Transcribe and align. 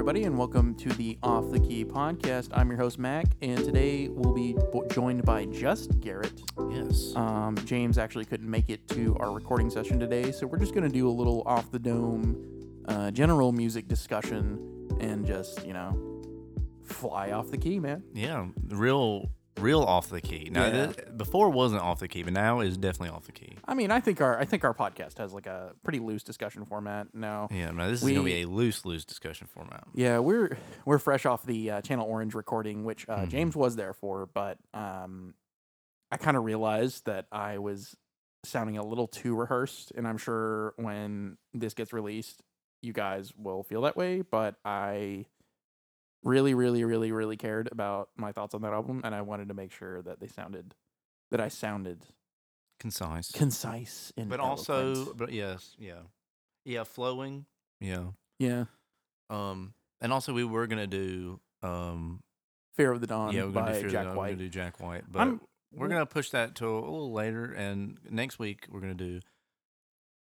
everybody, 0.00 0.24
and 0.24 0.38
welcome 0.38 0.74
to 0.74 0.88
the 0.94 1.18
Off 1.22 1.50
the 1.50 1.60
Key 1.60 1.84
podcast. 1.84 2.48
I'm 2.54 2.70
your 2.70 2.78
host, 2.78 2.98
Mac, 2.98 3.26
and 3.42 3.62
today 3.62 4.08
we'll 4.08 4.32
be 4.32 4.56
joined 4.90 5.22
by 5.26 5.44
just 5.44 6.00
Garrett. 6.00 6.40
Yes. 6.70 7.12
Um, 7.14 7.54
James 7.66 7.98
actually 7.98 8.24
couldn't 8.24 8.50
make 8.50 8.70
it 8.70 8.88
to 8.88 9.14
our 9.20 9.30
recording 9.30 9.68
session 9.68 10.00
today, 10.00 10.32
so 10.32 10.46
we're 10.46 10.56
just 10.56 10.72
going 10.72 10.84
to 10.84 10.92
do 10.92 11.06
a 11.06 11.12
little 11.12 11.42
off 11.44 11.70
the 11.70 11.78
dome 11.78 12.82
uh, 12.88 13.10
general 13.10 13.52
music 13.52 13.88
discussion 13.88 14.88
and 15.00 15.26
just, 15.26 15.66
you 15.66 15.74
know, 15.74 16.22
fly 16.82 17.32
off 17.32 17.50
the 17.50 17.58
key, 17.58 17.78
man. 17.78 18.02
yeah. 18.14 18.46
Real, 18.68 19.28
real 19.58 19.82
off 19.82 20.08
the 20.08 20.22
key. 20.22 20.48
Now, 20.50 20.64
Yeah. 20.64 20.92
before 21.18 21.48
it 21.48 21.52
wasn't 21.52 21.82
off 21.82 22.00
the 22.00 22.08
key, 22.08 22.22
but 22.22 22.32
now 22.32 22.60
is 22.60 22.78
definitely 22.78 23.14
off 23.14 23.26
the 23.26 23.32
key. 23.32 23.49
I 23.70 23.74
mean, 23.74 23.90
I 23.92 24.00
think 24.00 24.20
our 24.20 24.38
I 24.38 24.44
think 24.44 24.64
our 24.64 24.74
podcast 24.74 25.18
has 25.18 25.32
like 25.32 25.46
a 25.46 25.72
pretty 25.84 26.00
loose 26.00 26.24
discussion 26.24 26.64
format 26.64 27.06
now. 27.14 27.46
Yeah. 27.52 27.70
Now 27.70 27.88
this 27.88 28.02
is 28.02 28.08
gonna 28.08 28.24
be 28.24 28.42
a 28.42 28.48
loose, 28.48 28.84
loose 28.84 29.04
discussion 29.04 29.46
format. 29.46 29.84
Yeah, 29.94 30.18
we're 30.18 30.58
we're 30.84 30.98
fresh 30.98 31.24
off 31.24 31.46
the 31.46 31.70
uh, 31.70 31.80
Channel 31.80 32.06
Orange 32.06 32.34
recording, 32.34 32.84
which 32.84 33.08
uh, 33.08 33.18
Mhm. 33.20 33.28
James 33.28 33.56
was 33.56 33.76
there 33.76 33.92
for, 33.94 34.26
but 34.26 34.58
um, 34.74 35.34
I 36.10 36.16
kind 36.16 36.36
of 36.36 36.42
realized 36.44 37.06
that 37.06 37.26
I 37.30 37.58
was 37.58 37.96
sounding 38.44 38.76
a 38.76 38.82
little 38.84 39.06
too 39.06 39.36
rehearsed, 39.36 39.92
and 39.96 40.08
I'm 40.08 40.18
sure 40.18 40.74
when 40.76 41.36
this 41.54 41.72
gets 41.74 41.92
released, 41.92 42.42
you 42.82 42.92
guys 42.92 43.32
will 43.36 43.62
feel 43.62 43.82
that 43.82 43.96
way. 43.96 44.22
But 44.22 44.56
I 44.64 45.26
really, 46.24 46.54
really, 46.54 46.82
really, 46.82 47.12
really 47.12 47.36
cared 47.36 47.68
about 47.70 48.08
my 48.16 48.32
thoughts 48.32 48.54
on 48.54 48.62
that 48.62 48.72
album, 48.72 49.02
and 49.04 49.14
I 49.14 49.22
wanted 49.22 49.46
to 49.48 49.54
make 49.54 49.70
sure 49.72 50.02
that 50.02 50.18
they 50.18 50.26
sounded 50.26 50.74
that 51.30 51.40
I 51.40 51.46
sounded 51.48 52.06
Concise. 52.80 53.30
concise 53.32 54.12
and 54.16 54.28
but 54.30 54.40
also, 54.40 55.12
but 55.14 55.30
yes, 55.32 55.76
yeah, 55.78 56.00
yeah, 56.64 56.82
flowing. 56.84 57.44
Yeah. 57.80 58.06
yeah, 58.38 58.64
Um, 59.28 59.74
and 60.00 60.12
also 60.12 60.32
we 60.32 60.44
were 60.44 60.66
gonna 60.66 60.86
do 60.86 61.40
um, 61.62 62.20
Fear 62.76 62.92
of 62.92 63.00
the 63.00 63.06
Dawn 63.06 63.32
yeah, 63.34 63.44
we're 63.44 63.50
gonna 63.52 63.66
by 63.66 63.72
do 63.72 63.78
Fear 63.78 63.86
of 63.86 63.92
the 63.92 63.96
Jack 63.98 64.04
Dawn, 64.06 64.12
we're 64.16 64.18
White. 64.22 64.28
gonna 64.30 64.36
do 64.38 64.48
Jack 64.48 64.80
White, 64.80 65.04
but 65.12 65.18
I'm- 65.20 65.40
we're 65.72 65.88
gonna 65.88 66.06
push 66.06 66.30
that 66.30 66.54
to 66.56 66.66
a 66.66 66.74
little 66.80 67.12
later. 67.12 67.52
And 67.52 67.98
next 68.10 68.38
week 68.40 68.66
we're 68.70 68.80
gonna 68.80 68.94
do 68.94 69.20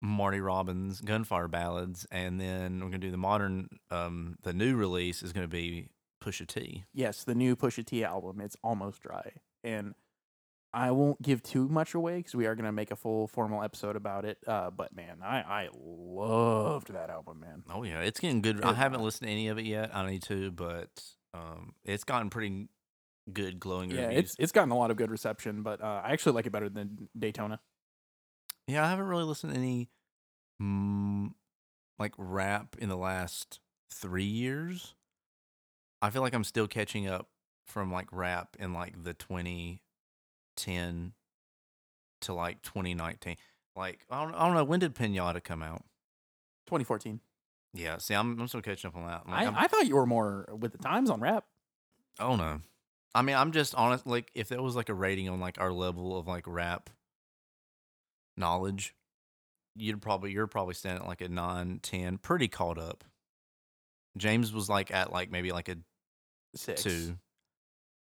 Marty 0.01 0.39
Robbins 0.39 1.01
Gunfire 1.01 1.47
Ballads, 1.47 2.05
and 2.11 2.39
then 2.39 2.79
we're 2.79 2.87
gonna 2.87 2.97
do 2.99 3.11
the 3.11 3.17
modern. 3.17 3.69
Um, 3.91 4.37
the 4.43 4.53
new 4.53 4.75
release 4.75 5.21
is 5.23 5.33
gonna 5.33 5.47
be 5.47 5.89
Pusha 6.23 6.47
T. 6.47 6.85
yes, 6.93 7.23
the 7.23 7.35
new 7.35 7.55
Pusha 7.55 7.85
T 7.85 8.03
album. 8.03 8.39
It's 8.41 8.55
almost 8.63 9.01
dry, 9.01 9.33
and 9.63 9.93
I 10.75 10.91
won't 10.91 11.21
give 11.21 11.41
too 11.41 11.69
much 11.69 11.93
away 11.93 12.17
because 12.17 12.35
we 12.35 12.45
are 12.45 12.53
gonna 12.53 12.71
make 12.73 12.91
a 12.91 12.95
full 12.97 13.27
formal 13.27 13.63
episode 13.63 13.95
about 13.95 14.25
it. 14.25 14.37
Uh, 14.45 14.69
but 14.69 14.93
man, 14.93 15.19
I 15.23 15.37
I 15.39 15.69
loved 15.73 16.91
that 16.93 17.09
album, 17.09 17.39
man. 17.39 17.63
Oh 17.69 17.83
yeah, 17.83 18.01
it's 18.01 18.19
getting 18.19 18.41
good. 18.41 18.61
I 18.63 18.73
haven't 18.73 19.01
listened 19.01 19.27
to 19.27 19.31
any 19.31 19.47
of 19.47 19.57
it 19.57 19.65
yet. 19.65 19.95
I 19.95 20.05
need 20.09 20.23
to, 20.23 20.51
but 20.51 20.89
um, 21.33 21.73
it's 21.85 22.03
gotten 22.03 22.29
pretty 22.29 22.67
good, 23.31 23.59
glowing 23.59 23.89
Yeah, 23.89 24.07
reviews. 24.07 24.19
it's 24.19 24.35
it's 24.37 24.51
gotten 24.51 24.71
a 24.71 24.77
lot 24.77 24.91
of 24.91 24.97
good 24.97 25.11
reception, 25.11 25.63
but 25.63 25.81
uh, 25.81 26.01
I 26.03 26.11
actually 26.11 26.33
like 26.33 26.45
it 26.45 26.51
better 26.51 26.69
than 26.69 27.07
Daytona. 27.17 27.61
Yeah, 28.67 28.83
I 28.85 28.89
haven't 28.89 29.05
really 29.07 29.23
listened 29.23 29.53
to 29.53 29.57
any 29.59 29.89
mm, 30.61 31.29
like 31.97 32.13
rap 32.17 32.75
in 32.79 32.89
the 32.89 32.97
last 32.97 33.59
three 33.91 34.23
years. 34.25 34.93
I 36.01 36.09
feel 36.09 36.21
like 36.21 36.33
I'm 36.33 36.43
still 36.43 36.67
catching 36.67 37.07
up 37.07 37.29
from 37.65 37.91
like 37.91 38.07
rap 38.11 38.57
in 38.59 38.73
like 38.73 39.03
the 39.03 39.13
2010 40.55 41.13
to 42.21 42.33
like 42.33 42.61
2019. 42.61 43.37
Like 43.75 44.05
I 44.09 44.23
don't, 44.23 44.33
I 44.35 44.45
don't 44.45 44.55
know 44.55 44.63
when 44.63 44.79
did 44.79 44.95
Pinata 44.95 45.43
come 45.43 45.61
out? 45.61 45.83
2014. 46.67 47.19
Yeah, 47.73 47.97
see, 47.97 48.13
I'm 48.13 48.39
I'm 48.39 48.47
still 48.47 48.61
catching 48.61 48.87
up 48.87 48.95
on 48.95 49.05
that. 49.05 49.27
Like, 49.27 49.47
I, 49.47 49.63
I 49.63 49.67
thought 49.67 49.85
you 49.85 49.95
were 49.95 50.05
more 50.05 50.47
with 50.57 50.71
the 50.71 50.77
times 50.77 51.09
on 51.09 51.19
rap. 51.19 51.43
Oh 52.19 52.35
no. 52.35 52.61
I 53.13 53.21
mean, 53.21 53.35
I'm 53.35 53.51
just 53.51 53.75
honest. 53.75 54.07
Like, 54.07 54.31
if 54.33 54.49
there 54.49 54.61
was 54.61 54.75
like 54.75 54.89
a 54.89 54.93
rating 54.93 55.29
on 55.29 55.39
like 55.39 55.59
our 55.59 55.71
level 55.71 56.17
of 56.17 56.27
like 56.27 56.43
rap 56.47 56.89
knowledge, 58.37 58.95
you'd 59.75 60.01
probably 60.01 60.31
you're 60.31 60.47
probably 60.47 60.73
standing 60.73 61.03
at 61.03 61.07
like 61.07 61.21
a 61.21 61.29
nine, 61.29 61.79
ten, 61.81 62.17
pretty 62.17 62.47
caught 62.47 62.77
up. 62.77 63.03
James 64.17 64.53
was 64.53 64.69
like 64.69 64.91
at 64.91 65.11
like 65.11 65.29
maybe 65.29 65.51
like 65.51 65.67
a 65.67 65.77
Six. 66.55 66.81
two. 66.83 67.17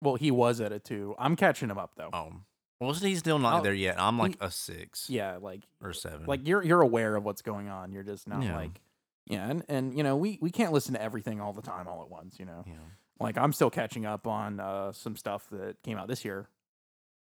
Well, 0.05 0.15
he 0.17 0.31
was 0.31 0.61
at 0.61 0.71
a 0.73 0.79
two. 0.79 1.15
I'm 1.19 1.35
catching 1.37 1.71
him 1.71 1.79
up 1.79 1.93
though. 1.97 2.11
Oh, 2.13 2.33
well, 2.81 2.93
he's 2.93 3.19
still 3.21 3.39
not 3.39 3.55
I'll- 3.57 3.63
there 3.63 3.73
yet. 3.75 3.99
I'm 4.01 4.19
like 4.19 4.33
he- 4.33 4.39
a 4.47 4.51
six 4.51 5.09
Yeah, 5.09 5.39
like 5.41 5.63
or 5.83 5.93
seven. 5.93 6.27
like 6.27 6.47
you're 6.47 6.63
you're 6.63 6.83
aware 6.83 7.17
of 7.17 7.25
what's 7.25 7.43
going 7.43 7.69
on. 7.69 7.93
You're 7.93 8.03
just 8.03 8.29
not 8.29 8.43
Yeah. 8.43 8.57
like 8.57 8.81
yeah, 9.27 9.49
and 9.49 9.65
and 9.69 9.97
you 9.97 10.03
know 10.03 10.17
we 10.17 10.39
we 10.43 10.51
can't 10.51 10.73
listen 10.73 10.95
to 10.95 11.01
everything 11.03 11.41
all 11.41 11.53
the 11.55 11.63
time 11.63 11.89
all 11.89 12.03
at 12.03 12.11
once. 12.11 12.39
You 12.39 12.45
know. 12.45 12.65
yeah, 12.67 12.75
like 13.19 13.39
I'm 13.39 13.53
still 13.53 13.71
catching 13.71 14.05
up 14.05 14.27
on 14.27 14.61
uh, 14.61 14.93
some 14.93 15.17
stuff 15.17 15.49
that 15.51 15.83
came 15.83 15.97
out 15.97 16.09
this 16.09 16.25
year 16.25 16.49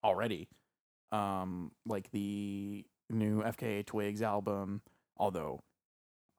already. 0.02 0.48
Um, 1.12 1.72
like 1.84 2.10
the 2.12 2.86
new 3.10 3.42
FKA 3.42 3.84
Twigs 3.84 4.22
album, 4.22 4.80
although 5.16 5.62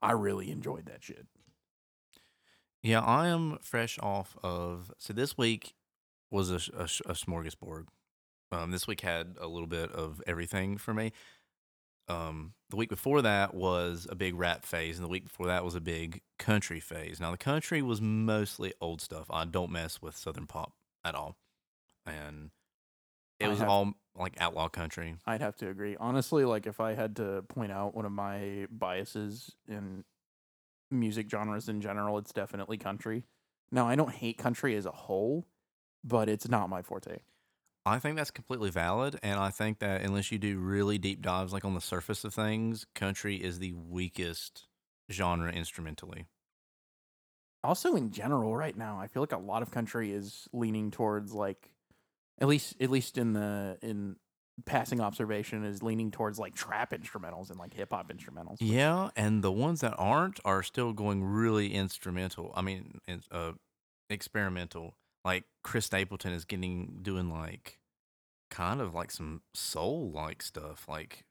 I 0.01 0.13
really 0.13 0.49
enjoyed 0.49 0.85
that 0.87 1.03
shit. 1.03 1.27
yeah. 2.81 3.01
I 3.01 3.27
am 3.27 3.59
fresh 3.61 3.99
off 4.01 4.37
of. 4.43 4.91
So 4.97 5.13
this 5.13 5.37
week 5.37 5.73
was 6.31 6.49
a, 6.51 6.55
a, 6.77 6.83
a 6.83 7.13
smorgasbord. 7.13 7.85
Um, 8.51 8.71
this 8.71 8.87
week 8.87 9.01
had 9.01 9.35
a 9.39 9.47
little 9.47 9.67
bit 9.67 9.91
of 9.91 10.21
everything 10.27 10.77
for 10.77 10.93
me. 10.93 11.11
um, 12.07 12.53
the 12.69 12.75
week 12.75 12.89
before 12.89 13.21
that 13.21 13.53
was 13.53 14.07
a 14.09 14.15
big 14.15 14.35
rap 14.35 14.65
phase, 14.65 14.97
and 14.97 15.05
the 15.05 15.09
week 15.09 15.23
before 15.23 15.47
that 15.47 15.63
was 15.63 15.75
a 15.75 15.81
big 15.81 16.21
country 16.39 16.79
phase. 16.79 17.19
Now 17.19 17.31
the 17.31 17.37
country 17.37 17.81
was 17.81 18.01
mostly 18.01 18.73
old 18.81 19.01
stuff. 19.01 19.27
I 19.29 19.45
don't 19.45 19.71
mess 19.71 20.01
with 20.01 20.17
southern 20.17 20.47
pop 20.47 20.73
at 21.05 21.15
all, 21.15 21.37
and 22.05 22.51
it 23.39 23.45
I 23.45 23.49
was 23.49 23.59
have- 23.59 23.69
all 23.69 23.93
like 24.17 24.35
outlaw 24.41 24.67
country. 24.67 25.15
I'd 25.25 25.39
have 25.41 25.55
to 25.57 25.69
agree. 25.69 25.95
Honestly, 25.97 26.43
like 26.43 26.67
if 26.67 26.81
I 26.81 26.93
had 26.93 27.15
to 27.17 27.43
point 27.47 27.71
out 27.71 27.95
one 27.95 28.05
of 28.05 28.11
my 28.11 28.67
biases 28.69 29.51
in 29.69 30.03
music 30.89 31.29
genres 31.29 31.69
in 31.69 31.79
general, 31.79 32.17
it's 32.17 32.33
definitely 32.33 32.77
country. 32.77 33.23
Now, 33.71 33.87
I 33.87 33.95
don't 33.95 34.11
hate 34.11 34.37
country 34.37 34.75
as 34.75 34.85
a 34.85 34.91
whole, 34.91 35.45
but 36.03 36.29
it's 36.29 36.47
not 36.47 36.69
my 36.69 36.81
forte. 36.81 37.19
I 37.85 37.97
think 37.99 38.15
that's 38.15 38.31
completely 38.31 38.69
valid, 38.69 39.19
and 39.23 39.39
I 39.39 39.49
think 39.49 39.79
that 39.79 40.01
unless 40.01 40.31
you 40.31 40.37
do 40.37 40.59
really 40.59 40.97
deep 40.99 41.21
dives, 41.21 41.51
like 41.51 41.65
on 41.65 41.73
the 41.73 41.81
surface 41.81 42.23
of 42.23 42.33
things, 42.33 42.85
country 42.93 43.41
is 43.41 43.57
the 43.59 43.73
weakest 43.73 44.67
genre 45.11 45.51
instrumentally. 45.51 46.27
also 47.63 47.95
in 47.95 48.11
general 48.11 48.55
right 48.55 48.75
now 48.75 48.99
i 48.99 49.07
feel 49.07 49.21
like 49.21 49.31
a 49.31 49.37
lot 49.37 49.61
of 49.61 49.71
country 49.71 50.11
is 50.11 50.47
leaning 50.53 50.91
towards 50.91 51.33
like 51.33 51.71
at 52.39 52.47
least 52.47 52.75
at 52.81 52.89
least 52.89 53.17
in 53.17 53.33
the 53.33 53.77
in 53.81 54.15
passing 54.65 54.99
observation 55.01 55.63
is 55.63 55.81
leaning 55.83 56.11
towards 56.11 56.39
like 56.39 56.55
trap 56.55 56.91
instrumentals 56.91 57.49
and 57.49 57.59
like 57.59 57.73
hip 57.73 57.91
hop 57.91 58.11
instrumentals 58.11 58.59
Yeah, 58.59 59.09
and 59.15 59.43
the 59.43 59.51
ones 59.51 59.81
that 59.81 59.95
aren't 59.97 60.39
are 60.45 60.61
still 60.61 60.93
going 60.93 61.23
really 61.23 61.73
instrumental. 61.73 62.51
I 62.55 62.61
mean, 62.61 62.99
uh, 63.31 63.53
experimental. 64.09 64.95
Like 65.23 65.45
Chris 65.63 65.85
Stapleton 65.85 66.33
is 66.33 66.45
getting 66.45 66.99
doing 67.01 67.29
like 67.29 67.79
kind 68.49 68.81
of 68.81 68.93
like 68.93 69.11
some 69.11 69.41
soul 69.53 70.11
like 70.11 70.41
stuff. 70.41 70.87
Like 70.87 71.25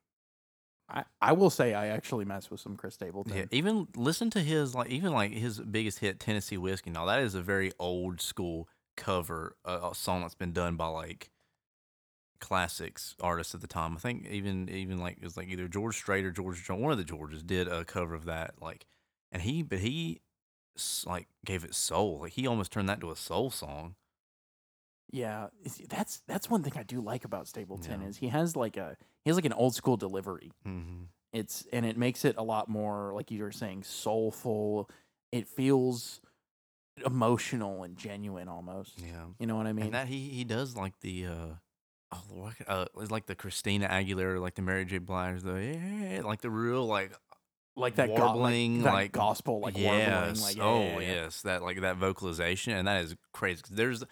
I, 0.88 1.04
I 1.20 1.32
will 1.32 1.50
say 1.50 1.72
i 1.72 1.86
actually 1.86 2.24
mess 2.24 2.50
with 2.50 2.58
some 2.58 2.76
chris 2.76 2.94
stapleton 2.94 3.36
yeah, 3.36 3.44
even 3.52 3.86
listen 3.94 4.28
to 4.30 4.40
his 4.40 4.74
like 4.74 4.90
even 4.90 5.12
like 5.12 5.30
his 5.32 5.60
biggest 5.60 6.00
hit 6.00 6.18
Tennessee 6.18 6.56
Whiskey. 6.56 6.90
Now 6.90 7.06
that 7.06 7.20
is 7.20 7.36
a 7.36 7.42
very 7.42 7.70
old 7.78 8.20
school 8.20 8.68
cover, 8.96 9.56
uh, 9.64 9.90
a 9.90 9.94
song 9.94 10.22
that's 10.22 10.34
been 10.34 10.52
done 10.52 10.76
by 10.76 10.86
like 10.86 11.30
classics 12.40 13.14
artists 13.20 13.54
at 13.54 13.60
the 13.60 13.66
time. 13.66 13.94
I 13.96 14.00
think 14.00 14.26
even 14.28 14.68
even 14.68 14.98
like 14.98 15.16
it 15.18 15.24
was 15.24 15.36
like 15.36 15.48
either 15.48 15.68
George 15.68 15.96
Strait 15.96 16.24
or 16.24 16.30
George 16.30 16.68
one 16.68 16.92
of 16.92 16.98
the 16.98 17.04
Georges 17.04 17.42
did 17.42 17.68
a 17.68 17.84
cover 17.84 18.14
of 18.14 18.26
that. 18.26 18.54
Like, 18.60 18.86
and 19.32 19.42
he 19.42 19.62
but 19.62 19.78
he 19.78 20.20
like 21.06 21.28
gave 21.44 21.64
it 21.64 21.74
soul. 21.74 22.20
Like 22.22 22.32
he 22.32 22.46
almost 22.46 22.72
turned 22.72 22.88
that 22.88 22.94
into 22.98 23.10
a 23.10 23.16
soul 23.16 23.50
song. 23.50 23.94
yeah 25.12 25.48
that's 25.88 26.22
that's 26.28 26.48
one 26.48 26.62
thing 26.62 26.72
i 26.76 26.82
do 26.84 27.00
like 27.00 27.24
about 27.24 27.48
stapleton 27.48 28.00
Yeah. 28.02 28.08
is 28.08 28.16
he 28.18 28.28
has 28.28 28.54
like 28.54 28.76
a 28.76 28.96
he 29.24 29.30
has 29.30 29.36
like 29.36 29.44
an 29.44 29.52
old 29.52 29.74
school 29.74 29.96
delivery 29.96 30.52
Mm-hmm. 30.66 31.04
it's 31.32 31.66
and 31.72 31.84
it 31.84 31.96
makes 31.96 32.24
it 32.24 32.36
a 32.38 32.42
lot 32.44 32.68
more 32.68 33.12
like 33.14 33.30
you 33.32 33.42
were 33.42 33.50
saying 33.52 33.82
soulful 33.82 34.88
it 35.32 35.48
feels 35.48 36.20
emotional 37.04 37.82
and 37.82 37.96
genuine 37.96 38.48
almost 38.48 38.98
Yeah, 39.00 39.24
you 39.38 39.46
know 39.46 39.56
what 39.56 39.66
i 39.66 39.72
mean 39.72 39.86
and 39.86 39.94
that 39.94 40.06
he 40.08 40.28
he 40.28 40.44
does 40.44 40.76
like 40.76 40.98
the 41.00 41.26
uh. 41.26 41.46
Oh, 42.12 42.50
uh, 42.66 42.86
it's 42.98 43.12
like 43.12 43.26
the 43.26 43.36
Christina 43.36 43.86
Aguilera, 43.86 44.40
like 44.40 44.56
the 44.56 44.62
Mary 44.62 44.84
J. 44.84 44.98
Blige, 44.98 45.42
the 45.42 45.54
yeah, 45.62 46.22
like 46.24 46.40
the 46.40 46.50
real 46.50 46.84
like 46.84 47.12
like 47.76 47.96
that 47.96 48.08
go- 48.08 48.14
warbling, 48.14 48.76
like, 48.76 48.84
that 48.84 48.94
like 48.94 49.12
gospel, 49.12 49.60
like 49.60 49.78
yes, 49.78 50.40
warbling, 50.40 50.42
like 50.42 50.56
yeah, 50.56 50.62
oh 50.64 50.80
yeah, 50.80 50.92
yeah. 51.00 51.22
yes, 51.22 51.42
that 51.42 51.62
like 51.62 51.80
that 51.80 51.96
vocalization, 51.96 52.72
and 52.72 52.88
that 52.88 53.04
is 53.04 53.16
crazy. 53.32 53.62
there's, 53.70 54.04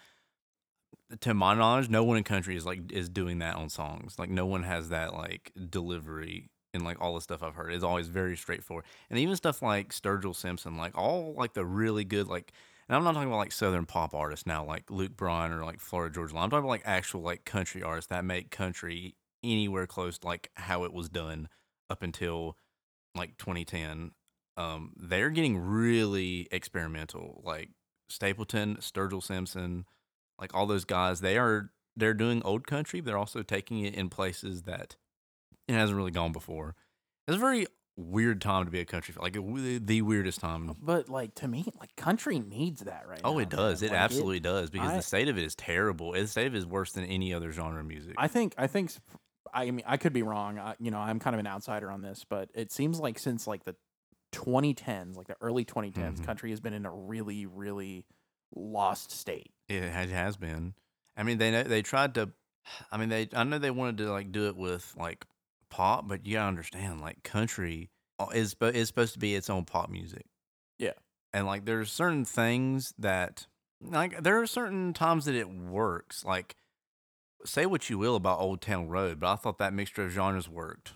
to 1.21 1.33
my 1.33 1.53
knowledge, 1.53 1.89
no 1.89 2.03
one 2.03 2.17
in 2.17 2.23
country 2.23 2.55
is 2.55 2.65
like 2.65 2.91
is 2.91 3.09
doing 3.09 3.39
that 3.39 3.55
on 3.55 3.69
songs. 3.69 4.17
Like 4.17 4.29
no 4.29 4.45
one 4.45 4.63
has 4.63 4.89
that 4.89 5.13
like 5.13 5.51
delivery 5.69 6.49
in 6.73 6.83
like 6.83 7.01
all 7.01 7.15
the 7.15 7.21
stuff 7.21 7.41
I've 7.41 7.55
heard. 7.55 7.73
It's 7.73 7.83
always 7.83 8.07
very 8.07 8.37
straightforward. 8.37 8.85
And 9.09 9.19
even 9.19 9.35
stuff 9.35 9.61
like 9.61 9.89
Sturgill 9.89 10.35
Simpson, 10.35 10.77
like 10.77 10.97
all 10.97 11.33
like 11.37 11.53
the 11.53 11.65
really 11.65 12.05
good 12.05 12.27
like 12.27 12.51
and 12.87 12.95
I'm 12.95 13.03
not 13.03 13.13
talking 13.13 13.27
about 13.27 13.37
like 13.37 13.51
southern 13.51 13.85
pop 13.85 14.15
artists 14.15 14.47
now, 14.47 14.65
like 14.65 14.89
Luke 14.89 15.15
Bryan 15.15 15.51
or 15.51 15.63
like 15.63 15.79
Florida 15.79 16.13
Georgia 16.13 16.33
Line. 16.33 16.45
I'm 16.45 16.49
talking 16.49 16.65
about 16.65 16.69
like 16.69 16.81
actual 16.85 17.21
like 17.21 17.45
country 17.45 17.83
artists 17.83 18.09
that 18.09 18.25
make 18.25 18.49
country 18.49 19.15
anywhere 19.43 19.85
close 19.85 20.17
to 20.19 20.27
like 20.27 20.49
how 20.55 20.83
it 20.83 20.93
was 20.93 21.07
done 21.07 21.49
up 21.89 22.01
until 22.01 22.57
like 23.15 23.37
2010. 23.37 24.11
Um, 24.57 24.91
they're 24.97 25.29
getting 25.29 25.57
really 25.57 26.47
experimental. 26.51 27.41
Like 27.45 27.69
Stapleton, 28.09 28.77
Sturgill 28.77 29.23
Simpson, 29.23 29.85
like 30.39 30.53
all 30.53 30.65
those 30.65 30.85
guys, 30.85 31.21
they 31.21 31.37
are 31.37 31.71
they're 31.95 32.13
doing 32.13 32.41
old 32.43 32.65
country, 32.67 33.01
but 33.01 33.07
they're 33.07 33.17
also 33.17 33.41
taking 33.43 33.79
it 33.85 33.93
in 33.93 34.09
places 34.09 34.63
that 34.63 34.95
it 35.67 35.73
hasn't 35.73 35.97
really 35.97 36.11
gone 36.11 36.31
before. 36.31 36.75
It's 37.27 37.35
a 37.37 37.39
very 37.39 37.67
weird 37.97 38.39
time 38.41 38.63
to 38.65 38.71
be 38.71 38.79
a 38.79 38.85
country 38.85 39.13
fan, 39.13 39.21
like 39.23 39.33
the 39.33 39.79
the 39.83 40.01
weirdest 40.01 40.39
time. 40.39 40.75
But 40.81 41.09
like 41.09 41.35
to 41.35 41.47
me, 41.47 41.65
like 41.79 41.95
country 41.95 42.39
needs 42.39 42.81
that 42.81 43.07
right 43.07 43.21
Oh, 43.23 43.33
now. 43.33 43.39
it 43.39 43.49
does. 43.49 43.81
man. 43.81 43.89
It 43.89 43.93
Like, 43.93 44.01
absolutely 44.01 44.39
does 44.39 44.69
because 44.69 44.91
I- 44.91 44.95
the 44.97 45.01
state 45.01 45.27
of 45.29 45.37
it 45.37 45.43
is 45.43 45.55
terrible. 45.55 46.13
The 46.13 46.27
state 46.27 46.47
of 46.47 46.55
it 46.55 46.57
is 46.57 46.65
worse 46.65 46.93
than 46.93 47.05
any 47.05 47.33
other 47.33 47.51
genre 47.51 47.79
of 47.81 47.85
music. 47.85 48.15
I 48.17 48.27
think 48.27 48.55
I 48.57 48.67
think 48.67 48.91
I 49.53 49.71
mean 49.71 49.83
I 49.87 49.97
could 49.97 50.13
be 50.13 50.23
wrong. 50.23 50.57
I, 50.59 50.75
you 50.79 50.91
know, 50.91 50.99
I'm 50.99 51.19
kind 51.19 51.33
of 51.35 51.39
an 51.39 51.47
outsider 51.47 51.89
on 51.91 52.01
this, 52.01 52.25
but 52.27 52.49
it 52.53 52.71
seems 52.71 52.99
like 52.99 53.19
since 53.19 53.47
like 53.47 53.63
the 53.65 53.75
2010s, 54.33 55.15
like 55.17 55.27
the 55.27 55.35
early 55.41 55.65
2010s, 55.65 56.19
Mhm. 56.19 56.25
country 56.25 56.49
has 56.51 56.59
been 56.59 56.73
in 56.73 56.85
a 56.85 56.91
really 56.91 57.45
really 57.45 58.05
lost 58.55 59.11
state. 59.11 59.51
It 59.67 59.83
has, 59.91 60.37
been. 60.37 60.73
I 61.15 61.23
mean, 61.23 61.37
they 61.37 61.51
know- 61.51 61.63
they 61.63 61.81
tried 61.81 62.15
to. 62.15 62.31
I 62.91 62.97
mean, 62.97 63.09
they. 63.09 63.29
I 63.33 63.43
know 63.43 63.59
they 63.59 63.71
wanted 63.71 63.97
to 63.99 64.11
like 64.11 64.31
do 64.31 64.47
it 64.47 64.55
with 64.55 64.93
like 64.97 65.25
pop, 65.69 66.07
but 66.07 66.25
you 66.25 66.33
gotta 66.33 66.47
understand, 66.47 67.01
like 67.01 67.23
country 67.23 67.89
uh, 68.19 68.27
is 68.33 68.55
is 68.61 68.87
supposed 68.87 69.13
to 69.13 69.19
be 69.19 69.35
its 69.35 69.49
own 69.49 69.65
pop 69.65 69.89
music. 69.89 70.25
Yeah. 70.77 70.93
and 71.33 71.45
like 71.45 71.65
there's 71.65 71.91
certain 71.91 72.25
things 72.25 72.93
that 72.97 73.45
like 73.81 74.23
there 74.23 74.39
are 74.41 74.47
certain 74.47 74.93
times 74.93 75.25
that 75.25 75.35
it 75.35 75.49
works. 75.49 76.23
Like, 76.25 76.55
say 77.45 77.65
what 77.65 77.89
you 77.89 77.97
will 77.97 78.15
about 78.15 78.39
Old 78.39 78.61
Town 78.61 78.87
Road, 78.87 79.19
but 79.19 79.31
I 79.31 79.35
thought 79.35 79.57
that 79.59 79.73
mixture 79.73 80.03
of 80.03 80.11
genres 80.11 80.49
worked. 80.49 80.93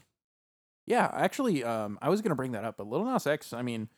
Yeah, 0.85 1.09
actually, 1.13 1.63
um, 1.63 1.97
I 2.01 2.09
was 2.09 2.21
gonna 2.21 2.35
bring 2.35 2.51
that 2.51 2.65
up, 2.65 2.77
but 2.77 2.87
Lil 2.87 3.05
Nas 3.05 3.25
X, 3.25 3.53
I 3.53 3.61
mean, 3.61 3.89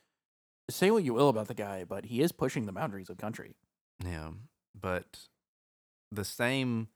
say 0.70 0.92
what 0.92 1.04
you 1.04 1.14
will 1.14 1.30
about 1.30 1.48
the 1.48 1.54
guy, 1.54 1.84
but 1.84 2.06
he 2.06 2.22
is 2.22 2.32
pushing 2.32 2.66
the 2.66 2.72
boundaries 2.72 3.10
of 3.10 3.18
country. 3.18 3.56
Yeah, 4.04 4.32
but 4.80 5.28
the 6.12 6.26
same, 6.26 6.90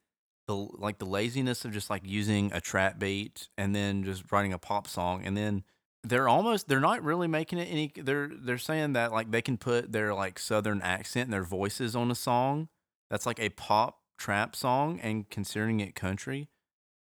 the 0.48 0.56
like 0.56 1.00
the 1.00 1.06
laziness 1.06 1.66
of 1.66 1.72
just 1.72 1.90
like 1.90 2.04
using 2.06 2.51
a 2.54 2.62
trap 2.62 3.00
beat 3.00 3.50
and 3.57 3.75
then 3.75 4.04
just 4.04 4.31
writing 4.31 4.54
a 4.54 4.60
pop 4.60 4.88
song, 4.88 5.24
and 5.25 5.36
then 5.36 5.63
they're 6.04 6.30
almost 6.30 6.68
they're 6.68 6.80
not 6.80 7.04
really 7.04 7.28
making 7.28 7.60
it 7.60 7.66
any. 7.66 7.92
They're 7.96 8.30
they're 8.31 8.57
saying 8.57 8.94
that 8.94 9.12
like 9.12 9.31
they 9.31 9.42
can 9.42 9.57
put 9.57 9.92
their 9.92 10.13
like 10.13 10.40
southern 10.40 10.81
accent 10.81 11.25
and 11.25 11.34
their 11.34 11.44
voices 11.44 11.96
on 11.96 12.12
a 12.12 12.16
song 12.16 12.69
that's 13.10 13.25
like 13.25 13.40
a 13.40 13.50
pop 13.50 13.99
trap 14.19 14.56
song 14.56 15.00
and 15.00 15.27
considering 15.30 15.80
it 15.80 15.95
country. 15.95 16.50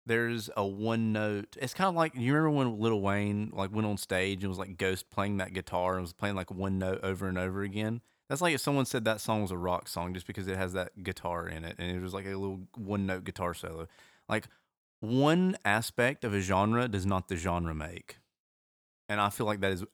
There's 0.06 0.48
a 0.56 0.64
one 0.64 1.12
note. 1.12 1.56
It's 1.60 1.74
kind 1.74 1.88
of 1.88 1.94
like 1.94 2.14
you 2.14 2.32
remember 2.32 2.50
when 2.50 2.78
Lil 2.78 3.00
Wayne 3.00 3.50
like 3.52 3.74
went 3.74 3.86
on 3.86 3.96
stage 3.96 4.42
and 4.42 4.48
was 4.48 4.58
like 4.58 4.78
Ghost 4.78 5.10
playing 5.10 5.38
that 5.38 5.52
guitar 5.52 5.94
and 5.94 6.02
was 6.02 6.12
playing 6.12 6.36
like 6.36 6.50
one 6.50 6.78
note 6.78 7.00
over 7.02 7.28
and 7.28 7.36
over 7.36 7.62
again. 7.62 8.00
That's 8.28 8.40
like 8.40 8.54
if 8.54 8.60
someone 8.60 8.86
said 8.86 9.04
that 9.04 9.20
song 9.20 9.42
was 9.42 9.50
a 9.50 9.56
rock 9.56 9.88
song 9.88 10.14
just 10.14 10.26
because 10.26 10.48
it 10.48 10.56
has 10.56 10.74
that 10.74 11.02
guitar 11.02 11.48
in 11.48 11.64
it 11.64 11.76
and 11.78 11.90
it 11.90 12.00
was 12.00 12.14
like 12.14 12.26
a 12.26 12.36
little 12.36 12.60
one 12.76 13.06
note 13.06 13.24
guitar 13.24 13.54
solo. 13.54 13.86
Like 14.28 14.48
one 15.00 15.56
aspect 15.64 16.24
of 16.24 16.34
a 16.34 16.40
genre 16.40 16.88
does 16.88 17.06
not 17.06 17.28
the 17.28 17.36
genre 17.36 17.74
make. 17.74 18.18
And 19.08 19.20
I 19.20 19.30
feel 19.30 19.46
like 19.46 19.60
that 19.60 19.72
is 19.72 19.84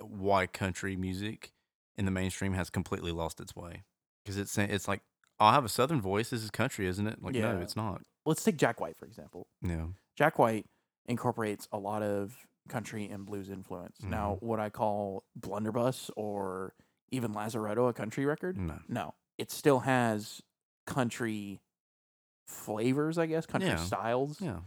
why 0.00 0.46
country 0.46 0.96
music 0.96 1.52
in 1.96 2.04
the 2.04 2.10
mainstream 2.10 2.54
has 2.54 2.70
completely 2.70 3.12
lost 3.12 3.40
its 3.40 3.54
way. 3.54 3.84
Because 4.24 4.38
it's 4.38 4.56
it's 4.58 4.88
like 4.88 5.00
I'll 5.40 5.52
have 5.52 5.64
a 5.64 5.68
southern 5.68 6.00
voice. 6.00 6.30
This 6.30 6.42
is 6.44 6.50
country, 6.50 6.86
isn't 6.86 7.06
it? 7.06 7.22
Like 7.22 7.34
no, 7.34 7.58
it's 7.60 7.74
not. 7.76 8.02
Let's 8.26 8.44
take 8.44 8.56
Jack 8.56 8.80
White 8.80 8.96
for 8.98 9.06
example. 9.06 9.46
Yeah. 9.62 9.86
Jack 10.16 10.38
White 10.38 10.66
incorporates 11.06 11.66
a 11.72 11.78
lot 11.78 12.02
of 12.02 12.36
country 12.68 13.08
and 13.08 13.24
blues 13.26 13.48
influence. 13.48 13.96
Now, 14.02 14.36
what 14.40 14.60
I 14.60 14.68
call 14.68 15.24
Blunderbuss 15.34 16.10
or 16.16 16.74
even 17.10 17.32
Lazaretto 17.32 17.88
a 17.88 17.92
country 17.92 18.26
record, 18.26 18.56
No. 18.58 18.78
no, 18.86 19.14
it 19.38 19.50
still 19.50 19.80
has 19.80 20.42
country 20.86 21.60
flavors, 22.46 23.18
I 23.18 23.26
guess, 23.26 23.46
country 23.46 23.70
Yeah. 23.70 23.76
styles. 23.76 24.40
Yeah. 24.40 24.60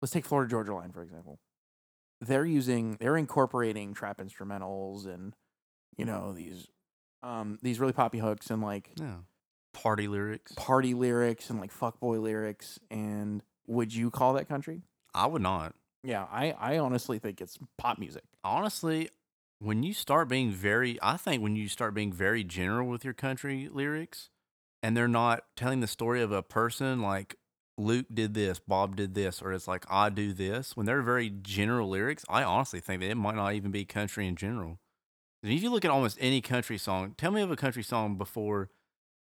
Let's 0.00 0.12
take 0.12 0.24
Florida 0.24 0.50
Georgia 0.50 0.74
Line 0.74 0.92
for 0.92 1.02
example. 1.02 1.38
They're 2.20 2.46
using, 2.46 2.96
they're 2.98 3.16
incorporating 3.16 3.92
trap 3.94 4.18
instrumentals 4.18 5.06
and 5.06 5.34
you 5.98 6.04
know 6.04 6.32
these, 6.32 6.68
um, 7.22 7.58
these 7.62 7.78
really 7.78 7.92
poppy 7.92 8.18
hooks 8.18 8.50
and 8.50 8.62
like 8.62 8.92
Yeah. 8.98 9.18
Party 9.76 10.08
lyrics. 10.08 10.52
party 10.56 10.94
lyrics 10.94 11.50
and 11.50 11.60
like 11.60 11.72
fuckboy 11.72 12.20
lyrics. 12.20 12.80
And 12.90 13.42
would 13.66 13.94
you 13.94 14.10
call 14.10 14.32
that 14.34 14.48
country? 14.48 14.82
I 15.14 15.26
would 15.26 15.42
not. 15.42 15.74
Yeah, 16.02 16.26
I, 16.30 16.52
I 16.52 16.78
honestly 16.78 17.18
think 17.18 17.40
it's 17.40 17.58
pop 17.76 17.98
music. 17.98 18.22
honestly, 18.42 19.10
when 19.58 19.82
you 19.82 19.92
start 19.92 20.28
being 20.28 20.50
very, 20.50 20.98
I 21.02 21.16
think 21.16 21.42
when 21.42 21.56
you 21.56 21.68
start 21.68 21.94
being 21.94 22.12
very 22.12 22.42
general 22.44 22.88
with 22.88 23.04
your 23.04 23.14
country 23.14 23.68
lyrics 23.72 24.30
and 24.82 24.96
they're 24.96 25.08
not 25.08 25.44
telling 25.56 25.80
the 25.80 25.86
story 25.86 26.22
of 26.22 26.32
a 26.32 26.42
person 26.42 27.02
like 27.02 27.36
Luke 27.78 28.06
did 28.12 28.34
this, 28.34 28.58
Bob 28.58 28.96
did 28.96 29.14
this, 29.14 29.42
or 29.42 29.52
it's 29.52 29.68
like 29.68 29.84
I 29.90 30.08
do 30.08 30.32
this, 30.32 30.76
when 30.76 30.86
they're 30.86 31.02
very 31.02 31.28
general 31.30 31.88
lyrics, 31.88 32.24
I 32.28 32.42
honestly 32.42 32.80
think 32.80 33.02
that 33.02 33.10
it 33.10 33.16
might 33.16 33.34
not 33.36 33.52
even 33.52 33.70
be 33.70 33.84
country 33.84 34.26
in 34.26 34.36
general. 34.36 34.78
And 35.42 35.52
if 35.52 35.62
you 35.62 35.70
look 35.70 35.84
at 35.84 35.90
almost 35.90 36.16
any 36.20 36.40
country 36.40 36.78
song, 36.78 37.14
tell 37.18 37.30
me 37.30 37.42
of 37.42 37.50
a 37.50 37.56
country 37.56 37.82
song 37.82 38.16
before 38.16 38.70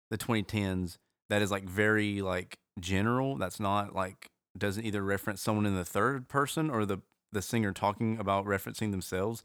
the 0.10 0.18
2010s 0.18 0.98
that 1.30 1.42
is 1.42 1.52
like 1.52 1.64
very 1.64 2.22
like 2.22 2.58
general, 2.80 3.36
that's 3.38 3.60
not 3.60 3.94
like 3.94 4.30
doesn't 4.58 4.84
either 4.86 5.04
reference 5.04 5.42
someone 5.42 5.66
in 5.66 5.76
the 5.76 5.86
third 5.86 6.28
person 6.28 6.70
or 6.70 6.86
the 6.86 7.00
the 7.32 7.42
singer 7.42 7.72
talking 7.72 8.20
about 8.20 8.46
referencing 8.46 8.92
themselves. 8.92 9.44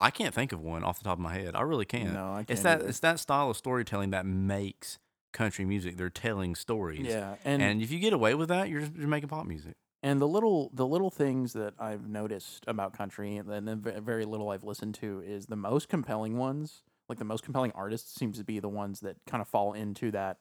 I 0.00 0.10
can't 0.10 0.34
think 0.34 0.52
of 0.52 0.60
one 0.60 0.82
off 0.84 0.98
the 0.98 1.04
top 1.04 1.14
of 1.14 1.20
my 1.20 1.32
head. 1.32 1.54
I 1.54 1.62
really 1.62 1.84
can't. 1.84 2.12
No, 2.12 2.32
I 2.32 2.36
can't. 2.38 2.50
it's 2.50 2.62
that 2.62 2.80
either. 2.80 2.88
it's 2.88 3.00
that 3.00 3.20
style 3.20 3.50
of 3.50 3.56
storytelling 3.56 4.10
that 4.10 4.26
makes 4.26 4.98
country 5.32 5.64
music. 5.64 5.96
They're 5.96 6.10
telling 6.10 6.54
stories. 6.54 7.06
yeah, 7.06 7.36
and, 7.44 7.62
and 7.62 7.82
if 7.82 7.90
you 7.90 7.98
get 7.98 8.12
away 8.12 8.34
with 8.34 8.48
that, 8.48 8.68
you're 8.68 8.82
you're 8.82 9.08
making 9.08 9.28
pop 9.28 9.46
music. 9.46 9.74
And 10.02 10.20
the 10.20 10.26
little 10.26 10.70
the 10.74 10.86
little 10.86 11.10
things 11.10 11.52
that 11.52 11.74
I've 11.78 12.08
noticed 12.08 12.64
about 12.66 12.92
country, 12.92 13.36
and 13.36 13.68
the 13.68 13.76
very 14.00 14.24
little 14.24 14.50
I've 14.50 14.64
listened 14.64 14.96
to 14.96 15.22
is 15.24 15.46
the 15.46 15.56
most 15.56 15.88
compelling 15.88 16.36
ones. 16.36 16.82
Like 17.12 17.18
the 17.18 17.24
most 17.26 17.44
compelling 17.44 17.72
artists 17.74 18.14
seems 18.18 18.38
to 18.38 18.44
be 18.44 18.58
the 18.58 18.70
ones 18.70 19.00
that 19.00 19.16
kind 19.26 19.42
of 19.42 19.48
fall 19.48 19.74
into 19.74 20.10
that 20.12 20.38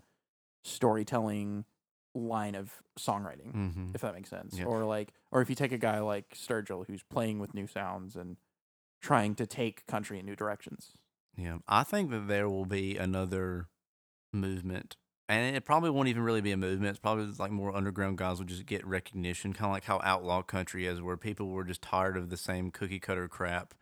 storytelling 0.64 1.66
line 2.16 2.56
of 2.56 2.72
songwriting, 3.00 3.54
Mm-hmm. 3.54 3.92
if 3.94 4.02
that 4.02 4.14
makes 4.14 4.30
sense. 4.30 4.58
Yeah. 4.58 4.66
Or 4.66 4.86
like, 4.86 5.14
or 5.32 5.42
if 5.42 5.50
you 5.50 5.56
take 5.56 5.72
a 5.72 5.78
guy 5.78 6.00
like 6.00 6.30
Sturgill 6.36 6.86
who's 6.88 7.04
playing 7.04 7.40
with 7.40 7.54
new 7.54 7.68
sounds 7.68 8.16
and 8.16 8.38
trying 9.02 9.36
to 9.36 9.46
take 9.46 9.86
country 9.88 10.20
in 10.20 10.26
new 10.26 10.36
directions. 10.36 10.92
Yeah, 11.38 11.58
I 11.68 11.84
think 11.84 12.10
that 12.12 12.28
there 12.28 12.50
will 12.50 12.66
be 12.66 12.98
another 12.98 13.68
movement, 14.34 14.96
and 15.30 15.56
it 15.56 15.64
probably 15.66 15.90
won't 15.90 16.10
even 16.10 16.24
really 16.24 16.42
be 16.42 16.52
a 16.52 16.58
movement. 16.58 16.90
It's 16.92 17.00
probably 17.00 17.26
like 17.40 17.52
more 17.52 17.76
underground 17.76 18.18
guys 18.18 18.38
will 18.40 18.46
just 18.46 18.66
get 18.66 18.86
recognition, 18.86 19.54
kind 19.54 19.68
of 19.68 19.74
like 19.74 19.86
how 19.86 20.02
outlaw 20.04 20.42
country 20.42 20.86
is, 20.86 21.02
where 21.02 21.18
people 21.18 21.48
were 21.50 21.64
just 21.64 21.82
tired 21.82 22.18
of 22.18 22.30
the 22.30 22.38
same 22.38 22.70
cookie 22.72 23.00
cutter 23.00 23.28
crap. 23.30 23.74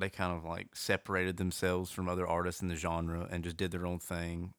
They 0.00 0.08
kind 0.08 0.36
of 0.36 0.44
like 0.44 0.74
separated 0.74 1.36
themselves 1.36 1.90
from 1.90 2.08
other 2.08 2.26
artists 2.26 2.62
in 2.62 2.68
the 2.68 2.74
genre 2.74 3.28
and 3.30 3.44
just 3.44 3.56
did 3.56 3.70
their 3.70 3.86
own 3.86 3.98
thing. 3.98 4.54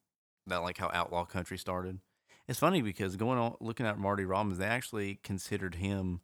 That 0.47 0.57
like 0.57 0.77
how 0.77 0.89
outlaw 0.93 1.25
country 1.25 1.57
started. 1.57 1.99
It's 2.47 2.59
funny 2.59 2.81
because 2.81 3.15
going 3.15 3.37
on 3.39 3.55
looking 3.59 3.85
at 3.85 3.97
Marty 3.97 4.25
Robbins, 4.25 4.57
they 4.57 4.65
actually 4.65 5.19
considered 5.23 5.75
him 5.75 6.21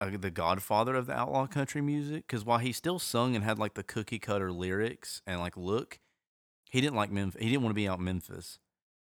uh, 0.00 0.10
the 0.18 0.30
godfather 0.30 0.94
of 0.94 1.06
the 1.06 1.14
outlaw 1.14 1.46
country 1.46 1.80
music 1.80 2.26
because 2.26 2.44
while 2.44 2.58
he 2.58 2.72
still 2.72 2.98
sung 2.98 3.34
and 3.34 3.44
had 3.44 3.58
like 3.58 3.74
the 3.74 3.82
cookie 3.82 4.18
cutter 4.18 4.52
lyrics 4.52 5.22
and 5.26 5.40
like 5.40 5.56
look, 5.56 5.98
he 6.70 6.80
didn't 6.80 6.96
like 6.96 7.10
Memphis. 7.10 7.40
He 7.40 7.48
didn't 7.48 7.62
want 7.62 7.70
to 7.70 7.80
be 7.80 7.88
out 7.88 8.00
Memphis. 8.00 8.58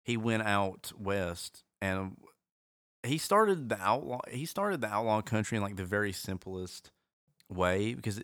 He 0.04 0.16
went 0.16 0.42
out 0.42 0.92
west 0.98 1.64
and 1.80 2.16
he 3.02 3.18
started 3.18 3.68
the 3.68 3.80
outlaw. 3.80 4.20
He 4.30 4.46
started 4.46 4.80
the 4.80 4.88
outlaw 4.88 5.22
country 5.22 5.56
in 5.56 5.62
like 5.62 5.76
the 5.76 5.84
very 5.84 6.12
simplest 6.12 6.90
way 7.52 7.94
because 7.94 8.20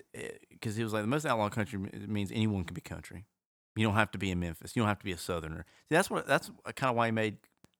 because 0.50 0.76
he 0.76 0.82
was 0.82 0.92
like 0.92 1.02
the 1.02 1.08
most 1.08 1.26
outlaw 1.26 1.48
country 1.48 1.78
means 2.06 2.30
anyone 2.32 2.64
can 2.64 2.74
be 2.74 2.80
country. 2.80 3.26
You 3.76 3.84
don't 3.84 3.94
have 3.94 4.10
to 4.12 4.18
be 4.18 4.30
in 4.30 4.40
Memphis. 4.40 4.74
You 4.74 4.82
don't 4.82 4.88
have 4.88 4.98
to 4.98 5.04
be 5.04 5.12
a 5.12 5.18
southerner. 5.18 5.64
See, 5.88 5.94
that's 5.94 6.10
what 6.10 6.26
that's 6.26 6.50
kind 6.74 6.90
of 6.90 6.96
why 6.96 7.06
he 7.06 7.12
made 7.12 7.36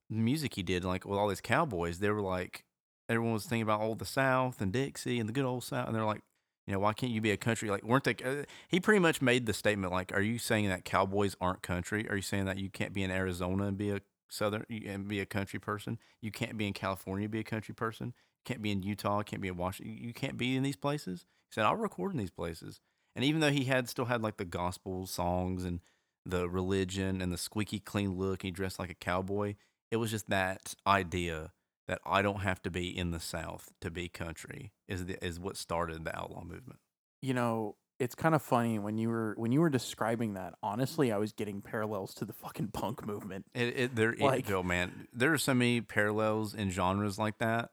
the 0.09 0.17
music 0.17 0.55
he 0.55 0.63
did. 0.63 0.83
Like 0.83 1.05
with 1.05 1.17
all 1.17 1.27
these 1.27 1.41
cowboys, 1.41 1.99
they 1.99 2.09
were 2.09 2.21
like 2.21 2.63
everyone 3.09 3.33
was 3.33 3.45
thinking 3.45 3.63
about 3.63 3.81
old 3.81 3.99
the 3.99 4.05
South 4.05 4.61
and 4.61 4.71
Dixie 4.71 5.19
and 5.19 5.27
the 5.27 5.33
good 5.33 5.45
old 5.45 5.63
South, 5.63 5.87
and 5.87 5.95
they're 5.95 6.05
like, 6.05 6.21
you 6.67 6.73
know, 6.73 6.79
why 6.79 6.93
can't 6.93 7.11
you 7.11 7.21
be 7.21 7.31
a 7.31 7.37
country? 7.37 7.69
Like, 7.69 7.83
weren't 7.83 8.03
they? 8.03 8.15
Uh, 8.23 8.43
he 8.67 8.79
pretty 8.79 8.99
much 8.99 9.21
made 9.21 9.45
the 9.45 9.53
statement 9.53 9.91
like, 9.91 10.13
are 10.13 10.21
you 10.21 10.37
saying 10.37 10.69
that 10.69 10.85
cowboys 10.85 11.35
aren't 11.41 11.63
country? 11.63 12.07
Are 12.09 12.15
you 12.15 12.21
saying 12.21 12.45
that 12.45 12.57
you 12.57 12.69
can't 12.69 12.93
be 12.93 13.03
in 13.03 13.11
Arizona 13.11 13.65
and 13.65 13.77
be 13.77 13.89
a 13.89 14.01
southern 14.29 14.65
and 14.69 15.07
be 15.07 15.19
a 15.19 15.25
country 15.25 15.59
person. 15.59 15.99
You 16.21 16.31
can't 16.31 16.57
be 16.57 16.67
in 16.67 16.73
California 16.73 17.27
be 17.27 17.39
a 17.39 17.43
country 17.43 17.73
person. 17.73 18.13
Can't 18.45 18.61
be 18.61 18.71
in 18.71 18.83
Utah. 18.83 19.21
Can't 19.23 19.41
be 19.41 19.47
in 19.47 19.57
Washington. 19.57 19.97
You 19.97 20.13
can't 20.13 20.37
be 20.37 20.55
in 20.55 20.63
these 20.63 20.77
places. 20.77 21.25
He 21.49 21.53
said, 21.55 21.65
"I'll 21.65 21.75
record 21.75 22.11
in 22.11 22.17
these 22.17 22.31
places." 22.31 22.79
And 23.15 23.25
even 23.25 23.41
though 23.41 23.51
he 23.51 23.65
had 23.65 23.89
still 23.89 24.05
had 24.05 24.21
like 24.21 24.37
the 24.37 24.45
gospel 24.45 25.05
songs 25.05 25.65
and 25.65 25.81
the 26.25 26.47
religion 26.49 27.21
and 27.21 27.31
the 27.31 27.37
squeaky 27.37 27.79
clean 27.79 28.13
look, 28.15 28.43
he 28.43 28.51
dressed 28.51 28.79
like 28.79 28.89
a 28.89 28.95
cowboy. 28.95 29.55
It 29.91 29.97
was 29.97 30.11
just 30.11 30.29
that 30.29 30.75
idea 30.85 31.51
that 31.87 31.99
I 32.05 32.21
don't 32.21 32.41
have 32.41 32.61
to 32.61 32.71
be 32.71 32.95
in 32.95 33.11
the 33.11 33.19
South 33.19 33.69
to 33.81 33.89
be 33.89 34.07
country 34.09 34.71
is 34.87 35.05
the, 35.07 35.23
is 35.25 35.39
what 35.39 35.57
started 35.57 36.03
the 36.05 36.15
outlaw 36.15 36.43
movement. 36.43 36.79
You 37.21 37.33
know, 37.33 37.77
it's 37.99 38.13
kind 38.15 38.35
of 38.35 38.41
funny 38.43 38.77
when 38.79 38.97
you 38.97 39.09
were 39.09 39.33
when 39.37 39.51
you 39.51 39.59
were 39.59 39.69
describing 39.71 40.35
that. 40.35 40.53
Honestly, 40.61 41.11
I 41.11 41.17
was 41.17 41.33
getting 41.33 41.61
parallels 41.61 42.13
to 42.15 42.25
the 42.25 42.33
fucking 42.33 42.69
punk 42.69 43.05
movement. 43.05 43.45
It, 43.53 43.79
it 43.79 43.95
there, 43.95 44.15
Like- 44.17 44.49
it, 44.49 44.53
oh 44.53 44.63
man, 44.63 45.07
there 45.11 45.33
are 45.33 45.37
so 45.37 45.53
many 45.53 45.81
parallels 45.81 46.53
in 46.53 46.69
genres 46.69 47.17
like 47.17 47.39
that. 47.39 47.71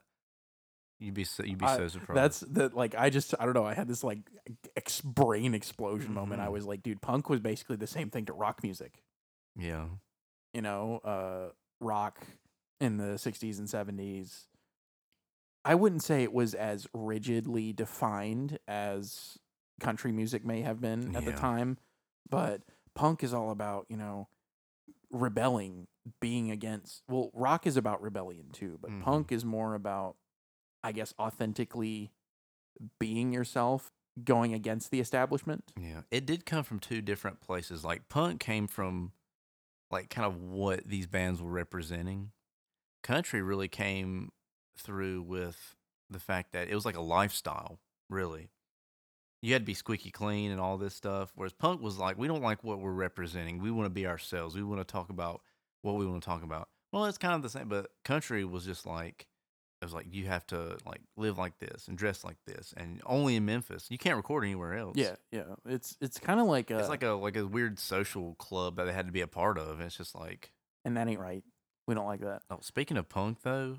You'd 0.99 1.13
be 1.13 1.23
so, 1.25 1.43
you'd 1.43 1.59
be 1.59 1.65
I- 1.65 1.77
so 1.77 1.87
surprised. 1.87 2.17
That's 2.17 2.39
that. 2.53 2.73
Like, 2.73 2.95
I 2.95 3.09
just 3.11 3.35
I 3.39 3.45
don't 3.45 3.53
know. 3.53 3.65
I 3.65 3.73
had 3.75 3.87
this 3.87 4.03
like 4.03 4.19
ex- 4.75 5.01
brain 5.01 5.53
explosion 5.53 6.13
moment. 6.13 6.41
I 6.41 6.47
Mhm. 6.47 6.51
was 6.53 6.65
like, 6.65 6.81
dude, 6.81 7.01
punk 7.01 7.29
was 7.29 7.39
basically 7.39 7.75
the 7.75 7.85
same 7.87 8.09
thing 8.09 8.25
to 8.25 8.33
rock 8.33 8.63
music. 8.63 9.03
yeah, 9.55 9.87
you 10.53 10.61
know, 10.61 10.97
uh, 10.99 11.49
rock 11.79 12.25
in 12.79 12.97
the 12.97 13.17
60s 13.17 13.59
and 13.59 13.67
70s. 13.67 14.47
I 15.65 15.75
wouldn't 15.75 16.01
say 16.03 16.23
it 16.23 16.31
was 16.33 16.53
as 16.53 16.87
rigidly 16.93 17.73
defined 17.73 18.57
as 18.67 19.37
country 19.79 20.11
music 20.11 20.45
may 20.45 20.61
have 20.61 20.79
been 20.79 21.15
at 21.15 21.25
the 21.25 21.33
time, 21.33 21.77
but 22.29 22.61
punk 22.95 23.23
is 23.23 23.33
all 23.33 23.49
about, 23.51 23.85
you 23.89 23.97
know, 23.97 24.29
rebelling, 25.11 25.87
being 26.19 26.51
against. 26.51 27.03
Well, 27.09 27.31
rock 27.33 27.65
is 27.67 27.77
about 27.77 28.01
rebellion 28.01 28.49
too, 28.51 28.77
but 28.81 28.91
Mhm. 28.91 29.01
punk 29.03 29.31
is 29.31 29.43
more 29.45 29.73
about, 29.75 30.15
I 30.87 30.93
guess, 30.93 31.13
authentically 31.19 32.11
being 32.97 33.33
yourself, 33.33 33.91
going 34.23 34.53
against 34.53 34.89
the 34.89 35.01
establishment. 35.01 35.65
yeah. 35.77 36.01
It 36.11 36.25
did 36.25 36.45
come 36.45 36.63
from 36.63 36.79
two 36.79 37.01
different 37.01 37.41
places. 37.41 37.83
Like 37.83 38.07
punk 38.07 38.39
came 38.39 38.67
from 38.67 39.11
like 39.91 40.09
kind 40.09 40.25
of 40.25 40.41
what 40.41 40.87
these 40.87 41.07
bands 41.07 41.41
were 41.41 41.51
representing. 41.51 42.31
Country 43.03 43.41
really 43.41 43.67
came 43.67 44.31
through 44.79 45.23
with 45.23 45.75
the 46.09 46.19
fact 46.19 46.53
that 46.53 46.69
it 46.69 46.75
was 46.75 46.85
like 46.85 46.95
a 46.95 47.01
lifestyle, 47.01 47.79
really. 48.09 48.49
You 49.41 49.51
had 49.51 49.63
to 49.63 49.65
be 49.67 49.73
squeaky 49.73 50.09
clean 50.09 50.51
and 50.51 50.61
all 50.61 50.77
this 50.77 50.95
stuff. 50.95 51.33
Whereas 51.35 51.53
punk 51.53 51.81
was 51.81 51.97
like, 51.97 52.17
we 52.17 52.27
don't 52.29 52.41
like 52.41 52.63
what 52.63 52.79
we're 52.79 52.91
representing. 52.91 53.61
We 53.61 53.71
want 53.71 53.87
to 53.87 53.91
be 53.93 54.07
ourselves. 54.07 54.55
We 54.55 54.63
want 54.63 54.79
to 54.79 54.89
talk 54.89 55.09
about 55.09 55.41
what 55.81 55.95
we 55.95 56.07
want 56.07 56.23
to 56.23 56.25
talk 56.25 56.43
about. 56.43 56.69
Well, 56.93 57.05
it's 57.05 57.17
kind 57.17 57.35
of 57.35 57.43
the 57.43 57.49
same, 57.49 57.67
but 57.67 57.91
country 58.05 58.45
was 58.45 58.65
just 58.65 58.85
like, 58.85 59.27
it 59.81 59.85
was 59.85 59.93
like 59.93 60.07
you 60.11 60.25
have 60.25 60.45
to 60.47 60.77
like 60.85 61.01
live 61.17 61.37
like 61.37 61.59
this 61.59 61.87
and 61.87 61.97
dress 61.97 62.23
like 62.23 62.37
this, 62.45 62.73
and 62.75 63.01
only 63.05 63.35
in 63.35 63.45
Memphis. 63.45 63.87
You 63.89 63.97
can't 63.97 64.17
record 64.17 64.43
anywhere 64.43 64.73
else. 64.73 64.95
Yeah, 64.97 65.15
yeah. 65.31 65.43
It's 65.65 65.95
it's 66.01 66.19
kind 66.19 66.39
of 66.39 66.47
like 66.47 66.71
a, 66.71 66.79
it's 66.79 66.89
like 66.89 67.03
a 67.03 67.09
like 67.11 67.35
a 67.37 67.45
weird 67.45 67.77
social 67.79 68.33
club 68.35 68.77
that 68.77 68.85
they 68.85 68.93
had 68.93 69.05
to 69.05 69.11
be 69.11 69.21
a 69.21 69.27
part 69.27 69.57
of. 69.57 69.77
And 69.79 69.83
it's 69.83 69.97
just 69.97 70.15
like, 70.15 70.51
and 70.83 70.97
that 70.97 71.07
ain't 71.07 71.19
right. 71.19 71.43
We 71.87 71.93
don't 71.95 72.07
like 72.07 72.21
that. 72.21 72.41
oh, 72.49 72.59
speaking 72.61 72.97
of 72.97 73.07
punk 73.07 73.43
though, 73.43 73.77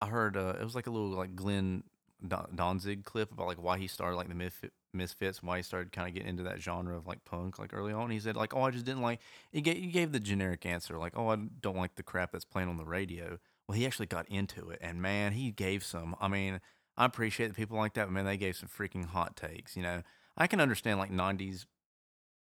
I 0.00 0.06
heard 0.06 0.36
uh, 0.36 0.54
it 0.60 0.64
was 0.64 0.74
like 0.74 0.86
a 0.86 0.90
little 0.90 1.08
like 1.08 1.34
Glenn 1.34 1.82
Don- 2.26 2.50
Danzig 2.54 3.04
clip 3.04 3.32
about 3.32 3.46
like 3.46 3.62
why 3.62 3.78
he 3.78 3.86
started 3.86 4.16
like 4.16 4.28
the 4.28 4.34
Misfit, 4.34 4.72
Misfits 4.92 5.40
and 5.40 5.48
why 5.48 5.56
he 5.56 5.62
started 5.62 5.92
kind 5.92 6.06
of 6.08 6.14
getting 6.14 6.28
into 6.28 6.42
that 6.44 6.60
genre 6.60 6.96
of 6.96 7.06
like 7.06 7.24
punk 7.24 7.58
like 7.58 7.72
early 7.72 7.92
on. 7.92 8.10
He 8.10 8.20
said 8.20 8.36
like, 8.36 8.54
oh, 8.54 8.62
I 8.62 8.70
just 8.70 8.84
didn't 8.84 9.02
like. 9.02 9.20
He 9.50 9.60
gave, 9.60 9.76
he 9.76 9.86
gave 9.86 10.12
the 10.12 10.20
generic 10.20 10.66
answer 10.66 10.98
like, 10.98 11.14
oh, 11.16 11.30
I 11.30 11.36
don't 11.60 11.76
like 11.76 11.94
the 11.96 12.02
crap 12.02 12.32
that's 12.32 12.44
playing 12.44 12.68
on 12.68 12.76
the 12.76 12.84
radio. 12.84 13.38
Well, 13.68 13.76
he 13.76 13.86
actually 13.86 14.06
got 14.06 14.28
into 14.28 14.70
it, 14.70 14.78
and 14.80 15.02
man, 15.02 15.32
he 15.32 15.50
gave 15.50 15.84
some. 15.84 16.16
I 16.20 16.28
mean, 16.28 16.60
I 16.96 17.04
appreciate 17.04 17.48
the 17.48 17.54
people 17.54 17.76
like 17.76 17.94
that, 17.94 18.06
but 18.06 18.12
man, 18.12 18.24
they 18.24 18.38
gave 18.38 18.56
some 18.56 18.68
freaking 18.68 19.04
hot 19.04 19.36
takes. 19.36 19.76
You 19.76 19.82
know, 19.82 20.02
I 20.36 20.46
can 20.46 20.60
understand 20.60 20.98
like 20.98 21.10
'90s 21.12 21.66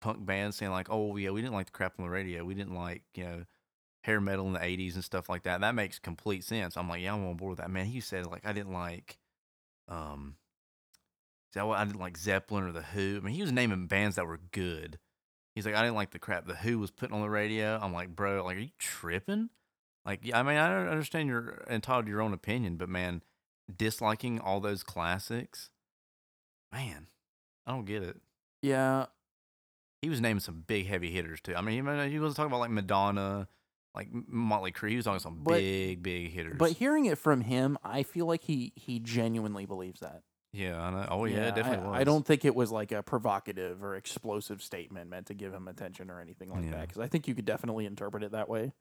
punk 0.02 0.26
bands 0.26 0.58
saying 0.58 0.72
like, 0.72 0.88
oh 0.90 1.18
yeah, 1.18 1.32
we 1.32 1.42
didn't 1.42 1.54
like 1.56 1.68
the 1.68 1.72
crap 1.74 1.96
on 2.00 2.06
the 2.06 2.12
radio. 2.12 2.46
We 2.46 2.54
didn't 2.56 2.76
like 2.76 3.04
you 3.16 3.24
know 3.26 3.46
hair 4.04 4.22
metal 4.22 4.48
in 4.48 4.54
the 4.54 4.64
80s 4.64 4.96
and 4.96 5.04
stuff 5.04 5.30
like 5.30 5.44
that. 5.44 5.62
That 5.62 5.76
makes 5.76 6.00
complete 6.00 6.44
sense. 6.44 6.78
I'm 6.78 6.90
like, 6.90 7.02
yeah, 7.02 7.14
I'm 7.14 7.26
on 7.28 7.36
board 7.38 7.52
with 7.52 7.60
that. 7.60 7.70
Man, 7.72 7.88
he 7.88 8.00
said 8.00 8.26
like 8.28 8.46
I 8.46 8.54
didn't 8.54 8.74
like 8.74 9.18
um 9.90 10.36
see, 11.54 11.60
I 11.60 11.66
I 11.68 11.86
didn't 11.86 12.00
like 12.00 12.18
Zeppelin 12.18 12.66
or 12.66 12.72
the 12.72 12.82
Who. 12.82 13.18
I 13.18 13.26
mean, 13.26 13.36
he 13.36 13.42
was 13.42 13.52
naming 13.52 13.88
bands 13.88 14.16
that 14.16 14.28
were 14.28 14.40
good. 14.52 15.00
He's 15.56 15.66
like, 15.66 15.76
I 15.76 15.82
didn't 15.82 15.96
like 15.96 16.12
the 16.12 16.20
crap 16.20 16.48
the 16.48 16.56
Who 16.56 16.80
was 16.80 16.92
putting 16.92 17.16
on 17.16 17.22
the 17.22 17.30
radio. 17.30 17.80
I'm 17.82 17.94
like, 17.94 18.16
bro, 18.16 18.44
like, 18.46 18.58
are 18.58 18.62
you 18.62 18.70
tripping? 18.80 19.50
Like, 20.08 20.22
yeah, 20.24 20.40
I 20.40 20.44
mean, 20.44 20.58
I 20.58 20.70
don't 20.70 20.88
understand 20.88 21.28
you're 21.28 21.64
entitled 21.70 22.06
to 22.06 22.12
your 22.12 22.22
own 22.22 22.34
opinion, 22.34 22.78
but 22.78 22.88
man, 22.90 23.22
disliking 23.76 24.40
all 24.40 24.60
those 24.62 24.82
classics, 24.82 25.70
man, 26.74 27.08
I 27.66 27.72
don't 27.74 27.86
get 27.86 28.02
it. 28.04 28.16
Yeah, 28.62 29.08
He 30.02 30.10
was 30.10 30.22
naming 30.22 30.40
some 30.40 30.64
big 30.66 30.88
heavy 30.88 31.12
hitters 31.12 31.42
too. 31.42 31.56
I 31.56 31.62
mean, 31.62 31.86
he, 31.86 32.10
he 32.12 32.20
was 32.20 32.34
talking 32.36 32.50
about 32.50 32.62
like 32.62 32.70
Madonna, 32.72 33.48
like 33.94 34.08
Motley 34.12 34.72
Crue. 34.72 34.90
He 34.92 34.96
was 34.96 35.06
talking 35.06 35.20
some 35.20 35.42
But- 35.44 35.56
big, 35.60 36.02
big 36.02 36.32
hitters. 36.32 36.56
but 36.58 36.72
hearing 36.72 37.06
it 37.06 37.18
from 37.18 37.42
him, 37.42 37.78
I 37.84 38.04
feel 38.04 38.26
like 38.26 38.44
he 38.44 38.72
he 38.76 39.00
genuinely 39.00 39.66
believes 39.66 40.00
that. 40.00 40.22
yeah, 40.54 40.80
I. 40.82 41.08
Oh 41.10 41.26
yeah, 41.26 41.50
it 41.50 41.56
definitely 41.56 41.86
I, 41.86 41.90
was. 41.90 42.00
I 42.00 42.04
don't 42.06 42.26
think 42.26 42.46
it 42.46 42.56
was 42.56 42.72
like 42.72 42.92
a 42.94 43.04
provocative 43.04 43.84
or 43.84 43.96
explosive 43.96 44.62
statement 44.64 45.10
meant 45.10 45.26
to 45.28 45.34
give 45.34 45.54
him 45.54 45.68
attention 45.68 46.10
or 46.10 46.22
anything 46.22 46.50
like 46.50 46.72
that. 46.72 46.88
Because 46.88 47.02
I 47.02 47.08
think 47.08 47.28
you 47.28 47.36
could 47.36 47.46
definitely 47.46 47.86
interpret 47.86 48.24
it 48.24 48.32
that 48.32 48.48
way. 48.48 48.72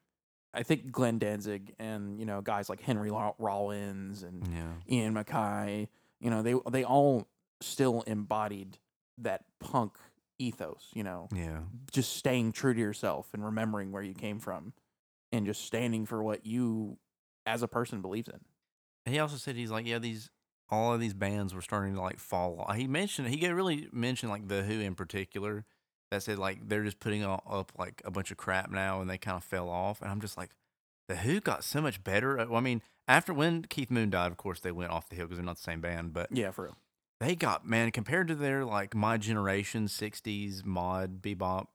I 0.57 0.63
think 0.63 0.91
Glenn 0.91 1.19
Danzig 1.19 1.75
and 1.79 2.19
you 2.19 2.27
know 2.27 2.41
guys 2.41 2.69
like 2.69 2.81
Henry 2.81 3.11
Rollins 3.11 4.23
and 4.23 4.47
Yeah, 4.49 4.73
Ian 4.97 5.15
MacKaye, 5.15 5.89
you 6.21 6.31
know 6.31 6.43
they 6.43 6.55
they 6.71 6.85
all 6.85 7.29
still 7.61 8.03
embodied 8.07 8.79
that 9.19 9.45
punk 9.61 9.99
ethos. 10.39 10.89
You 10.95 11.05
know, 11.05 11.29
yeah, 11.35 11.61
just 11.93 12.17
staying 12.17 12.53
true 12.53 12.75
to 12.75 12.81
yourself 12.81 13.29
and 13.35 13.45
remembering 13.45 13.93
where 13.93 14.03
you 14.03 14.15
came 14.15 14.39
from, 14.39 14.73
and 15.31 15.47
just 15.47 15.65
standing 15.65 16.07
for 16.07 16.23
what 16.23 16.47
you 16.47 16.97
as 17.45 17.63
a 17.63 17.69
person 17.69 18.01
believes 18.01 18.29
in. 18.29 18.41
He 19.05 19.19
also 19.19 19.37
said 19.37 19.55
he's 19.57 19.71
like, 19.71 19.87
yeah, 19.87 19.99
these 19.99 20.31
all 20.69 20.93
of 20.93 21.01
these 21.01 21.15
bands 21.15 21.55
were 21.55 21.61
starting 21.61 21.95
to 21.95 22.01
like 22.01 22.19
fall. 22.19 22.61
off. 22.61 22.77
He 22.77 22.87
mentioned 22.87 23.29
he 23.29 23.49
really 23.49 23.89
mentioned 23.93 24.33
like 24.33 24.49
the 24.49 24.63
Who 24.63 24.81
in 24.81 24.95
particular. 24.95 25.65
That 26.11 26.23
said, 26.23 26.39
like 26.39 26.69
they're 26.69 26.85
just 26.85 27.01
putting 27.01 27.25
all, 27.25 27.43
up 27.51 27.73
like 27.79 28.01
a 28.05 28.11
bunch 28.11 28.31
of 28.31 28.37
crap 28.37 28.71
now, 28.71 29.01
and 29.01 29.11
they 29.11 29.19
kind 29.19 29.37
of 29.37 29.45
fell 29.45 29.69
off. 29.69 30.01
And 30.03 30.11
I'm 30.11 30.21
just 30.21 30.37
like, 30.37 30.51
the 31.09 31.17
Who 31.17 31.41
got 31.41 31.65
so 31.65 31.81
much 31.81 32.03
better. 32.05 32.39
Uh, 32.39 32.47
Well, 32.47 32.59
I 32.59 32.61
mean, 32.61 32.83
after 33.09 33.33
when 33.33 33.63
Keith 33.63 33.91
Moon 33.91 34.11
died, 34.11 34.31
of 34.31 34.37
course 34.37 34.61
they 34.61 34.73
went 34.73 34.91
off 34.91 35.09
the 35.09 35.17
hill 35.17 35.27
because 35.27 35.39
they're 35.39 35.47
not 35.47 35.57
the 35.57 35.63
same 35.63 35.81
band. 35.81 36.13
But 36.13 36.29
Yeah, 36.33 36.51
for 36.51 36.65
real. 36.65 36.77
they 37.21 37.35
got 37.35 37.67
man 37.67 37.91
compared 37.91 38.29
to 38.29 38.35
their 38.35 38.65
like 38.65 38.95
my 38.95 39.17
generation 39.17 39.87
60s 39.87 40.65
mod 40.65 41.23
bebop 41.23 41.67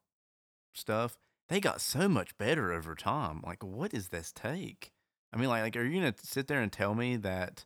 stuff 0.74 1.18
they 1.50 1.60
got 1.60 1.82
so 1.82 2.08
much 2.08 2.38
better 2.38 2.72
over 2.72 2.96
time 2.96 3.42
like 3.46 3.62
what 3.64 3.94
is 3.94 4.08
this 4.10 4.32
take 4.32 4.92
i 5.34 5.38
mean 5.38 5.50
like, 5.50 5.62
like 5.64 5.76
are 5.76 5.84
you 5.84 6.00
gonna 6.00 6.14
sit 6.22 6.48
there 6.48 6.62
and 6.62 6.72
tell 6.72 6.96
me 6.96 7.18
that 7.18 7.66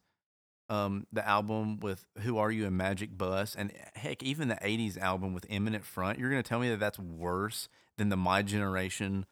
um 0.70 1.06
the 1.14 1.28
album 1.28 1.80
with 1.80 2.06
who 2.20 2.38
are 2.38 2.50
you 2.52 2.66
and 2.66 2.76
magic 2.76 3.16
bus 3.18 3.54
and 3.56 3.72
heck 3.94 4.24
even 4.24 4.48
the 4.48 4.56
80s 4.56 4.98
album 4.98 5.34
with 5.34 5.46
eminence 5.50 5.86
front 5.86 6.18
you're 6.18 6.30
gonna 6.30 6.42
tell 6.44 6.60
me 6.60 6.70
that 6.70 6.80
that's 6.80 6.98
worse 6.98 7.70
than 7.98 8.10
the 8.10 8.18
my 8.18 8.42
generation 8.42 9.26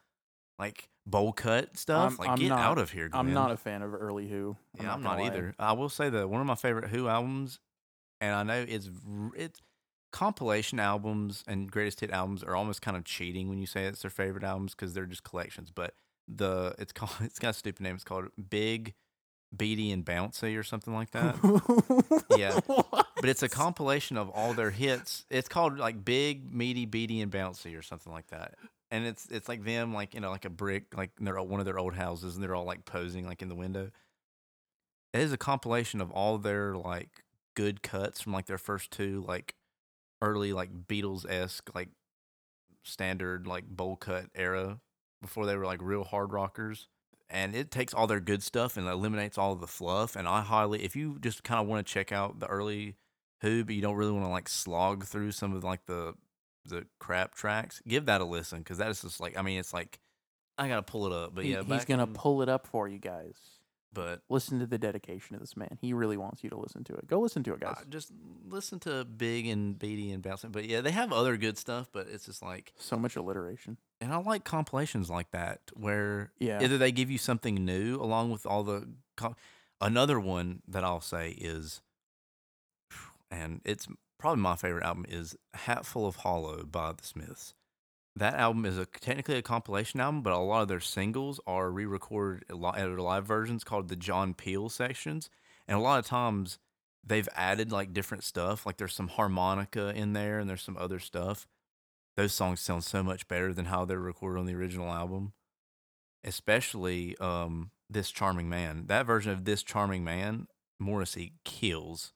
like 0.59 0.89
bowl 1.07 1.33
cut 1.33 1.75
stuff 1.75 2.03
I'm- 2.11 2.15
like 2.17 2.29
I'm 2.29 2.37
get 2.37 2.49
not- 2.49 2.59
out 2.59 2.77
of 2.77 2.91
here 2.91 3.09
I'm 3.11 3.33
not 3.33 3.51
a 3.51 3.57
fan 3.57 3.81
of 3.81 3.93
early 3.93 4.27
Who. 4.29 4.55
Yeah, 4.79 4.93
I'm 4.93 5.01
not 5.01 5.17
lie. 5.19 5.25
either. 5.25 5.55
I 5.59 5.73
will 5.73 5.89
say 5.89 6.09
that 6.09 6.29
one 6.29 6.39
of 6.39 6.47
my 6.47 6.55
favorite 6.55 6.89
Who 6.89 7.07
albums, 7.07 7.59
and 8.21 8.33
I 8.35 8.43
know 8.43 8.65
it's 8.67 8.89
it's 9.35 9.59
compilation 10.11 10.79
albums 10.79 11.43
and 11.47 11.71
greatest 11.71 11.99
hit 12.01 12.11
albums 12.11 12.43
are 12.43 12.55
almost 12.55 12.81
kind 12.83 12.95
of 12.95 13.03
cheating 13.03 13.49
when 13.49 13.57
you 13.59 13.65
say 13.65 13.85
it's 13.85 14.03
their 14.03 14.11
favorite 14.11 14.43
albums 14.43 14.75
because 14.75 14.93
they're 14.93 15.07
just 15.07 15.23
collections. 15.23 15.71
But 15.73 15.95
the 16.27 16.75
it's 16.77 16.93
called 16.93 17.11
it's 17.21 17.39
got 17.39 17.49
a 17.49 17.53
stupid 17.53 17.81
name. 17.81 17.95
It's 17.95 18.03
called 18.03 18.25
Big, 18.49 18.93
Beady 19.55 19.91
and 19.91 20.03
Bouncy 20.05 20.57
or 20.57 20.63
something 20.63 20.93
like 20.93 21.11
that. 21.11 21.35
Yeah. 22.37 22.59
What? 22.65 23.07
but 23.15 23.29
it's 23.29 23.43
a 23.43 23.49
compilation 23.49 24.17
of 24.17 24.29
all 24.29 24.53
their 24.53 24.71
hits. 24.71 25.25
It's 25.29 25.47
called 25.47 25.77
like 25.77 26.03
Big, 26.03 26.53
Meaty, 26.53 26.85
Beady, 26.85 27.21
and 27.21 27.31
Bouncy 27.31 27.77
or 27.77 27.81
something 27.81 28.11
like 28.11 28.27
that. 28.27 28.55
And 28.91 29.05
it's 29.05 29.27
it's 29.27 29.47
like 29.47 29.63
them 29.63 29.93
like 29.93 30.13
you 30.13 30.19
know 30.19 30.29
like 30.31 30.45
a 30.45 30.49
brick 30.49 30.95
like 30.97 31.11
they're 31.19 31.41
one 31.41 31.59
of 31.59 31.65
their 31.65 31.79
old 31.79 31.93
houses 31.93 32.35
and 32.35 32.43
they're 32.43 32.55
all 32.55 32.65
like 32.65 32.85
posing 32.85 33.25
like 33.27 33.41
in 33.41 33.49
the 33.49 33.55
window. 33.55 33.91
It 35.13 35.21
is 35.21 35.31
a 35.31 35.37
compilation 35.37 36.01
of 36.01 36.11
all 36.11 36.37
their 36.37 36.75
like 36.75 37.23
good 37.55 37.83
cuts 37.83 38.21
from 38.21 38.33
like 38.33 38.47
their 38.47 38.57
first 38.57 38.91
two 38.91 39.23
like 39.27 39.55
early 40.21 40.53
like 40.53 40.87
Beatles 40.87 41.29
esque 41.29 41.73
like 41.75 41.89
standard 42.83 43.47
like 43.47 43.65
bowl 43.67 43.95
cut 43.95 44.25
era 44.35 44.79
before 45.21 45.45
they 45.45 45.55
were 45.55 45.65
like 45.65 45.81
real 45.81 46.03
hard 46.03 46.33
rockers. 46.33 46.87
And 47.33 47.55
it 47.55 47.71
takes 47.71 47.93
all 47.93 48.05
their 48.07 48.19
good 48.19 48.43
stuff 48.43 48.77
and 48.77 48.87
eliminates 48.87 49.37
all 49.39 49.51
of 49.53 49.59
the 49.59 49.67
fluff. 49.67 50.15
And 50.15 50.27
I 50.27 50.41
highly, 50.41 50.83
if 50.83 50.95
you 50.95 51.17
just 51.19 51.43
kind 51.43 51.59
of 51.59 51.67
want 51.67 51.85
to 51.85 51.91
check 51.91 52.11
out 52.11 52.39
the 52.39 52.45
early 52.47 52.95
Who, 53.41 53.65
but 53.65 53.73
you 53.75 53.81
don't 53.81 53.95
really 53.95 54.11
want 54.11 54.23
to 54.25 54.29
like 54.29 54.47
slog 54.47 55.03
through 55.05 55.31
some 55.31 55.53
of 55.55 55.63
like 55.63 55.85
the 55.87 56.13
the 56.65 56.85
crap 56.99 57.35
tracks, 57.35 57.81
give 57.87 58.05
that 58.05 58.21
a 58.21 58.23
listen 58.25 58.59
because 58.59 58.77
that 58.77 58.89
is 58.89 59.01
just 59.01 59.19
like 59.19 59.35
I 59.37 59.41
mean 59.41 59.59
it's 59.59 59.73
like 59.73 59.99
I 60.57 60.67
gotta 60.67 60.83
pull 60.83 61.07
it 61.07 61.11
up, 61.11 61.33
but 61.35 61.43
He- 61.43 61.51
yeah, 61.53 61.63
he's 61.63 61.83
gonna 61.85 62.03
in- 62.03 62.13
pull 62.13 62.41
it 62.43 62.47
up 62.49 62.67
for 62.67 62.87
you 62.87 62.99
guys. 62.99 63.35
But 63.93 64.21
Listen 64.29 64.59
to 64.59 64.65
the 64.65 64.77
dedication 64.77 65.35
of 65.35 65.41
this 65.41 65.55
man. 65.55 65.77
He 65.79 65.93
really 65.93 66.17
wants 66.17 66.43
you 66.43 66.49
to 66.49 66.57
listen 66.57 66.83
to 66.85 66.93
it. 66.95 67.05
Go 67.07 67.19
listen 67.19 67.43
to 67.43 67.53
it, 67.53 67.59
guys. 67.59 67.75
uh, 67.79 67.83
just 67.89 68.11
listen 68.49 68.79
to 68.79 69.05
Big 69.05 69.45
and 69.47 69.77
Beatty 69.77 70.11
and 70.11 70.23
Bouncing. 70.23 70.51
But 70.51 70.65
yeah, 70.65 70.81
they 70.81 70.91
have 70.91 71.13
other 71.13 71.37
good 71.37 71.57
stuff, 71.57 71.89
but 71.91 72.07
it's 72.09 72.25
just 72.25 72.41
like, 72.41 72.73
so 72.77 72.97
much 72.97 73.15
alliteration. 73.15 73.77
and 74.01 74.11
I 74.11 74.17
like 74.17 74.43
compilations 74.43 75.09
like 75.09 75.29
that 75.31 75.59
where 75.75 76.31
Yeah. 76.39 76.61
either 76.63 76.77
they 76.77 76.91
give 76.91 77.11
you 77.11 77.17
something 77.17 77.63
new 77.63 77.97
along 78.01 78.31
with 78.31 78.45
all 78.45 78.63
the. 78.63 78.87
Com- 79.15 79.35
Another 79.81 80.17
one 80.19 80.61
that 80.67 80.83
I'll 80.83 81.01
say 81.01 81.31
is, 81.31 81.81
and 83.29 83.61
it's 83.65 83.87
probably 84.17 84.41
my 84.41 84.55
favorite 84.55 84.83
album 84.85 85.05
is 85.09 85.35
"Hatful 85.53 86.07
of 86.07 86.17
Hollow" 86.17 86.63
by 86.63 86.93
the 86.93 87.03
Smiths. 87.03 87.53
That 88.15 88.35
album 88.35 88.65
is 88.65 88.77
a 88.77 88.85
technically 88.85 89.37
a 89.37 89.41
compilation 89.41 89.99
album, 89.99 90.21
but 90.21 90.33
a 90.33 90.37
lot 90.37 90.61
of 90.61 90.67
their 90.67 90.79
singles 90.79 91.39
are 91.47 91.71
re-recorded 91.71 92.43
at 92.49 92.57
live 92.57 93.25
versions 93.25 93.63
called 93.63 93.87
the 93.87 93.95
John 93.95 94.33
Peel 94.35 94.69
sessions, 94.69 95.29
and 95.67 95.77
a 95.77 95.81
lot 95.81 95.99
of 95.99 96.05
times 96.05 96.59
they've 97.03 97.29
added 97.35 97.71
like 97.71 97.93
different 97.93 98.23
stuff. 98.23 98.65
Like 98.65 98.77
there's 98.77 98.93
some 98.93 99.07
harmonica 99.07 99.93
in 99.95 100.13
there, 100.13 100.39
and 100.39 100.49
there's 100.49 100.61
some 100.61 100.77
other 100.77 100.99
stuff. 100.99 101.47
Those 102.15 102.33
songs 102.33 102.61
sound 102.61 102.83
so 102.83 103.01
much 103.01 103.27
better 103.27 103.53
than 103.53 103.65
how 103.65 103.85
they're 103.85 103.99
recorded 103.99 104.39
on 104.39 104.45
the 104.45 104.55
original 104.55 104.91
album. 104.91 105.33
Especially 106.23 107.17
um, 107.17 107.71
this 107.89 108.11
charming 108.11 108.47
man. 108.47 108.85
That 108.87 109.07
version 109.07 109.31
of 109.31 109.45
this 109.45 109.63
charming 109.63 110.03
man, 110.03 110.47
Morrissey 110.79 111.33
kills, 111.43 112.13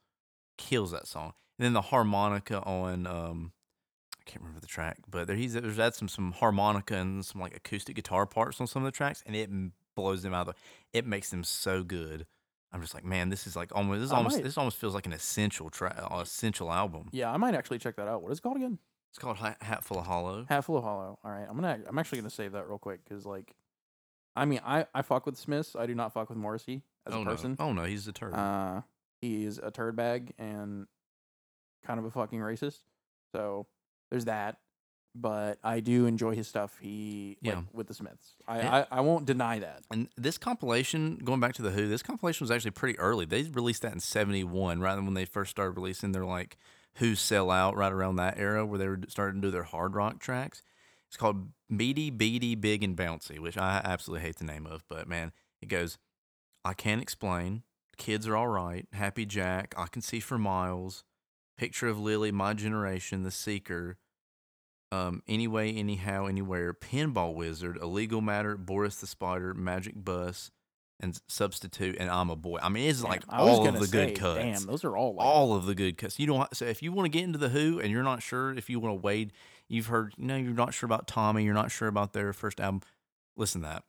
kills 0.58 0.92
that 0.92 1.08
song. 1.08 1.34
And 1.58 1.66
then 1.66 1.74
the 1.74 1.82
harmonica 1.82 2.62
on 2.62 3.08
um, 3.08 3.52
can't 4.28 4.42
remember 4.42 4.60
the 4.60 4.68
track, 4.68 4.98
but 5.10 5.28
there 5.28 5.36
he's 5.36 5.54
there's 5.54 5.78
had 5.78 5.96
some 5.96 6.08
some 6.08 6.32
harmonica 6.34 6.96
and 6.96 7.26
some 7.26 7.42
like 7.42 7.56
acoustic 7.56 7.96
guitar 7.96 8.26
parts 8.26 8.60
on 8.62 8.68
some 8.68 8.84
of 8.84 8.86
the 8.86 8.96
tracks, 8.96 9.24
and 9.26 9.36
it 9.36 9.50
blows 9.96 10.22
them 10.24 10.34
out. 10.34 10.48
Of 10.48 10.56
the, 10.56 10.98
it 11.00 11.06
makes 11.06 11.30
them 11.30 11.44
so 11.44 11.84
good. 11.84 12.26
I'm 12.72 12.82
just 12.82 12.94
like, 12.94 13.06
man, 13.06 13.30
this 13.30 13.48
is 13.48 13.56
like 13.56 13.74
almost 13.76 14.02
this 14.02 14.12
almost 14.12 14.36
might- 14.38 14.44
this 14.44 14.58
almost 14.58 14.78
feels 14.78 14.94
like 14.94 15.06
an 15.06 15.14
essential 15.14 15.70
track, 15.70 15.96
essential 16.12 16.72
album. 16.72 17.10
Yeah, 17.12 17.32
I 17.32 17.38
might 17.38 17.56
actually 17.56 17.80
check 17.80 17.96
that 17.96 18.08
out. 18.08 18.22
What 18.22 18.32
is 18.32 18.40
it 18.40 18.42
called 18.42 18.58
again? 18.58 18.78
It's 19.12 19.20
called 19.20 19.38
Hat, 19.38 19.58
Hatful 19.62 20.00
of 20.00 20.06
Hollow. 20.06 20.46
Hatful 20.50 20.78
of 20.78 20.84
Hollow. 20.84 21.18
All 21.24 21.32
right, 21.32 21.46
I'm 21.50 21.56
gonna. 21.56 21.80
I'm 21.88 21.98
actually 21.98 22.20
gonna 22.20 22.30
save 22.30 22.52
that 22.52 22.68
real 22.68 22.78
quick 22.78 23.00
because, 23.04 23.26
like, 23.26 23.56
I 24.36 24.46
mean, 24.46 24.60
I 24.66 24.86
I 24.94 25.02
fuck 25.02 25.26
with 25.26 25.38
Smiths. 25.38 25.76
I 25.76 25.86
do 25.88 25.96
not 25.96 26.14
fuck 26.14 26.30
with 26.30 26.38
Morrissey 26.38 26.84
as 27.08 27.14
oh 27.16 27.22
a 27.22 27.26
person. 27.26 27.56
no, 27.58 27.66
oh 27.68 27.74
no, 27.74 27.84
he's 27.86 28.08
a 28.08 28.12
turd. 28.12 28.34
Uh, 28.36 28.82
he's 29.22 29.58
a 29.58 29.72
turd 29.72 29.96
bag 29.96 30.34
and 30.38 30.88
kind 31.86 32.00
of 32.00 32.06
a 32.06 32.12
fucking 32.12 32.40
racist. 32.40 32.82
So 33.34 33.66
there's 34.10 34.26
that. 34.26 34.58
But 35.20 35.58
I 35.64 35.80
do 35.80 36.06
enjoy 36.06 36.36
his 36.36 36.48
stuff. 36.48 36.78
He 36.80 37.38
like, 37.44 37.56
Yeah. 37.56 37.62
with 37.74 37.88
the 37.88 37.96
Smiths. 37.96 38.36
I, 38.48 38.58
Yeah. 38.60 38.86
I 38.92 38.98
I 38.98 39.02
won't 39.02 39.26
deny 39.26 39.58
that. 39.60 39.82
And 39.90 40.10
this 40.16 40.38
compilation, 40.38 41.16
going 41.24 41.40
back 41.40 41.54
to 41.56 41.64
the 41.64 41.72
Who, 41.72 41.88
this 41.88 42.04
compilation 42.04 42.44
was 42.44 42.52
actually 42.52 42.72
pretty 42.72 43.00
early. 43.00 43.26
They 43.26 43.44
released 43.44 43.82
that 43.82 43.94
in 43.94 44.00
'71, 44.00 44.80
right 44.80 44.96
when 44.96 45.16
they 45.16 45.26
first 45.26 45.50
started 45.50 45.72
releasing 45.72 46.12
their 46.12 46.26
like 46.26 46.58
Who 46.96 47.16
Sell 47.16 47.50
Out, 47.50 47.76
right 47.76 47.92
around 47.92 48.18
that 48.18 48.38
era 48.38 48.64
where 48.64 48.78
they 48.78 48.88
were 48.88 49.00
starting 49.08 49.42
to 49.42 49.48
do 49.48 49.52
their 49.52 49.64
hard 49.64 49.96
rock 49.96 50.20
tracks. 50.20 50.62
It's 51.08 51.18
called 51.18 51.48
Beady 51.76 52.12
Beady 52.12 52.54
Big 52.54 52.84
and 52.84 52.96
Bouncy, 52.96 53.40
which 53.40 53.58
I 53.58 53.82
absolutely 53.84 54.24
hate 54.28 54.36
the 54.36 54.44
name 54.46 54.68
of, 54.68 54.84
but 54.88 55.08
man, 55.08 55.32
it 55.62 55.68
goes. 55.68 55.98
I 56.64 56.74
can't 56.74 57.02
explain. 57.02 57.64
Kids 57.98 58.28
are 58.28 58.36
all 58.36 58.50
right. 58.50 58.86
Happy 58.92 59.26
Jack. 59.26 59.74
I 59.78 59.88
can 59.88 60.02
see 60.04 60.20
for 60.20 60.38
miles. 60.38 61.04
Picture 61.58 61.88
of 61.88 62.00
Lily, 62.00 62.32
my 62.32 62.54
generation, 62.54 63.24
The 63.24 63.32
Seeker. 63.32 63.98
Um, 64.92 65.22
anyway, 65.28 65.74
anyhow, 65.74 66.28
anywhere. 66.28 66.74
Pinball 66.74 67.34
Wizard, 67.34 67.78
A 67.78 67.86
Legal 67.88 68.22
Matter, 68.22 68.56
Boris 68.58 68.96
the 68.98 69.08
Spider, 69.08 69.54
Magic 69.54 69.94
Bus, 69.96 70.52
and 71.00 71.20
Substitute, 71.28 71.98
and 72.00 72.10
I'm 72.10 72.30
a 72.30 72.36
boy. 72.36 72.60
I 72.62 72.70
mean, 72.70 72.90
it's 72.90 73.04
like 73.04 73.26
Damn, 73.28 73.40
I 73.40 73.42
all 73.42 73.68
of 73.68 73.80
the 73.80 73.86
say, 73.86 74.08
good 74.08 74.20
cuts. 74.20 74.40
Damn, 74.40 74.68
those 74.68 74.84
are 74.84 74.96
all 74.96 75.16
like, 75.16 75.26
all 75.26 75.54
of 75.54 75.66
the 75.66 75.76
good 75.76 75.98
cuts. 75.98 76.20
You 76.20 76.28
don't. 76.28 76.56
So 76.56 76.66
if 76.66 76.82
you 76.82 76.92
want 76.92 77.06
to 77.06 77.10
get 77.10 77.24
into 77.24 77.38
the 77.38 77.50
Who 77.50 77.80
and 77.80 77.92
you're 77.92 78.04
not 78.04 78.24
sure 78.24 78.54
if 78.54 78.70
you 78.70 78.80
want 78.80 78.96
to 78.96 79.02
wade, 79.02 79.34
you've 79.68 79.88
heard. 79.88 80.14
You 80.18 80.26
know, 80.26 80.38
you're 80.38 80.54
not 80.54 80.74
sure 80.74 80.88
about 80.88 81.08
Tommy. 81.08 81.44
You're 81.44 81.54
not 81.54 81.72
sure 81.72 81.88
about 81.88 82.14
their 82.14 82.34
first 82.34 82.60
album. 82.60 82.82
Listen 83.36 83.62
to 83.62 83.68
that. 83.68 83.84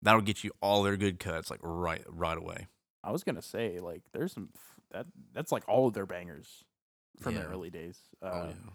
That'll 0.00 0.20
get 0.20 0.42
you 0.42 0.50
all 0.60 0.82
their 0.82 0.96
good 0.96 1.20
cuts 1.20 1.50
like 1.50 1.60
right 1.62 2.02
right 2.08 2.38
away. 2.38 2.66
I 3.04 3.12
was 3.12 3.22
gonna 3.22 3.42
say 3.42 3.78
like 3.78 4.02
there's 4.12 4.32
some 4.32 4.48
f- 4.54 4.80
that 4.92 5.06
that's 5.32 5.52
like 5.52 5.68
all 5.68 5.88
of 5.88 5.94
their 5.94 6.06
bangers 6.06 6.64
from 7.20 7.34
Yeah. 7.36 7.42
early 7.42 7.70
days. 7.70 7.98
Uh, 8.22 8.30
oh 8.32 8.46
yeah. 8.48 8.70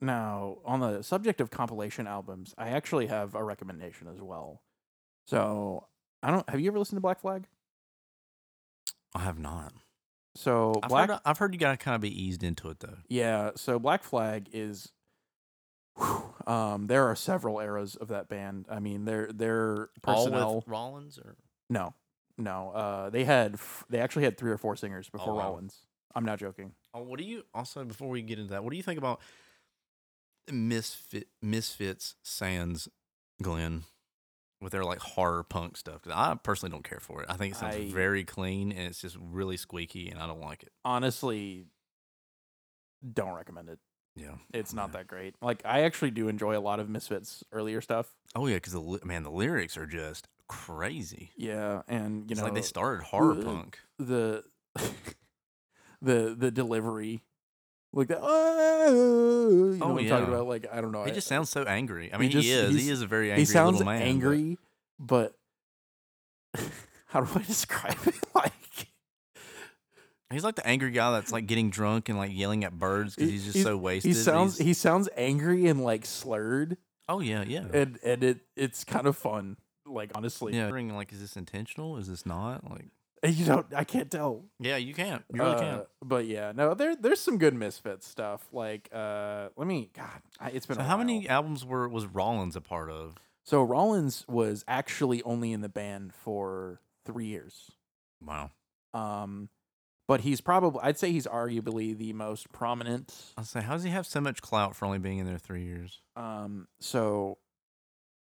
Now, 0.00 0.58
on 0.64 0.80
the 0.80 1.02
subject 1.02 1.40
of 1.40 1.50
compilation 1.50 2.06
albums, 2.06 2.54
I 2.58 2.68
actually 2.70 3.06
have 3.06 3.34
a 3.34 3.42
recommendation 3.42 4.06
as 4.08 4.20
well. 4.20 4.62
So, 5.26 5.86
I 6.22 6.30
don't 6.30 6.48
have 6.50 6.60
you 6.60 6.68
ever 6.70 6.78
listened 6.78 6.96
to 6.98 7.00
Black 7.00 7.20
Flag? 7.20 7.46
I 9.14 9.20
have 9.20 9.38
not. 9.38 9.72
So, 10.34 10.74
I've 10.82 10.88
Black 10.90 11.08
heard. 11.10 11.20
I've 11.24 11.38
heard 11.38 11.54
you 11.54 11.60
got 11.60 11.70
to 11.70 11.76
kind 11.76 11.94
of 11.94 12.00
be 12.00 12.22
eased 12.22 12.42
into 12.42 12.68
it 12.70 12.80
though. 12.80 12.98
Yeah, 13.08 13.52
so 13.56 13.78
Black 13.78 14.02
Flag 14.02 14.48
is 14.52 14.92
whew, 15.96 16.34
um 16.46 16.88
there 16.88 17.06
are 17.06 17.14
several 17.16 17.60
eras 17.60 17.94
of 17.96 18.08
that 18.08 18.28
band. 18.28 18.66
I 18.68 18.80
mean, 18.80 19.04
their 19.04 19.30
their 19.32 19.88
personnel 20.02 20.48
All 20.48 20.56
with 20.56 20.68
Rollins 20.68 21.18
or 21.18 21.36
No. 21.70 21.94
No. 22.36 22.70
Uh 22.72 23.10
they 23.10 23.24
had 23.24 23.54
f- 23.54 23.84
they 23.88 24.00
actually 24.00 24.24
had 24.24 24.36
3 24.36 24.50
or 24.50 24.58
4 24.58 24.74
singers 24.76 25.08
before 25.08 25.34
wow. 25.34 25.40
Rollins. 25.44 25.86
I'm 26.16 26.24
not 26.24 26.38
joking. 26.40 26.72
Oh, 26.94 27.02
what 27.02 27.18
do 27.18 27.24
you 27.24 27.42
also 27.52 27.84
before 27.84 28.08
we 28.08 28.22
get 28.22 28.38
into 28.38 28.50
that? 28.52 28.62
What 28.64 28.70
do 28.70 28.76
you 28.76 28.82
think 28.82 28.98
about 28.98 29.20
Misfit 30.50 31.28
Misfits 31.42 32.14
Sans 32.22 32.88
Glenn 33.42 33.84
with 34.60 34.72
their 34.72 34.84
like 34.84 35.00
horror 35.00 35.42
punk 35.42 35.76
stuff? 35.76 36.02
'Cause 36.02 36.12
I 36.14 36.34
personally 36.36 36.70
don't 36.70 36.84
care 36.84 37.00
for 37.00 37.22
it. 37.22 37.30
I 37.30 37.36
think 37.36 37.54
it 37.54 37.58
sounds 37.58 37.74
I- 37.76 37.90
very 37.90 38.24
clean 38.24 38.70
and 38.72 38.82
it's 38.86 39.00
just 39.00 39.16
really 39.18 39.56
squeaky, 39.56 40.08
and 40.10 40.20
I 40.20 40.26
don't 40.26 40.40
like 40.40 40.62
it. 40.62 40.72
Honestly, 40.84 41.66
don't 43.12 43.34
recommend 43.34 43.68
it. 43.70 43.80
Yeah, 44.16 44.36
It's 44.52 44.72
not 44.72 44.90
Yeah. 44.90 44.98
that 44.98 45.06
great. 45.08 45.34
Like 45.42 45.62
I 45.64 45.80
actually 45.82 46.12
do 46.12 46.28
enjoy 46.28 46.56
a 46.56 46.60
lot 46.60 46.78
of 46.78 46.88
Misfits 46.88 47.42
earlier 47.50 47.80
stuff. 47.80 48.14
Oh 48.36 48.46
yeah, 48.46 48.56
because 48.56 48.72
the 48.74 49.00
man, 49.04 49.24
the 49.24 49.30
lyrics 49.32 49.76
are 49.76 49.86
just 49.86 50.28
crazy. 50.46 51.32
Yeah, 51.36 51.82
and 51.88 52.30
you 52.30 52.34
it's 52.34 52.38
know 52.38 52.44
like 52.44 52.54
they 52.54 52.62
started 52.62 53.02
horror 53.06 53.32
uh, 53.40 53.42
punk. 53.42 53.80
the 53.98 54.44
the 56.04 56.34
the 56.38 56.50
delivery 56.50 57.22
like 57.92 58.08
that 58.08 58.18
oh, 58.20 59.48
you 59.48 59.74
oh, 59.74 59.76
know 59.76 59.84
Oh, 59.86 59.92
what 59.94 60.02
I'm 60.02 60.08
talking 60.08 60.26
yeah. 60.28 60.34
about 60.34 60.46
like 60.48 60.66
I 60.72 60.80
don't 60.80 60.92
know. 60.92 61.04
He 61.04 61.10
I- 61.10 61.14
just 61.14 61.26
sounds 61.28 61.48
so 61.50 61.62
angry. 61.64 62.12
I 62.12 62.18
mean, 62.18 62.30
he, 62.30 62.40
just- 62.40 62.48
is. 62.48 62.82
He 62.84 62.90
is 62.90 63.02
a 63.02 63.06
very 63.06 63.30
angry 63.30 63.42
he 63.42 63.46
sounds 63.46 63.78
little 63.78 63.92
man. 63.92 64.02
angry, 64.02 64.58
but, 64.98 65.34
how 67.06 67.20
do 67.20 67.28
I 67.38 67.42
describe 67.42 67.96
it? 68.06 68.14
Like 68.34 68.52
He's 70.30 70.42
like 70.42 70.56
the 70.56 70.66
angry 70.66 70.90
guy 70.90 71.12
that's 71.12 71.30
like 71.30 71.46
getting 71.46 71.70
drunk 71.70 72.08
and 72.08 72.18
like 72.18 72.32
yelling 72.34 72.64
at 72.64 72.76
birds 72.76 73.14
because 73.14 73.30
he's 73.30 73.44
just 73.52 73.62
so 73.62 73.76
wasted. 73.76 74.08
he 74.08 74.14
sounds 74.14 74.56
he's- 74.58 74.66
he 74.66 74.74
sounds 74.74 75.08
angry 75.16 75.66
and 75.68 75.84
like 75.84 76.04
slurred, 76.04 76.76
oh 77.08 77.20
yeah, 77.20 77.44
yeah. 77.46 77.64
and 77.72 77.98
and 78.02 78.24
it 78.24 78.40
it's 78.56 78.82
kind 78.82 79.06
of 79.06 79.16
fun. 79.16 79.56
Like 79.86 80.10
honestly, 80.16 80.54
Yeah, 80.54 80.62
wondering, 80.64 80.94
like, 80.96 81.12
is 81.12 81.20
this 81.20 81.36
intentional? 81.36 81.98
Is 81.98 82.08
this 82.08 82.24
not? 82.26 82.68
Like, 82.68 82.86
you 83.28 83.44
don't 83.44 83.66
I 83.74 83.84
can't 83.84 84.10
tell. 84.10 84.44
yeah, 84.60 84.76
you 84.76 84.94
can't. 84.94 85.22
You 85.32 85.42
really 85.42 85.54
Uh, 85.56 85.60
can't. 85.60 85.86
But 86.02 86.26
yeah, 86.26 86.52
no, 86.54 86.74
there 86.74 86.94
there's 86.96 87.20
some 87.20 87.38
good 87.38 87.54
Misfits 87.54 88.06
stuff. 88.06 88.46
Like 88.52 88.88
uh, 88.92 89.48
let 89.56 89.66
me 89.66 89.90
God, 89.94 90.20
I, 90.40 90.50
it's 90.50 90.66
been 90.66 90.76
So 90.76 90.82
how 90.82 90.90
while. 90.96 90.98
many 90.98 91.28
albums 91.28 91.64
were 91.64 91.88
was 91.88 92.06
Rollins 92.06 92.56
a 92.56 92.60
part 92.60 92.90
of? 92.90 93.16
So 93.44 93.62
Rollins 93.62 94.24
was 94.28 94.64
actually 94.68 95.22
only 95.22 95.52
in 95.52 95.60
the 95.60 95.68
band 95.68 96.12
for 96.14 96.80
three 97.04 97.26
years. 97.26 97.70
Wow. 98.24 98.50
Um, 98.94 99.48
but 100.08 100.20
he's 100.22 100.40
probably 100.40 100.80
I'd 100.82 100.98
say 100.98 101.10
he's 101.12 101.26
arguably 101.26 101.96
the 101.96 102.12
most 102.12 102.52
prominent. 102.52 103.14
I 103.36 103.40
was 103.42 103.50
say, 103.50 103.60
how 103.62 103.72
does 103.74 103.82
he 103.84 103.90
have 103.90 104.06
so 104.06 104.20
much 104.20 104.40
clout 104.42 104.76
for 104.76 104.84
only 104.86 104.98
being 104.98 105.18
in 105.18 105.26
there 105.26 105.38
three 105.38 105.64
years? 105.64 106.00
Um, 106.16 106.68
so 106.80 107.38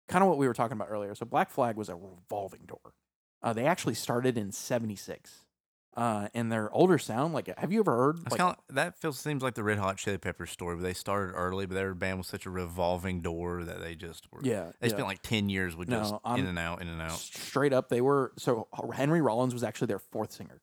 kind 0.08 0.22
of 0.24 0.30
what 0.30 0.38
we 0.38 0.48
were 0.48 0.54
talking 0.54 0.78
about 0.78 0.88
earlier. 0.90 1.16
So 1.16 1.26
Black 1.26 1.50
Flag 1.50 1.76
was 1.76 1.90
a 1.90 1.96
revolving 1.96 2.62
door. 2.66 2.94
Uh, 3.46 3.54
they 3.54 3.66
actually 3.66 3.94
started 3.94 4.38
in 4.38 4.52
'76. 4.52 5.44
Uh, 5.96 6.28
and 6.34 6.52
their 6.52 6.70
older 6.74 6.98
sound, 6.98 7.34
like, 7.34 7.48
have 7.58 7.72
you 7.72 7.80
ever 7.80 7.96
heard? 7.96 8.18
Like, 8.30 8.38
kind 8.38 8.54
of 8.70 8.76
that 8.76 8.98
feels 9.00 9.18
seems 9.18 9.42
like 9.42 9.54
the 9.54 9.64
Red 9.64 9.78
Hot 9.78 9.96
Chili 9.96 10.18
Peppers 10.18 10.52
story, 10.52 10.76
but 10.76 10.82
they 10.84 10.92
started 10.94 11.32
early, 11.34 11.66
but 11.66 11.76
their 11.76 11.94
band 11.94 12.18
was 12.18 12.28
such 12.28 12.46
a 12.46 12.50
revolving 12.50 13.22
door 13.22 13.64
that 13.64 13.80
they 13.80 13.96
just 13.96 14.28
were. 14.30 14.42
yeah, 14.44 14.72
They 14.82 14.88
yeah. 14.88 14.94
spent 14.94 15.08
like 15.08 15.22
ten 15.22 15.48
years 15.48 15.74
with 15.74 15.88
No, 15.88 16.00
just 16.00 16.14
I'm- 16.26 16.40
in 16.40 16.48
and 16.48 16.60
out, 16.60 16.82
in 16.82 16.90
and 16.90 17.02
out. 17.02 17.14
straight 17.14 17.72
up. 17.72 17.88
They 17.88 18.02
were 18.02 18.34
so 18.38 18.68
Henry 18.94 19.22
Rollins 19.22 19.54
was 19.54 19.64
actually 19.64 19.88
their 19.88 20.00
fourth 20.00 20.34
singer. 20.34 20.60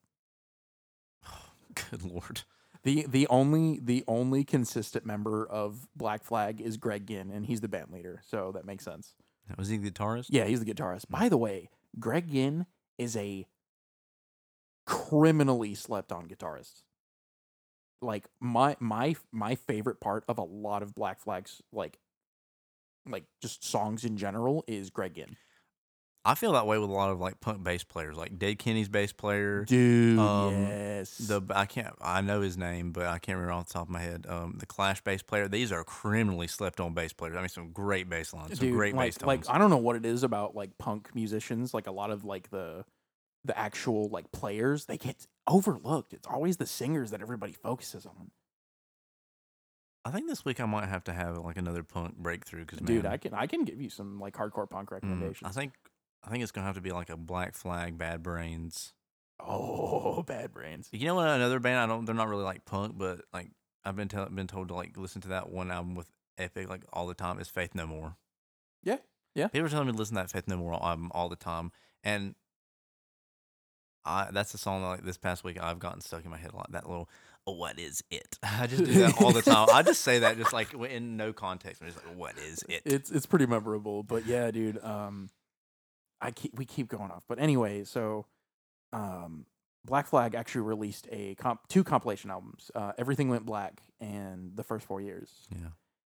Good 1.91 2.03
lord. 2.03 2.43
The 2.83 3.07
the 3.09 3.27
only 3.29 3.79
the 3.83 4.05
only 4.09 4.45
consistent 4.45 5.07
member 5.07 5.47
of 5.47 5.89
Black 5.97 6.25
Flag 6.25 6.61
is 6.61 6.77
Greg 6.77 7.07
Ginn, 7.07 7.31
and 7.31 7.47
he's 7.47 7.61
the 7.61 7.69
band 7.69 7.91
leader, 7.91 8.21
so 8.29 8.53
that 8.53 8.67
makes 8.67 8.85
sense. 8.85 9.15
Was 9.57 9.69
he 9.69 9.77
the 9.79 9.91
guitarist? 9.91 10.27
Yeah, 10.31 10.45
he's 10.45 10.63
the 10.63 10.73
guitarist. 10.75 11.09
By 11.09 11.29
the 11.29 11.39
way, 11.39 11.71
Greg 11.99 12.31
Ginn 12.31 12.67
is 12.99 13.17
a 13.17 13.47
criminally 14.87 15.75
slept 15.75 16.13
on 16.13 16.27
guitarist. 16.29 16.83
Like 18.01 18.25
my 18.41 18.77
my 18.81 19.17
my 19.31 19.55
favorite 19.55 20.01
part 20.01 20.25
of 20.29 20.39
a 20.39 20.43
lot 20.43 20.83
of 20.83 20.95
Black 20.95 21.21
Flag's 21.21 21.63
like 21.73 21.99
like 23.07 23.25
just 23.41 23.65
songs 23.65 24.05
in 24.05 24.17
general 24.17 24.65
is 24.67 24.91
Greg 24.91 25.15
Ginn. 25.15 25.37
I 26.25 26.37
feel 26.37 26.53
that 26.53 26.67
way 26.67 26.79
with 26.79 26.89
a 26.89 26.93
lot 26.93 27.11
of 27.11 27.21
like 27.21 27.41
punk 27.41 27.65
bass 27.65 27.83
players, 27.83 28.17
like 28.17 28.39
Dead 28.39 28.59
Kenny's 28.59 28.89
bass 28.89 29.13
player. 29.13 29.65
Dude, 29.65 30.19
Um, 30.19 30.53
yes. 30.53 31.19
The 31.19 31.43
I 31.51 31.67
can't 31.67 31.95
I 32.01 32.21
know 32.21 32.41
his 32.43 32.57
name, 32.57 32.93
but 32.93 33.07
I 33.07 33.19
can't 33.19 33.37
remember 33.37 33.55
off 33.55 33.67
the 33.67 33.73
top 33.73 33.85
of 33.85 33.91
my 33.91 34.01
head. 34.01 34.27
Um, 34.29 34.57
the 34.59 34.67
Clash 34.67 35.01
bass 35.03 35.23
player. 35.23 35.49
These 35.49 35.73
are 35.73 35.83
criminally 35.83 36.47
slept 36.47 36.79
on 36.79 36.95
bass 36.95 37.13
players. 37.13 37.37
I 37.37 37.41
mean, 37.41 37.49
some 37.49 37.71
great 37.73 38.09
bass 38.09 38.33
lines, 38.33 38.57
some 38.59 38.71
great 38.71 38.95
like, 38.95 39.07
bass 39.07 39.19
tones. 39.19 39.47
like 39.49 39.55
I 39.55 39.59
don't 39.59 39.71
know 39.71 39.79
what 39.79 39.97
it 39.97 40.07
is 40.07 40.23
about 40.23 40.55
like 40.55 40.79
punk 40.79 41.13
musicians. 41.15 41.75
Like 41.75 41.89
a 41.89 41.93
lot 41.93 42.11
of 42.11 42.25
like 42.25 42.51
the 42.51 42.85
the 43.45 43.59
actual 43.59 44.09
like 44.09 44.31
players, 44.31 44.85
they 44.85 44.99
get 44.99 45.27
overlooked. 45.49 46.13
It's 46.13 46.29
always 46.29 46.59
the 46.59 46.67
singers 46.67 47.11
that 47.11 47.21
everybody 47.21 47.53
focuses 47.53 48.07
on. 48.07 48.31
I 50.05 50.11
think 50.11 50.29
this 50.29 50.45
week 50.45 50.61
I 50.61 50.67
might 50.67 50.89
have 50.89 51.05
to 51.05 51.13
have 51.13 51.39
like 51.39 51.57
another 51.57 51.83
punk 51.83 52.17
breakthrough 52.17 52.65
because 52.65 52.81
Dude, 52.81 53.07
I 53.07 53.17
can 53.17 53.35
I 53.35 53.47
can 53.47 53.65
give 53.65 53.81
you 53.81 53.91
some 53.91 54.21
like 54.21 54.35
hardcore 54.35 54.69
punk 54.69 54.91
Mm, 54.91 54.93
recommendations. 54.93 55.49
I 55.49 55.51
think 55.51 55.73
I 56.25 56.31
think 56.31 56.43
it's 56.43 56.53
gonna 56.53 56.67
have 56.67 56.77
to 56.77 56.81
be 56.81 56.93
like 56.93 57.11
a 57.11 57.17
Black 57.17 57.55
Flag, 57.55 57.99
Bad 57.99 58.23
Brains. 58.23 58.93
oh, 59.41 60.23
Bad 60.27 60.53
Brains. 60.53 60.89
You 60.93 61.07
know 61.07 61.15
what? 61.15 61.29
Another 61.29 61.59
band 61.61 61.79
I 61.79 61.87
don't. 61.87 62.05
They're 62.05 62.15
not 62.15 62.29
really 62.29 62.45
like 62.45 62.65
punk, 62.65 62.97
but 62.97 63.23
like 63.33 63.51
I've 63.85 63.97
been 63.97 64.09
tell, 64.09 64.27
been 64.29 64.47
told 64.47 64.69
to 64.69 64.75
like 64.75 64.97
listen 64.97 65.21
to 65.23 65.29
that 65.29 65.51
one 65.51 65.71
album 65.71 65.95
with 65.95 66.09
Epic 66.39 66.69
like 66.69 66.83
all 66.93 67.07
the 67.07 67.15
time. 67.15 67.39
Is 67.41 67.49
Faith 67.49 67.75
No 67.75 67.87
More. 67.87 68.17
Yeah, 68.85 68.99
yeah. 69.35 69.49
People 69.49 69.67
are 69.67 69.71
telling 69.71 69.87
me 69.87 69.93
to 69.93 69.99
listen 69.99 70.17
to 70.17 70.23
that 70.23 70.31
Faith 70.31 70.47
No 70.47 70.57
More 70.57 70.75
album 70.75 71.11
all 71.13 71.29
the 71.29 71.37
time, 71.37 71.73
and 72.05 72.35
I 74.05 74.29
that's 74.33 74.53
the 74.53 74.59
song 74.59 74.83
that 74.83 74.89
like 74.89 75.05
this 75.05 75.19
past 75.19 75.45
week 75.45 75.59
I've 75.61 75.79
gotten 75.79 76.01
stuck 76.01 76.25
in 76.25 76.31
my 76.31 76.37
head 76.39 76.53
a 76.53 76.57
lot. 76.57 76.71
That 76.73 76.89
little. 76.89 77.09
"Oh, 77.47 77.55
What 77.55 77.79
is 77.81 78.03
it? 78.11 78.39
I 78.45 78.69
just 78.69 78.85
do 78.85 78.93
that 79.01 79.21
all 79.21 79.33
the 79.33 79.43
time. 79.51 79.69
I 79.73 79.83
just 79.83 80.03
say 80.03 80.21
that 80.21 80.37
just 80.39 80.53
like 80.53 80.73
in 80.75 81.17
no 81.17 81.33
context. 81.33 81.83
I'm 81.83 81.89
just 81.89 82.05
like, 82.07 82.17
what 82.17 82.39
is 82.39 82.65
it? 82.69 82.83
It's 82.85 83.11
it's 83.11 83.27
pretty 83.27 83.47
memorable, 83.47 84.03
but 84.05 84.27
yeah, 84.27 84.51
dude. 84.53 84.83
Um, 84.85 85.29
I 86.23 86.31
keep 86.31 86.57
we 86.57 86.65
keep 86.65 86.89
going 86.89 87.11
off, 87.11 87.25
but 87.29 87.39
anyway, 87.41 87.85
so, 87.85 88.27
um, 88.93 89.45
Black 89.85 90.07
Flag 90.07 90.35
actually 90.37 90.61
released 90.63 91.09
a 91.11 91.35
comp 91.35 91.67
two 91.69 91.83
compilation 91.85 92.31
albums. 92.31 92.71
Uh, 92.75 92.93
Everything 92.97 93.29
Went 93.29 93.45
Black 93.45 93.83
and 94.01 94.53
the 94.57 94.63
first 94.63 94.87
four 94.87 95.01
years. 95.01 95.31
yeah. 95.51 95.69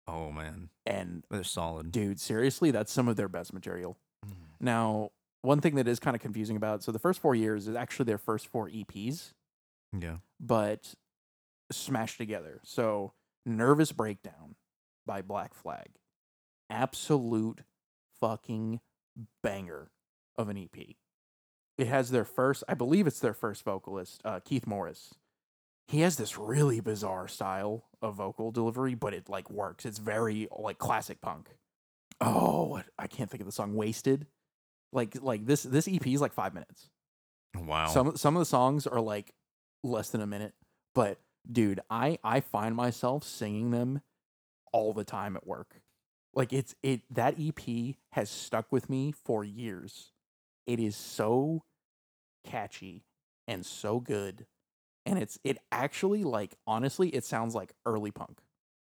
Oh 0.07 0.31
man, 0.31 0.69
And 0.87 1.23
they're 1.29 1.43
solid. 1.43 1.91
dude, 1.91 2.19
seriously, 2.19 2.71
that's 2.71 2.91
some 2.91 3.07
of 3.07 3.15
their 3.15 3.27
best 3.29 3.53
material. 3.53 3.95
Mm. 4.25 4.31
Now, 4.59 5.11
one 5.43 5.61
thing 5.61 5.75
that 5.75 5.87
is 5.87 5.99
kind 5.99 6.15
of 6.15 6.21
confusing 6.21 6.55
about 6.57 6.81
so 6.81 6.91
the 6.91 6.97
first 6.97 7.19
four 7.21 7.35
years 7.35 7.67
is 7.67 7.75
actually 7.75 8.05
their 8.05 8.17
first 8.17 8.47
four 8.47 8.67
EPs, 8.69 9.33
Yeah. 9.95 10.17
but 10.39 10.95
smashed 11.71 12.17
together. 12.17 12.59
So, 12.63 13.13
Nervous 13.45 13.91
Breakdown 13.91 14.55
by 15.05 15.21
Black 15.21 15.53
Flag, 15.53 15.89
absolute 16.71 17.61
fucking 18.19 18.79
banger 19.43 19.91
of 20.39 20.49
an 20.49 20.57
EP. 20.57 20.95
It 21.77 21.87
has 21.87 22.09
their 22.09 22.25
first, 22.25 22.63
I 22.67 22.73
believe 22.73 23.05
it's 23.05 23.19
their 23.19 23.33
first 23.33 23.63
vocalist, 23.63 24.21
uh, 24.25 24.39
Keith 24.39 24.65
Morris. 24.65 25.13
He 25.87 26.01
has 26.01 26.15
this 26.15 26.37
really 26.37 26.79
bizarre 26.79 27.27
style 27.27 27.85
of 28.01 28.15
vocal 28.15 28.51
delivery, 28.51 28.95
but 28.95 29.13
it 29.13 29.29
like 29.29 29.49
works. 29.49 29.85
It's 29.85 29.97
very 29.99 30.47
like 30.57 30.77
classic 30.77 31.19
punk. 31.21 31.49
Oh, 32.21 32.81
I 32.97 33.07
can't 33.07 33.29
think 33.29 33.41
of 33.41 33.47
the 33.47 33.51
song 33.51 33.75
"Wasted." 33.75 34.27
Like 34.91 35.17
like 35.21 35.45
this 35.45 35.63
this 35.63 35.87
EP 35.87 36.05
is 36.05 36.21
like 36.21 36.33
five 36.33 36.53
minutes. 36.53 36.89
Wow. 37.55 37.87
Some 37.87 38.15
some 38.17 38.35
of 38.35 38.41
the 38.41 38.45
songs 38.45 38.85
are 38.85 39.01
like 39.01 39.33
less 39.83 40.11
than 40.11 40.21
a 40.21 40.27
minute, 40.27 40.53
but 40.93 41.17
dude, 41.51 41.79
I 41.89 42.19
I 42.23 42.41
find 42.41 42.75
myself 42.75 43.23
singing 43.23 43.71
them 43.71 44.01
all 44.71 44.93
the 44.93 45.03
time 45.03 45.35
at 45.35 45.47
work. 45.47 45.81
Like 46.35 46.53
it's 46.53 46.75
it 46.83 47.01
that 47.09 47.35
EP 47.39 47.95
has 48.11 48.29
stuck 48.29 48.71
with 48.71 48.91
me 48.91 49.11
for 49.11 49.43
years. 49.43 50.11
It 50.69 50.79
is 50.79 50.95
so 50.95 51.63
catchy 52.45 53.03
and 53.47 53.65
so 53.65 53.99
good. 53.99 54.45
And 55.03 55.17
it's 55.17 55.39
it 55.43 55.57
actually 55.71 56.23
like 56.23 56.53
honestly 56.67 57.09
it 57.09 57.25
sounds 57.25 57.55
like 57.55 57.73
early 57.87 58.11
punk 58.11 58.41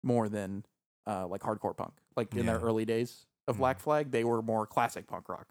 more 0.04 0.28
than 0.28 0.66
uh 1.08 1.26
like 1.26 1.40
hardcore 1.40 1.78
punk. 1.78 1.94
Like 2.18 2.36
in 2.36 2.46
their 2.46 2.60
early 2.60 2.84
days 2.84 3.26
of. 3.48 3.58
Black 3.58 3.80
Flag, 3.80 4.12
they 4.12 4.26
were 4.26 4.42
more 4.42 4.68
classic 4.68 5.08
punk 5.08 5.30
rock. 5.30 5.48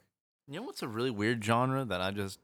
You 0.46 0.60
know 0.60 0.66
what's 0.66 0.82
a 0.82 0.88
really 0.88 1.10
weird 1.10 1.42
genre 1.42 1.86
that 1.86 2.02
I 2.02 2.10
just 2.10 2.40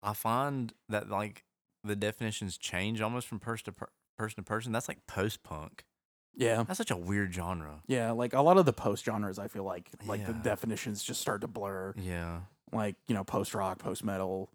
I 0.00 0.14
find 0.14 0.72
that 0.88 1.10
like 1.10 1.42
the 1.82 1.96
definitions 1.96 2.56
change 2.56 3.00
almost 3.00 3.26
from 3.26 3.40
person 3.40 3.64
to 3.64 3.72
per- 3.72 3.90
person 4.16 4.36
to 4.36 4.42
person. 4.42 4.70
That's 4.70 4.86
like 4.86 5.08
post 5.08 5.42
punk. 5.42 5.84
Yeah. 6.36 6.62
That's 6.62 6.78
such 6.78 6.92
a 6.92 6.96
weird 6.96 7.34
genre. 7.34 7.82
Yeah, 7.88 8.12
like 8.12 8.32
a 8.32 8.42
lot 8.42 8.58
of 8.58 8.64
the 8.66 8.72
post 8.72 9.04
genres, 9.04 9.40
I 9.40 9.48
feel 9.48 9.64
like 9.64 9.90
like 10.06 10.24
the 10.24 10.32
definitions 10.34 11.02
just 11.02 11.20
start 11.20 11.40
to 11.40 11.48
blur. 11.48 11.94
Yeah. 11.96 12.40
Like 12.74 12.96
you 13.06 13.14
know, 13.14 13.24
post 13.24 13.54
rock, 13.54 13.78
post 13.78 14.04
metal, 14.04 14.50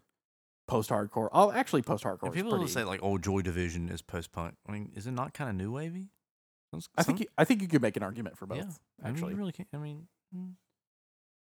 post 0.68 0.90
hardcore. 0.90 1.28
Oh, 1.32 1.50
actually, 1.52 1.82
post 1.82 2.04
hardcore. 2.04 2.32
People 2.32 2.56
will 2.56 2.68
say 2.68 2.84
like, 2.84 3.00
"Oh, 3.02 3.18
Joy 3.18 3.42
Division 3.42 3.88
is 3.88 4.02
post 4.02 4.32
punk." 4.32 4.54
I 4.66 4.72
mean, 4.72 4.92
is 4.94 5.06
it 5.06 5.12
not 5.12 5.34
kind 5.34 5.50
of 5.50 5.56
new 5.56 5.72
wavy? 5.72 6.08
Some- 6.70 6.82
I 6.96 7.02
think 7.02 7.20
you, 7.20 7.26
I 7.36 7.44
think 7.44 7.62
you 7.62 7.68
could 7.68 7.82
make 7.82 7.96
an 7.96 8.02
argument 8.02 8.38
for 8.38 8.46
both. 8.46 8.58
yeah. 8.58 8.64
I 8.64 8.66
mean, 8.66 8.72
you 9.04 9.10
actually, 9.10 9.34
really 9.34 9.52
can't. 9.52 9.68
I 9.72 9.78
mean, 9.78 10.06
mm. 10.34 10.52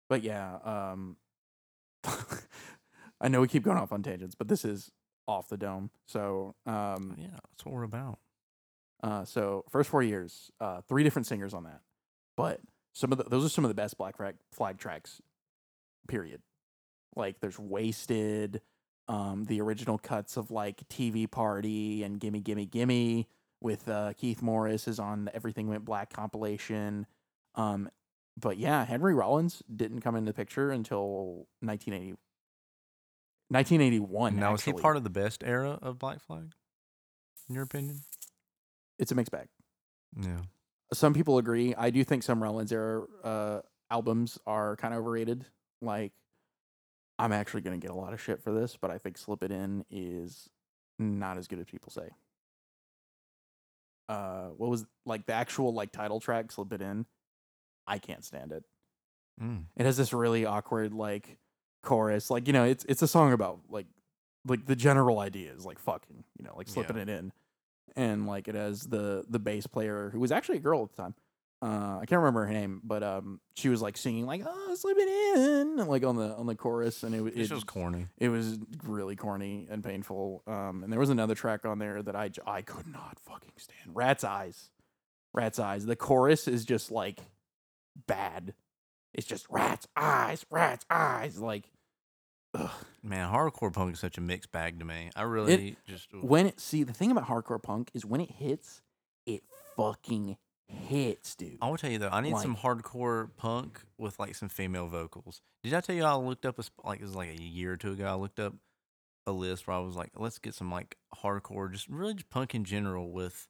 but 0.09 0.23
yeah. 0.23 0.57
Um, 0.63 1.17
I 3.21 3.27
know 3.27 3.41
we 3.41 3.47
keep 3.47 3.63
going 3.63 3.77
off 3.77 3.91
on 3.91 4.01
tangents, 4.01 4.33
but 4.35 4.47
this 4.47 4.63
is 4.63 4.91
off 5.27 5.49
the 5.49 5.57
dome. 5.57 5.91
So, 6.07 6.55
um, 6.65 7.15
yeah, 7.19 7.27
that's 7.51 7.65
what 7.65 7.75
we're 7.75 7.83
about. 7.83 8.19
uh, 9.03 9.25
so 9.25 9.65
first 9.69 9.89
four 9.89 10.01
years, 10.01 10.51
uh, 10.59 10.81
three 10.87 11.03
different 11.03 11.27
singers 11.27 11.53
on 11.53 11.65
that, 11.65 11.81
but 12.35 12.61
some 12.93 13.11
of 13.11 13.17
the 13.17 13.25
those 13.25 13.45
are 13.45 13.49
some 13.49 13.63
of 13.63 13.69
the 13.69 13.75
best 13.75 13.97
Black 13.97 14.17
Flag, 14.17 14.35
flag 14.51 14.77
tracks. 14.77 15.21
Period. 16.07 16.41
Like 17.15 17.39
there's 17.39 17.59
wasted, 17.59 18.61
um, 19.07 19.45
the 19.45 19.61
original 19.61 19.97
cuts 19.97 20.37
of 20.37 20.51
like 20.51 20.87
TV 20.89 21.29
Party 21.29 22.03
and 22.03 22.19
Gimme 22.19 22.41
Gimme 22.41 22.65
Gimme 22.65 23.27
with 23.61 23.89
uh, 23.89 24.13
Keith 24.13 24.41
Morris 24.41 24.87
is 24.87 24.99
on 24.99 25.25
the 25.25 25.35
Everything 25.35 25.67
Went 25.67 25.85
Black 25.85 26.13
compilation. 26.13 27.05
Um, 27.55 27.89
but 28.39 28.57
yeah, 28.57 28.85
Henry 28.85 29.13
Rollins 29.13 29.61
didn't 29.73 30.01
come 30.01 30.15
into 30.15 30.29
the 30.31 30.35
picture 30.35 30.71
until 30.71 31.47
1980, 31.61 32.15
1981. 33.49 34.35
now, 34.35 34.53
is 34.53 34.63
he 34.63 34.73
part 34.73 34.95
of 34.95 35.03
the 35.03 35.09
best 35.09 35.43
era 35.43 35.77
of 35.81 35.99
Black 35.99 36.21
Flag? 36.21 36.53
In 37.49 37.55
your 37.55 37.63
opinion? 37.63 38.01
It's 38.97 39.11
a 39.11 39.15
mixed 39.15 39.31
bag. 39.31 39.47
Yeah. 40.19 40.41
some 40.93 41.13
people 41.13 41.37
agree. 41.37 41.75
I 41.75 41.89
do 41.89 42.03
think 42.03 42.23
some 42.23 42.41
Rollins 42.41 42.71
era 42.71 43.03
uh, 43.23 43.61
albums 43.91 44.37
are 44.45 44.75
kind 44.75 44.93
of 44.93 45.01
overrated. 45.01 45.45
Like, 45.81 46.13
I'm 47.19 47.31
actually 47.33 47.61
going 47.61 47.79
to 47.79 47.85
get 47.85 47.91
a 47.93 47.97
lot 47.97 48.13
of 48.13 48.21
shit 48.21 48.41
for 48.41 48.51
this, 48.53 48.77
but 48.79 48.89
I 48.89 48.97
think 48.97 49.17
Slip 49.17 49.43
It 49.43 49.51
In 49.51 49.85
is 49.91 50.49
not 50.97 51.37
as 51.37 51.47
good 51.47 51.59
as 51.59 51.65
people 51.65 51.91
say. 51.91 52.09
Uh, 54.07 54.47
what 54.57 54.69
was 54.69 54.85
like 55.05 55.25
the 55.27 55.33
actual 55.33 55.73
like 55.73 55.91
title 55.91 56.19
track, 56.19 56.51
Slip 56.51 56.71
It 56.73 56.81
In? 56.81 57.05
I 57.85 57.99
can't 57.99 58.23
stand 58.25 58.51
it. 58.51 58.63
Mm. 59.41 59.65
It 59.75 59.85
has 59.85 59.97
this 59.97 60.13
really 60.13 60.45
awkward 60.45 60.93
like 60.93 61.37
chorus. 61.83 62.29
Like, 62.29 62.47
you 62.47 62.53
know, 62.53 62.63
it's 62.63 62.85
it's 62.85 63.01
a 63.01 63.07
song 63.07 63.33
about 63.33 63.59
like 63.69 63.85
like 64.47 64.65
the 64.65 64.75
general 64.75 65.19
idea 65.19 65.51
is 65.51 65.65
like 65.65 65.77
fucking, 65.79 66.23
you 66.37 66.45
know, 66.45 66.53
like 66.55 66.67
slipping 66.67 66.95
Yeah. 66.95 67.03
it 67.03 67.09
in. 67.09 67.31
And 67.95 68.27
like 68.27 68.47
it 68.47 68.55
has 68.55 68.81
the 68.81 69.25
the 69.29 69.39
bass 69.39 69.67
player 69.67 70.09
who 70.11 70.19
was 70.19 70.31
actually 70.31 70.57
a 70.57 70.61
girl 70.61 70.83
at 70.83 70.91
the 70.95 71.01
time. 71.03 71.15
Uh 71.61 71.99
I 72.01 72.05
can't 72.07 72.19
remember 72.19 72.45
her 72.45 72.53
name, 72.53 72.79
but 72.83 73.03
um 73.03 73.41
she 73.55 73.67
was 73.69 73.81
like 73.81 73.97
singing 73.97 74.25
like 74.25 74.43
oh 74.45 74.75
slip 74.75 74.95
it 74.97 75.09
in 75.37 75.75
like 75.87 76.05
on 76.05 76.15
the 76.15 76.33
on 76.35 76.45
the 76.45 76.55
chorus 76.55 77.03
and 77.03 77.13
it 77.13 77.37
it 77.37 77.51
was 77.51 77.63
corny. 77.65 78.07
it 78.17 78.29
was 78.29 78.57
really 78.85 79.15
corny 79.17 79.67
and 79.69 79.83
painful. 79.83 80.41
Um, 80.47 80.83
and 80.83 80.91
there 80.91 80.99
was 80.99 81.09
another 81.09 81.35
track 81.35 81.65
on 81.65 81.77
there 81.79 82.01
that 82.01 82.15
I, 82.15 82.29
j- 82.29 82.41
I 82.47 82.61
could 82.61 82.87
not 82.87 83.19
fucking 83.19 83.51
stand. 83.57 83.93
Rat's 83.93 84.23
Eyes. 84.23 84.69
Rat's 85.33 85.59
Eyes. 85.59 85.85
The 85.85 85.97
chorus 85.97 86.47
is 86.47 86.63
just 86.63 86.91
like 86.91 87.19
bad. 88.07 88.53
It's 89.13 89.27
just 89.27 89.45
Rat's 89.49 89.87
Eyes, 89.97 90.45
Rat's 90.49 90.85
Eyes. 90.89 91.39
Like, 91.39 91.69
ugh. 92.53 92.69
Man, 93.03 93.29
hardcore 93.29 93.73
punk 93.73 93.93
is 93.93 93.99
such 93.99 94.17
a 94.17 94.21
mixed 94.21 94.51
bag 94.51 94.79
to 94.79 94.85
me. 94.85 95.09
I 95.15 95.23
really 95.23 95.75
just 95.87 96.07
when 96.13 96.45
it, 96.45 96.59
see, 96.59 96.83
the 96.83 96.93
thing 96.93 97.11
about 97.11 97.27
hardcore 97.27 97.61
punk 97.61 97.91
is 97.93 98.05
when 98.05 98.21
it 98.21 98.31
hits, 98.31 98.81
it 99.25 99.43
fucking 99.75 100.37
hits, 100.69 101.35
dude. 101.35 101.57
I 101.61 101.69
will 101.69 101.77
tell 101.77 101.89
you 101.91 101.97
though, 101.97 102.09
I 102.09 102.21
need 102.21 102.37
some 102.37 102.55
hardcore 102.55 103.29
punk 103.37 103.81
with 103.97 104.19
like 104.19 104.35
some 104.35 104.49
female 104.49 104.87
vocals. 104.87 105.41
Did 105.63 105.73
I 105.73 105.81
tell 105.81 105.95
you 105.95 106.03
I 106.03 106.15
looked 106.15 106.45
up 106.45 106.59
a 106.59 106.63
sp- 106.63 106.85
like 106.85 106.99
it 106.99 107.03
was 107.03 107.15
like 107.15 107.29
a 107.29 107.41
year 107.41 107.73
or 107.73 107.77
two 107.77 107.91
ago? 107.93 108.05
I 108.05 108.13
looked 108.15 108.39
up 108.39 108.53
a 109.27 109.31
list 109.31 109.67
where 109.67 109.75
I 109.77 109.79
was 109.79 109.95
like, 109.95 110.11
let's 110.15 110.39
get 110.39 110.53
some 110.53 110.71
like 110.71 110.97
hardcore, 111.23 111.71
just 111.71 111.87
really 111.87 112.13
just 112.13 112.29
punk 112.29 112.55
in 112.55 112.63
general 112.63 113.11
with 113.11 113.47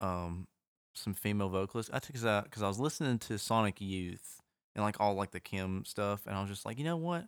um 0.00 0.46
some 0.94 1.14
female 1.14 1.48
vocalists. 1.48 1.90
I 1.92 1.98
took 1.98 2.14
because 2.14 2.44
because 2.44 2.62
I 2.62 2.68
was 2.68 2.78
listening 2.78 3.18
to 3.20 3.38
Sonic 3.38 3.80
Youth 3.80 4.40
and 4.74 4.84
like 4.84 5.00
all 5.00 5.14
like 5.14 5.30
the 5.30 5.40
Kim 5.40 5.84
stuff, 5.84 6.26
and 6.26 6.36
I 6.36 6.40
was 6.40 6.50
just 6.50 6.66
like, 6.66 6.78
you 6.78 6.84
know 6.84 6.96
what? 6.96 7.26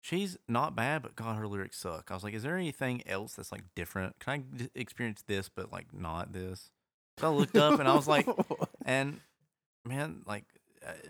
She's 0.00 0.36
not 0.46 0.76
bad, 0.76 1.00
but 1.00 1.16
God, 1.16 1.38
her 1.38 1.48
lyrics 1.48 1.78
suck. 1.78 2.10
I 2.10 2.14
was 2.14 2.22
like, 2.22 2.34
is 2.34 2.42
there 2.42 2.58
anything 2.58 3.02
else 3.06 3.34
that's 3.34 3.50
like 3.50 3.62
different? 3.74 4.18
Can 4.20 4.44
I 4.60 4.68
experience 4.74 5.24
this, 5.26 5.48
but 5.48 5.72
like 5.72 5.94
not 5.94 6.32
this? 6.34 6.70
So 7.18 7.30
I 7.32 7.34
looked 7.34 7.56
up 7.56 7.78
and 7.80 7.88
I 7.88 7.94
was 7.94 8.08
like, 8.08 8.26
and 8.84 9.20
man, 9.84 10.22
like 10.26 10.44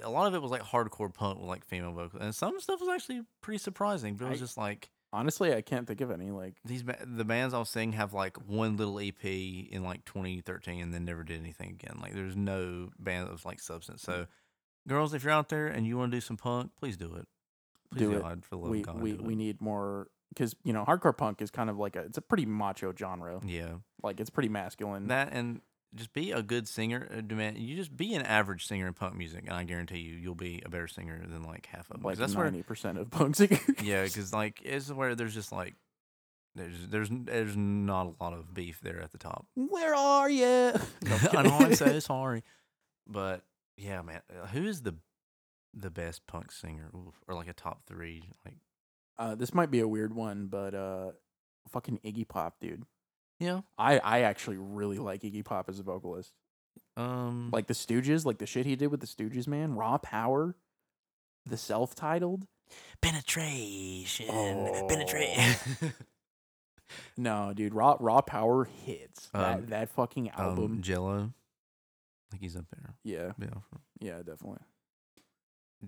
a 0.02 0.10
lot 0.10 0.26
of 0.26 0.34
it 0.34 0.42
was 0.42 0.50
like 0.50 0.62
hardcore 0.62 1.12
punk 1.12 1.38
with 1.38 1.48
like 1.48 1.64
female 1.64 1.92
vocals, 1.92 2.20
and 2.22 2.34
some 2.34 2.60
stuff 2.60 2.80
was 2.80 2.88
actually 2.88 3.22
pretty 3.40 3.58
surprising. 3.58 4.14
But 4.16 4.26
it 4.26 4.30
was 4.30 4.38
I- 4.40 4.44
just 4.44 4.56
like 4.58 4.90
Honestly, 5.12 5.54
I 5.54 5.60
can't 5.62 5.86
think 5.86 6.00
of 6.00 6.10
any. 6.10 6.32
Like, 6.32 6.56
these 6.64 6.82
ba- 6.82 6.98
the 7.06 7.24
bands 7.24 7.54
I 7.54 7.60
was 7.60 7.70
seeing 7.70 7.92
have 7.92 8.12
like 8.12 8.36
one 8.48 8.76
little 8.76 8.98
EP 8.98 9.24
in 9.24 9.84
like 9.84 10.04
2013 10.06 10.82
and 10.82 10.92
then 10.92 11.04
never 11.04 11.22
did 11.22 11.38
anything 11.38 11.70
again. 11.70 12.00
Like 12.02 12.14
there's 12.14 12.34
no 12.34 12.90
band 12.98 13.28
of 13.28 13.44
like 13.44 13.60
substance. 13.60 14.02
So, 14.02 14.26
girls, 14.88 15.14
if 15.14 15.22
you're 15.22 15.32
out 15.32 15.50
there 15.50 15.68
and 15.68 15.86
you 15.86 15.96
want 15.96 16.10
to 16.10 16.16
do 16.16 16.20
some 16.20 16.36
punk, 16.36 16.72
please 16.80 16.96
do 16.96 17.14
it. 17.14 17.28
Please 17.92 18.00
Do 18.00 18.12
it. 18.16 18.22
God, 18.22 18.44
for 18.44 18.56
love 18.56 18.70
we 18.70 18.82
God, 18.82 19.00
we, 19.00 19.12
we 19.12 19.34
it. 19.34 19.36
need 19.36 19.60
more 19.60 20.08
because 20.30 20.56
you 20.64 20.72
know 20.72 20.84
hardcore 20.84 21.16
punk 21.16 21.40
is 21.40 21.52
kind 21.52 21.70
of 21.70 21.78
like 21.78 21.94
a 21.94 22.00
it's 22.00 22.18
a 22.18 22.22
pretty 22.22 22.44
macho 22.44 22.92
genre. 22.98 23.40
yeah 23.46 23.74
Like 24.02 24.18
it's 24.18 24.30
pretty 24.30 24.48
masculine. 24.48 25.06
that 25.06 25.28
and 25.32 25.60
just 25.94 26.12
be 26.12 26.32
a 26.32 26.42
good 26.42 26.66
singer. 26.68 27.08
uh, 27.16 27.20
Demand 27.20 27.58
you 27.58 27.76
just 27.76 27.96
be 27.96 28.14
an 28.14 28.22
average 28.22 28.66
singer 28.66 28.86
in 28.86 28.94
punk 28.94 29.14
music, 29.16 29.44
and 29.46 29.52
I 29.54 29.64
guarantee 29.64 29.98
you, 29.98 30.14
you'll 30.14 30.34
be 30.34 30.62
a 30.64 30.68
better 30.68 30.88
singer 30.88 31.24
than 31.26 31.42
like 31.44 31.66
half 31.66 31.90
of 31.90 31.96
them. 31.96 32.02
like 32.02 32.18
that's 32.18 32.34
where 32.34 32.44
ninety 32.44 32.62
percent 32.62 32.98
of 32.98 33.10
punk 33.10 33.36
singers. 33.36 33.60
yeah, 33.82 34.02
because 34.04 34.32
like 34.32 34.60
it's 34.64 34.90
where 34.90 35.14
there's 35.14 35.34
just 35.34 35.52
like 35.52 35.74
there's 36.54 36.86
there's 36.88 37.08
there's 37.10 37.56
not 37.56 38.06
a 38.06 38.22
lot 38.22 38.32
of 38.32 38.52
beef 38.54 38.80
there 38.80 39.00
at 39.00 39.12
the 39.12 39.18
top. 39.18 39.46
where 39.54 39.94
are 39.94 40.30
you? 40.30 40.72
I 41.32 41.42
know 41.42 41.58
I'm 41.58 41.74
so 41.74 41.98
sorry, 42.00 42.42
but 43.06 43.42
yeah, 43.76 44.02
man, 44.02 44.20
uh, 44.30 44.46
who 44.48 44.64
is 44.64 44.82
the 44.82 44.94
the 45.72 45.90
best 45.90 46.26
punk 46.28 46.52
singer 46.52 46.90
Oof, 46.94 47.14
or 47.26 47.34
like 47.34 47.48
a 47.48 47.52
top 47.52 47.82
three? 47.86 48.30
Like 48.44 48.54
Uh, 49.18 49.34
this 49.34 49.52
might 49.54 49.70
be 49.70 49.80
a 49.80 49.88
weird 49.88 50.14
one, 50.14 50.46
but 50.46 50.74
uh, 50.74 51.10
fucking 51.68 51.98
Iggy 52.04 52.26
Pop, 52.28 52.60
dude. 52.60 52.84
Yeah, 53.40 53.60
I 53.78 53.98
I 53.98 54.20
actually 54.20 54.56
really 54.58 54.98
like 54.98 55.22
Iggy 55.22 55.44
Pop 55.44 55.68
as 55.68 55.78
a 55.78 55.82
vocalist. 55.82 56.32
um, 56.96 57.50
Like 57.52 57.66
the 57.66 57.74
Stooges, 57.74 58.24
like 58.24 58.38
the 58.38 58.46
shit 58.46 58.66
he 58.66 58.76
did 58.76 58.88
with 58.88 59.00
the 59.00 59.06
Stooges, 59.06 59.46
man. 59.46 59.74
Raw 59.74 59.98
Power, 59.98 60.56
the 61.46 61.56
self-titled. 61.56 62.46
penetration, 63.02 64.26
Oh. 64.30 64.86
penetration. 64.88 65.92
No, 67.16 67.52
dude, 67.54 67.74
Raw 67.74 67.96
Raw 67.98 68.20
Power 68.20 68.64
hits. 68.66 69.30
Um, 69.34 69.40
that 69.42 69.66
that 69.68 69.88
fucking 69.90 70.30
album. 70.30 70.64
um, 70.64 70.82
Jello, 70.82 71.32
I 71.32 72.30
think 72.30 72.42
he's 72.42 72.56
up 72.56 72.66
there. 72.70 72.94
yeah, 73.02 73.32
Yeah, 73.38 73.48
yeah, 74.00 74.16
definitely. 74.18 74.60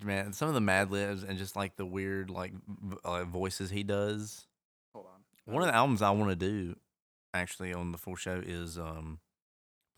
man, 0.03 0.33
some 0.33 0.49
of 0.49 0.55
the 0.55 0.61
Mad 0.61 0.91
Libs 0.91 1.23
and 1.23 1.39
just 1.39 1.55
like 1.55 1.77
the 1.77 1.87
weird 1.87 2.31
like 2.31 2.53
v- 2.67 2.97
uh, 3.05 3.25
voices 3.25 3.71
he 3.71 3.83
does. 3.85 4.47
Hold 4.95 5.07
on. 5.07 5.53
One 5.55 5.63
of 5.63 5.69
the 5.69 5.75
albums 5.75 6.03
I 6.03 6.11
want 6.11 6.31
to 6.31 6.37
do, 6.37 6.75
actually, 7.37 7.73
on 7.73 7.93
the 7.93 7.99
full 7.99 8.17
show 8.17 8.43
is 8.45 8.79
um, 8.79 9.21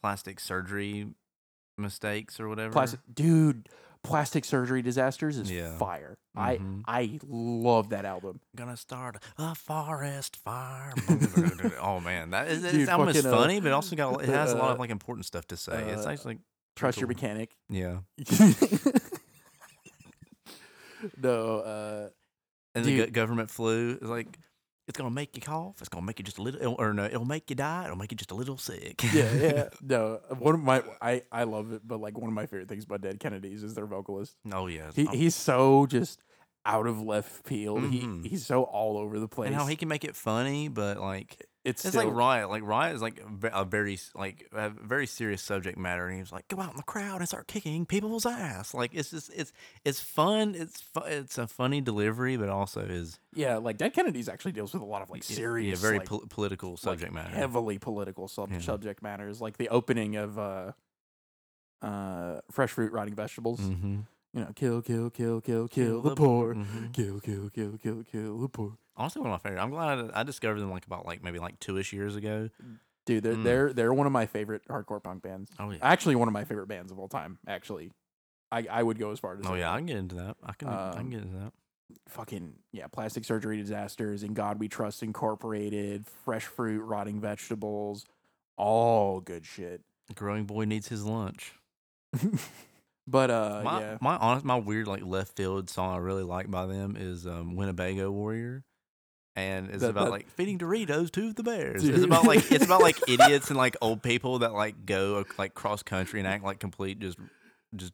plastic 0.02 0.40
surgery 0.40 1.08
mistakes 1.76 2.38
or 2.40 2.48
whatever. 2.48 2.72
plastic 2.72 3.00
dude, 3.12 3.68
plastic 4.02 4.44
surgery 4.44 4.82
disasters 4.82 5.38
is 5.38 5.50
Yeah. 5.50 5.76
fire. 5.78 6.18
Mhm. 6.36 6.82
I 6.86 7.00
I 7.02 7.18
love 7.26 7.90
that 7.90 8.04
album. 8.04 8.40
Gonna 8.56 8.76
start 8.76 9.16
a 9.38 9.54
forest 9.54 10.36
fire. 10.36 10.92
oh 11.80 12.00
man, 12.00 12.30
that 12.30 12.48
is 12.48 12.62
Dude, 12.62 12.74
it's 12.82 12.90
album 12.90 13.08
is 13.08 13.24
uh, 13.24 13.30
funny, 13.30 13.60
but 13.60 13.72
also 13.72 13.96
got 13.96 14.22
it 14.22 14.28
has 14.30 14.52
a 14.52 14.56
lot 14.56 14.70
of 14.70 14.76
uh, 14.76 14.80
like 14.80 14.90
important 14.90 15.24
stuff 15.26 15.46
to 15.48 15.56
say. 15.56 15.80
it's 15.92 16.06
uh, 16.06 16.10
actually 16.10 16.38
Trust 16.76 16.98
your 17.00 17.08
mechanic. 17.08 17.50
yeah. 17.68 17.98
no, 21.20 21.58
uh, 21.58 22.08
And 22.74 22.84
the 22.84 22.90
Dude. 22.96 23.06
go- 23.06 23.20
government 23.20 23.50
flu 23.50 23.98
is 24.00 24.08
like 24.08 24.38
it's 24.88 24.96
gonna 24.98 25.10
make 25.10 25.36
you 25.36 25.42
cough. 25.42 25.76
It's 25.80 25.88
gonna 25.88 26.04
make 26.06 26.18
you 26.18 26.24
just 26.24 26.38
a 26.38 26.42
little, 26.42 26.74
or 26.78 26.92
no, 26.92 27.04
it'll 27.04 27.24
make 27.24 27.48
you 27.50 27.56
die. 27.56 27.84
It'll 27.84 27.96
make 27.96 28.10
you 28.10 28.16
just 28.16 28.30
a 28.30 28.34
little 28.34 28.56
sick. 28.56 29.02
yeah, 29.12 29.32
yeah. 29.34 29.68
No, 29.82 30.20
one 30.38 30.54
of 30.54 30.60
my 30.62 30.82
I 31.00 31.22
I 31.30 31.44
love 31.44 31.72
it, 31.72 31.82
but 31.86 32.00
like 32.00 32.18
one 32.18 32.28
of 32.28 32.34
my 32.34 32.46
favorite 32.46 32.68
things 32.68 32.84
about 32.84 33.02
Dead 33.02 33.20
Kennedys 33.20 33.62
is 33.62 33.74
their 33.74 33.86
vocalist. 33.86 34.34
oh 34.52 34.66
yeah. 34.66 34.90
He 34.94 35.06
Um, 35.06 35.14
he's 35.14 35.36
so 35.36 35.86
just 35.86 36.18
out 36.66 36.86
of 36.86 37.00
left 37.00 37.46
field. 37.46 37.80
Mhm. 37.82 38.22
He 38.24 38.30
he's 38.30 38.44
so 38.46 38.64
all 38.64 38.98
over 38.98 39.18
the 39.20 39.28
place. 39.28 39.46
and 39.46 39.54
how 39.56 39.66
he 39.66 39.76
can 39.76 39.88
make 39.88 40.04
it 40.04 40.16
funny, 40.16 40.68
but 40.68 40.98
like 40.98 41.46
it's 41.68 41.84
It's 41.84 41.94
still, 41.94 42.06
like 42.08 42.14
Riot. 42.16 42.48
Like 42.50 42.62
Riot 42.62 42.96
is 42.96 43.02
like 43.02 43.22
a 43.52 43.64
very 43.64 43.98
like 44.14 44.46
a 44.52 44.70
very 44.70 45.06
serious 45.06 45.42
subject 45.42 45.76
matter, 45.78 46.06
and 46.06 46.14
he 46.14 46.20
was 46.20 46.32
like, 46.32 46.48
"Go 46.48 46.60
out 46.60 46.70
in 46.70 46.76
the 46.76 46.82
crowd 46.82 47.20
and 47.20 47.28
start 47.28 47.46
kicking 47.46 47.86
people's 47.86 48.26
ass." 48.26 48.74
Like 48.74 48.92
it's 48.94 49.10
just 49.10 49.30
it's 49.34 49.52
it's 49.84 50.00
fun. 50.00 50.54
It's 50.54 50.80
fu- 50.80 51.00
it's 51.06 51.38
a 51.38 51.46
funny 51.46 51.80
delivery, 51.80 52.36
but 52.36 52.48
also 52.48 52.80
is 52.80 53.18
yeah, 53.34 53.56
like 53.58 53.76
Dead 53.76 53.92
Kennedys 53.92 54.28
actually 54.28 54.52
deals 54.52 54.72
with 54.72 54.82
a 54.82 54.86
lot 54.86 55.02
of 55.02 55.10
like 55.10 55.28
yeah, 55.28 55.36
serious, 55.36 55.80
very 55.80 55.98
like, 55.98 56.08
pol- 56.08 56.24
political 56.28 56.70
like, 56.70 56.78
subject 56.78 57.12
matter. 57.12 57.34
heavily 57.36 57.78
political 57.78 58.28
sub- 58.28 58.50
Yeah. 58.50 58.58
subject 58.60 59.02
matters, 59.02 59.40
like 59.40 59.56
the 59.58 59.68
opening 59.68 60.16
of 60.16 60.38
uh, 60.38 60.72
uh, 61.82 62.40
fresh 62.50 62.70
fruit 62.70 62.92
rotting 62.92 63.14
vegetables. 63.14 63.60
Mm-hmm. 63.60 64.00
You 64.34 64.40
know, 64.44 64.52
kill, 64.54 64.82
kill, 64.82 65.08
kill, 65.10 65.40
kill, 65.40 65.68
kill 65.68 65.68
kill 65.68 66.02
the 66.02 66.14
poor. 66.14 66.54
Mhm. 66.54 66.92
Kill, 66.92 67.18
kill, 67.20 67.48
kill, 67.50 67.78
kill, 67.78 68.02
kill 68.04 68.38
the 68.38 68.48
poor. 68.48 68.76
Honestly, 68.98 69.22
one 69.22 69.30
of 69.30 69.42
my 69.42 69.48
favorite. 69.48 69.62
I'm 69.62 69.70
glad 69.70 70.10
I 70.12 70.22
discovered 70.24 70.60
them 70.60 70.70
like 70.70 70.84
about 70.86 71.06
like 71.06 71.22
maybe 71.22 71.38
like 71.38 71.58
two 71.60 71.78
ish 71.78 71.92
years 71.92 72.16
ago. 72.16 72.50
Dude, 73.06 73.22
they're 73.22 73.34
Mm. 73.36 73.44
they're 73.44 73.72
they're 73.72 73.94
one 73.94 74.06
of 74.06 74.12
my 74.12 74.26
favorite 74.26 74.62
hardcore 74.68 75.02
punk 75.02 75.22
bands. 75.22 75.50
Oh 75.58 75.70
yeah. 75.70 75.78
Actually, 75.80 76.16
one 76.16 76.28
of 76.28 76.34
my 76.34 76.44
favorite 76.44 76.66
bands 76.68 76.92
of 76.92 76.98
all 76.98 77.08
time. 77.08 77.38
Actually, 77.46 77.90
I 78.52 78.66
I 78.70 78.82
would 78.82 78.98
go 78.98 79.12
as 79.12 79.18
far 79.20 79.38
as 79.38 79.46
Oh 79.46 79.54
yeah, 79.54 79.72
I 79.72 79.76
can 79.78 79.86
get 79.86 79.96
into 79.96 80.16
that. 80.16 80.36
I 80.42 80.52
can 80.52 80.68
I 80.68 80.88
Um, 80.90 80.94
can 80.96 81.10
get 81.10 81.22
into 81.22 81.38
that. 81.38 81.52
fucking 82.08 82.54
yeah, 82.72 82.86
plastic 82.88 83.24
surgery 83.24 83.56
disasters, 83.56 84.22
In 84.22 84.34
God 84.34 84.58
We 84.60 84.68
Trust 84.68 85.02
Incorporated, 85.02 86.04
fresh 86.24 86.44
fruit, 86.44 86.82
rotting 86.82 87.18
vegetables, 87.20 88.04
all 88.58 89.20
good 89.20 89.46
shit. 89.46 89.80
Growing 90.14 90.44
boy 90.44 90.64
needs 90.64 90.88
his 90.88 91.04
lunch. 91.04 91.54
but 93.06 93.30
uh, 93.30 93.62
my 93.64 93.80
yeah, 93.80 93.98
my 94.00 94.16
honest 94.16 94.44
my 94.44 94.56
weird 94.56 94.86
like 94.86 95.04
left 95.04 95.36
field 95.36 95.70
song 95.70 95.94
I 95.94 95.98
really 95.98 96.22
like 96.24 96.50
by 96.50 96.66
them 96.66 96.96
is 96.98 97.26
um, 97.26 97.56
Winnebago 97.56 98.10
Warrior, 98.10 98.64
and 99.38 99.70
it's 99.70 99.80
That- 99.80 99.90
about 99.90 100.04
that- 100.06 100.10
like 100.10 100.28
feeding 100.30 100.58
Doritos 100.58 101.10
to 101.12 101.32
the 101.32 101.42
bears. 101.42 101.82
Dude. 101.82 101.94
It's 101.94 102.04
about 102.04 102.24
like 102.24 102.50
it's 102.52 102.64
about 102.64 102.82
like 102.82 102.96
idiots 103.08 103.48
and 103.48 103.56
like 103.56 103.76
old 103.80 104.02
people 104.02 104.40
that 104.40 104.52
like 104.52 104.86
go 104.86 105.24
like 105.38 105.54
cross 105.54 105.82
country 105.82 106.20
and 106.20 106.26
act 106.26 106.44
like 106.44 106.58
complete 106.60 106.98
just 107.00 107.18
just 107.74 107.92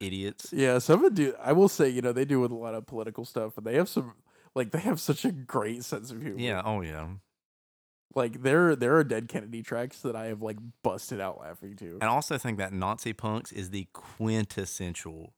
idiots. 0.00 0.52
yeah. 0.52 0.78
Some 0.78 1.04
of 1.04 1.14
do. 1.14 1.34
I 1.42 1.52
will 1.52 1.68
say, 1.68 1.88
you 1.88 2.02
know, 2.02 2.12
they 2.12 2.24
do 2.24 2.40
with 2.40 2.50
a 2.50 2.56
lot 2.56 2.74
of 2.74 2.86
political 2.86 3.24
stuff, 3.24 3.52
but 3.54 3.64
they 3.64 3.74
have 3.76 3.88
some 3.88 4.14
like 4.54 4.70
they 4.70 4.80
have 4.80 5.00
such 5.00 5.24
a 5.24 5.32
great 5.32 5.84
sense 5.84 6.10
of 6.10 6.20
humor. 6.22 6.38
Yeah. 6.38 6.62
Oh 6.64 6.80
yeah. 6.82 7.08
like 8.14 8.42
there 8.42 8.76
there 8.76 8.96
are 8.96 9.04
dead 9.04 9.28
Kennedy 9.28 9.62
tracks 9.62 10.00
that 10.02 10.14
I 10.14 10.26
have 10.26 10.42
like 10.42 10.58
busted 10.82 11.20
out 11.20 11.40
laughing 11.40 11.74
to. 11.76 11.98
And 12.00 12.04
I 12.04 12.08
also 12.08 12.38
think 12.38 12.58
that 12.58 12.72
Nazi 12.72 13.12
punks 13.12 13.50
is 13.52 13.70
the 13.70 13.86
quintessential 13.92 15.32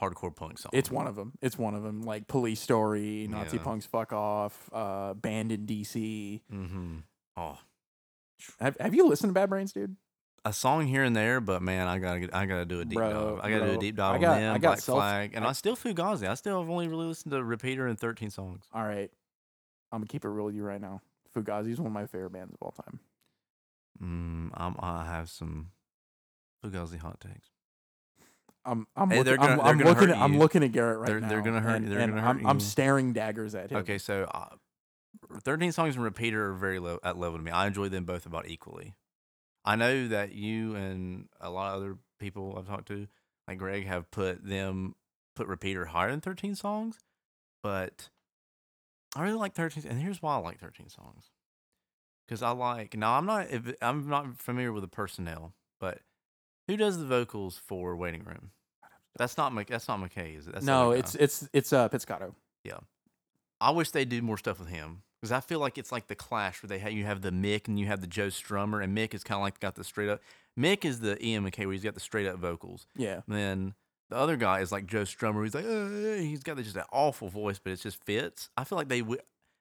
hardcore 0.00 0.34
punk 0.34 0.58
song. 0.58 0.70
It's 0.72 0.90
one 0.90 1.06
of 1.06 1.16
them. 1.16 1.32
It's 1.42 1.58
one 1.58 1.74
of 1.74 1.82
them. 1.82 2.02
Like 2.02 2.26
Police 2.26 2.60
Story, 2.60 3.26
Nazi 3.30 3.56
Yeah. 3.56 3.62
Punks 3.62 3.86
Fuck 3.86 4.12
Off, 4.12 4.68
uh, 4.72 5.14
Banned 5.14 5.52
in 5.52 5.66
DC. 5.66 6.40
Mm-hmm. 6.52 6.96
Oh, 7.36 7.58
Have 8.60 8.76
Have 8.80 8.94
you 8.94 9.06
listened 9.08 9.30
to 9.30 9.34
Bad 9.34 9.50
Brains, 9.50 9.72
dude? 9.72 9.96
a 10.44 10.52
song 10.52 10.86
here 10.86 11.02
and 11.02 11.14
there, 11.16 11.40
but 11.40 11.60
man, 11.60 11.88
I 11.88 11.98
gotta 11.98 12.20
get, 12.20 12.34
I 12.34 12.46
gotta 12.46 12.64
do 12.64 12.80
a 12.80 12.84
deep 12.84 12.96
Bro, 12.96 13.36
dive. 13.36 13.44
I 13.44 13.50
gotta 13.50 13.72
do 13.72 13.76
a 13.76 13.80
deep 13.80 13.96
dive 13.96 14.14
I 14.14 14.18
got- 14.18 14.36
on 14.36 14.40
them, 14.40 14.54
I 14.54 14.58
got 14.58 14.68
Black 14.70 14.78
self- 14.80 14.98
Flag, 14.98 15.32
and 15.34 15.44
I- 15.44 15.48
I, 15.48 15.52
still 15.52 15.76
Fugazi. 15.76 16.26
I 16.28 16.34
still 16.34 16.60
have 16.60 16.70
only 16.70 16.88
really 16.88 17.06
listened 17.06 17.32
to 17.32 17.42
Repeater 17.44 17.86
and 17.86 17.98
thirteen 17.98 18.30
songs. 18.30 18.64
All 18.72 18.84
right, 18.84 19.10
I'm 19.92 19.98
gonna 19.98 20.06
keep 20.06 20.24
it 20.24 20.28
real 20.28 20.46
with 20.46 20.54
you 20.54 20.62
right 20.62 20.80
now. 20.80 21.02
Fugazi 21.36 21.70
is 21.72 21.78
one 21.80 21.88
of 21.88 21.92
my 21.92 22.06
favorite 22.06 22.30
bands 22.32 22.54
of 22.54 22.62
all 22.62 22.70
time. 22.72 23.00
Mm, 24.02 24.50
I'm, 24.54 24.76
I 24.78 25.04
have 25.04 25.28
some 25.28 25.72
Fugazi 26.64 26.98
hot 26.98 27.20
takes. 27.20 27.50
I'm 28.70 28.86
I'm 28.96 29.10
Hey, 29.10 29.18
looking, 29.18 29.36
gonna- 29.36 29.52
I'm, 29.52 29.60
I'm 29.60 29.78
looking 29.78 30.10
at, 30.10 30.16
I'm 30.18 30.38
looking 30.38 30.62
at 30.62 30.72
Garrett 30.72 30.98
right 30.98 31.06
They're- 31.06 31.20
now. 31.20 31.28
they're 31.28 31.42
gonna 31.42 31.60
hurt- 31.60 31.76
and, 31.76 31.88
they're 31.90 31.98
and 32.00 32.14
gonna 32.14 32.26
I'm, 32.26 32.38
hurt 32.40 32.46
I'm 32.48 32.60
staring 32.60 33.12
daggers 33.12 33.54
at 33.54 33.70
him. 33.70 33.78
Okay, 33.78 33.98
so 33.98 34.24
uh, 34.32 34.54
thirteen 35.42 35.72
songs 35.72 35.94
and 35.96 36.04
Repeater 36.04 36.50
are 36.50 36.54
very 36.54 36.78
low 36.78 36.98
at 37.02 37.18
level 37.18 37.38
to 37.38 37.44
me. 37.44 37.50
I 37.50 37.66
enjoy 37.66 37.88
them 37.88 38.04
both 38.04 38.26
about 38.26 38.48
equally. 38.48 38.94
I 39.64 39.76
know 39.76 40.08
that 40.08 40.32
you 40.32 40.74
and 40.76 41.28
a 41.40 41.50
lot 41.50 41.74
of 41.74 41.82
other 41.82 41.98
people 42.18 42.54
I've 42.58 42.66
talked 42.66 42.88
to, 42.88 43.06
like 43.46 43.58
Greg, 43.58 43.86
have 43.86 44.10
put 44.10 44.44
them 44.46 44.94
put 45.36 45.46
Repeater 45.46 45.86
higher 45.86 46.10
than 46.10 46.20
thirteen 46.20 46.54
songs, 46.54 46.98
but 47.62 48.08
I 49.16 49.22
really 49.22 49.36
like 49.36 49.54
thirteen. 49.54 49.84
And 49.88 50.00
here's 50.00 50.22
why 50.22 50.34
I 50.34 50.38
like 50.38 50.58
thirteen 50.60 50.88
songs, 50.88 51.26
because 52.26 52.42
I 52.42 52.50
like 52.50 52.96
now 52.96 53.14
I'm 53.18 53.26
not 53.26 53.50
if, 53.50 53.74
I'm 53.82 54.08
not 54.08 54.38
familiar 54.38 54.72
with 54.72 54.82
the 54.82 54.88
personnel, 54.88 55.54
but 55.80 56.00
who 56.66 56.76
does 56.76 56.98
the 56.98 57.06
vocals 57.06 57.58
for 57.58 57.96
Waiting 57.96 58.24
Room? 58.24 58.50
That's 59.16 59.36
not 59.36 59.52
Mc, 59.52 59.66
that's 59.68 59.88
not 59.88 60.00
MacKaye, 60.00 60.38
is 60.38 60.46
it? 60.48 60.54
That's 60.54 60.64
no, 60.66 60.90
it's 60.92 61.14
it's 61.14 61.48
it's 61.52 61.72
uh 61.72 61.88
Picciotto. 61.88 62.34
Yeah, 62.64 62.78
I 63.60 63.70
wish 63.70 63.90
they 63.90 64.04
do 64.04 64.22
more 64.22 64.38
stuff 64.38 64.58
with 64.58 64.68
him 64.68 65.02
because 65.20 65.32
I 65.32 65.40
feel 65.40 65.58
like 65.58 65.78
it's 65.78 65.90
like 65.90 66.06
the 66.08 66.14
Clash 66.14 66.62
where 66.62 66.68
they 66.68 66.78
have 66.78 66.92
you 66.92 67.04
have 67.04 67.22
the 67.22 67.30
Mick 67.30 67.66
and 67.68 67.78
you 67.78 67.86
have 67.86 68.00
the 68.00 68.06
Joe 68.06 68.28
Strummer, 68.28 68.82
and 68.82 68.96
Mick 68.96 69.14
is 69.14 69.24
kind 69.24 69.38
of 69.38 69.42
like 69.42 69.58
got 69.60 69.74
the 69.74 69.84
straight 69.84 70.08
up. 70.08 70.20
Mick 70.58 70.84
is 70.84 71.00
the 71.00 71.24
Ian 71.24 71.44
MacKaye 71.48 71.64
where 71.66 71.72
he's 71.72 71.84
got 71.84 71.94
the 71.94 72.00
straight 72.00 72.26
up 72.26 72.36
vocals. 72.38 72.86
Yeah, 72.96 73.20
And 73.28 73.36
then 73.36 73.74
the 74.10 74.16
other 74.16 74.36
guy 74.36 74.60
is 74.60 74.72
like 74.72 74.86
Joe 74.86 75.02
Strummer. 75.02 75.44
He's 75.44 75.54
like, 75.54 75.64
uh, 75.66 76.20
he's 76.20 76.42
got 76.42 76.56
just 76.58 76.76
an 76.76 76.82
awful 76.92 77.28
voice, 77.28 77.58
but 77.58 77.72
it 77.72 77.80
just 77.80 78.02
fits. 78.04 78.48
I 78.56 78.64
feel 78.64 78.76
like 78.78 78.88
they 78.88 79.00
w- 79.00 79.20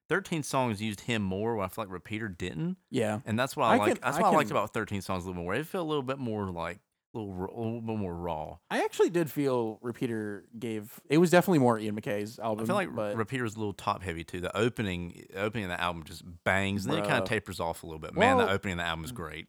thirteen 0.10 0.42
songs 0.44 0.82
used 0.82 1.02
him 1.02 1.22
more, 1.22 1.56
where 1.56 1.66
I 1.66 1.68
feel 1.70 1.84
like 1.86 1.92
Repeater 1.94 2.28
didn't, 2.30 2.78
yeah. 2.90 3.20
and 3.26 3.38
that's 3.38 3.56
what 3.58 3.66
I, 3.66 3.74
I 3.74 3.78
like. 3.78 3.94
can- 3.96 4.02
that's 4.04 4.18
I 4.18 4.22
what 4.22 4.34
I 4.34 4.38
liked 4.38 4.52
about 4.52 4.74
thirteen 4.74 5.02
songs 5.02 5.26
a 5.26 5.28
little 5.28 5.42
more. 5.44 5.54
It 5.56 5.66
felt 5.68 5.86
a 5.86 5.88
little 5.88 6.04
bit 6.04 6.18
more 6.18 6.50
like 6.50 6.80
a 7.18 7.20
little, 7.20 7.46
a 7.54 7.60
little 7.62 7.82
bit 7.82 7.98
more 7.98 8.14
raw. 8.16 8.58
I 8.70 8.84
actually 8.84 9.10
did 9.10 9.30
feel 9.30 9.80
Repeater 9.82 10.46
gave 10.58 11.00
it 11.10 11.18
was 11.18 11.30
definitely 11.32 11.60
more 11.60 11.78
Ian 11.80 11.96
MacKaye's 11.96 12.40
album. 12.40 12.64
I 12.64 12.68
feel 12.68 12.76
like 12.76 12.96
but 12.96 13.16
Repeater's 13.18 13.56
a 13.56 13.60
little 13.60 13.74
top 13.74 14.04
heavy 14.04 14.24
too. 14.24 14.40
The 14.42 14.56
opening, 14.56 15.26
opening 15.36 15.66
of 15.66 15.72
the 15.72 15.82
album 15.82 16.04
just 16.04 16.24
bangs, 16.44 16.86
and 16.86 16.94
then 16.94 17.04
it 17.04 17.08
kind 17.08 17.22
of 17.22 17.28
tapers 17.28 17.60
off 17.60 17.84
a 17.84 17.86
little 17.86 18.00
bit. 18.00 18.14
Man, 18.14 18.38
Well- 18.38 18.48
the 18.48 18.54
opening 18.54 18.74
of 18.74 18.78
the 18.80 18.86
album 18.86 19.04
is 19.06 19.12
great. 19.12 19.48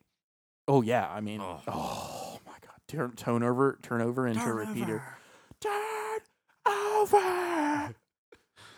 oh 0.67 0.83
yeah, 0.83 1.09
I 1.09 1.21
mean, 1.21 1.41
Oh. 1.41 1.61
oh, 1.69 2.41
my 2.47 2.53
god, 2.61 2.77
turn 2.89 3.13
tone 3.13 3.43
over, 3.43 3.79
turn 3.83 4.01
over 4.01 4.27
into 4.27 4.53
Repeater. 4.53 5.03
Turn 5.61 6.19
over. 6.67 7.95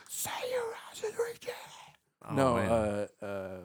Say 0.09 0.31
your 0.53 0.75
house 0.75 1.03
is 1.05 1.13
reaching. 1.19 1.55
Oh, 2.29 2.35
no, 2.35 2.55
man. 2.57 2.69
uh, 2.71 3.07
uh, 3.25 3.59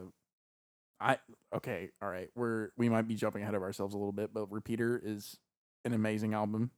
I 1.00 1.18
okay, 1.56 1.90
all 2.02 2.10
right. 2.10 2.30
We're 2.36 2.70
we 2.78 2.90
might 2.90 3.08
be 3.08 3.16
jumping 3.16 3.42
ahead 3.44 3.56
of 3.56 3.62
ourselves 3.62 3.94
a 3.94 3.98
little 3.98 4.12
bit, 4.14 4.34
but 4.34 4.52
Repeater 4.52 5.02
is 5.04 5.38
an 5.84 5.94
amazing 5.94 6.34
album. 6.34 6.72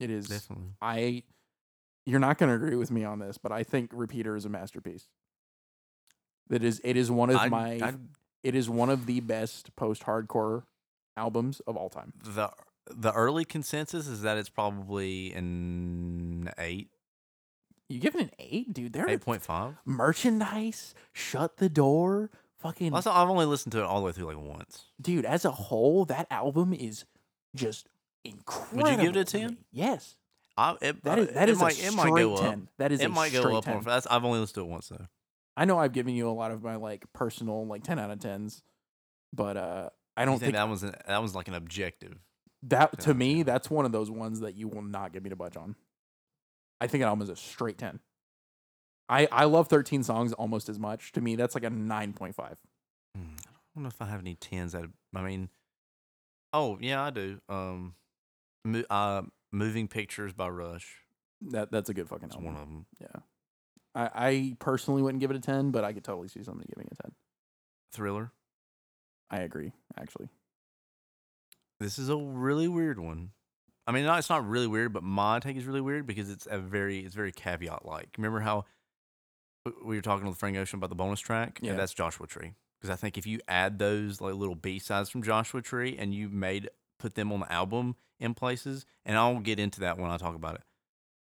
It 0.00 0.10
is. 0.10 0.28
definitely. 0.28 0.72
I. 0.80 1.22
You're 2.04 2.18
not 2.20 2.36
going 2.36 2.48
to 2.50 2.56
agree 2.56 2.74
with 2.76 2.90
me 2.90 3.04
on 3.04 3.20
this, 3.20 3.38
but 3.38 3.52
I 3.52 3.62
think 3.62 3.90
Repeater 3.94 4.34
is 4.34 4.44
a 4.44 4.48
masterpiece. 4.48 5.06
That 6.48 6.64
is, 6.64 6.80
it 6.82 6.96
is 6.96 7.10
one 7.12 7.30
of 7.30 7.36
I'd- 7.36 7.50
my. 7.50 7.72
I'd- 7.80 7.98
it 8.42 8.56
is 8.56 8.68
one 8.68 8.90
of 8.90 9.06
the 9.06 9.20
best 9.20 9.76
post-hardcore 9.76 10.64
albums 11.16 11.60
of 11.60 11.76
all 11.76 11.88
time. 11.88 12.12
the 12.24 12.50
the 12.90 13.12
early 13.12 13.44
consensus 13.44 14.08
is 14.08 14.22
that 14.22 14.36
it's 14.36 14.48
probably 14.48 15.32
an 15.34 16.50
eight, 16.58 16.88
You 17.88 18.00
give 18.00 18.16
it 18.16 18.20
an 18.22 18.30
eight, 18.40 18.72
dude. 18.74 18.92
There, 18.94 19.08
eight 19.08 19.20
point 19.20 19.42
five. 19.42 19.76
merchandise, 19.84 20.92
shut 21.12 21.58
the 21.58 21.68
door, 21.68 22.30
fucking 22.62 22.94
Also, 22.94 23.10
I've 23.10 23.28
only 23.28 23.46
listened 23.46 23.72
to 23.72 23.78
it 23.78 23.84
all 23.84 24.00
the 24.00 24.06
way 24.06 24.12
through 24.12 24.26
like 24.26 24.38
once. 24.38 24.84
dude, 25.00 25.24
as 25.24 25.44
a 25.44 25.50
whole, 25.50 26.04
that 26.06 26.26
album 26.30 26.72
is 26.72 27.04
just 27.54 27.88
incredible. 28.24 28.82
Would 28.84 28.92
you 28.92 28.96
give 29.08 29.16
it 29.16 29.20
a 29.20 29.24
to 29.24 29.38
10? 29.38 29.50
me. 29.50 29.56
Yes, 29.72 30.16
I, 30.56 30.76
it, 30.80 31.02
that 31.04 31.18
is 31.18 31.28
that 31.34 31.48
is 31.48 31.60
a 31.62 31.66
it 31.66 31.72
straight 31.74 31.94
might 31.96 32.08
go 32.10 32.36
ten. 32.36 32.52
up. 32.62 32.68
That 32.78 32.92
is 32.92 33.00
It 33.00 33.06
a 33.06 33.08
might 33.08 33.32
go 33.32 33.40
straight 33.40 33.56
up 33.56 33.64
10. 33.64 33.74
more. 33.74 33.82
That's 33.82 34.06
I've 34.06 34.24
only 34.24 34.38
listened 34.40 34.54
to 34.56 34.60
it 34.62 34.66
once 34.68 34.88
though. 34.88 35.06
I 35.56 35.64
know 35.66 35.78
I've 35.78 35.92
given 35.92 36.14
you 36.14 36.28
a 36.28 36.32
lot 36.32 36.50
of 36.50 36.62
my 36.62 36.76
like 36.76 37.04
personal 37.12 37.66
like 37.66 37.82
ten 37.84 37.98
out 37.98 38.10
of 38.10 38.18
tens, 38.20 38.62
but 39.32 39.56
uh, 39.56 39.90
I 40.16 40.24
don't 40.24 40.38
think 40.38 40.52
that 40.54 40.68
was 40.68 40.82
an, 40.82 40.94
that 41.06 41.22
was 41.22 41.34
like 41.34 41.48
an 41.48 41.54
objective. 41.54 42.18
that 42.64 42.98
to 43.00 43.12
me 43.14 43.42
that's 43.42 43.68
one 43.70 43.84
of 43.84 43.92
those 43.92 44.10
ones 44.10 44.40
that 44.40 44.54
you 44.56 44.68
will 44.68 44.82
not 44.82 45.12
get 45.12 45.22
me 45.22 45.30
to 45.30 45.36
budge 45.36 45.56
on. 45.56 45.74
I 46.80 46.86
think 46.86 47.02
an 47.02 47.08
album 47.08 47.22
is 47.22 47.28
a 47.28 47.36
straight 47.36 47.78
ten. 47.78 48.00
I 49.08 49.26
I 49.30 49.44
love 49.44 49.68
thirteen 49.68 50.02
songs 50.02 50.32
almost 50.32 50.68
as 50.68 50.78
much. 50.78 51.12
To 51.12 51.20
me, 51.20 51.36
that's 51.36 51.54
like 51.54 51.64
a 51.64 51.70
nine 51.70 52.12
point 52.12 52.34
five. 52.34 52.56
Hmm, 53.16 53.34
I 53.46 53.52
don't 53.74 53.82
know 53.84 53.88
if 53.88 54.00
I 54.00 54.06
have 54.06 54.20
any 54.20 54.34
tens. 54.36 54.72
That 54.72 54.84
I 55.14 55.22
mean, 55.22 55.48
oh 56.52 56.78
yeah, 56.80 57.02
I 57.02 57.10
do. 57.10 57.40
Um, 57.48 57.94
mo- 58.64 58.84
uh, 58.90 59.22
moving 59.52 59.88
pictures 59.88 60.32
by 60.32 60.48
Rush. 60.48 60.96
That 61.50 61.70
that's 61.72 61.88
a 61.90 61.94
good 61.94 62.08
fucking 62.08 62.26
It's 62.26 62.36
album. 62.36 62.54
one 62.54 62.62
of 62.62 62.68
them. 62.68 62.86
Yeah. 63.00 63.20
I, 63.94 64.10
I 64.14 64.56
personally 64.58 65.02
wouldn't 65.02 65.20
give 65.20 65.30
it 65.30 65.36
a 65.36 65.40
10, 65.40 65.70
but 65.70 65.84
I 65.84 65.92
could 65.92 66.02
totally 66.04 66.28
see 66.28 66.42
somebody 66.42 66.66
giving 66.74 66.86
it 66.86 66.96
a 66.98 67.02
10. 67.02 67.12
Thriller. 67.92 68.32
I 69.30 69.40
agree, 69.40 69.72
actually. 69.98 70.30
This 71.78 71.98
is 71.98 72.08
a 72.08 72.16
really 72.16 72.68
weird 72.68 72.98
one. 72.98 73.32
I 73.86 73.92
mean, 73.92 74.06
it's 74.06 74.30
not 74.30 74.48
really 74.48 74.66
weird, 74.68 74.92
but 74.94 75.02
my 75.02 75.40
take 75.40 75.56
is 75.58 75.66
really 75.66 75.80
weird 75.82 76.06
because 76.06 76.30
it's 76.30 76.46
a 76.50 76.58
very, 76.58 77.00
it's 77.00 77.14
very 77.14 77.32
caveat 77.32 77.84
like. 77.84 78.08
Remember 78.16 78.40
how 78.40 78.64
we 79.84 79.96
were 79.96 80.02
talking 80.02 80.26
with 80.26 80.36
Frank 80.38 80.56
Ocean 80.56 80.78
about 80.78 80.90
the 80.90 80.96
bonus 80.96 81.20
track? 81.20 81.58
Yeah. 81.62 81.70
And 81.70 81.78
that's 81.78 81.94
Joshua 81.94 82.26
Tree. 82.26 82.52
Because 82.80 82.92
I 82.92 82.96
think 82.96 83.16
if 83.16 83.26
you 83.26 83.40
add 83.46 83.78
those 83.78 84.20
like 84.20 84.34
little 84.34 84.54
B 84.56 84.78
sides 84.78 85.08
from 85.08 85.22
Joshua 85.22 85.62
Tree 85.62 85.96
and 85.96 86.12
you 86.14 86.28
made 86.28 86.68
put 86.98 87.14
them 87.14 87.32
on 87.32 87.40
the 87.40 87.52
album 87.52 87.96
in 88.18 88.34
places, 88.34 88.84
and 89.04 89.16
I'll 89.16 89.38
get 89.40 89.58
into 89.60 89.80
that 89.80 89.98
when 89.98 90.10
I 90.10 90.16
talk 90.16 90.34
about 90.34 90.56
it. 90.56 90.62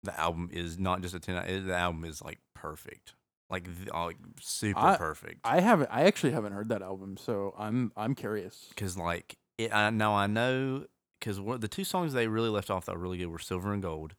The 0.05 0.19
album 0.19 0.51
is 0.53 0.79
not 0.79 1.01
just 1.03 1.15
a 1.15 1.21
ten. 1.21 1.37
it- 1.37 1.67
The 1.67 1.75
album 1.77 2.05
is 2.05 2.23
like 2.23 2.39
perfect, 2.55 3.15
like 3.51 3.67
uh, 3.93 4.05
like 4.05 4.17
super 4.41 4.79
I- 4.79 4.97
perfect. 4.97 5.41
I 5.45 5.61
haven't 5.61 5.91
I 5.93 6.03
actually 6.03 6.33
haven't 6.33 6.53
heard 6.53 6.69
that 6.69 6.83
album, 6.83 7.17
so 7.17 7.55
I'm 7.59 7.93
I'm 7.97 8.15
curious. 8.15 8.67
because 8.69 8.97
like 8.97 9.37
it, 9.59 9.75
I 9.75 9.91
now 9.91 10.15
I 10.15 10.29
know 10.29 10.85
because 11.19 11.39
the 11.61 11.67
two 11.69 11.83
songs 11.83 12.13
they 12.13 12.29
really 12.29 12.49
left 12.51 12.71
off 12.71 12.87
that 12.87 12.95
were 12.95 13.01
really 13.03 13.19
good 13.19 13.27
were 13.27 13.41
"Silver 13.41 13.73
and 13.73 13.83
Gold," 13.83 14.15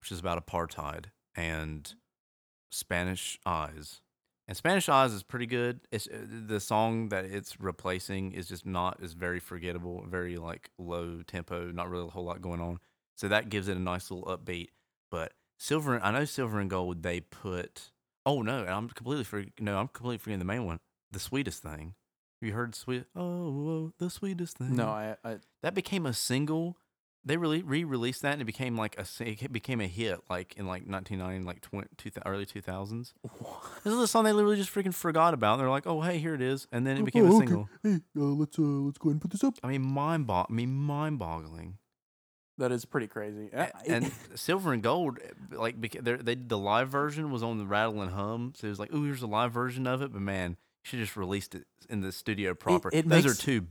which 0.00 0.12
is 0.12 0.20
about 0.20 0.44
apartheid, 0.46 1.06
and 1.34 1.92
"Spanish 2.74 3.38
Eyes." 3.46 4.00
And 4.46 4.56
"Spanish 4.56 4.88
Eyes" 4.88 5.12
is 5.12 5.22
pretty 5.22 5.46
good. 5.46 5.80
It's 5.90 6.06
uh, 6.06 6.18
the 6.46 6.60
song 6.60 7.08
that 7.08 7.24
it's 7.24 7.60
replacing 7.60 8.32
is 8.32 8.48
just 8.48 8.66
not 8.66 9.02
is 9.02 9.14
very 9.14 9.40
forgettable, 9.40 10.04
very 10.06 10.36
like 10.36 10.70
low 10.78 11.22
tempo, 11.26 11.70
not 11.70 11.88
really 11.88 12.06
a 12.06 12.10
whole 12.10 12.24
lot 12.24 12.42
going 12.42 12.60
on. 12.60 12.78
So 13.16 13.28
that 13.28 13.48
gives 13.48 13.68
it 13.68 13.76
a 13.76 13.80
nice 13.80 14.10
little 14.10 14.26
upbeat. 14.26 14.68
But 15.10 15.32
"Silver," 15.58 15.98
I 16.02 16.10
know 16.10 16.24
"Silver 16.24 16.60
and 16.60 16.68
Gold" 16.68 17.02
they 17.02 17.20
put. 17.20 17.90
Oh 18.26 18.42
no, 18.42 18.60
and 18.60 18.70
I'm 18.70 18.88
completely 18.88 19.24
for, 19.24 19.44
no, 19.60 19.78
I'm 19.78 19.88
completely 19.88 20.18
forgetting 20.18 20.38
the 20.38 20.44
main 20.46 20.64
one, 20.64 20.80
the 21.10 21.18
sweetest 21.18 21.62
thing. 21.62 21.94
Have 22.40 22.48
you 22.48 22.52
heard 22.54 22.74
sweet? 22.74 23.04
Oh, 23.14 23.22
oh, 23.22 23.92
the 23.98 24.10
sweetest 24.10 24.58
thing. 24.58 24.76
No, 24.76 24.88
I, 24.88 25.16
I 25.24 25.36
that 25.62 25.74
became 25.74 26.06
a 26.06 26.12
single. 26.12 26.76
They 27.26 27.36
really 27.38 27.62
re-released 27.62 28.20
that, 28.22 28.34
and 28.34 28.42
it 28.42 28.44
became 28.44 28.76
like 28.76 28.98
a 28.98 29.04
it 29.22 29.50
became 29.52 29.80
a 29.80 29.86
hit, 29.86 30.20
like 30.28 30.54
in 30.58 30.66
like 30.66 30.82
1990, 30.86 31.46
like 31.46 31.62
20, 31.62 31.88
two, 31.96 32.10
early 32.26 32.44
2000s. 32.44 33.14
This 33.82 33.92
is 33.94 33.98
a 33.98 34.06
song 34.06 34.24
they 34.24 34.32
literally 34.32 34.56
just 34.56 34.72
freaking 34.74 34.92
forgot 34.92 35.32
about. 35.32 35.56
They're 35.58 35.70
like, 35.70 35.86
"Oh, 35.86 36.02
hey, 36.02 36.18
here 36.18 36.34
it 36.34 36.42
is," 36.42 36.66
and 36.70 36.86
then 36.86 36.98
it 36.98 37.04
became 37.04 37.26
a 37.26 37.32
single. 37.32 37.68
Hey, 37.82 38.00
uh, 38.16 38.20
let's 38.24 38.58
uh, 38.58 38.62
let's 38.62 38.98
go 38.98 39.08
ahead 39.08 39.14
and 39.14 39.20
put 39.22 39.30
this 39.30 39.42
up. 39.42 39.54
I 39.62 39.68
mean, 39.68 39.82
mind 39.82 40.26
bo- 40.26 40.46
I 40.48 40.52
mean, 40.52 40.74
mind-boggling. 40.74 41.78
That 42.58 42.70
is 42.72 42.84
pretty 42.84 43.06
crazy. 43.08 43.50
Uh, 43.52 43.66
A- 43.86 43.90
and 43.90 44.12
silver 44.36 44.72
and 44.74 44.82
gold, 44.82 45.18
eh, 45.24 45.56
like 45.56 45.80
beca- 45.80 46.04
they're- 46.04 46.18
the 46.36 46.58
live 46.58 46.88
version 46.88 47.30
was 47.32 47.42
on 47.42 47.58
the 47.58 47.66
Rattle 47.66 48.02
and 48.02 48.12
Hum, 48.12 48.52
so 48.54 48.66
it 48.66 48.70
was 48.70 48.78
like, 48.78 48.90
"Oh, 48.92 49.02
here's 49.02 49.22
a 49.22 49.26
live 49.26 49.52
version 49.52 49.86
of 49.86 50.02
it," 50.02 50.12
but 50.12 50.20
man, 50.20 50.50
you 50.50 50.56
should 50.88 50.98
just 51.00 51.16
released 51.16 51.54
it 51.54 51.66
in 51.88 52.00
the 52.02 52.12
studio 52.12 52.54
proper. 52.54 52.90
it 52.92 53.08
Those 53.08 53.24
makes- 53.24 53.38
are 53.38 53.42
two, 53.42 53.66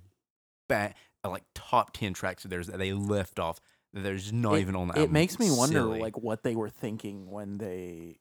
ba- 0.68 0.76
uh, 0.76 0.94
Uh, 1.24 1.30
like 1.30 1.44
top 1.56 1.94
ten 1.94 2.14
tracks 2.14 2.44
of 2.44 2.50
theirs 2.52 2.68
that 2.68 2.78
they 2.80 2.94
left 2.94 3.40
off. 3.40 3.60
That 3.94 4.02
there's 4.02 4.34
not 4.34 4.56
it, 4.56 4.62
even 4.62 4.76
on 4.76 4.88
the 4.88 4.96
it 4.96 5.00
album. 5.00 5.14
makes 5.14 5.38
me 5.40 5.50
wonder 5.52 5.80
Silly. 5.80 6.00
like 6.00 6.18
what 6.18 6.44
they 6.44 6.56
were 6.56 6.70
thinking 6.70 7.30
when 7.30 7.58
they 7.60 8.18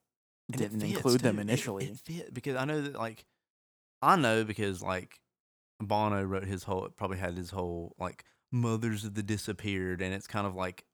And 0.49 0.59
didn't 0.59 0.81
fits, 0.81 0.93
include 0.95 1.21
them 1.23 1.37
too. 1.37 1.41
It- 1.41 1.43
initially. 1.43 1.85
It, 1.87 1.99
fit 1.99 2.35
because 2.35 2.57
I 2.57 2.65
know 2.65 2.81
that 2.83 2.95
like 2.95 3.25
I 4.03 4.17
know 4.17 4.45
because 4.45 4.83
like 4.83 5.21
Bono 5.81 6.23
wrote 6.23 6.45
his 6.45 6.65
whole 6.65 6.88
probably 6.91 7.19
had 7.19 7.37
his 7.37 7.51
whole 7.51 7.95
like 7.99 8.25
mothers 8.53 9.05
of 9.05 9.15
the 9.15 9.23
disappeared 9.23 10.03
and 10.03 10.12
it's 10.15 10.27
kind 10.27 10.47
of 10.47 10.55
like 10.55 10.85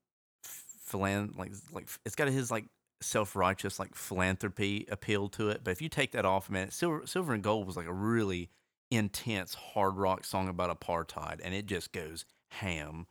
philan 0.89 1.37
like 1.37 1.51
like 1.71 1.89
it's 2.05 2.15
got 2.15 2.27
his 2.29 2.49
like 2.49 2.65
self 3.01 3.35
righteous 3.35 3.79
like 3.79 3.95
philanthropy 3.95 4.87
appeal 4.89 5.29
to 5.29 5.49
it. 5.49 5.61
But 5.63 5.71
if 5.71 5.81
you 5.81 5.89
take 5.89 6.11
that 6.13 6.25
off, 6.25 6.49
man, 6.49 6.71
Silver 6.71 7.05
Silver 7.05 7.33
and 7.33 7.43
Gold 7.43 7.67
was 7.67 7.77
like 7.77 7.85
a 7.87 7.93
really 7.93 8.49
intense 8.91 9.53
hard 9.53 9.95
rock 9.97 10.23
song 10.25 10.47
about 10.47 10.77
apartheid, 10.79 11.39
and 11.43 11.53
it 11.53 11.65
just 11.65 11.91
goes 11.91 12.25
ham. 12.51 13.07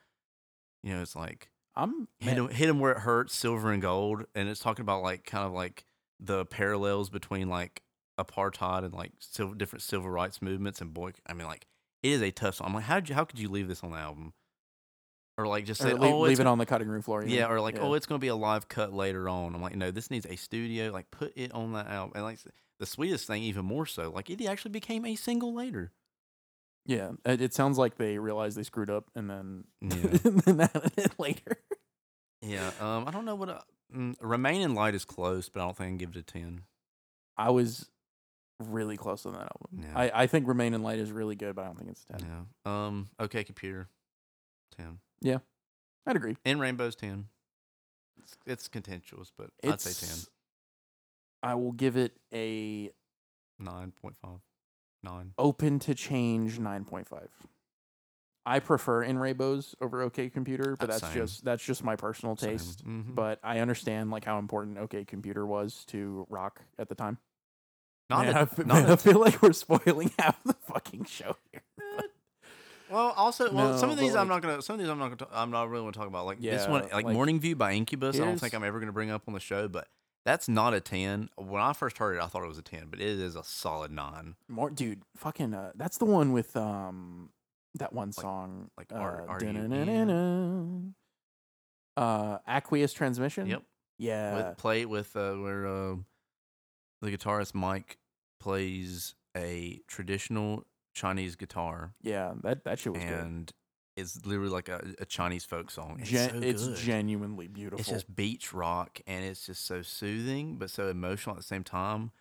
You 0.83 0.95
know, 0.95 1.03
it's 1.03 1.17
like 1.17 1.51
I'm 1.77 2.09
hit 2.19 2.37
him, 2.37 2.49
hit 2.49 2.69
him 2.69 2.81
where 2.81 2.93
it 2.93 2.99
hurts, 2.99 3.35
silver 3.35 3.71
and 3.73 3.83
gold, 3.83 4.25
and 4.35 4.49
it's 4.49 4.61
talking 4.61 4.83
about 4.83 5.03
like 5.03 5.25
kind 5.25 5.45
of 5.47 5.53
like 5.53 5.85
the 6.21 6.45
parallels 6.47 7.11
between 7.11 7.49
like 7.49 7.83
apartheid 8.19 8.85
and 8.85 8.93
like 8.95 9.13
civil, 9.21 9.55
different 9.55 9.83
civil 9.83 10.11
rights 10.11 10.43
movements. 10.43 10.81
And 10.81 10.93
boy, 10.93 11.13
I 11.27 11.35
mean, 11.35 11.47
like 11.47 11.67
it 12.03 12.11
is 12.11 12.23
a 12.23 12.31
tough 12.31 12.57
song. 12.57 12.69
I'm 12.69 12.75
like, 12.75 12.85
how 12.85 12.97
did 13.01 13.09
you, 13.09 13.15
how 13.15 13.25
could 13.25 13.39
you 13.39 13.49
leave 13.49 13.69
this 13.69 13.83
on 13.85 13.91
the 13.93 13.99
album? 13.99 14.33
Or 15.37 15.47
like 15.47 15.67
just 15.67 15.81
say, 15.81 15.93
leave, 15.95 16.13
oh, 16.13 16.21
leave 16.23 16.33
it 16.33 16.39
gonna- 16.39 16.51
on 16.51 16.59
the 16.59 16.67
cutting 16.67 16.89
room 16.89 17.03
floor. 17.03 17.25
yeah, 17.25 17.43
mean? 17.45 17.53
or 17.53 17.61
like, 17.61 17.77
Yeah. 17.77 17.83
oh, 17.83 17.95
it's 17.95 18.07
gonna 18.07 18.19
be 18.19 18.27
a 18.27 18.35
live 18.35 18.69
cut 18.69 18.93
later 18.93 19.29
on. 19.29 19.55
I'm 19.55 19.63
like, 19.63 19.77
no, 19.77 19.93
this 19.93 20.11
needs 20.11 20.27
a 20.27 20.35
studio. 20.35 20.91
Like, 20.91 21.13
put 21.13 21.33
it 21.37 21.53
on 21.53 21.75
that 21.75 21.87
album. 21.87 22.13
And 22.17 22.25
like 22.25 22.39
the 22.79 22.87
sweetest 22.87 23.27
thing 23.27 23.43
even 23.43 23.65
more 23.65 23.87
so 23.87 24.11
like 24.11 24.31
it 24.31 24.45
actually 24.47 24.71
became 24.71 25.05
a 25.05 25.15
single 25.15 25.55
later. 25.55 25.93
Yeah 26.87 27.13
it, 27.25 27.41
it 27.43 27.55
sounds 27.55 27.77
like 27.79 27.97
they 27.97 28.19
realized 28.19 28.57
they 28.57 28.63
screwed 28.63 28.91
up 28.91 29.11
and 29.15 29.29
then 29.29 29.65
yeah. 29.81 30.19
and 30.25 30.41
then 30.41 30.57
that 30.59 31.15
later. 31.19 31.59
Yeah 32.41 32.71
um 32.81 33.07
i 33.07 33.11
don't 33.11 33.25
know 33.25 33.35
what 33.35 33.49
A, 33.49 33.63
mm, 33.95 34.15
remain 34.21 34.61
in 34.61 34.75
light 34.75 34.95
is 34.95 35.05
close 35.05 35.49
but 35.49 35.61
i 35.61 35.65
don't 35.65 35.77
think 35.77 35.87
i 35.87 35.91
can 35.91 35.99
give 35.99 36.11
it 36.11 36.17
a 36.17 36.23
10 36.23 36.63
i 37.37 37.51
was 37.51 37.91
really 38.61 38.97
close 38.97 39.25
on 39.25 39.33
that 39.35 39.43
album. 39.43 39.85
Yeah. 39.85 39.93
I, 39.95 40.23
I 40.23 40.27
think 40.27 40.49
remain 40.49 40.75
in 40.75 40.83
light 40.83 40.99
is 40.99 41.11
really 41.13 41.37
good 41.37 41.55
but 41.57 41.63
i 41.63 41.65
don't 41.67 41.79
think 41.79 41.91
it's 41.91 42.05
10 42.05 42.21
yeah 42.21 42.87
um 42.87 43.09
okay 43.21 43.45
computer 43.45 43.89
10 44.77 44.99
yeah 45.21 45.39
i'd 46.07 46.17
agree. 46.17 46.37
And 46.45 46.61
rainbow's 46.61 46.97
10 46.97 47.27
it's, 48.23 48.37
it's 48.47 48.69
contentious 48.69 49.33
but 49.37 49.51
it's, 49.63 49.87
i'd 49.87 49.93
say 49.93 50.07
10 50.07 50.17
I 51.43 51.55
will 51.55 51.73
give 51.73 51.97
it 51.97 52.13
a 52.33 52.91
Nine 53.59 53.93
point 54.01 54.17
five. 54.23 54.39
Nine. 55.03 55.33
open 55.39 55.79
to 55.81 55.95
change 55.95 56.59
9.5. 56.59 57.29
I 58.45 58.59
prefer 58.61 59.03
in 59.03 59.19
Rainbows 59.19 59.75
over 59.81 60.03
OK 60.03 60.29
Computer, 60.31 60.75
but 60.79 60.91
Uh, 60.91 60.99
that's 60.99 61.15
just 61.15 61.45
that's 61.45 61.65
just 61.65 61.85
my 61.85 61.95
personal 61.97 62.35
taste. 62.35 62.85
Mhm. 62.85 63.15
But 63.15 63.39
I 63.43 63.59
understand 63.61 64.11
like 64.11 64.25
how 64.25 64.39
important 64.39 64.79
OK 64.79 65.05
Computer 65.05 65.47
was 65.47 65.85
to 65.87 66.27
rock 66.31 66.63
at 66.79 66.89
the 66.89 66.95
time. 66.95 67.19
not 68.11 68.25
man, 68.25 68.35
a, 68.35 68.39
I, 68.39 68.43
f- 68.43 68.59
not 68.59 68.67
man, 68.69 68.87
a 68.91 68.93
I 68.95 68.97
feel 68.97 69.21
like 69.21 69.43
we're 69.43 69.53
spoiling 69.53 70.11
half 70.19 70.43
the 70.45 70.55
fucking 70.55 71.05
show 71.05 71.37
here. 71.53 71.63
Well, 72.91 73.13
also, 73.19 73.53
well, 73.53 73.77
some 73.77 73.91
of 73.91 73.99
these 73.99 74.13
but, 74.15 74.21
I'm 74.21 74.29
not 74.29 74.41
gonna. 74.41 74.63
Some 74.63 74.75
of 74.75 74.81
these 74.81 74.89
I'm 74.89 74.99
not 74.99 75.19
gonna. 75.19 75.31
I'm 75.35 75.51
not 75.51 75.69
really 75.69 75.83
gonna 75.83 75.93
talk 75.93 76.07
about. 76.07 76.25
Like 76.25 76.41
this 76.41 76.67
one, 76.67 76.85
like, 76.85 76.93
like, 77.05 77.07
Morning 77.09 77.39
View 77.39 77.55
by 77.55 77.73
Incubus. 77.75 78.17
I 78.19 78.25
don't 78.25 78.39
think 78.41 78.55
I'm 78.55 78.65
ever 78.65 78.81
gonna 78.81 78.93
bring 78.93 79.11
up 79.11 79.25
on 79.29 79.35
the 79.35 79.41
show, 79.41 79.69
but 79.69 79.89
that's 80.29 80.47
not 80.47 80.75
a 80.75 80.81
ten. 80.81 81.31
When 81.37 81.63
I 81.63 81.73
first 81.73 81.97
heard 81.97 82.17
it, 82.17 82.23
I 82.23 82.27
thought 82.27 82.43
it 82.43 82.49
was 82.49 82.59
a 82.59 82.63
ten, 82.63 82.89
but 82.91 83.01
it 83.01 83.07
is 83.07 83.35
a 83.35 83.43
solid 83.43 83.91
nine. 83.91 84.35
More, 84.47 84.69
dude, 84.69 85.03
fucking. 85.17 85.55
Uh, 85.55 85.73
that's 85.75 85.97
the 85.97 86.05
one 86.05 86.33
with 86.33 86.55
um 86.55 87.31
that 87.77 87.95
one 87.95 88.13
song 88.13 88.71
like 88.77 88.93
uh, 88.93 88.97
R- 88.97 89.27
uh, 91.97 92.39
aqueous 92.47 92.93
transmission. 92.93 93.47
Yep. 93.47 93.63
Yeah. 93.99 94.35
With 94.49 94.59
play 94.59 94.85
with 94.85 95.17
uh, 95.17 95.33
where 95.33 95.67
uh, 95.67 95.95
the 97.01 97.11
guitarist 97.17 97.55
Mike 97.55 97.97
plays 98.39 99.15
a 99.35 99.81
traditional 99.89 100.67
Chinese 100.95 101.37
guitar, 101.37 101.95
yeah. 102.03 102.35
That 102.43 102.65
that 102.65 102.79
shit 102.79 102.93
was 102.93 103.03
good. 103.03 103.53
It's 103.99 104.25
literally 104.25 104.51
like 104.51 104.69
a, 104.69 104.83
a 105.01 105.05
Chinese 105.05 105.45
folk 105.45 105.71
song. 105.71 105.99
It's, 106.01 106.11
Gen- 106.11 106.31
so 106.31 106.37
it's 106.49 106.67
good. 106.67 106.77
genuinely 106.77 107.49
beautiful. 107.49 107.81
It's 107.81 107.89
just 107.89 108.15
beach 108.15 108.53
rock, 108.53 109.01
and 109.07 109.25
it's 109.25 109.45
just 109.47 109.67
so 109.67 109.83
soothing, 109.83 110.57
but 110.57 110.71
so 110.71 110.89
emotional 110.89 111.35
at 111.35 111.39
the 111.41 111.47
same 111.47 111.65
time. 111.65 112.13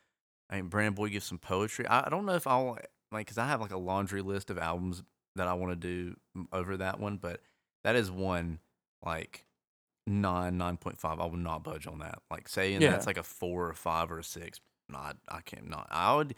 I 0.50 0.56
mean, 0.58 0.68
Brandon 0.68 0.94
Boyd 0.94 1.12
gives 1.12 1.26
some 1.26 1.38
poetry. 1.40 1.86
I, 1.88 2.06
I 2.08 2.10
don't 2.10 2.26
know 2.26 2.36
if 2.36 2.48
I'll 2.48 2.78
like 3.12 3.26
because 3.28 3.38
I 3.38 3.48
have 3.48 3.62
like 3.62 3.72
a 3.72 3.78
laundry 3.78 4.22
list 4.22 4.50
of 4.50 4.58
albums 4.58 5.04
that 5.36 5.48
I 5.48 5.54
want 5.54 5.72
to 5.72 5.76
do 5.76 6.16
over 6.52 6.78
that 6.78 7.00
one, 7.00 7.18
but 7.18 7.42
that 7.84 7.96
is 7.96 8.10
one 8.12 8.60
like 9.06 9.46
nine 10.06 10.58
nine 10.58 10.78
point 10.78 11.00
five. 11.00 11.20
I 11.20 11.26
will 11.26 11.38
not 11.38 11.64
budge 11.64 11.86
on 11.88 12.00
that. 12.00 12.20
Like 12.32 12.48
saying 12.50 12.82
Yeah. 12.82 12.92
that's 12.92 13.08
like 13.08 13.18
a 13.18 13.24
four 13.24 13.68
or 13.68 13.74
five 13.74 14.12
or 14.12 14.20
a 14.20 14.24
six. 14.24 14.60
Not 14.90 15.18
I 15.30 15.42
can't 15.42 15.70
not. 15.70 15.88
I 15.92 16.16
would. 16.16 16.36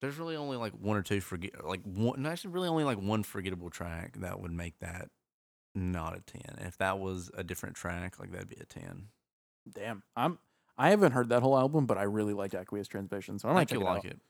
There's 0.00 0.16
really 0.18 0.36
only 0.36 0.56
like 0.56 0.72
one 0.72 0.96
or 0.96 1.02
two 1.02 1.20
forget 1.20 1.64
like 1.66 1.82
one. 1.82 2.24
Actually, 2.26 2.50
really 2.52 2.68
only 2.68 2.84
like 2.84 2.98
one 2.98 3.22
forgettable 3.22 3.70
track 3.70 4.16
that 4.20 4.40
would 4.40 4.52
make 4.52 4.78
that 4.80 5.08
not 5.74 6.16
a 6.16 6.20
ten. 6.20 6.56
If 6.66 6.78
that 6.78 6.98
was 6.98 7.30
a 7.34 7.42
different 7.42 7.74
track, 7.76 8.18
like 8.20 8.30
that'd 8.32 8.48
be 8.48 8.56
a 8.60 8.64
ten. 8.64 9.08
Damn. 9.72 10.02
I'm. 10.16 10.38
I 10.80 10.90
haven't 10.90 11.10
heard 11.12 11.30
that 11.30 11.42
whole 11.42 11.58
album, 11.58 11.86
but 11.86 11.98
I 11.98 12.04
really 12.04 12.32
liked 12.34 12.54
Aqueous 12.54 12.86
Transmission, 12.86 13.40
so 13.40 13.48
I 13.48 13.50
I 13.50 13.54
might 13.54 13.68
check 13.68 13.78
you'll 13.80 13.88
it 13.88 13.90
like 13.90 13.98
out. 13.98 14.12
it. 14.12 14.20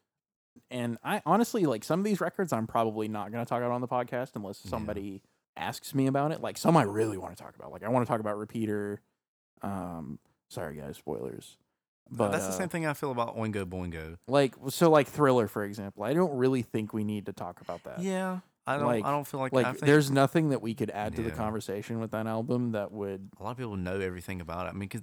And 0.71 0.97
I 1.05 1.21
honestly 1.27 1.67
like 1.67 1.85
some 1.85 2.01
of 2.01 2.05
these 2.05 2.21
records. 2.21 2.53
I'm 2.53 2.67
probably 2.67 3.07
not 3.09 3.31
gonna 3.31 3.45
talk 3.45 3.59
about 3.59 3.73
on 3.73 3.81
the 3.83 3.89
podcast 3.89 4.31
unless 4.35 4.63
Yeah. 4.65 4.71
somebody 4.71 5.23
asks 5.57 5.95
me 5.95 6.07
about 6.07 6.33
it. 6.33 6.41
Like 6.41 6.57
some 6.57 6.77
I 6.77 6.83
really 6.85 7.19
want 7.19 7.37
to 7.37 7.43
talk 7.43 7.55
about. 7.57 7.71
Like 7.73 7.83
I 7.85 7.89
want 7.91 8.07
to 8.07 8.11
talk 8.11 8.21
about 8.21 8.39
Repeater. 8.39 9.01
Um, 9.63 10.19
sorry 10.49 10.77
guys, 10.77 10.97
spoilers. 10.97 11.59
But 12.11 12.33
that's 12.33 12.47
the 12.47 12.53
uh, 12.53 12.57
same 12.59 12.69
thing 12.69 12.87
I 12.87 12.95
feel 12.95 13.11
about 13.13 13.37
Oingo 13.37 13.65
Boingo. 13.65 14.17
Like 14.27 14.55
so, 14.69 14.91
like 14.91 15.07
Thriller, 15.09 15.47
for 15.49 15.65
example. 15.65 16.05
I 16.05 16.15
don't 16.15 16.37
really 16.37 16.63
think 16.63 16.93
we 16.93 17.05
need 17.05 17.27
to 17.27 17.33
talk 17.33 17.61
about 17.61 17.85
that. 17.85 18.01
Yeah, 18.01 18.41
I 18.67 18.77
don't. 18.79 18.87
like- 18.87 19.05
I 19.05 19.11
don't 19.11 19.27
feel 19.27 19.41
like, 19.41 19.53
Like, 19.53 19.67
think 19.67 19.81
there's 19.81 20.11
nothing 20.11 20.51
that 20.51 20.63
we 20.63 20.75
could 20.75 20.91
add 20.91 21.17
to 21.17 21.23
the 21.23 21.31
conversation 21.31 22.01
with 22.01 22.11
that 22.13 22.27
album 22.27 22.73
that 22.73 22.93
would. 22.93 23.29
a 23.39 23.43
lot 23.43 23.51
of 23.53 23.57
people 23.59 23.77
know 23.77 24.01
everything 24.01 24.41
about 24.41 24.67
it. 24.67 24.71
I 24.71 24.73
mean, 24.73 24.89
because 24.89 25.03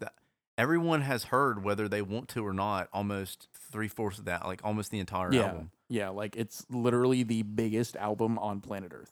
everyone 0.58 1.02
has 1.02 1.26
heard 1.26 1.64
whether 1.64 1.88
they 1.88 2.02
want 2.02 2.30
to 2.30 2.46
or 2.46 2.54
not. 2.54 2.88
Almost 2.94 3.50
three 3.72 3.88
fourths 3.88 4.20
of 4.20 4.26
that, 4.26 4.46
like 4.46 4.62
almost 4.64 4.90
the 4.92 5.00
entire 5.00 5.32
Yeah. 5.34 5.48
album. 5.48 5.72
Yeah, 5.90 6.10
like 6.10 6.36
it's 6.36 6.66
literally 6.70 7.22
the 7.24 7.44
biggest 7.44 7.96
album 7.98 8.40
on 8.40 8.62
planet 8.62 8.92
Earth. 8.94 9.12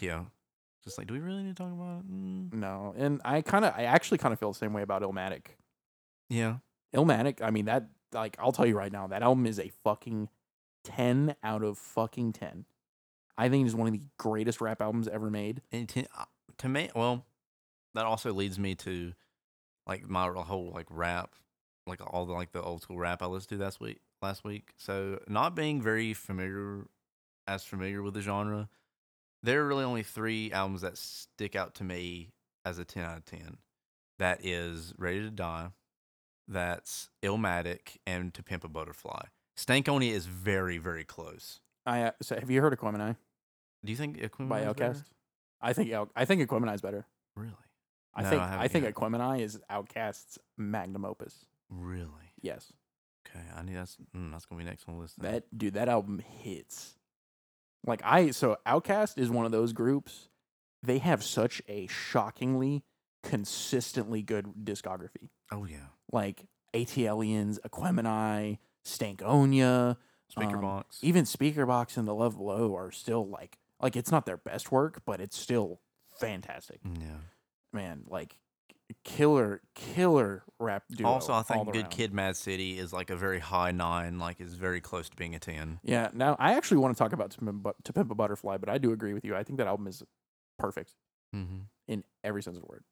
Yeah, 0.00 0.24
just 0.82 0.98
like, 0.98 1.06
do 1.06 1.14
we 1.14 1.20
really 1.20 1.42
need 1.42 1.56
to 1.56 1.62
talk 1.62 1.72
about 1.72 2.00
it? 2.00 2.10
Mm. 2.12 2.52
No, 2.54 2.92
and 2.98 3.20
I 3.24 3.40
kind 3.42 3.64
of, 3.64 3.72
I 3.76 3.84
actually 3.84 4.18
kind 4.18 4.32
of 4.32 4.38
feel 4.38 4.52
the 4.52 4.58
same 4.58 4.72
way 4.74 4.82
about 4.82 5.00
Illmatic. 5.02 5.46
Yeah, 6.28 6.56
Illmatic, 6.94 7.42
I 7.42 7.50
mean 7.50 7.64
that, 7.66 7.88
like, 8.12 8.36
I'll 8.38 8.52
tell 8.52 8.66
you 8.66 8.76
right 8.76 8.92
now, 8.92 9.06
that 9.08 9.22
album 9.22 9.46
is 9.46 9.58
a 9.58 9.70
fucking 9.82 10.28
ten 10.84 11.34
out 11.42 11.62
of 11.62 11.78
fucking 11.78 12.32
ten. 12.32 12.64
I 13.36 13.48
think 13.48 13.64
it 13.64 13.68
is 13.68 13.74
one 13.74 13.88
of 13.88 13.92
the 13.92 14.02
greatest 14.18 14.60
rap 14.60 14.80
albums 14.80 15.08
ever 15.08 15.30
made. 15.30 15.60
and 15.72 15.88
to, 15.90 16.04
uh, 16.16 16.24
to 16.58 16.68
me, 16.68 16.90
well, 16.94 17.24
that 17.94 18.04
also 18.04 18.32
leads 18.32 18.58
me 18.58 18.74
to 18.76 19.12
like 19.86 20.08
my 20.08 20.28
whole 20.28 20.70
like 20.72 20.86
rap, 20.90 21.34
like 21.86 22.00
all 22.06 22.26
the 22.26 22.32
like 22.32 22.52
the 22.52 22.62
old 22.62 22.82
school 22.82 22.98
rap 22.98 23.22
I 23.22 23.26
listened 23.26 23.58
to 23.58 23.64
last 23.64 23.80
week. 23.80 23.98
Last 24.22 24.42
week, 24.42 24.70
so 24.78 25.18
not 25.28 25.54
being 25.54 25.82
very 25.82 26.14
familiar, 26.14 26.86
as 27.46 27.62
familiar 27.62 28.02
with 28.02 28.14
the 28.14 28.22
genre, 28.22 28.70
there 29.42 29.60
are 29.60 29.66
really 29.66 29.84
only 29.84 30.02
three 30.02 30.50
albums 30.50 30.80
that 30.80 30.96
stick 30.96 31.54
out 31.54 31.74
to 31.74 31.84
me 31.84 32.30
as 32.64 32.78
a 32.78 32.86
ten 32.86 33.04
out 33.04 33.18
of 33.18 33.24
ten. 33.26 33.58
That 34.18 34.42
is 34.42 34.94
Ready 34.96 35.20
to 35.20 35.30
Die, 35.30 35.68
that's 36.48 37.08
Illmatic, 37.22 37.96
and 38.06 38.32
To 38.34 38.42
Pimp 38.42 38.64
a 38.64 38.68
Butterfly. 38.68 39.22
Stankonia 39.56 40.10
is 40.12 40.26
very 40.26 40.78
very 40.78 41.04
close. 41.04 41.60
I 41.86 42.02
uh, 42.02 42.10
so 42.22 42.34
have 42.36 42.50
you 42.50 42.60
heard 42.60 42.76
Aquemini 42.78 43.16
Do 43.84 43.92
you 43.92 43.96
think 43.96 44.18
Aquemini 44.18 44.48
by 44.48 44.60
is 44.62 44.74
better? 44.74 45.04
I 45.60 45.72
think 45.72 45.90
El- 45.90 46.10
I 46.16 46.24
think 46.24 46.42
Aquemini 46.48 46.74
is 46.74 46.80
better. 46.80 47.06
Really, 47.36 47.52
I 48.14 48.22
No, 48.22 48.30
think 48.30 48.42
I 48.42 48.62
I, 48.64 48.68
think 48.68 48.84
yet. 48.84 48.94
Aquemini 48.94 49.40
is 49.40 49.58
OutKast's 49.70 50.38
magnum 50.58 51.04
opus. 51.04 51.46
really. 51.70 52.32
Yes, 52.40 52.72
Okay, 53.26 53.44
I 53.56 53.62
need 53.62 53.76
that's 53.76 53.96
mm, 54.14 54.30
that's 54.32 54.44
gonna 54.44 54.58
be 54.58 54.64
next 54.68 54.86
on 54.88 54.94
the 54.96 55.00
list. 55.00 55.18
then. 55.18 55.32
that 55.32 55.56
dude, 55.56 55.74
that 55.74 55.88
album 55.88 56.18
hits. 56.40 56.96
Like 57.86 58.02
I 58.04 58.30
so 58.32 58.56
OutKast 58.66 59.18
is 59.18 59.30
one 59.30 59.46
of 59.46 59.52
those 59.52 59.72
groups. 59.72 60.28
They 60.82 60.98
have 60.98 61.22
such 61.24 61.62
a 61.68 61.86
shockingly 61.86 62.84
consistently 63.22 64.22
good 64.22 64.46
discography. 64.64 65.30
oh 65.50 65.64
yeah, 65.64 65.86
Like 66.12 66.46
ATLiens, 66.74 67.58
Aquemini, 67.66 68.58
Stankonia, 68.84 69.96
speaker 70.28 70.56
um, 70.56 70.60
box. 70.62 70.98
even 71.02 71.24
Speakerbox 71.24 71.96
and 71.96 72.06
The 72.08 72.14
Love 72.14 72.36
Below 72.36 72.74
are 72.76 72.90
still 72.90 73.26
like 73.28 73.58
like 73.80 73.96
it's 73.96 74.10
not 74.10 74.26
their 74.26 74.36
best 74.36 74.70
work, 74.72 75.02
but 75.04 75.20
it's 75.20 75.36
still 75.38 75.80
fantastic. 76.18 76.82
Mm, 76.84 77.00
yeah. 77.00 77.16
Man, 77.72 78.04
like 78.08 78.38
killer 79.04 79.60
killer 79.74 80.42
rap 80.60 80.84
duo. 80.94 81.08
Also, 81.08 81.32
I 81.32 81.42
think 81.42 81.72
Good. 81.72 81.90
Kid, 81.90 82.12
Mad 82.12 82.36
City 82.36 82.78
is 82.78 82.92
like 82.92 83.10
a 83.10 83.16
very 83.16 83.38
high 83.40 83.72
nine. 83.72 84.18
Like 84.18 84.40
is 84.40 84.54
very 84.54 84.80
close 84.80 85.08
to 85.08 85.16
being 85.16 85.34
a 85.34 85.38
ten. 85.38 85.80
Yeah. 85.82 86.10
Now 86.12 86.36
I 86.38 86.54
actually 86.54 86.78
want 86.78 86.96
to 86.96 86.98
talk 87.02 87.12
about 87.12 87.30
To 87.32 87.38
Pimp, 87.38 87.66
a 87.66 87.74
to 87.82 87.92
Pimp 87.92 88.10
a 88.10 88.14
Butterfly, 88.14 88.58
but 88.58 88.68
I 88.68 88.78
do 88.78 88.92
agree 88.92 89.12
with 89.14 89.24
you. 89.24 89.34
I 89.34 89.42
think 89.42 89.58
that 89.58 89.66
album 89.66 89.86
is 89.86 90.02
perfect 90.58 90.94
Mm-hmm. 91.34 91.62
in 91.88 92.04
every 92.22 92.44
sense 92.44 92.56
of 92.56 92.62
the 92.62 92.68
word. 92.68 92.84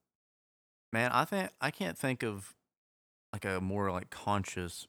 Man, 0.92 1.12
I 1.12 1.24
think 1.24 1.50
I 1.60 1.70
can't 1.70 1.96
think 1.96 2.24
of 2.24 2.54
like 3.32 3.44
a 3.44 3.60
more 3.60 3.90
like 3.90 4.10
conscious. 4.10 4.86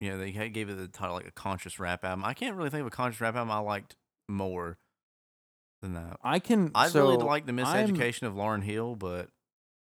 You 0.00 0.10
know, 0.10 0.18
they 0.18 0.32
gave 0.32 0.68
it 0.68 0.74
the 0.74 0.88
title 0.88 1.14
like 1.14 1.26
a 1.26 1.32
conscious 1.32 1.78
rap 1.78 2.04
album. 2.04 2.24
I 2.24 2.34
can't 2.34 2.56
really 2.56 2.70
think 2.70 2.82
of 2.82 2.86
a 2.86 2.90
conscious 2.90 3.20
rap 3.20 3.34
album 3.34 3.50
I 3.50 3.58
liked 3.58 3.96
more 4.28 4.76
than 5.82 5.94
that. 5.94 6.18
I 6.22 6.38
can. 6.38 6.70
I 6.74 6.88
so 6.88 7.02
really 7.02 7.16
like 7.24 7.46
the 7.46 7.52
I'm- 7.62 7.88
miseducation 7.88 8.24
of 8.24 8.34
Lauryn 8.34 8.62
Hill, 8.62 8.96
but 8.96 9.28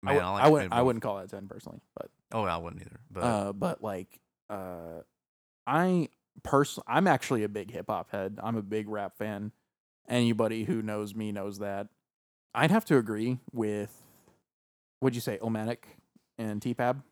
I, 0.06 0.14
man, 0.14 0.16
would, 0.16 0.24
I, 0.24 0.26
I, 0.26 0.32
like 0.44 0.52
wouldn't. 0.52 0.74
I 0.74 0.82
wouldn't 0.82 1.04
call 1.04 1.18
that 1.18 1.30
ten 1.30 1.48
personally, 1.48 1.80
but 1.96 2.10
Oh, 2.34 2.44
I 2.44 2.58
wouldn't 2.58 2.82
either. 2.82 3.00
But 3.12 3.24
uh, 3.24 3.54
but 3.54 3.84
like 3.84 4.20
uh, 4.50 5.02
I 5.68 6.10
personally, 6.42 6.86
I'm 6.88 7.08
actually 7.08 7.44
a 7.44 7.50
big 7.50 7.72
hip 7.72 7.86
hop 7.88 8.12
head. 8.12 8.40
I'm 8.44 8.58
a 8.58 8.62
big 8.64 8.90
rap 8.90 9.18
fan. 9.18 9.52
Anybody 10.10 10.66
who 10.66 10.82
knows 10.82 11.16
me 11.16 11.32
knows 11.32 11.60
that. 11.60 11.88
I'd 12.54 12.72
have 12.72 12.86
to 12.86 12.98
agree 12.98 13.40
with. 13.54 13.96
What'd 15.00 15.16
you 15.16 15.22
say, 15.22 15.38
Omatic 15.42 15.80
and 16.38 16.62
T-Pab? 16.62 17.04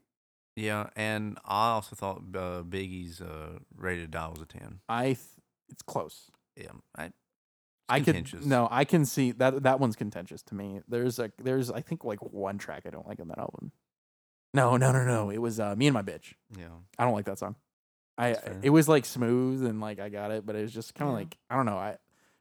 Yeah, 0.62 0.90
and 0.96 1.38
I 1.46 1.72
also 1.72 1.96
thought 1.96 2.22
uh, 2.36 2.64
Biggie's 2.64 3.22
uh, 3.22 3.60
"Ready 3.76 4.02
to 4.02 4.08
Die" 4.08 4.28
was 4.28 4.42
a 4.42 4.46
ten. 4.46 4.80
I. 4.88 5.04
Th- 5.06 5.18
it's 5.70 5.82
close. 5.82 6.30
Yeah, 6.56 6.72
I. 6.98 7.12
I 7.90 8.00
could 8.00 8.46
no, 8.46 8.70
I 8.72 8.86
can 8.86 9.06
see 9.06 9.32
that 9.34 9.64
that 9.64 9.82
one's 9.82 9.98
contentious 9.98 10.42
to 10.44 10.56
me. 10.56 10.80
There's 10.88 11.20
a 11.20 11.30
there's 11.44 11.70
I 11.70 11.82
think 11.82 12.06
like 12.06 12.20
one 12.22 12.58
track 12.58 12.84
I 12.86 12.90
don't 12.90 13.06
like 13.06 13.20
on 13.20 13.28
that 13.28 13.38
album. 13.38 13.74
No, 14.54 14.78
no, 14.78 14.94
no, 14.94 15.04
no. 15.04 15.30
It 15.30 15.40
was 15.40 15.60
uh, 15.60 15.76
me 15.76 15.88
and 15.88 15.94
my 15.94 16.02
bitch. 16.02 16.34
Yeah. 16.58 16.68
I 16.98 17.04
don't 17.04 17.14
like 17.14 17.26
that 17.26 17.40
song. 17.40 17.56
I 18.18 18.38
it 18.62 18.70
was 18.70 18.88
like 18.88 19.04
smooth 19.06 19.66
and 19.66 19.82
like 19.82 20.00
I 20.00 20.08
got 20.08 20.32
it, 20.32 20.46
but 20.46 20.56
it 20.56 20.62
was 20.62 20.74
just 20.74 20.96
kind 20.96 21.10
of 21.10 21.16
Yeah. 21.16 21.20
like 21.20 21.38
I 21.50 21.56
don't 21.58 21.66
know. 21.66 21.78
I 21.78 21.98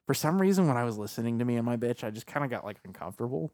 for 0.06 0.14
some 0.14 0.40
reason 0.40 0.68
when 0.68 0.76
I 0.76 0.84
was 0.84 0.96
listening 0.98 1.40
to 1.40 1.44
me 1.44 1.56
and 1.56 1.66
my 1.66 1.76
bitch, 1.76 2.04
I 2.04 2.10
just 2.10 2.26
kind 2.28 2.44
of 2.44 2.50
got 2.50 2.64
like 2.64 2.78
uncomfortable. 2.84 3.52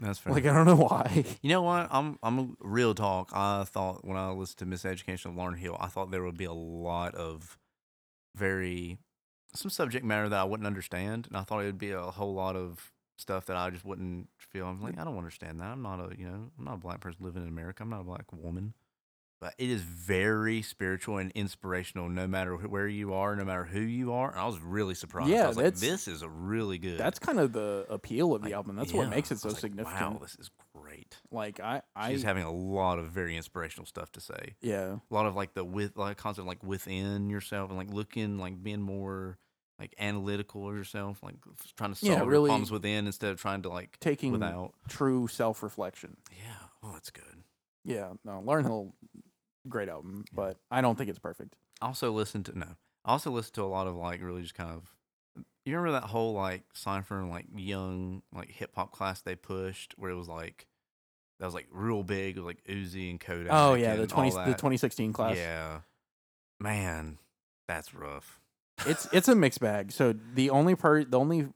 That's 0.00 0.18
fair. 0.18 0.32
Like 0.32 0.46
I 0.46 0.54
don't 0.54 0.66
know 0.66 0.76
why. 0.76 1.24
You 1.42 1.50
know 1.50 1.62
what? 1.62 1.88
I'm 1.90 2.18
I'm 2.22 2.38
a 2.38 2.48
real 2.60 2.94
talk. 2.94 3.30
I 3.34 3.64
thought 3.64 4.04
when 4.04 4.16
I 4.16 4.30
listened 4.30 4.70
to 4.70 4.76
Miseducation 4.76 5.26
of 5.26 5.34
Lauryn 5.34 5.58
Hill, 5.58 5.76
I 5.80 5.88
thought 5.88 6.10
there 6.10 6.22
would 6.22 6.36
be 6.38 6.44
a 6.44 6.52
lot 6.52 7.14
of 7.14 7.58
very 8.36 8.98
some 9.54 9.70
subject 9.70 10.04
matter 10.04 10.28
that 10.28 10.40
I 10.40 10.44
wouldn't 10.44 10.66
understand, 10.66 11.26
and 11.28 11.36
I 11.36 11.42
thought 11.42 11.60
it 11.60 11.66
would 11.66 11.78
be 11.78 11.90
a 11.92 12.02
whole 12.02 12.34
lot 12.34 12.56
of 12.56 12.92
stuff 13.18 13.46
that 13.46 13.56
I 13.56 13.70
just 13.70 13.84
wouldn't 13.84 14.28
feel. 14.38 14.66
I'm 14.66 14.82
like, 14.82 14.98
I 14.98 15.04
don't 15.04 15.18
understand 15.18 15.60
that. 15.60 15.66
I'm 15.68 15.82
not 15.82 16.00
a 16.00 16.16
you 16.18 16.26
know 16.26 16.50
I'm 16.58 16.64
not 16.64 16.74
a 16.74 16.78
black 16.78 17.00
person 17.00 17.24
living 17.24 17.42
in 17.42 17.48
America. 17.48 17.82
I'm 17.82 17.90
not 17.90 18.02
a 18.02 18.04
black 18.04 18.32
woman. 18.32 18.74
But 19.40 19.54
it 19.56 19.70
is 19.70 19.82
very 19.82 20.62
spiritual 20.62 21.18
and 21.18 21.30
inspirational, 21.30 22.08
no 22.08 22.26
matter 22.26 22.56
where 22.56 22.88
you 22.88 23.14
are, 23.14 23.36
no 23.36 23.44
matter 23.44 23.64
who 23.64 23.78
you 23.80 24.12
are. 24.12 24.30
And 24.32 24.40
I 24.40 24.46
was 24.46 24.58
really 24.58 24.96
surprised. 24.96 25.30
Yeah, 25.30 25.44
I 25.44 25.48
was 25.48 25.56
like, 25.56 25.76
this 25.76 26.08
is 26.08 26.22
a 26.22 26.28
really 26.28 26.76
good. 26.78 26.98
That's 26.98 27.20
kind 27.20 27.38
of 27.38 27.52
the 27.52 27.86
appeal 27.88 28.34
of 28.34 28.42
the 28.42 28.48
like, 28.48 28.54
album. 28.54 28.74
That's 28.74 28.92
what 28.92 29.08
makes 29.10 29.30
it 29.30 29.38
so 29.38 29.50
like, 29.50 29.58
significant. 29.58 30.14
Wow, 30.14 30.18
this 30.20 30.34
is 30.40 30.50
great. 30.74 31.16
Like 31.30 31.60
I 31.60 31.82
I 31.94 32.10
She's 32.10 32.24
having 32.24 32.42
a 32.42 32.50
lot 32.52 32.98
of 32.98 33.06
very 33.12 33.36
inspirational 33.36 33.86
stuff 33.86 34.10
to 34.12 34.20
say. 34.20 34.56
yeah. 34.60 34.96
A 35.08 35.14
lot 35.14 35.26
of 35.26 35.36
like 35.36 35.54
the 35.54 35.64
with 35.64 35.96
like 35.96 36.16
concept 36.16 36.48
like 36.48 36.64
within 36.64 37.30
yourself 37.30 37.70
and 37.70 37.78
like 37.78 37.92
looking 37.92 38.38
like 38.38 38.60
being 38.60 38.82
more 38.82 39.38
like 39.78 39.94
analytical 40.00 40.68
of 40.68 40.74
yourself, 40.74 41.22
like 41.22 41.36
trying 41.76 41.94
to 41.94 42.04
Yeah, 42.04 42.16
solve 42.16 42.26
really- 42.28 42.48
your 42.50 42.56
problems 42.56 42.72
within 42.72 43.06
instead 43.06 43.30
of 43.30 43.40
trying 43.40 43.62
to 43.62 43.68
like 43.68 44.00
Taking 44.00 44.32
without. 44.32 44.72
true 44.88 45.28
self 45.28 45.62
reflection. 45.62 46.16
Yeah. 46.32 46.54
Oh, 46.82 46.90
that's 46.94 47.10
good. 47.10 47.44
Yeah, 47.84 48.14
no, 48.24 48.42
Lauryn 48.44 48.64
Hill, 48.64 48.92
great 49.68 49.88
album, 49.88 50.24
Yeah. 50.30 50.36
but 50.36 50.56
I 50.70 50.80
don't 50.80 50.96
think 50.98 51.10
it's 51.10 51.18
perfect. 51.18 51.56
Also 51.80 52.10
listen 52.12 52.42
to 52.44 52.58
no. 52.58 52.66
Also 53.04 53.30
listen 53.30 53.54
to 53.54 53.62
a 53.62 53.66
lot 53.66 53.86
of 53.86 53.94
like 53.96 54.22
really 54.22 54.42
just 54.42 54.54
kind 54.54 54.70
of. 54.70 54.94
You 55.64 55.76
remember 55.76 55.92
that 56.00 56.08
whole 56.08 56.32
like 56.32 56.62
Seinfeld 56.74 57.28
like 57.30 57.46
young 57.54 58.22
like 58.34 58.50
hip 58.50 58.72
hop 58.74 58.90
class 58.92 59.20
they 59.20 59.34
pushed 59.36 59.94
where 59.98 60.10
it 60.10 60.14
was 60.16 60.28
like 60.28 60.66
that 61.40 61.44
was 61.46 61.54
like 61.54 61.68
real 61.70 62.02
big. 62.02 62.36
It 62.36 62.40
was 62.40 62.46
like 62.46 62.64
Uzi 62.64 63.10
and 63.10 63.20
Kodak. 63.20 63.52
Oh 63.52 63.74
yeah, 63.74 63.94
the 63.96 64.06
twenty 64.06 64.30
the 64.30 64.54
twenty 64.58 64.76
sixteen 64.78 65.12
class. 65.12 65.36
Yeah, 65.36 65.80
man, 66.60 67.18
that's 67.66 67.94
rough. 67.94 68.40
it's 68.86 69.08
it's 69.12 69.28
a 69.28 69.34
mixed 69.34 69.60
bag. 69.60 69.92
So 69.92 70.14
the 70.34 70.50
only 70.50 70.74
part, 70.74 71.10
the 71.10 71.18
only 71.18 71.48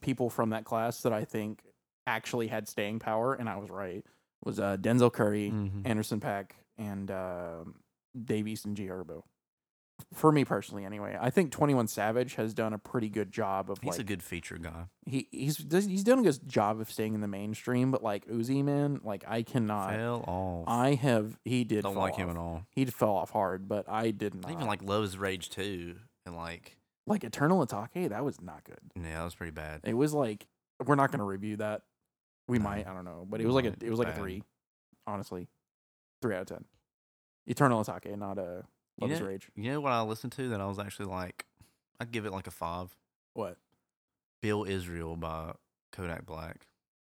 people 0.00 0.30
from 0.30 0.50
that 0.50 0.64
class 0.64 1.02
that 1.02 1.12
I 1.12 1.24
think 1.24 1.60
actually 2.06 2.46
had 2.48 2.68
staying 2.68 3.00
power, 3.00 3.34
and 3.34 3.48
I 3.48 3.56
was 3.56 3.70
right, 3.70 4.04
was 4.44 4.58
uh, 4.60 4.76
Denzel 4.78 5.12
Curry, 5.12 5.50
Mhm. 5.52 5.82
Anderson 5.86 6.20
.Paak, 6.20 6.50
and 6.78 7.10
um 7.10 7.74
Dave 8.24 8.46
East 8.48 8.64
and 8.64 8.76
G 8.76 8.86
Herbo. 8.86 9.22
For 10.14 10.30
me 10.30 10.44
personally, 10.44 10.84
anyway, 10.84 11.18
I 11.20 11.30
think 11.30 11.50
Twenty 11.50 11.74
One 11.74 11.88
Savage 11.88 12.36
has 12.36 12.54
done 12.54 12.72
a 12.72 12.78
pretty 12.78 13.08
good 13.08 13.32
job 13.32 13.68
of 13.68 13.78
He's 13.82 13.92
like 13.94 13.98
a 14.00 14.04
good 14.04 14.22
feature 14.22 14.56
guy. 14.56 14.84
he 15.06 15.26
he's 15.32 15.56
he's 15.70 16.04
done 16.04 16.20
a 16.20 16.22
good 16.22 16.38
job 16.48 16.80
of 16.80 16.88
staying 16.88 17.14
in 17.14 17.20
the 17.20 17.26
mainstream. 17.26 17.90
But 17.90 18.02
like 18.04 18.24
Uzi, 18.28 18.62
man, 18.64 19.00
like 19.02 19.24
I 19.26 19.42
cannot. 19.42 19.90
Fell 19.96 20.24
off. 20.28 20.64
I 20.68 20.94
have 20.94 21.36
he 21.44 21.64
did 21.64 21.82
don't 21.82 21.94
fall 21.94 22.02
like 22.04 22.14
him 22.14 22.30
at 22.30 22.36
all. 22.36 22.62
He 22.70 22.84
fell 22.84 23.10
off 23.10 23.30
hard, 23.30 23.68
but 23.68 23.88
I 23.88 24.12
did 24.12 24.34
not. 24.36 24.48
I 24.48 24.52
even 24.54 24.68
like 24.68 24.82
Love's 24.84 25.18
Rage 25.18 25.50
too, 25.50 25.96
and 26.24 26.36
like 26.36 26.76
like 27.08 27.24
Eternal 27.24 27.66
Atake. 27.66 28.10
That 28.10 28.24
was 28.24 28.40
not 28.40 28.62
good. 28.62 28.78
yeah, 28.94 29.18
that 29.18 29.24
was 29.24 29.34
pretty 29.34 29.50
bad. 29.52 29.80
It 29.82 29.94
was 29.94 30.14
like 30.14 30.46
we're 30.86 30.94
not 30.94 31.10
going 31.10 31.18
to 31.18 31.24
review 31.24 31.56
that. 31.56 31.82
We 32.46 32.58
No. 32.58 32.64
might, 32.64 32.86
I 32.86 32.94
don't 32.94 33.04
know, 33.04 33.26
but 33.28 33.40
it 33.40 33.46
was 33.46 33.54
like 33.56 33.64
a 33.64 33.74
it 33.84 33.90
was 33.90 33.98
like 33.98 34.08
a 34.08 34.14
three, 34.14 34.44
honestly, 35.08 35.48
three 36.22 36.34
out 36.34 36.42
of 36.42 36.46
ten. 36.48 36.64
Eternal 37.46 37.82
Atake, 37.82 38.16
not 38.18 38.38
a 38.38 38.64
You 38.98 39.06
Love's 39.08 39.20
know- 39.20 39.26
Rage. 39.26 39.50
You 39.56 39.70
know 39.72 39.80
what 39.80 39.92
I 39.92 40.02
listened 40.02 40.32
to 40.32 40.48
that 40.50 40.60
I 40.60 40.66
was 40.66 40.78
actually 40.78 41.06
like, 41.06 41.46
I'd 42.00 42.12
give 42.12 42.26
it 42.26 42.32
like 42.32 42.46
a 42.46 42.50
five. 42.50 42.96
What? 43.34 43.56
Bill 44.42 44.64
Israel 44.64 45.16
by 45.16 45.52
Kodak 45.92 46.26
Black. 46.26 46.66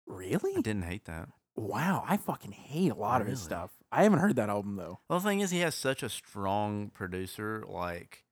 Really? 0.07 0.35
I 0.35 0.39
Really? 0.49 0.63
didn't 0.63 0.83
hate 0.85 1.05
that. 1.07 1.29
Wow, 1.57 2.05
I 2.07 2.17
fucking 2.17 2.53
hate 2.53 2.93
a 2.93 2.95
lot 2.95 3.21
of 3.21 3.27
his 3.27 3.41
stuff. 3.43 3.73
I 3.91 4.05
haven't 4.05 4.21
heard 4.21 4.37
that 4.37 4.49
album 4.49 4.77
though. 4.77 5.01
Well, 5.09 5.19
the 5.19 5.29
thing 5.29 5.41
is, 5.41 5.51
he 5.51 5.59
has 5.61 5.75
such 5.75 6.03
a 6.05 6.09
strong 6.09 6.91
producer. 6.91 7.65
Like, 7.67 8.25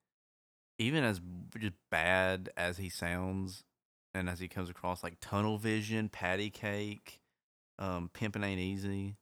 even 0.79 1.03
as 1.03 1.19
just 1.57 1.73
bad 1.91 2.49
as 2.55 2.77
he 2.77 2.87
sounds, 2.87 3.65
and 4.13 4.29
as 4.29 4.39
he 4.39 4.47
comes 4.47 4.69
across, 4.69 5.03
like 5.03 5.17
Tunnel 5.19 5.57
Vision, 5.57 6.07
Patty 6.07 6.49
Cake, 6.49 7.19
um, 7.79 8.09
Pimpin' 8.13 8.45
Ain't 8.45 8.61
Easy, 8.61 9.17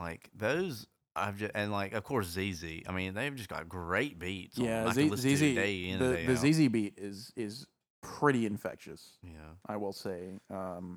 like 0.00 0.30
those. 0.34 0.86
I've 1.16 1.36
just 1.38 1.52
and 1.54 1.72
like 1.72 1.92
of 1.92 2.04
course 2.04 2.28
ZZ. 2.28 2.64
I 2.88 2.92
mean, 2.92 3.14
they've 3.14 3.34
just 3.34 3.48
got 3.48 3.68
great 3.68 4.18
beats. 4.18 4.56
yeah, 4.58 4.90
Z- 4.92 5.10
ZZ. 5.16 5.40
The 5.40 5.96
the 5.98 6.32
out. 6.32 6.38
ZZ 6.38 6.68
beat 6.68 6.94
is 6.96 7.32
is 7.36 7.66
pretty 8.02 8.46
infectious. 8.46 9.18
Yeah. 9.22 9.32
I 9.66 9.76
will 9.76 9.92
say. 9.92 10.38
Um, 10.48 10.94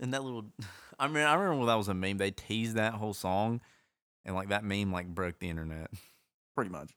And 0.00 0.12
that 0.14 0.22
little, 0.22 0.44
I 0.98 1.08
mean, 1.08 1.24
I 1.24 1.34
remember 1.34 1.56
when 1.58 1.66
that 1.66 1.74
was 1.74 1.88
a 1.88 1.94
meme. 1.94 2.18
They 2.18 2.30
teased 2.30 2.76
that 2.76 2.94
whole 2.94 3.14
song, 3.14 3.60
and 4.24 4.34
like 4.36 4.50
that 4.50 4.64
meme 4.64 4.92
like 4.92 5.08
broke 5.08 5.38
the 5.38 5.48
internet. 5.48 5.90
pretty 6.54 6.70
much. 6.70 6.92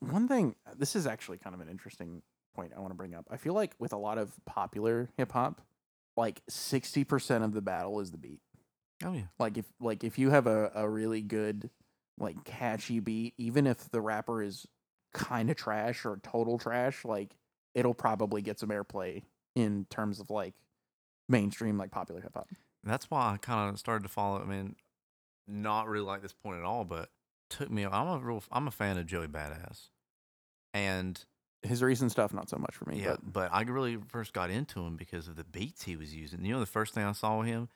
One 0.00 0.28
thing, 0.28 0.54
this 0.76 0.94
is 0.96 1.06
actually 1.06 1.38
kind 1.38 1.54
of 1.54 1.60
an 1.62 1.68
interesting 1.70 2.22
point 2.54 2.72
I 2.76 2.80
want 2.80 2.90
to 2.90 2.96
bring 2.96 3.14
up. 3.14 3.24
I 3.30 3.36
feel 3.38 3.54
like 3.54 3.72
with 3.78 3.92
a 3.94 3.96
lot 3.96 4.18
of 4.18 4.32
popular 4.44 5.08
hip 5.16 5.32
hop, 5.32 5.62
like 6.16 6.42
60% 6.50 7.44
of 7.44 7.52
the 7.54 7.62
battle 7.62 8.00
is 8.00 8.10
the 8.10 8.18
beat. 8.18 8.40
Oh 9.04 9.12
yeah, 9.12 9.26
Like 9.38 9.58
if 9.58 9.66
like 9.80 10.04
if 10.04 10.18
you 10.18 10.30
have 10.30 10.46
a, 10.46 10.70
a 10.74 10.88
really 10.88 11.22
good 11.22 11.70
like 12.18 12.44
catchy 12.44 13.00
beat, 13.00 13.34
even 13.36 13.66
if 13.66 13.90
the 13.90 14.00
rapper 14.00 14.42
is 14.42 14.66
kind 15.12 15.50
of 15.50 15.56
trash 15.56 16.04
or 16.06 16.18
total 16.22 16.58
trash, 16.58 17.04
like 17.04 17.36
it'll 17.74 17.94
probably 17.94 18.40
get 18.42 18.58
some 18.58 18.70
airplay 18.70 19.22
in 19.54 19.86
terms 19.90 20.18
of 20.20 20.30
like 20.30 20.54
mainstream 21.28 21.76
like 21.76 21.90
popular 21.90 22.20
hip 22.20 22.32
hop. 22.34 22.48
that's 22.84 23.10
why 23.10 23.32
I 23.32 23.36
kind 23.36 23.70
of 23.70 23.78
started 23.78 24.02
to 24.04 24.08
follow. 24.08 24.40
I 24.40 24.44
mean, 24.44 24.76
not 25.46 25.88
really 25.88 26.04
like 26.04 26.22
this 26.22 26.32
point 26.32 26.58
at 26.58 26.64
all, 26.64 26.84
but 26.84 27.10
took 27.50 27.70
me. 27.70 27.84
I'm 27.84 28.08
a 28.08 28.18
real. 28.18 28.42
I'm 28.50 28.66
a 28.66 28.70
fan 28.70 28.96
of 28.96 29.06
Joey 29.06 29.26
Badass, 29.26 29.88
and 30.72 31.22
His 31.62 31.82
recent 31.82 32.12
stuff 32.12 32.32
not 32.32 32.48
so 32.48 32.56
much 32.58 32.74
for 32.74 32.88
me, 32.88 33.00
yeah, 33.02 33.10
but 33.10 33.32
but 33.32 33.50
I 33.52 33.62
really 33.62 33.98
first 34.08 34.32
got 34.32 34.50
into 34.50 34.80
him 34.80 34.96
because 34.96 35.28
of 35.28 35.36
the 35.36 35.44
beats 35.44 35.82
he 35.84 35.96
was 35.96 36.14
using. 36.14 36.44
You 36.44 36.54
know, 36.54 36.60
the 36.60 36.66
first 36.66 36.94
thing 36.94 37.04
I 37.04 37.12
saw 37.12 37.42
him, 37.42 37.68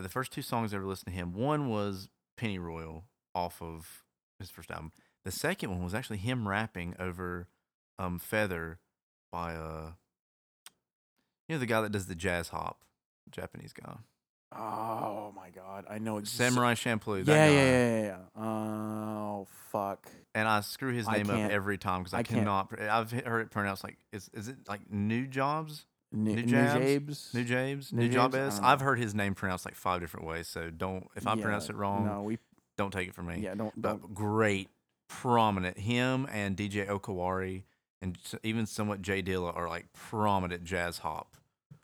the 0.00 0.08
first 0.08 0.32
two 0.32 0.42
songs 0.42 0.72
I 0.72 0.76
ever 0.76 0.86
listened 0.86 1.12
to 1.14 1.18
him. 1.18 1.32
One 1.32 1.68
was 1.68 2.08
Penny 2.36 2.58
Royal 2.58 3.04
off 3.34 3.60
of 3.62 4.04
his 4.38 4.50
first 4.50 4.70
album. 4.70 4.92
The 5.24 5.30
second 5.30 5.70
one 5.70 5.84
was 5.84 5.94
actually 5.94 6.18
him 6.18 6.48
rapping 6.48 6.94
over 6.98 7.48
um, 7.98 8.18
Feather 8.18 8.78
by 9.30 9.54
uh 9.54 9.92
you 11.48 11.56
know 11.56 11.58
the 11.60 11.66
guy 11.66 11.80
that 11.82 11.92
does 11.92 12.06
the 12.06 12.14
jazz 12.14 12.48
hop, 12.48 12.84
Japanese 13.30 13.72
guy. 13.72 13.96
oh 14.56 15.32
my 15.36 15.50
god, 15.50 15.84
I 15.88 15.98
know 15.98 16.18
ex- 16.18 16.30
Samurai 16.30 16.74
Champloo. 16.74 17.26
Yeah, 17.26 17.46
yeah, 17.46 17.50
yeah, 17.50 17.62
yeah, 18.00 18.02
yeah. 18.36 18.42
Oh 18.42 19.46
fuck. 19.70 20.08
And 20.34 20.46
I 20.48 20.60
screw 20.60 20.92
his 20.92 21.08
name 21.08 21.28
up 21.30 21.50
every 21.50 21.76
time 21.76 22.02
because 22.02 22.14
I, 22.14 22.18
I 22.18 22.22
cannot. 22.22 22.72
I've 22.80 23.10
heard 23.10 23.40
it 23.42 23.50
pronounced 23.50 23.82
like 23.84 23.98
is 24.12 24.30
is 24.32 24.48
it 24.48 24.56
like 24.68 24.90
New 24.90 25.26
Jobs, 25.26 25.86
N- 26.12 26.24
New? 26.24 26.36
Nujabes? 26.42 27.44
James, 27.46 27.92
New 27.92 28.02
New 28.02 28.08
Jabs? 28.08 28.34
I 28.34 28.38
Jabez? 28.38 28.54
don't 28.56 28.64
I've 28.64 28.80
heard 28.80 28.98
his 28.98 29.14
name 29.14 29.34
pronounced 29.34 29.64
like 29.64 29.74
five 29.76 30.00
different 30.00 30.26
ways. 30.26 30.48
So 30.48 30.70
don't 30.70 31.06
if 31.16 31.26
I 31.26 31.36
pronounce 31.36 31.68
it 31.68 31.76
wrong, 31.76 32.06
No, 32.06 32.22
we 32.22 32.38
don't 32.76 32.92
take 32.92 33.08
it 33.08 33.14
from 33.14 33.26
me. 33.26 33.38
yeah, 33.40 33.54
don't 33.54 33.72
but 33.80 34.00
don't. 34.00 34.14
great, 34.14 34.68
prominent. 35.08 35.78
Him 35.78 36.26
and 36.32 36.56
DJ 36.56 36.86
Okawari 36.88 37.64
and 38.02 38.16
even 38.42 38.66
somewhat 38.66 39.02
Jay 39.02 39.22
Dilla 39.22 39.54
are 39.54 39.68
like 39.68 39.92
prominent 39.92 40.64
jazz 40.64 40.98
hop, 40.98 41.36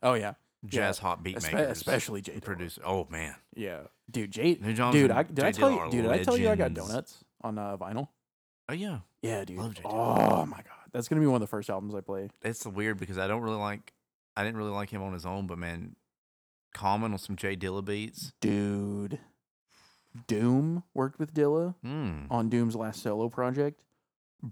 Oh 0.03 0.14
yeah, 0.14 0.35
jazz 0.64 0.99
hop 0.99 1.22
beat 1.22 1.37
Espe- 1.37 1.53
makers, 1.53 1.77
especially 1.77 2.20
Jay 2.22 2.35
Dilla. 2.35 2.43
producer. 2.43 2.81
Oh 2.85 3.07
man, 3.11 3.35
Yeah, 3.55 3.81
dude, 4.11 4.31
Jay. 4.33 4.59
New 4.61 4.72
Jones 4.72 4.95
Dude, 4.95 5.11
I, 5.11 5.22
did 5.24 5.37
Jay 5.37 5.47
I 5.47 5.53
tell 5.53 5.70
Dilla 5.70 5.85
you? 5.87 5.91
Dude, 5.91 6.03
did 6.05 6.11
I 6.12 6.22
tell 6.24 6.37
you 6.37 6.49
I 6.51 6.57
got 6.57 6.70
legends. 6.72 6.89
donuts 6.89 7.24
on 7.43 7.59
uh, 7.59 7.77
vinyl? 7.77 8.09
Oh 8.68 8.72
yeah, 8.72 9.01
Yeah, 9.22 9.45
dude. 9.45 9.59
Love 9.59 9.74
Jay 9.74 9.83
Dilla. 9.83 9.93
Oh 9.93 10.47
my 10.47 10.57
god, 10.57 10.91
that's 10.93 11.07
gonna 11.09 11.20
be 11.20 11.27
one 11.27 11.37
of 11.37 11.41
the 11.43 11.47
first 11.47 11.68
albums 11.70 11.95
I 11.95 12.01
play. 12.01 12.29
it's 12.43 12.64
weird 12.66 12.99
because 12.99 13.18
I 13.18 13.29
don't 13.29 13.43
really 13.43 13.59
like. 13.59 13.93
I 14.37 14.45
didn't 14.45 14.57
really 14.59 14.70
like 14.70 14.91
him 14.91 15.03
on 15.03 15.12
his 15.12 15.24
own, 15.26 15.47
but 15.47 15.59
man, 15.59 15.97
Common 16.74 17.12
on 17.12 17.18
some 17.18 17.37
Jay 17.37 17.57
Dilla 17.57 17.82
beats. 17.84 18.32
Dude, 18.41 19.18
Doom 20.26 20.82
worked 20.95 21.18
with 21.18 21.32
Dilla 21.34 21.74
Hmm. 21.82 22.26
on 22.30 22.49
Doom's 22.49 22.76
last 22.76 23.03
solo 23.03 23.28
project. 23.28 23.80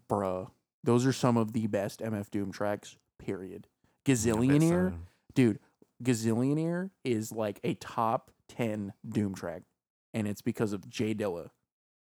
Bruh, 0.09 0.51
those 0.83 1.05
are 1.07 1.13
some 1.13 1.37
of 1.37 1.53
the 1.53 1.67
best 1.67 2.01
MF 2.01 2.31
Doom 2.31 2.51
tracks. 2.53 2.97
Period. 3.19 3.67
Gazillionaire, 4.05 4.99
dude, 5.35 5.59
Gazillionaire 6.03 6.91
is 7.05 7.33
like 7.33 7.61
a 7.65 7.75
top 7.75 8.31
10 8.49 8.93
Doom 9.09 9.35
track, 9.35 9.63
and 10.13 10.27
it's 10.29 10.43
because 10.43 10.73
of 10.73 10.89
Jay 10.91 11.15
Dilla. 11.15 11.51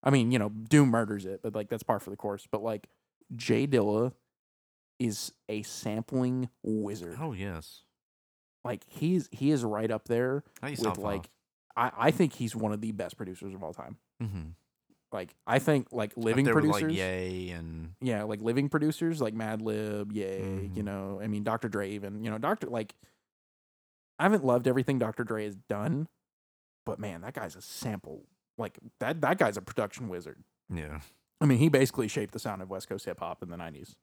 I 0.02 0.10
mean, 0.10 0.30
you 0.30 0.38
know, 0.38 0.50
Doom 0.50 0.90
murders 0.90 1.24
it, 1.24 1.40
but 1.42 1.54
like 1.54 1.68
that's 1.68 1.82
par 1.82 2.00
for 2.00 2.10
the 2.10 2.16
course. 2.16 2.46
But 2.50 2.62
like, 2.62 2.88
Jay 3.34 3.66
Dilla 3.66 4.12
is 4.98 5.32
a 5.48 5.62
sampling 5.62 6.48
wizard. 6.62 7.16
Oh 7.20 7.32
yes. 7.32 7.82
Like 8.64 8.84
he's 8.88 9.28
he 9.32 9.50
is 9.50 9.62
right 9.64 9.90
up 9.90 10.08
there 10.08 10.42
with 10.62 10.98
like 10.98 11.30
I, 11.76 11.90
I 11.96 12.10
think 12.10 12.32
he's 12.32 12.56
one 12.56 12.72
of 12.72 12.80
the 12.80 12.92
best 12.92 13.16
producers 13.16 13.54
of 13.54 13.62
all 13.62 13.74
time. 13.74 13.96
mm-hmm. 14.22 14.48
Like 15.12 15.34
I 15.46 15.58
think 15.60 15.88
like 15.92 16.12
living 16.16 16.46
producers, 16.46 16.82
like 16.82 16.92
Yay 16.96 17.50
and 17.50 17.92
yeah, 18.00 18.24
like 18.24 18.40
living 18.42 18.68
producers 18.68 19.20
like 19.20 19.34
Madlib, 19.34 20.12
Yay, 20.12 20.40
Mhm. 20.40 20.76
you 20.76 20.82
know, 20.82 21.20
I 21.22 21.26
mean 21.28 21.44
Dr. 21.44 21.68
Dre 21.68 21.90
even, 21.92 22.24
you 22.24 22.30
know, 22.30 22.38
Dr. 22.38 22.66
like 22.68 22.94
I 24.18 24.24
haven't 24.24 24.44
loved 24.44 24.66
everything 24.66 24.98
Dr. 24.98 25.22
Dre 25.24 25.44
has 25.44 25.54
done, 25.68 26.08
but 26.84 26.98
man, 26.98 27.20
that 27.20 27.34
guy's 27.34 27.54
a 27.54 27.60
sample. 27.62 28.24
Like 28.58 28.78
that 29.00 29.20
that 29.20 29.38
guy's 29.38 29.56
a 29.56 29.62
production 29.62 30.08
wizard. 30.08 30.42
yeah, 30.72 31.00
I 31.40 31.44
mean, 31.44 31.58
he 31.58 31.68
basically 31.68 32.08
shaped 32.08 32.32
the 32.32 32.38
sound 32.38 32.62
of 32.62 32.70
West 32.70 32.88
Coast 32.88 33.04
hip 33.04 33.20
hop 33.20 33.42
in 33.42 33.50
the 33.50 33.56
'90s. 33.56 33.94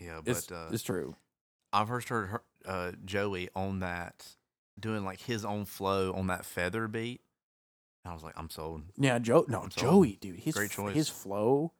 Yeah. 0.00 0.20
But 0.24 0.30
It's, 0.36 0.50
uh, 0.52 0.70
it's 0.72 0.82
true. 0.82 1.16
I've 1.72 1.88
first 1.88 2.08
heard 2.08 2.28
her, 2.28 2.42
uh, 2.64 2.92
Joey 3.04 3.48
on 3.54 3.80
that 3.80 4.26
doing 4.78 5.04
like 5.04 5.20
his 5.20 5.44
own 5.44 5.64
flow 5.64 6.12
on 6.12 6.28
that 6.28 6.44
feather 6.44 6.88
beat. 6.88 7.20
I 8.04 8.14
was 8.14 8.22
like, 8.22 8.34
I'm 8.36 8.48
sold. 8.48 8.82
Yeah, 8.96 9.18
Joe. 9.18 9.44
No, 9.48 9.62
I'm 9.62 9.70
sold. 9.70 9.92
Joey, 9.92 10.18
dude. 10.20 10.40
His 10.40 10.54
Great 10.54 10.70
choice. 10.70 10.94
his 10.94 11.08
flow 11.08 11.72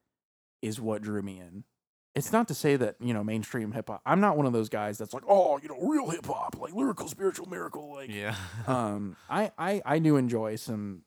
is 0.60 0.80
what 0.80 1.00
drew 1.02 1.22
me 1.22 1.38
in. 1.40 1.64
It's 2.14 2.32
not 2.32 2.48
to 2.48 2.54
say 2.54 2.74
that 2.76 2.96
you 3.00 3.14
know 3.14 3.22
mainstream 3.22 3.70
hip 3.72 3.88
hop. 3.88 4.02
I'm 4.04 4.20
not 4.20 4.36
one 4.36 4.44
of 4.44 4.52
those 4.52 4.68
guys 4.68 4.98
that's 4.98 5.14
like, 5.14 5.22
oh, 5.28 5.58
you 5.62 5.68
know, 5.68 5.78
real 5.80 6.10
hip 6.10 6.26
hop, 6.26 6.56
like 6.58 6.74
lyrical, 6.74 7.06
spiritual, 7.08 7.48
miracle. 7.48 7.92
Like, 7.94 8.10
Yeah. 8.10 8.34
um, 8.66 9.16
I, 9.30 9.52
I, 9.56 9.80
I 9.86 9.98
do 10.00 10.16
enjoy 10.16 10.56
some. 10.56 11.02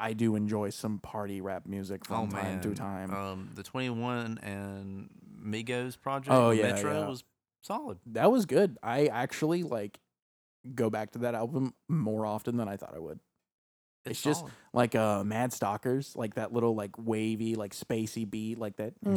I 0.00 0.12
do 0.14 0.34
enjoy 0.34 0.70
some 0.70 0.98
party 0.98 1.40
rap 1.40 1.66
music 1.66 2.04
from 2.04 2.16
oh 2.16 2.26
time 2.32 2.44
man. 2.54 2.60
to 2.62 2.74
time. 2.74 3.14
Um, 3.14 3.50
the 3.54 3.62
21 3.62 4.38
and 4.42 5.10
Migos 5.42 6.00
project. 6.00 6.34
Oh, 6.34 6.50
yeah, 6.50 6.72
Metro 6.72 6.92
yeah. 7.00 7.08
was 7.08 7.24
solid. 7.62 7.98
That 8.06 8.30
was 8.32 8.46
good. 8.46 8.78
I 8.82 9.06
actually 9.06 9.62
like 9.62 9.98
go 10.74 10.90
back 10.90 11.12
to 11.12 11.18
that 11.20 11.34
album 11.34 11.74
more 11.88 12.26
often 12.26 12.56
than 12.56 12.68
I 12.68 12.76
thought 12.76 12.94
I 12.94 12.98
would. 12.98 13.18
It's 14.06 14.22
just- 14.22 14.44
Like 14.72 14.94
uh 14.94 15.24
Mad 15.24 15.52
Stalkers, 15.52 16.16
like 16.16 16.34
that 16.36 16.52
little 16.52 16.74
like 16.74 16.92
wavy, 16.98 17.54
like 17.54 17.74
spacey 17.74 18.28
beat, 18.28 18.58
like 18.58 18.76
that. 18.76 18.94
Yeah. 19.04 19.10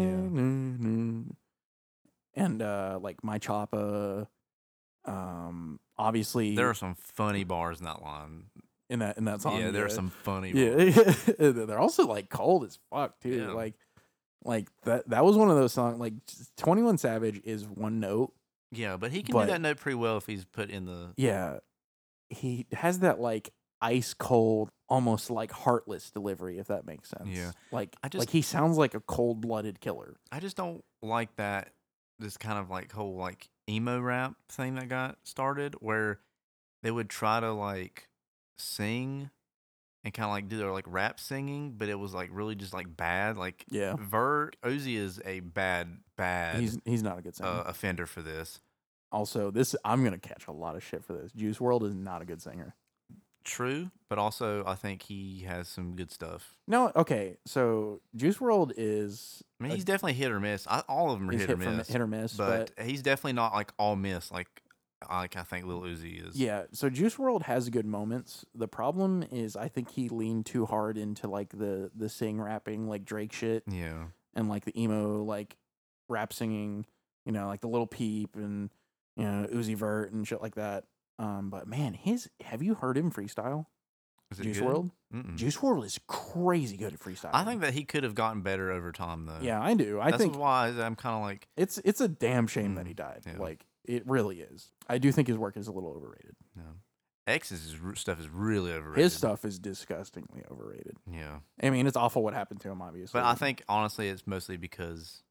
And 2.36 2.61
uh 2.61 2.99
like 3.01 3.24
My 3.24 3.39
Choppa. 3.39 4.28
Um 5.05 5.80
obviously 5.97 6.55
there 6.55 6.69
are 6.69 6.74
some 6.74 6.95
funny 6.95 7.43
bars 7.43 7.80
in 7.80 7.86
that 7.86 8.01
line. 8.01 8.45
in 8.89 8.99
that 8.99 9.17
in 9.17 9.26
that 9.26 9.41
song. 9.41 9.59
yeah, 9.59 9.71
there 9.71 9.86
are 9.86 9.89
some 9.89 10.09
funny. 10.09 10.51
Yeah, 10.51 10.91
bars. 10.91 11.24
they're 11.38 11.80
also 11.80 12.07
like 12.07 12.30
cold 12.30 12.63
as 12.65 12.80
fuck 12.89 13.19
too. 13.19 13.30
Yeah. 13.30 13.51
Like, 13.51 13.76
like 14.45 14.67
that 14.83 15.09
that 15.09 15.23
was 15.25 15.35
one 15.37 15.49
of 15.49 15.55
those 15.55 15.73
songs. 15.73 15.99
Like 15.99 16.13
Twenty 16.57 16.81
One 16.81 16.97
Savage 16.97 17.41
is 17.43 17.65
one 17.67 17.99
note. 17.99 18.33
yeah, 18.71 18.97
but 18.97 19.11
he 19.11 19.23
can 19.23 19.33
But- 19.33 19.45
do 19.45 19.51
that 19.51 19.61
note 19.61 19.77
pretty 19.77 19.95
well 19.95 20.17
if 20.17 20.25
he's 20.25 20.45
put 20.45 20.69
in 20.69 20.85
the. 20.85 21.13
Yeah, 21.17 21.59
he 22.29 22.65
has 22.73 22.99
that 22.99 23.19
like 23.19 23.51
ice 23.81 24.13
cold, 24.13 24.71
almost 24.87 25.29
like 25.29 25.51
heartless 25.51 26.09
delivery. 26.09 26.57
If 26.57 26.67
that 26.67 26.85
makes 26.85 27.09
sense. 27.09 27.27
Yeah. 27.27 27.51
like 27.71 27.95
I 28.03 28.09
just- 28.09 28.21
like 28.21 28.29
he 28.29 28.41
sounds 28.41 28.77
like 28.77 28.93
a 28.93 28.99
cold 29.01 29.41
blooded 29.41 29.79
killer. 29.79 30.15
I 30.31 30.39
just 30.39 30.55
don't 30.57 30.83
like 31.01 31.35
that. 31.35 31.73
This 32.19 32.37
kind 32.37 32.57
of 32.59 32.69
like 32.69 32.91
whole 32.91 33.15
like 33.15 33.49
emo 33.69 33.99
rap 33.99 34.35
thing 34.49 34.75
that 34.75 34.87
got 34.89 35.17
started, 35.23 35.75
where 35.79 36.19
they 36.81 36.91
would 36.91 37.09
try 37.09 37.39
to 37.39 37.51
like 37.51 38.07
sing 38.57 39.29
and 40.03 40.13
kind 40.13 40.25
of 40.25 40.31
like 40.31 40.49
do 40.49 40.57
their 40.57 40.71
like 40.71 40.85
rap 40.87 41.19
singing, 41.19 41.73
but 41.77 41.89
it 41.89 41.95
was 41.97 42.13
like 42.13 42.29
really 42.31 42.55
just 42.55 42.73
like 42.73 42.95
bad. 42.95 43.37
Like 43.37 43.65
Yeah, 43.69 43.95
Ver 43.97 44.51
Ozzy 44.63 44.97
is 44.97 45.21
a 45.25 45.39
bad 45.41 45.97
bad 46.17 46.59
he's 46.59 46.77
he's 46.85 47.03
not 47.03 47.19
a 47.19 47.21
good 47.21 47.35
singer. 47.35 47.49
uh, 47.49 47.63
offender 47.63 48.05
for 48.05 48.21
this. 48.21 48.59
also, 49.11 49.51
this 49.51 49.75
I'm 49.85 50.03
gonna 50.03 50.17
catch 50.17 50.47
a 50.47 50.51
lot 50.51 50.75
of 50.75 50.83
shit 50.83 51.03
for 51.03 51.13
this. 51.13 51.31
Juice 51.31 51.57
WRLD 51.57 51.87
is 51.87 51.95
not 51.95 52.21
a 52.21 52.25
good 52.25 52.41
singer. 52.41 52.75
True, 53.45 53.91
but 54.07 54.17
also 54.17 54.63
I 54.65 54.75
think 54.75 55.01
he 55.03 55.41
has 55.41 55.67
some 55.67 55.97
good 55.97 56.11
stuff. 56.11 56.55
No, 56.65 56.93
okay. 56.95 57.35
So 57.45 57.99
Juice 58.15 58.37
WRLD 58.37 58.71
is 58.77 59.43
I 59.59 59.63
mean, 59.63 59.71
a- 59.73 59.75
he's 59.75 59.83
definitely 59.83 60.13
hit 60.13 60.31
or 60.31 60.39
miss. 60.39 60.65
I, 60.65 60.79
all 60.87 61.11
of 61.11 61.19
them 61.19 61.29
are 61.29 61.33
hit, 61.33 61.41
hit, 61.41 61.49
or 61.49 61.57
miss, 61.57 61.89
hit 61.89 61.99
or 61.99 62.07
miss, 62.07 62.33
but, 62.35 62.71
he's 62.81 63.01
definitely 63.01 63.33
not 63.33 63.53
like 63.53 63.73
all 63.77 63.97
miss 63.97 64.31
like 64.31 64.47
like 65.09 65.35
I 65.35 65.43
think 65.43 65.65
Lil 65.65 65.81
Uzi 65.81 66.27
is. 66.27 66.35
Yeah, 66.35 66.63
so 66.71 66.89
Juice 66.89 67.15
WRLD 67.15 67.43
has 67.43 67.69
good 67.69 67.85
moments. 67.85 68.45
The 68.55 68.67
problem 68.67 69.23
is 69.31 69.55
I 69.55 69.67
think 69.67 69.91
he 69.91 70.09
leaned 70.09 70.45
too 70.45 70.65
hard 70.65 70.97
into 70.97 71.27
like 71.27 71.57
the 71.57 71.91
the 71.95 72.09
sing 72.09 72.39
rapping 72.41 72.87
like 72.87 73.05
Drake 73.05 73.33
shit 73.33 73.63
yeah. 73.67 74.05
and 74.33 74.49
like 74.49 74.65
the 74.65 74.79
emo 74.81 75.23
like 75.23 75.57
rap 76.09 76.33
singing, 76.33 76.85
you 77.25 77.31
know, 77.31 77.47
like 77.47 77.61
the 77.61 77.67
Lil 77.69 77.87
Peep 77.87 78.35
and 78.35 78.69
you 79.15 79.23
know, 79.23 79.47
Uzi 79.51 79.75
Vert 79.75 80.11
and 80.11 80.27
shit 80.27 80.41
like 80.41 80.55
that. 80.55 80.85
Um 81.19 81.49
but 81.49 81.67
man, 81.67 81.93
his 81.93 82.29
have 82.43 82.61
you 82.63 82.75
heard 82.75 82.97
him 82.97 83.11
freestyle? 83.11 83.65
Is 84.31 84.39
it 84.39 84.43
Juice 84.43 84.57
good? 84.59 84.65
World? 84.65 84.91
Mm-mm. 85.13 85.35
Juice 85.35 85.57
WRLD 85.57 85.85
is 85.85 85.99
crazy 86.07 86.75
good 86.75 86.91
at 86.93 86.99
freestyle. 86.99 87.29
I 87.33 87.43
think 87.43 87.61
that 87.61 87.75
he 87.75 87.83
could 87.83 88.03
have 88.03 88.15
gotten 88.15 88.41
better 88.41 88.71
over 88.71 88.91
time, 88.91 89.27
though. 89.27 89.37
Yeah, 89.41 89.61
I 89.61 89.75
do. 89.75 89.99
I 90.01 90.09
That's 90.09 90.23
think 90.23 90.39
why 90.39 90.69
I'm 90.69 90.95
kind 90.95 91.15
of 91.15 91.21
like, 91.21 91.47
it's 91.55 91.79
it's 91.85 92.01
a 92.01 92.07
damn 92.07 92.47
shame 92.47 92.73
that 92.75 92.87
he 92.87 92.93
Mm, 92.93 92.97
died. 92.97 93.21
yeah. 93.27 93.37
Like 93.37 93.63
it 93.86 94.03
really 94.07 94.41
is. 94.41 94.69
I 94.88 94.97
do 94.97 95.11
think 95.11 95.27
his 95.27 95.38
work 95.38 95.57
is 95.57 95.67
a 95.67 95.71
little 95.71 95.91
overrated. 95.91 96.36
X's 97.25 97.77
stuff 97.95 98.19
is 98.19 98.27
really 98.27 98.73
overrated. 98.73 99.01
His 99.01 99.13
stuff 99.13 99.45
is 99.45 99.57
disgustingly 99.57 100.43
overrated. 100.51 100.97
Yeah, 101.09 101.39
I 101.61 101.69
mean, 101.69 101.88
it's 101.88 101.95
awful 101.95 102.21
what 102.21 102.34
happened 102.34 102.59
to 102.61 102.69
him, 102.69 102.81
obviously. 102.81 103.17
but 103.17 103.25
I 103.25 103.34
think 103.36 103.63
honestly, 103.69 104.09
it's 104.09 104.27
mostly 104.27 104.57
because, 104.57 105.23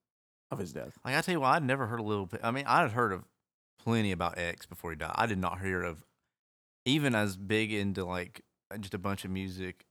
of 0.50 0.58
his 0.58 0.72
death. 0.72 0.98
like, 1.04 1.14
I 1.16 1.20
tell 1.20 1.34
you 1.34 1.40
what, 1.40 1.48
I'd 1.48 1.62
never 1.64 1.86
heard 1.86 2.00
a 2.00 2.02
little. 2.02 2.30
I 2.42 2.50
mean, 2.50 2.64
I 2.66 2.80
had 2.80 2.92
heard 2.92 3.12
of 3.12 3.24
plenty 3.78 4.10
about 4.10 4.38
X 4.38 4.64
before 4.64 4.90
he 4.90 4.96
died. 4.96 5.12
I 5.16 5.26
did 5.26 5.38
not 5.38 5.60
hear 5.60 5.82
of, 5.82 6.02
even 6.86 7.14
as 7.14 7.36
big 7.36 7.72
into 7.74 8.06
like 8.06 8.40
just 8.80 8.94
a 8.94 8.98
bunch 8.98 9.26
of 9.26 9.30
music 9.30 9.84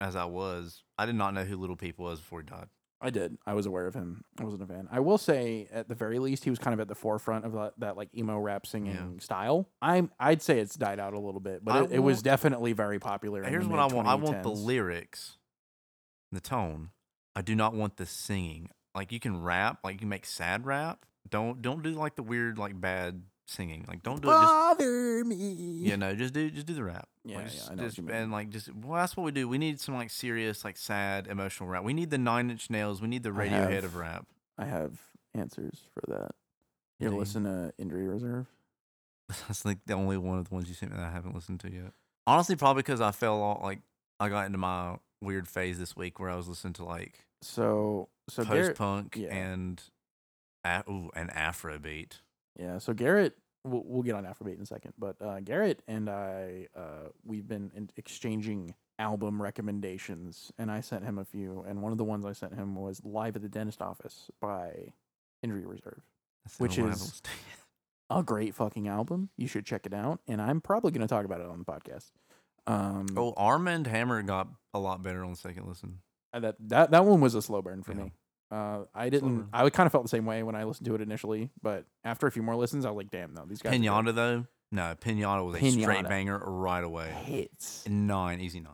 as 0.00 0.14
I 0.14 0.26
was. 0.26 0.84
I 0.98 1.06
did 1.06 1.16
not 1.16 1.34
know 1.34 1.44
who 1.44 1.56
Lil 1.56 1.74
Peep 1.74 1.98
was 1.98 2.20
before 2.20 2.42
he 2.42 2.46
died. 2.46 2.68
I 3.00 3.10
did. 3.10 3.38
I 3.46 3.54
was 3.54 3.64
aware 3.66 3.86
of 3.86 3.94
him. 3.94 4.24
I 4.38 4.44
wasn't 4.44 4.62
a 4.62 4.66
fan. 4.66 4.86
I 4.92 5.00
will 5.00 5.16
say, 5.18 5.68
at 5.72 5.88
the 5.88 5.94
very 5.94 6.18
least, 6.18 6.44
he 6.44 6.50
was 6.50 6.58
kind 6.58 6.74
of 6.74 6.80
at 6.80 6.88
the 6.88 6.94
forefront 6.94 7.46
of 7.46 7.52
that, 7.52 7.72
that 7.78 7.96
like 7.96 8.14
emo 8.14 8.38
rap 8.38 8.66
singing 8.66 9.20
style. 9.20 9.68
I'm. 9.80 10.10
I'd 10.20 10.42
say 10.42 10.58
it's 10.60 10.76
died 10.76 11.00
out 11.00 11.14
a 11.14 11.18
little 11.18 11.40
bit, 11.40 11.64
but 11.64 11.84
it, 11.84 11.92
it 11.92 11.98
was 12.00 12.16
want- 12.18 12.24
definitely 12.24 12.72
very 12.74 12.98
popular. 12.98 13.42
in 13.42 13.48
Here's 13.48 13.64
the 13.64 13.70
what 13.70 13.80
I 13.80 13.86
want. 13.86 14.06
I 14.06 14.14
want 14.16 14.42
the 14.42 14.50
mid-2010s. 14.50 14.64
lyrics, 14.64 15.36
the 16.32 16.40
tone. 16.40 16.90
I 17.34 17.42
do 17.42 17.54
not 17.54 17.74
want 17.74 17.96
the 17.96 18.06
singing. 18.06 18.68
Like 18.94 19.12
you 19.12 19.20
can 19.20 19.42
rap, 19.42 19.78
like 19.84 19.94
you 19.94 19.98
can 20.00 20.08
make 20.08 20.26
sad 20.26 20.66
rap. 20.66 21.06
Don't 21.28 21.62
don't 21.62 21.82
do 21.82 21.90
like 21.90 22.16
the 22.16 22.22
weird 22.22 22.58
like 22.58 22.78
bad 22.80 23.22
singing. 23.46 23.84
Like 23.88 24.02
don't 24.02 24.20
do 24.20 24.28
it. 24.28 24.32
Just, 24.32 24.44
Bother 24.44 25.24
me. 25.24 25.78
yeah, 25.84 25.96
no, 25.96 26.14
just 26.14 26.34
do 26.34 26.50
just 26.50 26.66
do 26.66 26.74
the 26.74 26.84
rap. 26.84 27.08
Yeah, 27.30 27.36
Like, 27.36 27.46
yeah, 27.46 27.50
just, 27.52 27.70
I 27.70 27.74
know 27.74 27.82
just- 27.84 27.98
and 27.98 28.32
like 28.32 28.50
just 28.50 28.74
well, 28.74 29.00
that's 29.00 29.16
what 29.16 29.24
we 29.24 29.32
do. 29.32 29.48
We 29.48 29.58
need 29.58 29.80
some 29.80 29.94
like 29.94 30.10
serious, 30.10 30.64
like 30.64 30.76
sad, 30.76 31.26
emotional 31.26 31.68
rap. 31.68 31.84
We 31.84 31.92
need 31.92 32.10
the 32.10 32.18
Nine 32.18 32.50
Inch 32.50 32.70
Nails. 32.70 33.00
We 33.00 33.08
need 33.08 33.22
the 33.22 33.30
Radiohead 33.30 33.70
have- 33.72 33.84
of 33.84 33.96
rap. 33.96 34.26
I 34.58 34.64
have 34.66 35.00
answers 35.34 35.80
for 35.94 36.02
that. 36.12 36.32
You 36.98 37.06
ever 37.06 37.16
listen 37.16 37.44
to 37.44 37.72
Injury 37.78 38.06
Reserve? 38.06 38.46
That's 39.28 39.64
like 39.64 39.78
the 39.86 39.94
only 39.94 40.16
one 40.18 40.38
of 40.38 40.48
the 40.48 40.54
ones 40.54 40.68
you 40.68 40.74
sent 40.74 40.92
me 40.92 40.98
that 40.98 41.06
I 41.06 41.10
haven't 41.10 41.34
listened 41.34 41.60
to 41.60 41.72
yet. 41.72 41.92
Honestly, 42.26 42.56
probably 42.56 42.82
because 42.82 43.00
I 43.00 43.10
fell 43.12 43.40
off. 43.42 43.62
Like 43.62 43.80
I 44.18 44.28
got 44.28 44.46
into 44.46 44.58
my 44.58 44.96
weird 45.22 45.46
phase 45.48 45.78
this 45.78 45.96
week 45.96 46.18
where 46.18 46.28
I 46.30 46.36
was 46.36 46.48
listening 46.48 46.72
to 46.74 46.84
like 46.84 47.26
So, 47.42 48.08
so 48.28 48.44
post 48.44 48.74
punk 48.76 49.16
yeah. 49.16 49.34
and 49.34 49.82
a- 50.64 50.84
ooh, 50.90 51.10
and 51.14 51.30
Afrobeat. 51.30 52.20
Yeah, 52.58 52.78
so 52.78 52.92
Garrett, 52.92 53.38
we'll, 53.64 53.82
we'll 53.84 54.02
get 54.02 54.14
on 54.14 54.24
Afrobeat 54.24 54.56
in 54.56 54.62
a 54.62 54.66
second, 54.66 54.94
but 54.98 55.16
uh, 55.20 55.40
Garrett 55.40 55.82
and 55.88 56.08
I, 56.08 56.66
uh, 56.76 57.08
we've 57.24 57.46
been 57.46 57.70
in 57.74 57.90
exchanging 57.96 58.74
album 58.98 59.40
recommendations, 59.42 60.52
and 60.58 60.70
I 60.70 60.80
sent 60.80 61.04
him 61.04 61.18
a 61.18 61.24
few, 61.24 61.64
and 61.66 61.82
one 61.82 61.92
of 61.92 61.98
the 61.98 62.04
ones 62.04 62.24
I 62.26 62.32
sent 62.32 62.54
him 62.54 62.74
was 62.76 63.02
"Live 63.04 63.36
at 63.36 63.42
the 63.42 63.48
Dentist 63.48 63.80
Office" 63.82 64.30
by 64.40 64.92
Injury 65.42 65.64
Reserve. 65.64 66.02
Which 66.58 66.72
only 66.78 66.82
one 66.82 66.90
I 66.90 66.92
haven't 66.92 66.94
is- 66.94 67.00
listened 67.02 67.24
to 67.24 67.30
yet. 67.30 67.56
A 68.18 68.22
great 68.24 68.54
fucking 68.56 68.88
album. 68.88 69.28
You 69.36 69.46
should 69.46 69.64
check 69.64 69.86
it 69.86 69.94
out, 69.94 70.18
and 70.26 70.42
I'm 70.42 70.60
probably 70.60 70.90
going 70.90 71.06
to 71.06 71.06
talk 71.06 71.24
about 71.24 71.40
it 71.40 71.46
on 71.46 71.58
the 71.60 71.64
podcast. 71.64 72.10
Um, 72.66 73.06
oh, 73.16 73.32
Armand 73.36 73.86
Hammer 73.86 74.20
got 74.22 74.48
a 74.74 74.80
lot 74.80 75.02
better 75.02 75.22
on 75.24 75.30
the 75.30 75.36
second 75.36 75.66
listen. 75.68 76.00
uh, 76.34 76.40
that 76.40 76.56
that 76.68 76.90
that 76.90 77.04
one 77.04 77.20
was 77.20 77.34
a 77.36 77.42
slow 77.42 77.62
burn 77.62 77.82
for 77.84 77.92
Yeah. 77.92 78.04
me. 78.04 78.12
Uh, 78.50 78.84
I 78.94 79.10
didn't. 79.10 79.48
I 79.52 79.68
kind 79.70 79.86
of 79.86 79.92
felt 79.92 80.04
the 80.04 80.08
same 80.08 80.26
way 80.26 80.42
when 80.42 80.54
I 80.56 80.64
listened 80.64 80.86
to 80.86 80.94
it 80.94 81.00
initially, 81.00 81.50
but 81.62 81.84
after 82.04 82.26
a 82.26 82.32
few 82.32 82.42
more 82.42 82.56
listens, 82.56 82.84
I 82.84 82.90
was 82.90 82.96
like, 82.96 83.10
"Damn, 83.10 83.32
no, 83.34 83.44
these 83.46 83.60
guys." 83.62 83.72
are 83.74 83.78
good." 83.78 83.86
Pinata 83.86 84.14
though, 84.14 84.46
no, 84.72 84.94
Pinata 85.00 85.44
was 85.46 85.62
a 85.62 85.70
straight 85.70 86.08
banger 86.08 86.38
right 86.38 86.82
away. 86.84 87.10
hits. 87.24 87.84
Nine, 87.88 88.40
easy 88.40 88.60
nine. 88.60 88.72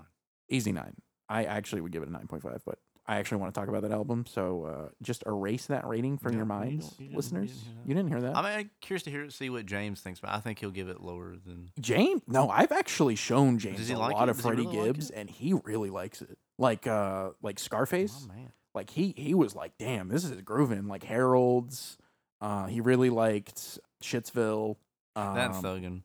Easy 0.48 0.72
nine. 0.72 0.94
I 1.28 1.44
actually 1.44 1.80
would 1.82 1.92
give 1.92 2.02
it 2.02 2.08
a 2.08 2.12
nine 2.12 2.26
point 2.26 2.42
five, 2.42 2.62
but 2.64 2.78
I 3.08 3.18
actually 3.18 3.38
want 3.38 3.54
to 3.54 3.60
talk 3.60 3.68
about 3.68 3.82
that 3.82 3.92
album. 3.92 4.24
So 4.26 4.64
uh, 4.64 4.88
just 5.02 5.22
erase 5.26 5.66
that 5.66 5.86
rating 5.86 6.18
from 6.18 6.32
No, 6.32 6.36
your 6.38 6.44
you 6.44 6.48
minds, 6.48 6.84
you 6.86 6.90
didn't- 6.98 7.10
you 7.10 7.16
listeners. 7.16 7.50
didn't. 7.52 7.88
You 7.88 7.94
didn't 7.94 8.08
hear 8.08 8.20
that, 8.22 8.34
mean, 8.34 8.44
I'm 8.52 8.70
curious 8.80 9.02
to 9.04 9.10
hear 9.10 9.28
see 9.30 9.50
what 9.50 9.66
James 9.66 10.00
thinks, 10.00 10.20
but 10.20 10.30
I 10.30 10.40
think 10.40 10.58
he'll 10.58 10.70
give 10.70 10.88
it 10.88 11.00
lower 11.02 11.34
than. 11.36 11.70
James? 11.80 12.22
No, 12.26 12.48
I've 12.48 12.72
actually 12.72 13.16
shown 13.16 13.58
James 13.58 13.90
a 13.90 13.96
like 13.98 14.14
lot 14.14 14.28
it? 14.28 14.30
of 14.30 14.36
Does 14.38 14.46
Freddie 14.46 14.62
really 14.66 14.86
Gibbs, 14.86 15.10
it? 15.10 15.16
and 15.18 15.28
he 15.28 15.52
really 15.52 15.90
likes 15.90 16.22
it. 16.22 16.38
Like 16.58 16.86
uh, 16.86 17.30
like 17.42 17.58
Scarface. 17.58 18.16
Oh 18.24 18.28
man, 18.28 18.52
Like 18.76 18.90
he 18.90 19.14
he 19.16 19.34
was 19.34 19.56
like, 19.56 19.72
damn, 19.78 20.08
this 20.08 20.22
is 20.24 20.40
grooving. 20.42 20.86
Like 20.86 21.02
Harold's. 21.02 21.96
Uh, 22.40 22.66
he 22.66 22.80
really 22.82 23.08
liked 23.10 23.78
Shitsville. 24.02 24.76
Um, 25.16 25.34
that 25.34 25.52
thuggin'. 25.52 26.02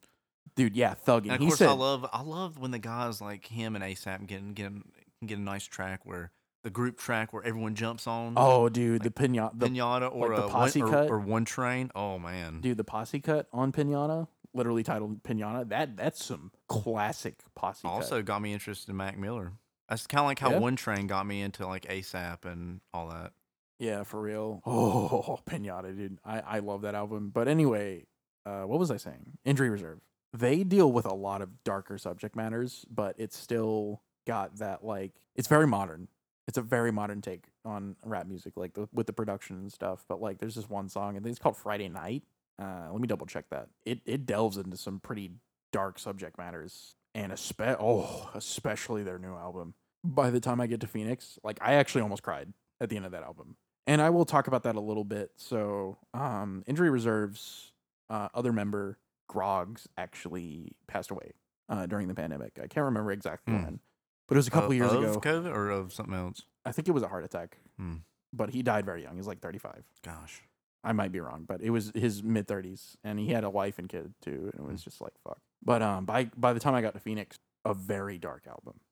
dude, 0.56 0.76
yeah, 0.78 0.96
thugging. 1.06 1.24
And 1.26 1.32
of 1.34 1.40
he 1.42 1.48
course, 1.48 1.60
said, 1.60 1.68
I 1.68 1.74
love 1.74 2.06
I 2.14 2.22
love 2.22 2.58
when 2.58 2.72
the 2.72 2.80
guys 2.80 3.20
like 3.22 3.46
him 3.46 3.76
and 3.76 3.84
ASAP 3.84 4.26
getting 4.26 4.54
getting 4.54 4.86
get 5.26 5.38
a 5.38 5.42
nice 5.42 5.66
track 5.66 6.06
where 6.06 6.32
the 6.64 6.70
group 6.70 6.98
track 6.98 7.34
where 7.34 7.44
everyone 7.44 7.76
jumps 7.76 8.08
on. 8.08 8.36
"Oh, 8.38 8.70
dude, 8.70 9.02
the 9.04 9.10
pinata, 9.12 9.52
the 9.60 9.68
Pinata 9.68 10.10
or 10.16 10.30
like 10.30 10.42
the 10.44 10.48
posse 10.48 10.82
one, 10.82 10.92
cut? 10.92 11.10
or, 11.10 11.16
or 11.16 11.20
one 11.20 11.44
train. 11.44 11.92
Oh 11.94 12.18
man, 12.18 12.62
dude, 12.62 12.78
the 12.78 12.86
posse 12.86 13.20
cut 13.20 13.48
on 13.52 13.74
Pinata, 13.74 14.28
literally 14.54 14.84
titled 14.84 15.24
Pinata. 15.24 15.68
That 15.68 15.98
that's 15.98 16.24
some 16.24 16.52
classic 16.70 17.36
posse 17.56 17.82
cut. 17.82 17.90
also 17.92 18.22
got 18.22 18.42
me 18.42 18.54
interested 18.54 18.90
in 18.90 18.96
Mac 18.96 19.18
Miller. 19.18 19.52
That's 19.92 20.08
kind 20.08 20.22
of 20.22 20.26
like 20.28 20.40
how 20.40 20.52
Yeah. 20.52 20.60
One 20.60 20.78
Train 20.78 21.06
got 21.06 21.26
me 21.28 21.42
into 21.42 21.68
like 21.68 21.84
ASAP 21.84 22.46
and 22.46 22.80
all 22.94 23.10
that. 23.10 23.34
Yeah, 23.78 24.04
for 24.04 24.22
real. 24.22 24.62
Oh, 24.66 25.40
Pinata, 25.46 25.96
dude. 25.96 26.18
I, 26.24 26.40
I 26.40 26.60
love 26.60 26.84
that 26.84 26.96
album. 26.96 27.30
But 27.30 27.50
anyway, 27.50 28.06
uh, 28.46 28.62
what 28.62 28.80
was 28.80 28.90
I 28.90 28.96
saying? 28.96 29.38
Injury 29.44 29.70
Reserve. 29.70 30.00
They 30.34 30.64
deal 30.64 30.90
with 30.90 31.06
a 31.06 31.14
lot 31.14 31.42
of 31.42 31.64
darker 31.66 31.98
subject 31.98 32.38
matters, 32.38 32.86
but 32.90 33.16
it's 33.18 33.38
still 33.38 34.02
got 34.26 34.60
that, 34.60 34.82
like, 34.82 35.12
it's 35.36 35.50
very 35.50 35.68
modern. 35.68 36.08
It's 36.48 36.58
a 36.58 36.62
very 36.62 36.92
modern 36.92 37.22
take 37.22 37.48
on 37.66 37.98
rap 38.06 38.28
music, 38.28 38.54
like 38.56 38.74
the, 38.74 38.88
with 38.94 39.08
the 39.08 39.14
production 39.14 39.58
and 39.58 39.70
stuff. 39.74 40.06
But, 40.08 40.22
like, 40.22 40.38
there's 40.38 40.56
this 40.56 40.70
one 40.70 40.88
song, 40.88 41.18
and 41.18 41.28
it's 41.28 41.38
called 41.38 41.58
Friday 41.58 41.90
Night. 41.90 42.24
Uh, 42.58 42.88
let 42.94 43.02
me 43.02 43.08
double 43.08 43.26
check 43.26 43.50
that. 43.50 43.68
It, 43.86 44.00
it 44.06 44.26
delves 44.26 44.56
into 44.56 44.78
some 44.78 45.02
pretty 45.02 45.32
dark 45.74 46.00
subject 46.00 46.38
matters. 46.38 46.96
And 47.14 47.34
espe- 47.34 47.76
oh, 47.78 48.30
especially 48.34 49.04
their 49.04 49.20
new 49.20 49.36
album. 49.36 49.74
By 50.04 50.30
the 50.32 50.40
time 50.40 50.60
I 50.60 50.68
get 50.68 50.80
to 50.82 50.88
Phoenix, 50.88 51.38
like, 51.44 51.60
I 51.62 51.74
actually 51.74 52.02
almost 52.02 52.24
cried 52.24 52.54
at 52.80 52.90
the 52.90 52.96
end 52.98 53.06
of 53.06 53.12
that 53.12 53.24
album 53.24 53.56
and 53.88 54.02
I 54.02 54.10
will 54.12 54.26
talk 54.26 54.48
about 54.48 54.64
that 54.64 54.76
a 54.76 54.80
little 54.80 55.04
bit. 55.04 55.32
So, 55.38 55.98
um, 56.14 56.64
injury 56.68 56.90
reserves, 56.90 57.74
uh, 58.10 58.30
other 58.34 58.52
member 58.54 58.98
Groggs 59.28 59.88
actually 59.98 60.76
passed 60.88 61.10
away 61.12 61.32
uh, 61.70 61.86
during 61.88 62.08
the 62.08 62.14
pandemic. 62.16 62.60
I 62.62 62.68
can't 62.68 62.84
remember 62.86 63.12
exactly 63.12 63.54
Hmm. 63.56 63.64
when, 63.64 63.80
but 64.28 64.36
it 64.36 64.40
was 64.40 64.48
a 64.48 64.52
couple 64.52 64.70
Of- 64.72 64.76
years 64.76 64.92
of 64.92 65.02
ago. 65.04 65.20
COVID 65.20 65.54
or 65.56 65.70
of 65.70 65.94
something 65.94 66.14
else. 66.16 66.42
I 66.66 66.72
think 66.72 66.88
it 66.88 66.92
was 66.92 67.02
a 67.04 67.08
heart 67.08 67.24
attack, 67.24 67.58
Hmm. 67.78 67.98
but 68.34 68.50
he 68.52 68.62
died 68.62 68.86
very 68.86 69.04
young. 69.04 69.14
He 69.14 69.18
was 69.18 69.28
like 69.28 69.40
35. 69.40 69.84
Gosh. 70.04 70.42
I 70.84 70.92
might 70.94 71.12
be 71.12 71.20
wrong, 71.20 71.46
but 71.48 71.62
it 71.62 71.70
was 71.70 71.92
his 71.96 72.24
mid 72.24 72.48
30s, 72.48 72.98
and 73.04 73.20
he 73.20 73.30
had 73.30 73.44
a 73.44 73.50
wife 73.50 73.78
and 73.80 73.88
kid 73.88 74.14
too. 74.22 74.52
And 74.54 74.68
it 74.68 74.72
was 74.72 74.84
just 74.84 75.00
like 75.00 75.14
fuck. 75.24 75.40
But 75.64 75.82
um, 75.82 76.06
by 76.06 76.26
by 76.36 76.54
the 76.54 76.60
time 76.60 76.74
I 76.76 76.82
got 76.82 76.94
to 76.94 77.00
Phoenix, 77.00 77.40
a 77.66 77.74
very 77.74 78.18
dark 78.18 78.48
album, 78.48 78.74
Hmm. 78.80 78.91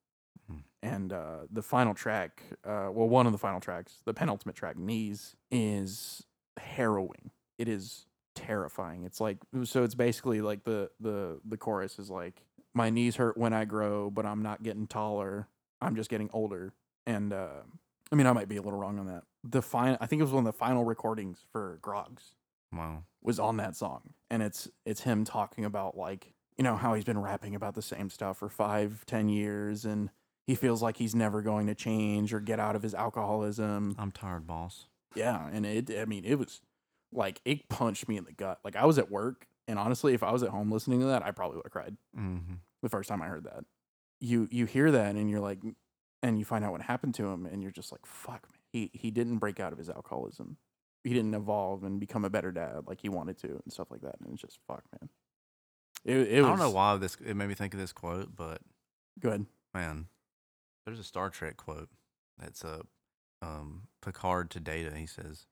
And 0.82 1.12
uh, 1.12 1.40
the 1.52 1.62
final 1.62 1.94
track, 1.94 2.42
uh, 2.64 2.90
well, 2.92 3.10
one 3.10 3.26
of 3.26 3.34
the 3.34 3.38
final 3.38 3.60
tracks, 3.60 4.02
the 4.06 4.14
penultimate 4.14 4.56
track, 4.56 4.78
"Knees," 4.78 5.36
is 5.52 6.26
harrowing. 6.58 7.32
It 7.58 7.68
is 7.68 8.06
terrifying. 8.36 9.04
It's 9.04 9.20
like 9.20 9.40
so. 9.64 9.84
It's 9.84 9.96
basically 9.96 10.40
like 10.42 10.64
the 10.64 10.90
the 11.00 11.42
the 11.44 11.58
chorus 11.58 12.00
is 12.00 12.10
like, 12.10 12.46
"My 12.74 12.90
knees 12.90 13.18
hurt 13.18 13.38
when 13.38 13.52
I 13.52 13.66
grow, 13.66 14.10
but 14.10 14.26
I'm 14.26 14.42
not 14.42 14.64
getting 14.64 14.88
taller. 14.88 15.50
I'm 15.82 15.96
just 15.98 16.10
getting 16.10 16.30
older." 16.32 16.74
And 17.06 17.34
uh, 17.34 17.64
I 18.12 18.16
mean, 18.16 18.28
I 18.28 18.32
might 18.32 18.48
be 18.48 18.56
a 18.58 18.62
little 18.62 18.80
wrong 18.80 19.00
on 19.00 19.08
that. 19.08 19.24
The 19.44 19.62
final, 19.62 19.98
I 20.00 20.06
think 20.06 20.22
it 20.22 20.24
was 20.24 20.32
one 20.34 20.46
of 20.48 20.54
the 20.54 20.58
final 20.58 20.86
recordings 20.86 21.46
for 21.52 21.78
Groggs 21.82 22.36
Wow. 22.72 23.04
was 23.22 23.40
on 23.40 23.58
that 23.58 23.76
song, 23.76 24.14
and 24.30 24.42
it's 24.42 24.70
it's 24.86 25.02
him 25.02 25.26
talking 25.26 25.66
about 25.66 25.98
like 25.98 26.34
you 26.58 26.64
know 26.64 26.76
how 26.78 26.94
he's 26.94 27.04
been 27.06 27.20
rapping 27.20 27.56
about 27.56 27.76
the 27.76 27.82
same 27.82 28.10
stuff 28.10 28.38
for 28.38 28.48
five, 28.50 29.06
ten 29.06 29.28
years, 29.28 29.84
and 29.86 30.10
he 30.50 30.56
feels 30.56 30.82
like 30.82 30.98
he's 30.98 31.14
never 31.14 31.44
going 31.44 31.68
to 31.68 31.76
change 31.76 32.34
or 32.34 32.40
get 32.40 32.60
out 32.60 32.76
of 32.76 32.82
his 32.82 32.96
alcoholism. 32.96 33.96
I'm 34.00 34.12
tired, 34.12 34.48
boss. 34.48 34.88
Yeah, 35.14 35.48
and 35.54 35.64
it, 35.64 35.92
I 35.96 36.06
mean, 36.06 36.26
it 36.26 36.40
was 36.40 36.60
like 37.14 37.40
it 37.46 37.70
punched 37.70 38.08
me 38.08 38.18
in 38.18 38.24
the 38.24 38.32
gut. 38.32 38.60
Like 38.64 38.76
I 38.76 38.86
was 38.86 38.98
at 38.98 39.12
work, 39.12 39.46
and 39.68 39.78
honestly, 39.78 40.16
if 40.16 40.24
I 40.24 40.32
was 40.32 40.42
at 40.42 40.50
home 40.50 40.72
listening 40.72 41.02
to 41.02 41.06
that, 41.06 41.24
I 41.24 41.30
probably 41.30 41.58
would 41.58 41.66
have 41.68 41.72
cried 41.72 41.98
Mm-hmm. 42.18 42.56
the 42.82 42.90
first 42.90 43.10
time 43.10 43.22
I 43.22 43.28
heard 43.28 43.44
that. 43.44 43.64
You 44.20 44.48
you 44.50 44.66
hear 44.66 44.90
that, 44.90 45.16
and 45.16 45.30
you're 45.30 45.40
like, 45.40 45.60
and 46.24 46.40
you 46.40 46.46
find 46.46 46.66
out 46.66 46.72
what 46.72 46.82
happened 46.82 47.14
to 47.16 47.28
him, 47.28 47.46
and 47.46 47.62
you're 47.62 47.72
just 47.72 47.92
like, 47.92 48.06
fuck, 48.08 48.48
man. 48.52 48.60
He 48.74 48.90
he 48.94 49.12
didn't 49.12 49.38
break 49.38 49.60
out 49.60 49.72
of 49.72 49.78
his 49.78 49.88
alcoholism. 49.90 50.58
He 51.04 51.14
didn't 51.14 51.36
evolve 51.36 51.84
and 51.84 52.00
become 52.00 52.26
a 52.26 52.30
better 52.30 52.52
dad 52.52 52.86
like 52.88 53.02
he 53.02 53.10
wanted 53.10 53.38
to, 53.40 53.50
and 53.64 53.72
stuff 53.72 53.92
like 53.92 54.02
that. 54.02 54.16
And 54.20 54.34
it's 54.34 54.42
just 54.42 54.58
fuck, 54.68 54.84
man. 55.00 55.10
It 56.06 56.18
it 56.28 56.44
I 56.44 56.48
don't 56.48 56.60
know 56.60 56.72
why 56.72 56.96
this 56.98 57.18
it 57.24 57.36
made 57.36 57.50
me 57.50 57.54
think 57.56 57.74
of 57.76 57.80
this 57.80 57.94
quote, 57.94 58.36
but 58.36 58.62
good. 59.20 59.46
man, 59.74 60.08
there's 60.86 61.00
a 61.00 61.04
Star 61.04 61.30
Trek 61.30 61.58
quote 61.58 61.90
that's 62.38 62.64
a 62.64 62.82
um, 63.42 63.84
Picard 64.02 64.50
to 64.52 64.60
Data. 64.60 64.96
He 64.96 65.06
says 65.06 65.46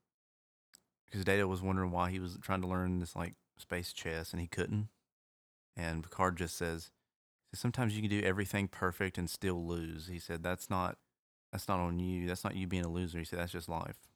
because 1.06 1.24
Data 1.24 1.46
was 1.46 1.62
wondering 1.62 1.90
why 1.90 2.10
he 2.10 2.20
was 2.20 2.38
trying 2.42 2.60
to 2.60 2.68
learn 2.68 2.98
this 2.98 3.16
like 3.16 3.34
space 3.56 3.92
chess 3.92 4.32
and 4.32 4.40
he 4.40 4.46
couldn't, 4.46 4.88
and 5.76 6.02
Picard 6.02 6.36
just 6.36 6.56
says, 6.56 6.90
"Sometimes 7.54 7.96
you 7.96 8.02
can 8.02 8.10
do 8.10 8.24
everything 8.24 8.68
perfect 8.68 9.18
and 9.18 9.28
still 9.28 9.66
lose." 9.66 10.08
He 10.08 10.18
said, 10.18 10.42
"That's 10.42 10.68
not 10.70 10.98
that's 11.52 11.68
not 11.68 11.80
on 11.80 11.98
you. 11.98 12.26
That's 12.26 12.44
not 12.44 12.56
you 12.56 12.66
being 12.66 12.84
a 12.84 12.90
loser." 12.90 13.18
He 13.18 13.24
said, 13.24 13.38
"That's 13.38 13.52
just 13.52 13.68
life. 13.68 14.08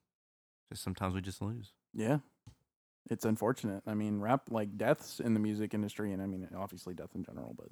Just 0.71 0.83
sometimes 0.83 1.15
we 1.15 1.21
just 1.21 1.41
lose." 1.41 1.73
Yeah, 1.93 2.19
it's 3.09 3.25
unfortunate. 3.25 3.83
I 3.85 3.93
mean, 3.93 4.19
rap 4.19 4.43
like 4.49 4.77
deaths 4.77 5.19
in 5.19 5.33
the 5.33 5.39
music 5.39 5.73
industry, 5.73 6.11
and 6.13 6.21
I 6.21 6.25
mean, 6.25 6.47
obviously 6.55 6.93
death 6.93 7.15
in 7.15 7.23
general. 7.23 7.53
But 7.57 7.67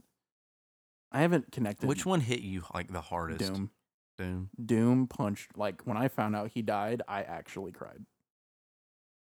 I 1.12 1.22
haven't 1.22 1.52
connected. 1.52 1.88
Which 1.88 2.06
one 2.06 2.22
hit 2.22 2.42
you 2.42 2.64
like 2.74 2.92
the 2.92 3.02
hardest? 3.02 3.54
Doom. 3.54 3.72
Doom. 4.18 4.50
Doom 4.64 5.08
punched 5.08 5.58
like 5.58 5.82
when 5.84 5.98
I 5.98 6.08
found 6.08 6.36
out 6.36 6.52
he 6.54 6.62
died, 6.62 7.02
I 7.08 7.24
actually 7.24 7.72
cried. 7.72 8.06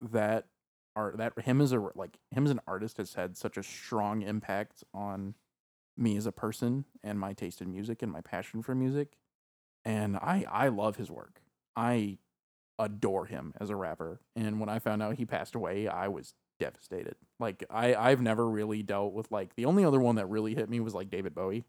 That 0.01 0.47
art 0.95 1.17
that 1.17 1.33
him 1.39 1.61
as 1.61 1.71
a 1.71 1.79
like 1.95 2.17
him 2.31 2.45
as 2.45 2.51
an 2.51 2.59
artist 2.67 2.97
has 2.97 3.15
had 3.15 3.37
such 3.37 3.57
a 3.57 3.63
strong 3.63 4.21
impact 4.21 4.83
on 4.93 5.35
me 5.97 6.17
as 6.17 6.25
a 6.25 6.31
person 6.31 6.85
and 7.03 7.19
my 7.19 7.33
taste 7.33 7.61
in 7.61 7.71
music 7.71 8.01
and 8.01 8.11
my 8.11 8.21
passion 8.21 8.61
for 8.61 8.75
music. 8.75 9.17
And 9.85 10.17
I 10.17 10.45
I 10.51 10.67
love 10.67 10.97
his 10.97 11.09
work. 11.09 11.41
I 11.75 12.19
adore 12.77 13.25
him 13.25 13.53
as 13.59 13.69
a 13.69 13.75
rapper. 13.75 14.19
And 14.35 14.59
when 14.59 14.69
I 14.69 14.79
found 14.79 15.01
out 15.01 15.15
he 15.15 15.25
passed 15.25 15.55
away, 15.55 15.87
I 15.87 16.07
was 16.07 16.33
devastated. 16.63 17.15
Like 17.39 17.63
I 17.69 17.93
I've 17.95 18.21
never 18.21 18.47
really 18.49 18.83
dealt 18.83 19.13
with 19.13 19.31
like 19.31 19.55
the 19.55 19.65
only 19.65 19.83
other 19.85 19.99
one 19.99 20.15
that 20.15 20.27
really 20.27 20.55
hit 20.55 20.69
me 20.69 20.79
was 20.79 20.93
like 20.93 21.09
David 21.09 21.33
Bowie. 21.35 21.63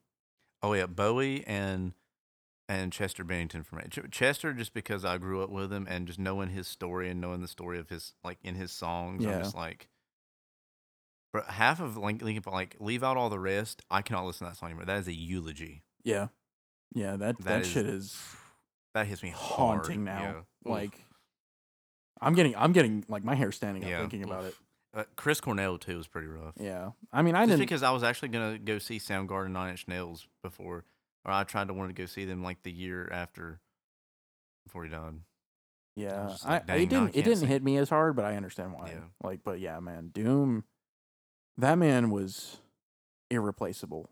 Oh 0.63 0.73
yeah, 0.73 0.87
Bowie 0.87 1.45
and 1.47 1.93
and 2.69 2.93
Chester 2.93 3.25
Bennington 3.25 3.63
for 3.63 3.77
me. 3.77 3.85
Ch- 3.91 4.11
Chester 4.11 4.53
just 4.55 4.73
because 4.73 5.05
I 5.05 5.19
grew 5.19 5.43
up 5.43 5.51
with 5.51 5.73
him 5.73 5.87
and 5.89 6.07
just 6.07 6.19
knowing 6.19 6.49
his 6.49 6.67
story 6.67 7.11
and 7.11 7.21
knowing 7.21 7.43
the 7.43 7.49
story 7.49 7.79
of 7.79 7.89
his 7.91 8.15
like 8.25 8.39
in 8.43 8.55
his 8.55 8.73
songs, 8.73 9.23
Yeah. 9.25 9.37
I'm 9.37 9.43
just 9.43 9.55
like. 9.57 9.89
But 11.33 11.47
half 11.47 11.81
of 11.81 11.97
like 11.97 12.23
Linkin 12.23 12.43
like 12.53 12.77
leave 12.79 13.03
out 13.03 13.17
all 13.17 13.29
the 13.29 13.39
rest. 13.41 13.83
I 13.91 14.03
cannot 14.03 14.25
listen 14.27 14.47
to 14.47 14.53
that 14.53 14.57
song 14.57 14.71
anymore. 14.71 14.85
That 14.87 14.99
is 15.01 15.09
a 15.09 15.13
eulogy. 15.13 15.83
Yeah. 16.05 16.29
Yeah, 16.95 17.17
that 17.17 17.39
that, 17.39 17.45
That 17.45 17.61
is 17.63 17.69
shit 17.69 17.87
is 17.87 18.17
That 18.95 19.07
hits 19.09 19.23
me 19.23 19.31
haunting 19.31 20.07
hard. 20.07 20.21
now. 20.23 20.45
Yeah. 20.65 20.73
Like 20.73 21.05
I'm 22.21 22.35
getting 22.35 22.55
I'm 22.57 22.73
getting 22.73 23.05
like 23.09 23.25
my 23.25 23.35
hair 23.35 23.51
standing 23.51 23.83
up 23.85 23.91
Yeah. 23.91 24.01
thinking 24.01 24.23
about 24.23 24.45
it. 24.45 24.55
Oof. 24.95 25.01
Uh, 25.01 25.05
Chris 25.17 25.41
Cornell 25.41 25.79
too 25.79 25.97
was 25.97 26.07
pretty 26.07 26.29
rough. 26.29 26.55
Yeah. 26.59 26.91
I 27.13 27.23
mean 27.23 27.35
I 27.35 27.41
Just 27.41 27.51
didn't 27.51 27.61
because 27.61 27.83
I 27.83 27.91
was 27.91 28.03
actually 28.03 28.29
gonna 28.29 28.59
go 28.59 28.79
see 28.79 28.99
Soundgarden 28.99 29.51
Nine 29.51 29.71
Inch 29.71 29.89
Nails 29.89 30.27
before, 30.43 30.85
or 31.25 31.33
I 31.33 31.45
tried 31.45 31.69
to 31.69 31.75
want 31.75 31.91
to 31.91 31.95
go 32.01 32.07
see 32.07 32.25
them 32.25 32.43
like 32.43 32.63
the 32.63 32.73
year 32.73 33.09
after, 33.13 33.61
before 34.67 34.85
he 34.85 34.91
died. 34.91 35.15
yeah. 35.97 36.27
just 36.31 36.47
I, 36.47 36.63
like, 36.69 36.69
it 36.79 36.91
dang, 36.91 37.03
I 37.03 37.07
didn't 37.07 37.09
it 37.09 37.13
can't 37.13 37.25
didn't 37.25 37.39
sing. 37.41 37.49
hit 37.49 37.63
me 37.65 37.77
as 37.79 37.89
hard, 37.89 38.17
but 38.17 38.25
I 38.25 38.37
understand 38.37 38.73
why. 38.73 38.89
Yeah. 38.91 39.01
Like 39.23 39.41
but 39.45 39.61
yeah, 39.61 39.81
man, 39.81 40.09
Doom 40.13 40.65
that 41.57 41.79
man 41.79 42.11
was 42.11 42.59
irreplaceable 43.31 44.11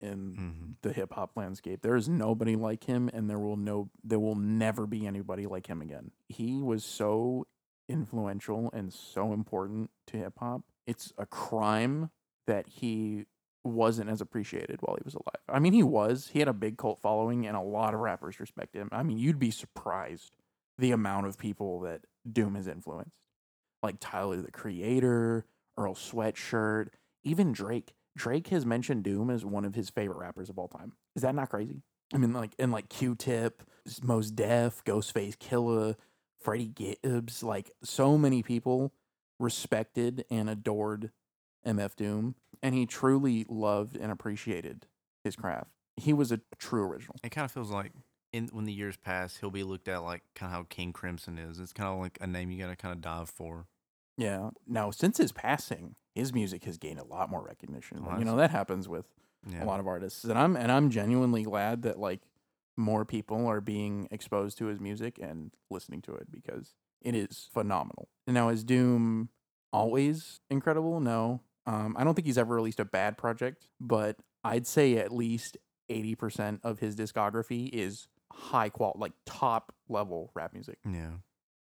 in 0.00 0.34
hmm 0.36 0.72
the 0.82 0.92
hip 0.92 1.12
hop 1.12 1.30
landscape. 1.36 1.80
There 1.82 1.94
is 1.94 2.08
nobody 2.08 2.56
like 2.56 2.84
him 2.84 3.08
and 3.12 3.30
there 3.30 3.38
will 3.38 3.56
no 3.56 3.90
there 4.02 4.18
will 4.18 4.34
never 4.34 4.86
be 4.86 5.06
anybody 5.06 5.46
like 5.46 5.68
him 5.68 5.80
again. 5.80 6.10
He 6.28 6.60
was 6.60 6.84
so 6.84 7.46
influential 7.92 8.70
and 8.72 8.92
so 8.92 9.32
important 9.32 9.90
to 10.08 10.16
hip 10.16 10.34
hop. 10.38 10.62
It's 10.86 11.12
a 11.18 11.26
crime 11.26 12.10
that 12.46 12.66
he 12.66 13.26
wasn't 13.64 14.10
as 14.10 14.20
appreciated 14.20 14.78
while 14.80 14.96
he 14.96 15.04
was 15.04 15.14
alive. 15.14 15.42
I 15.48 15.60
mean, 15.60 15.72
he 15.72 15.82
was. 15.82 16.30
He 16.32 16.40
had 16.40 16.48
a 16.48 16.52
big 16.52 16.76
cult 16.78 17.00
following 17.00 17.46
and 17.46 17.56
a 17.56 17.60
lot 17.60 17.94
of 17.94 18.00
rappers 18.00 18.40
respect 18.40 18.74
him. 18.74 18.88
I 18.90 19.02
mean, 19.02 19.18
you'd 19.18 19.38
be 19.38 19.50
surprised 19.50 20.32
the 20.78 20.90
amount 20.90 21.26
of 21.26 21.38
people 21.38 21.80
that 21.80 22.00
Doom 22.30 22.56
has 22.56 22.66
influenced. 22.66 23.20
Like 23.82 23.96
Tyler 24.00 24.40
the 24.40 24.50
Creator, 24.50 25.44
Earl 25.76 25.94
Sweatshirt, 25.94 26.88
even 27.24 27.52
Drake. 27.52 27.94
Drake 28.16 28.48
has 28.48 28.66
mentioned 28.66 29.04
Doom 29.04 29.30
as 29.30 29.44
one 29.44 29.64
of 29.64 29.74
his 29.74 29.90
favorite 29.90 30.18
rappers 30.18 30.50
of 30.50 30.58
all 30.58 30.68
time. 30.68 30.92
Is 31.14 31.22
that 31.22 31.34
not 31.34 31.50
crazy? 31.50 31.82
I 32.12 32.18
mean, 32.18 32.32
like, 32.32 32.52
and 32.58 32.72
like 32.72 32.88
Q-Tip, 32.88 33.62
Mos 34.02 34.30
Def, 34.30 34.84
Ghostface 34.84 35.36
Killah, 35.36 35.96
Freddie 36.42 36.66
Gibbs, 36.66 37.42
like 37.42 37.70
so 37.82 38.18
many 38.18 38.42
people 38.42 38.92
respected 39.38 40.24
and 40.30 40.48
adored 40.48 41.10
MF 41.66 41.96
Doom, 41.96 42.34
and 42.62 42.74
he 42.74 42.86
truly 42.86 43.44
loved 43.48 43.96
and 43.96 44.10
appreciated 44.10 44.86
his 45.24 45.36
mm. 45.36 45.42
craft. 45.42 45.70
He 45.96 46.12
was 46.12 46.32
a 46.32 46.40
true 46.58 46.84
original. 46.84 47.16
It 47.22 47.30
kind 47.30 47.44
of 47.44 47.52
feels 47.52 47.70
like 47.70 47.92
in 48.32 48.48
when 48.48 48.64
the 48.64 48.72
years 48.72 48.96
pass, 48.96 49.36
he'll 49.36 49.50
be 49.50 49.62
looked 49.62 49.88
at 49.88 50.02
like 50.02 50.22
kind 50.34 50.50
of 50.50 50.56
how 50.56 50.66
King 50.68 50.92
Crimson 50.92 51.38
is. 51.38 51.60
It's 51.60 51.72
kind 51.72 51.92
of 51.92 51.98
like 51.98 52.18
a 52.20 52.26
name 52.26 52.50
you 52.50 52.58
gotta 52.58 52.76
kind 52.76 52.94
of 52.94 53.00
dive 53.00 53.28
for. 53.28 53.66
Yeah. 54.16 54.50
Now, 54.66 54.90
since 54.90 55.18
his 55.18 55.32
passing, 55.32 55.96
his 56.14 56.32
music 56.32 56.64
has 56.64 56.78
gained 56.78 56.98
a 56.98 57.04
lot 57.04 57.30
more 57.30 57.42
recognition. 57.42 57.98
Oh, 58.00 58.10
But, 58.10 58.18
you 58.18 58.24
know 58.24 58.36
that 58.36 58.50
happens 58.50 58.88
with 58.88 59.06
Yeah. 59.46 59.64
a 59.64 59.66
lot 59.66 59.80
of 59.80 59.86
artists, 59.86 60.24
and 60.24 60.38
I'm 60.38 60.56
and 60.56 60.72
I'm 60.72 60.90
genuinely 60.90 61.42
glad 61.42 61.82
that 61.82 61.98
like 61.98 62.20
more 62.76 63.04
people 63.04 63.46
are 63.46 63.60
being 63.60 64.08
exposed 64.10 64.58
to 64.58 64.66
his 64.66 64.80
music 64.80 65.18
and 65.20 65.50
listening 65.70 66.00
to 66.02 66.14
it 66.14 66.30
because 66.30 66.74
it 67.02 67.14
is 67.14 67.48
phenomenal. 67.52 68.08
Now, 68.26 68.48
is 68.48 68.64
Doom 68.64 69.28
always 69.72 70.40
incredible? 70.50 71.00
No, 71.00 71.40
um, 71.66 71.96
I 71.98 72.04
don't 72.04 72.14
think 72.14 72.26
he's 72.26 72.38
ever 72.38 72.54
released 72.54 72.80
a 72.80 72.84
bad 72.84 73.16
project, 73.18 73.66
but 73.80 74.16
I'd 74.44 74.66
say 74.66 74.96
at 74.98 75.12
least 75.12 75.56
eighty 75.88 76.14
percent 76.14 76.60
of 76.64 76.78
his 76.78 76.96
discography 76.96 77.68
is 77.72 78.08
high 78.32 78.68
quality, 78.68 78.98
like 79.00 79.12
top 79.26 79.74
level 79.88 80.30
rap 80.34 80.52
music, 80.52 80.78
Yeah. 80.90 81.10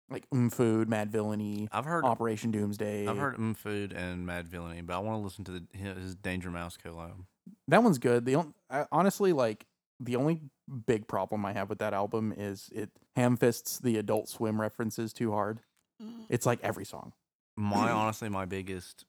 like 0.09 0.25
Um 0.33 0.51
Food, 0.51 0.89
Madvillainy, 0.89 1.69
I've 1.73 1.85
heard 1.85 2.05
Operation 2.05 2.51
Doomsday. 2.51 3.07
I've 3.09 3.19
heard 3.19 3.37
Um 3.37 3.55
Food 3.55 3.93
and 3.93 4.27
Madvillainy, 4.27 4.87
but 4.87 4.95
I 4.95 4.99
want 4.99 5.21
to 5.21 5.25
listen 5.25 5.45
to 5.45 5.53
the, 5.53 5.63
his 5.77 6.15
Danger 6.15 6.51
Mouse 6.51 6.77
collab. 6.83 7.25
that 7.69 7.83
one's 7.83 7.99
good. 7.99 8.25
The 8.25 8.37
on- 8.37 8.55
I, 8.71 8.87
honestly 8.93 9.33
like 9.33 9.67
the 9.99 10.17
only 10.17 10.41
big 10.71 11.07
problem 11.07 11.45
I 11.45 11.53
have 11.53 11.69
with 11.69 11.79
that 11.79 11.95
album 11.95 12.33
is 12.37 12.71
it 12.73 12.91
hamfists 13.17 13.81
the 13.81 13.97
Adult 13.99 14.29
Swim 14.29 14.61
references 14.61 15.13
too 15.13 15.33
hard. 15.33 15.61
Mm. 16.03 16.25
It's 16.29 16.47
like 16.47 16.61
every 16.63 16.85
song. 16.85 17.13
My 17.57 17.91
honestly, 17.91 18.29
my 18.29 18.45
biggest 18.45 19.05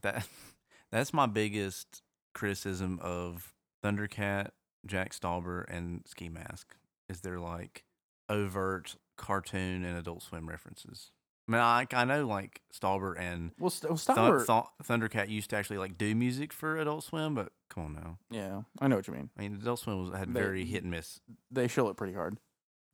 that 0.00 0.26
that's 0.92 1.12
my 1.12 1.26
biggest 1.26 2.02
criticism 2.34 2.98
of 3.02 3.52
Thundercat, 3.84 4.50
Jack 4.86 5.12
Stauber, 5.12 5.64
and 5.68 6.02
Ski 6.06 6.28
Mask 6.28 6.74
is 7.08 7.20
their 7.20 7.38
like 7.38 7.84
overt 8.28 8.96
cartoon 9.16 9.84
and 9.84 9.96
Adult 9.96 10.22
Swim 10.22 10.48
references. 10.48 11.12
I 11.54 11.86
mean, 11.86 11.94
I 11.94 12.00
I 12.02 12.04
know 12.04 12.26
like 12.26 12.60
Stalbert 12.72 13.18
and 13.18 13.52
Well, 13.58 13.70
st- 13.70 13.90
well 13.90 13.98
Stalbert. 13.98 14.46
Thun- 14.46 14.64
Thundercat 14.84 15.28
used 15.28 15.50
to 15.50 15.56
actually 15.56 15.78
like 15.78 15.96
do 15.98 16.14
music 16.14 16.52
for 16.52 16.76
Adult 16.78 17.04
Swim, 17.04 17.34
but 17.34 17.52
come 17.68 17.84
on 17.84 17.94
now. 17.94 18.18
yeah, 18.30 18.62
I 18.80 18.88
know 18.88 18.96
what 18.96 19.06
you 19.08 19.14
mean. 19.14 19.30
I 19.36 19.42
mean, 19.42 19.54
Adult 19.60 19.80
Swim 19.80 20.02
was, 20.10 20.16
had 20.18 20.28
They- 20.28 20.40
very 20.40 20.64
hit 20.64 20.82
and 20.82 20.90
miss. 20.90 21.20
They 21.50 21.68
show 21.68 21.88
it 21.88 21.96
pretty 21.96 22.14
hard. 22.14 22.38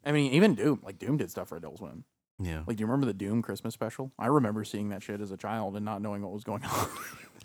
I 0.05 0.13
mean, 0.13 0.33
even 0.33 0.55
Doom, 0.55 0.81
like 0.85 0.99
Doom 0.99 1.17
did 1.17 1.31
stuff 1.31 1.49
for 1.49 1.57
Adult 1.57 1.79
Swim. 1.79 2.05
Yeah, 2.41 2.63
Like, 2.67 2.77
do 2.77 2.83
you 2.83 2.87
remember 2.87 3.07
the 3.07 3.13
Doom 3.15 3.43
Christmas 3.43 3.75
special? 3.75 4.13
I 4.19 4.27
remember 4.27 4.63
seeing 4.65 4.91
that 4.91 5.03
shit 5.03 5.21
as 5.21 5.33
a 5.33 5.37
child 5.37 5.75
and 5.77 5.85
not 5.85 6.01
knowing 6.03 6.23
what 6.23 6.33
was 6.33 6.45
going 6.45 6.63
on. 6.73 6.89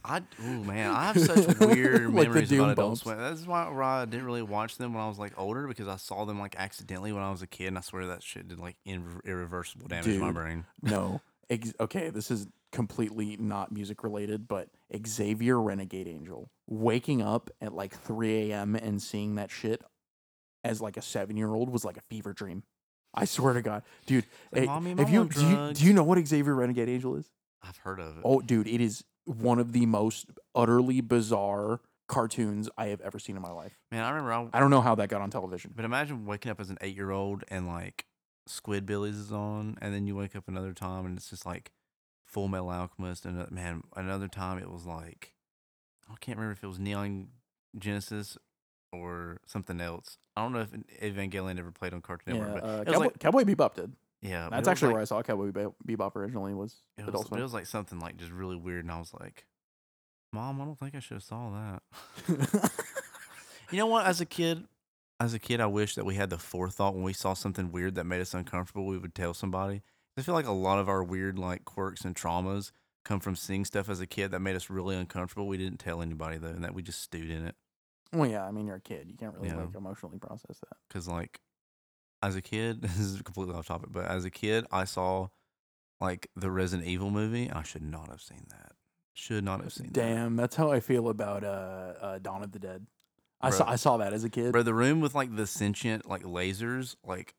I 0.06 0.22
oh 0.44 0.64
man, 0.64 0.92
I 0.92 1.06
have 1.12 1.20
such 1.20 1.58
weird 1.60 2.14
Like 2.14 2.28
memories 2.28 2.52
about 2.52 2.72
Adult. 2.72 2.98
Swim. 3.00 3.18
That's 3.18 3.48
why, 3.48 3.66
I 3.66 4.06
didn't 4.06 4.26
really 4.26 4.42
watch 4.42 4.78
them 4.78 4.94
when 4.94 5.02
I 5.02 5.08
was 5.08 5.18
like 5.18 5.32
older 5.40 5.68
because 5.68 5.88
I 5.88 5.96
saw 5.96 6.26
them 6.26 6.40
like 6.40 6.56
accidentally 6.58 7.12
when 7.14 7.24
I 7.24 7.32
was 7.32 7.42
a 7.42 7.48
kid, 7.48 7.68
and 7.68 7.78
I 7.78 7.82
swear 7.82 8.06
that 8.08 8.22
shit 8.22 8.48
did 8.50 8.60
like 8.60 8.76
irre- 8.88 9.24
irreversible 9.26 9.88
damage 9.88 10.06
to 10.06 10.20
my 10.20 10.32
brain. 10.32 10.66
no. 10.82 11.22
Ex- 11.50 11.74
okay, 11.80 12.10
this 12.10 12.32
is 12.32 12.48
completely 12.72 13.36
not 13.38 13.72
music 13.72 14.02
related, 14.04 14.48
but 14.48 14.70
Xavier 15.06 15.62
Renegade 15.62 16.08
Angel 16.08 16.50
waking 16.68 17.22
up 17.22 17.50
at 17.62 17.74
like 17.74 17.94
3 17.94 18.52
a.m. 18.52 18.76
and 18.76 19.02
seeing 19.02 19.36
that 19.36 19.52
shit 19.52 19.84
as 20.64 20.82
like 20.82 20.96
a 20.98 21.02
seven 21.02 21.36
year 21.36 21.54
old 21.54 21.70
was 21.70 21.84
like 21.84 21.98
a 21.98 22.02
fever 22.02 22.32
dream. 22.34 22.64
I 23.14 23.26
swear 23.26 23.54
to 23.54 23.62
God, 23.62 23.84
dude. 24.06 24.26
Like, 24.52 24.62
hey, 24.62 24.66
"Mommy, 24.68 24.92
if 24.98 25.10
you 25.10 25.26
do, 25.26 25.48
you 25.48 25.74
do 25.74 25.86
you 25.86 25.94
know 25.94 26.04
what 26.04 26.26
Xavier 26.26 26.56
Renegade 26.56 26.90
Angel 26.90 27.16
is? 27.16 27.30
I've 27.62 27.78
heard 27.78 28.00
of 28.00 28.18
it. 28.18 28.22
Oh, 28.26 28.42
dude, 28.42 28.68
it 28.68 28.82
is 28.82 29.04
one 29.26 29.60
of 29.60 29.72
the 29.72 29.86
most 29.86 30.26
utterly 30.56 31.00
bizarre 31.02 31.80
cartoons 32.08 32.70
I 32.78 32.88
have 32.88 33.00
ever 33.02 33.20
seen 33.20 33.36
in 33.36 33.42
my 33.42 33.52
life. 33.52 33.80
man, 33.92 34.04
I 34.04 34.10
remember. 34.10 34.32
I, 34.54 34.58
I 34.58 34.60
don't 34.60 34.70
know 34.70 34.82
how 34.82 34.96
that 34.96 35.10
got 35.10 35.22
on 35.22 35.30
television. 35.30 35.72
but 35.76 35.86
imagine 35.86 36.26
waking 36.26 36.52
up 36.52 36.60
as 36.60 36.70
an 36.70 36.78
eight 36.82 36.96
year 36.96 37.12
old 37.12 37.44
and 37.48 37.68
like 37.68 38.06
Squidbillies 38.50 39.18
is 39.20 39.32
on, 39.32 39.78
and 39.82 39.94
then 39.94 40.06
you 40.08 40.16
wake 40.16 40.36
up 40.36 40.48
another 40.48 40.74
time 40.74 41.06
and 41.06 41.18
it's 41.18 41.30
just 41.30 41.46
like 41.46 41.72
Full 42.26 42.48
Metal 42.48 42.70
Alchemist, 42.70 43.26
and 43.26 43.40
uh, 43.40 43.46
man, 43.52 43.84
another 43.96 44.28
time 44.28 44.58
it 44.58 44.70
was 44.70 44.86
like 44.86 45.34
I 46.10 46.16
can't 46.20 46.38
remember 46.38 46.54
if 46.54 46.64
it 46.64 46.68
was 46.68 46.80
Neon 46.80 47.28
Genesis 47.78 48.38
or 48.94 49.40
something 49.46 49.82
else. 49.82 50.18
I 50.38 50.42
don't 50.44 50.54
know 50.54 50.62
if 50.62 50.72
Evangelion 51.16 51.60
ever 51.60 51.72
played 51.72 51.94
on 51.94 52.02
Cartoon 52.02 52.38
Network, 52.40 52.62
but 52.62 52.64
uh, 52.64 52.72
it 52.72 52.86
was 52.88 52.94
Cowboy, 52.94 53.04
like 53.06 53.20
Cowboy 53.20 53.44
Bebop 53.44 53.74
did. 53.76 53.92
yeah, 54.22 54.50
but 54.50 54.52
That's 54.52 54.54
it 54.56 54.60
was 54.60 54.68
actually 54.70 54.88
like, 54.88 54.94
where 54.94 55.02
I 55.02 55.06
saw 55.06 55.22
Cowboy 55.24 55.52
Be- 55.52 55.96
Bebop 55.96 56.16
originally. 56.16 56.54
Was 56.54 56.76
It 56.98 57.02
was, 57.02 57.10
Adult 57.10 57.30
but 57.30 57.36
it 57.36 57.40
Swim. 57.40 57.44
was 57.44 57.54
like 57.54 57.66
something 57.66 58.00
like 58.00 58.18
just 58.18 58.32
really 58.32 58.56
weird, 58.56 58.86
and 58.86 58.92
I 58.92 59.00
was 59.00 59.14
like, 59.20 59.46
"Mom, 60.32 60.62
I 60.62 60.66
don't 60.66 60.80
think 60.80 60.96
I 60.96 61.00
should 61.00 61.16
have 61.16 61.24
saw 61.24 61.52
that." 61.52 61.82
you 63.72 63.78
know 63.78 63.88
what? 63.88 64.06
As 64.06 64.22
a 64.22 64.26
kid, 64.26 64.66
as 65.20 65.34
a 65.34 65.40
kid, 65.40 65.60
I 65.62 65.68
wish 65.68 65.96
that 65.96 66.06
we 66.06 66.16
had 66.16 66.30
the 66.30 66.38
forethought 66.38 66.94
when 66.96 67.04
we 67.04 67.14
saw 67.14 67.34
something 67.34 67.72
weird 67.72 67.96
that 67.96 68.06
made 68.06 68.22
us 68.22 68.34
uncomfortable, 68.34 68.86
we 68.86 68.98
would 68.98 69.16
tell 69.16 69.34
somebody. 69.34 69.82
I 70.18 70.22
feel 70.22 70.36
like 70.36 70.46
a 70.48 70.52
lot 70.52 70.80
of 70.80 70.88
our 70.90 71.04
weird 71.04 71.40
like 71.40 71.66
quirks 71.66 72.06
and 72.06 72.16
traumas 72.16 72.72
come 73.04 73.20
from 73.20 73.36
seeing 73.36 73.66
stuff 73.66 73.90
as 73.90 74.00
a 74.00 74.06
kid 74.08 74.32
that 74.32 74.40
made 74.40 74.56
us 74.56 74.70
really 74.70 74.96
uncomfortable. 74.96 75.48
We 75.48 75.58
didn't 75.58 75.80
tell 75.80 76.02
anybody 76.02 76.38
though, 76.38 76.50
and 76.50 76.64
that 76.64 76.74
we 76.74 76.82
just 76.84 77.02
stewed 77.02 77.30
in 77.30 77.46
it. 77.46 77.56
Well, 78.14 78.30
yeah, 78.30 78.46
I 78.46 78.52
mean, 78.52 78.68
you're 78.68 78.78
a 78.78 78.82
kid. 78.82 79.10
You 79.10 79.18
can't 79.18 79.34
really 79.34 79.50
Yeah. 79.50 79.58
like 79.58 79.76
emotionally 79.76 80.20
process 80.20 80.60
that. 80.60 80.78
Because 80.88 81.08
like, 81.08 81.42
as 82.22 82.36
a 82.36 82.42
kid, 82.42 82.82
this 82.82 83.00
is 83.00 83.22
completely 83.22 83.56
off 83.56 83.68
topic, 83.68 83.90
but 83.92 84.06
as 84.06 84.26
a 84.26 84.32
kid, 84.32 84.66
I 84.72 84.86
saw 84.86 85.28
like 86.00 86.30
the 86.36 86.52
Resident 86.52 86.88
Evil 86.88 87.12
movie. 87.12 87.50
I 87.52 87.64
should 87.64 87.84
not 87.84 88.10
have 88.10 88.22
seen 88.22 88.46
that. 88.50 88.74
Should 89.14 89.44
not 89.44 89.62
have 89.62 89.74
seen 89.74 89.88
that. 89.88 89.94
Damn, 89.94 90.36
that's 90.36 90.56
how 90.56 90.72
I 90.72 90.80
feel 90.80 91.10
about 91.10 91.44
uh, 91.44 91.94
uh 92.02 92.20
Dawn 92.20 92.44
of 92.44 92.52
the 92.52 92.60
Dead. 92.60 92.88
I 93.42 93.50
saw 93.50 93.70
I 93.70 93.76
saw 93.76 93.98
that 93.98 94.14
as 94.14 94.24
a 94.24 94.30
kid. 94.30 94.54
Bro, 94.54 94.64
the 94.64 94.74
room 94.74 95.02
with 95.02 95.14
like 95.14 95.36
the 95.36 95.46
sentient 95.46 96.08
like 96.10 96.24
lasers, 96.24 96.96
like 97.06 97.36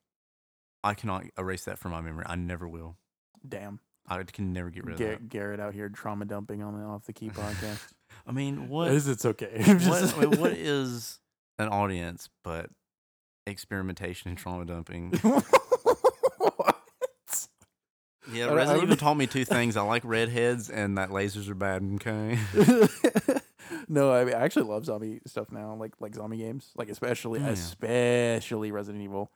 I 0.84 0.94
cannot 0.94 1.24
erase 1.38 1.64
that 1.64 1.78
from 1.78 1.92
my 1.92 2.00
memory. 2.02 2.24
I 2.26 2.36
never 2.36 2.68
will. 2.68 2.98
Damn, 3.46 3.80
I 4.06 4.22
can 4.24 4.52
never 4.52 4.70
get 4.70 4.84
rid 4.84 4.94
of 4.94 4.98
Garrett, 4.98 5.28
Garrett 5.28 5.60
out 5.60 5.74
here 5.74 5.88
trauma 5.88 6.24
dumping 6.24 6.62
on 6.62 6.78
the 6.78 6.84
off 6.84 7.04
the 7.06 7.12
key 7.20 7.30
podcast. 7.30 7.80
I 8.26 8.32
mean, 8.32 8.68
what 8.68 8.90
is 8.90 9.08
It's, 9.08 9.24
okay. 9.24 9.62
What, 9.88 10.18
mean, 10.18 10.40
what 10.40 10.52
is 10.56 11.18
an 11.58 11.68
audience 11.68 12.28
but 12.42 12.70
experimentation 13.46 14.28
and 14.30 14.38
trauma 14.38 14.64
dumping? 14.64 15.12
What? 16.38 17.48
Yeah, 18.32 18.46
I 18.46 18.54
Resident 18.54 18.84
Evil 18.84 18.96
taught 18.96 19.16
me 19.16 19.26
two 19.26 19.44
things. 19.44 19.76
I 19.76 19.82
like 19.82 20.02
redheads 20.04 20.70
and 20.70 20.96
that 20.98 21.10
lasers 21.10 21.48
are 21.48 21.54
bad. 21.54 21.82
Okay. 21.96 22.38
no, 23.88 24.12
I, 24.12 24.24
mean, 24.24 24.34
I 24.34 24.40
actually 24.40 24.64
love 24.64 24.86
zombie 24.86 25.20
stuff 25.26 25.52
now, 25.52 25.74
like 25.74 25.92
like 26.00 26.14
zombie 26.14 26.38
games, 26.38 26.72
like 26.76 26.88
especially 26.88 27.40
Oh, 27.40 27.44
yeah. 27.44 27.50
especially 27.50 28.70
Resident 28.72 29.04
Evil. 29.04 29.30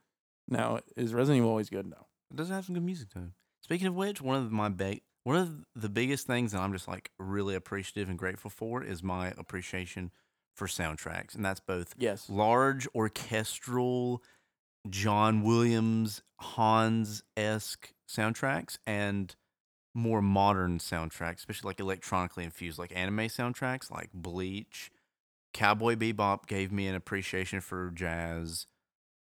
Now, 0.48 0.80
is 0.96 1.12
Resident 1.12 1.38
Evil 1.38 1.50
always 1.50 1.68
good? 1.68 1.86
No. 1.86 2.06
It 2.30 2.36
doesn't 2.36 2.54
have 2.54 2.64
some 2.64 2.74
good 2.74 2.84
music 2.84 3.08
though. 3.14 3.28
Speaking 3.68 3.88
of 3.88 3.94
which, 3.96 4.22
one 4.22 4.42
of 4.42 4.50
my 4.50 4.70
big, 4.70 5.02
one 5.24 5.36
of 5.36 5.66
the 5.74 5.90
biggest 5.90 6.26
things 6.26 6.52
that 6.52 6.60
I'm 6.60 6.72
just 6.72 6.88
like 6.88 7.10
really 7.18 7.54
appreciative 7.54 8.08
and 8.08 8.18
grateful 8.18 8.48
for 8.50 8.82
is 8.82 9.02
my 9.02 9.34
appreciation 9.36 10.10
for 10.56 10.66
soundtracks, 10.66 11.34
and 11.34 11.44
that's 11.44 11.60
both 11.60 11.92
Yes. 11.98 12.30
large 12.30 12.88
orchestral 12.94 14.22
John 14.88 15.42
Williams 15.42 16.22
Hans 16.40 17.22
esque 17.36 17.92
soundtracks 18.08 18.78
and 18.86 19.36
more 19.94 20.22
modern 20.22 20.78
soundtracks, 20.78 21.40
especially 21.40 21.68
like 21.68 21.80
electronically 21.80 22.44
infused, 22.44 22.78
like 22.78 22.96
anime 22.96 23.18
soundtracks, 23.28 23.90
like 23.90 24.08
Bleach. 24.14 24.90
Cowboy 25.52 25.94
Bebop 25.94 26.46
gave 26.46 26.72
me 26.72 26.86
an 26.86 26.94
appreciation 26.94 27.60
for 27.60 27.90
jazz. 27.90 28.66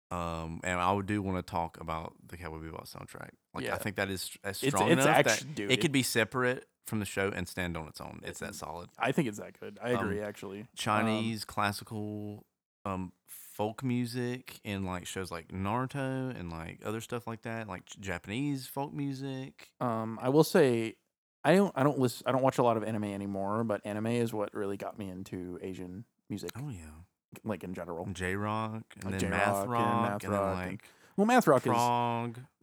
Um, 0.09 0.61
and 0.63 0.79
I 0.79 0.91
would 0.91 1.05
do 1.05 1.21
want 1.21 1.37
to 1.37 1.49
talk 1.49 1.79
about 1.81 2.13
the 2.27 2.37
Cowboy 2.37 2.59
Bebop 2.59 2.89
soundtrack. 2.89 3.31
Like 3.53 3.65
Yeah. 3.65 3.75
I 3.75 3.77
think 3.77 3.97
that 3.97 4.09
is 4.09 4.31
as 4.43 4.57
strong 4.57 4.89
it's 4.89 5.03
enough 5.03 5.25
that 5.25 5.43
dude. 5.53 5.71
it 5.71 5.81
could 5.81 5.91
be 5.91 6.03
separate 6.03 6.65
from 6.85 6.99
the 6.99 7.05
show 7.05 7.29
and 7.35 7.47
stand 7.47 7.75
on 7.75 7.87
its 7.87 7.99
own. 7.99 8.21
It's 8.23 8.39
that 8.39 8.55
solid. 8.55 8.89
I 8.97 9.11
think 9.11 9.27
it's 9.27 9.39
that 9.39 9.59
good. 9.59 9.77
I 9.81 9.93
um, 9.93 10.05
agree. 10.05 10.21
actually, 10.21 10.61
Um, 10.61 10.67
Chinese 10.75 11.43
classical 11.45 12.45
um 12.85 13.11
folk 13.25 13.83
music 13.83 14.59
in 14.63 14.85
like 14.85 15.07
shows 15.07 15.31
like 15.31 15.47
Naruto 15.49 16.39
and 16.39 16.51
like 16.51 16.79
other 16.85 17.01
stuff 17.01 17.27
like 17.27 17.41
that, 17.41 17.67
like 17.67 17.83
Japanese 17.99 18.67
folk 18.67 18.93
music. 18.93 19.71
Um, 19.81 20.19
I 20.21 20.29
will 20.29 20.43
say, 20.43 20.95
I 21.43 21.55
don't 21.55 21.71
I 21.75 21.83
don't 21.83 21.99
listen 21.99 22.23
I 22.27 22.31
don't 22.31 22.43
watch 22.43 22.59
a 22.59 22.63
lot 22.63 22.77
of 22.77 22.83
anime 22.83 23.05
anymore, 23.05 23.63
but 23.63 23.81
anime 23.83 24.07
is 24.07 24.31
what 24.31 24.53
really 24.53 24.77
got 24.77 24.97
me 24.97 25.09
into 25.09 25.59
Asian 25.61 26.05
music, 26.29 26.51
Oh 26.55 26.69
yeah, 26.69 27.03
like 27.43 27.63
in 27.63 27.73
general. 27.73 28.07
J 28.13 28.35
rock 28.35 28.83
and 28.95 29.03
Like 29.05 29.11
then 29.13 29.19
J-rock 29.19 29.31
math 29.39 29.61
and 29.63 29.71
rock 29.71 30.01
math 30.11 30.23
and, 30.23 30.31
rock 30.33 30.45
then 30.55 30.59
and 30.61 30.71
like 30.71 30.83
Well, 31.17 31.25
math 31.27 31.47
rock 31.47 31.61
is 31.61 31.71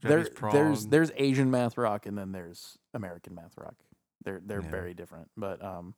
there. 0.01 0.25
Prog. 0.31 0.53
There's 0.53 0.87
there's 0.87 1.11
Asian 1.17 1.51
math 1.51 1.77
rock, 1.79 2.07
and 2.07 2.17
then 2.17 2.33
there's 2.33 2.79
American 2.93 3.35
math 3.35 3.57
rock. 3.57 3.75
They're 4.25 4.41
they're 4.45 4.63
Yeah. 4.63 4.71
very 4.71 4.95
different, 4.95 5.31
but 5.37 5.63
um, 5.65 5.95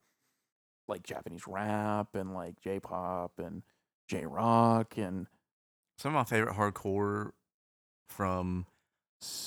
like 0.89 1.03
Japanese 1.03 1.47
rap 1.47 2.15
and 2.15 2.35
like 2.35 2.61
J-pop 2.61 3.39
and 3.39 3.63
J-rock 4.09 4.97
and 4.97 5.27
some 5.99 6.15
of 6.15 6.19
my 6.21 6.25
favorite 6.25 6.55
hardcore 6.57 7.33
from 8.09 8.67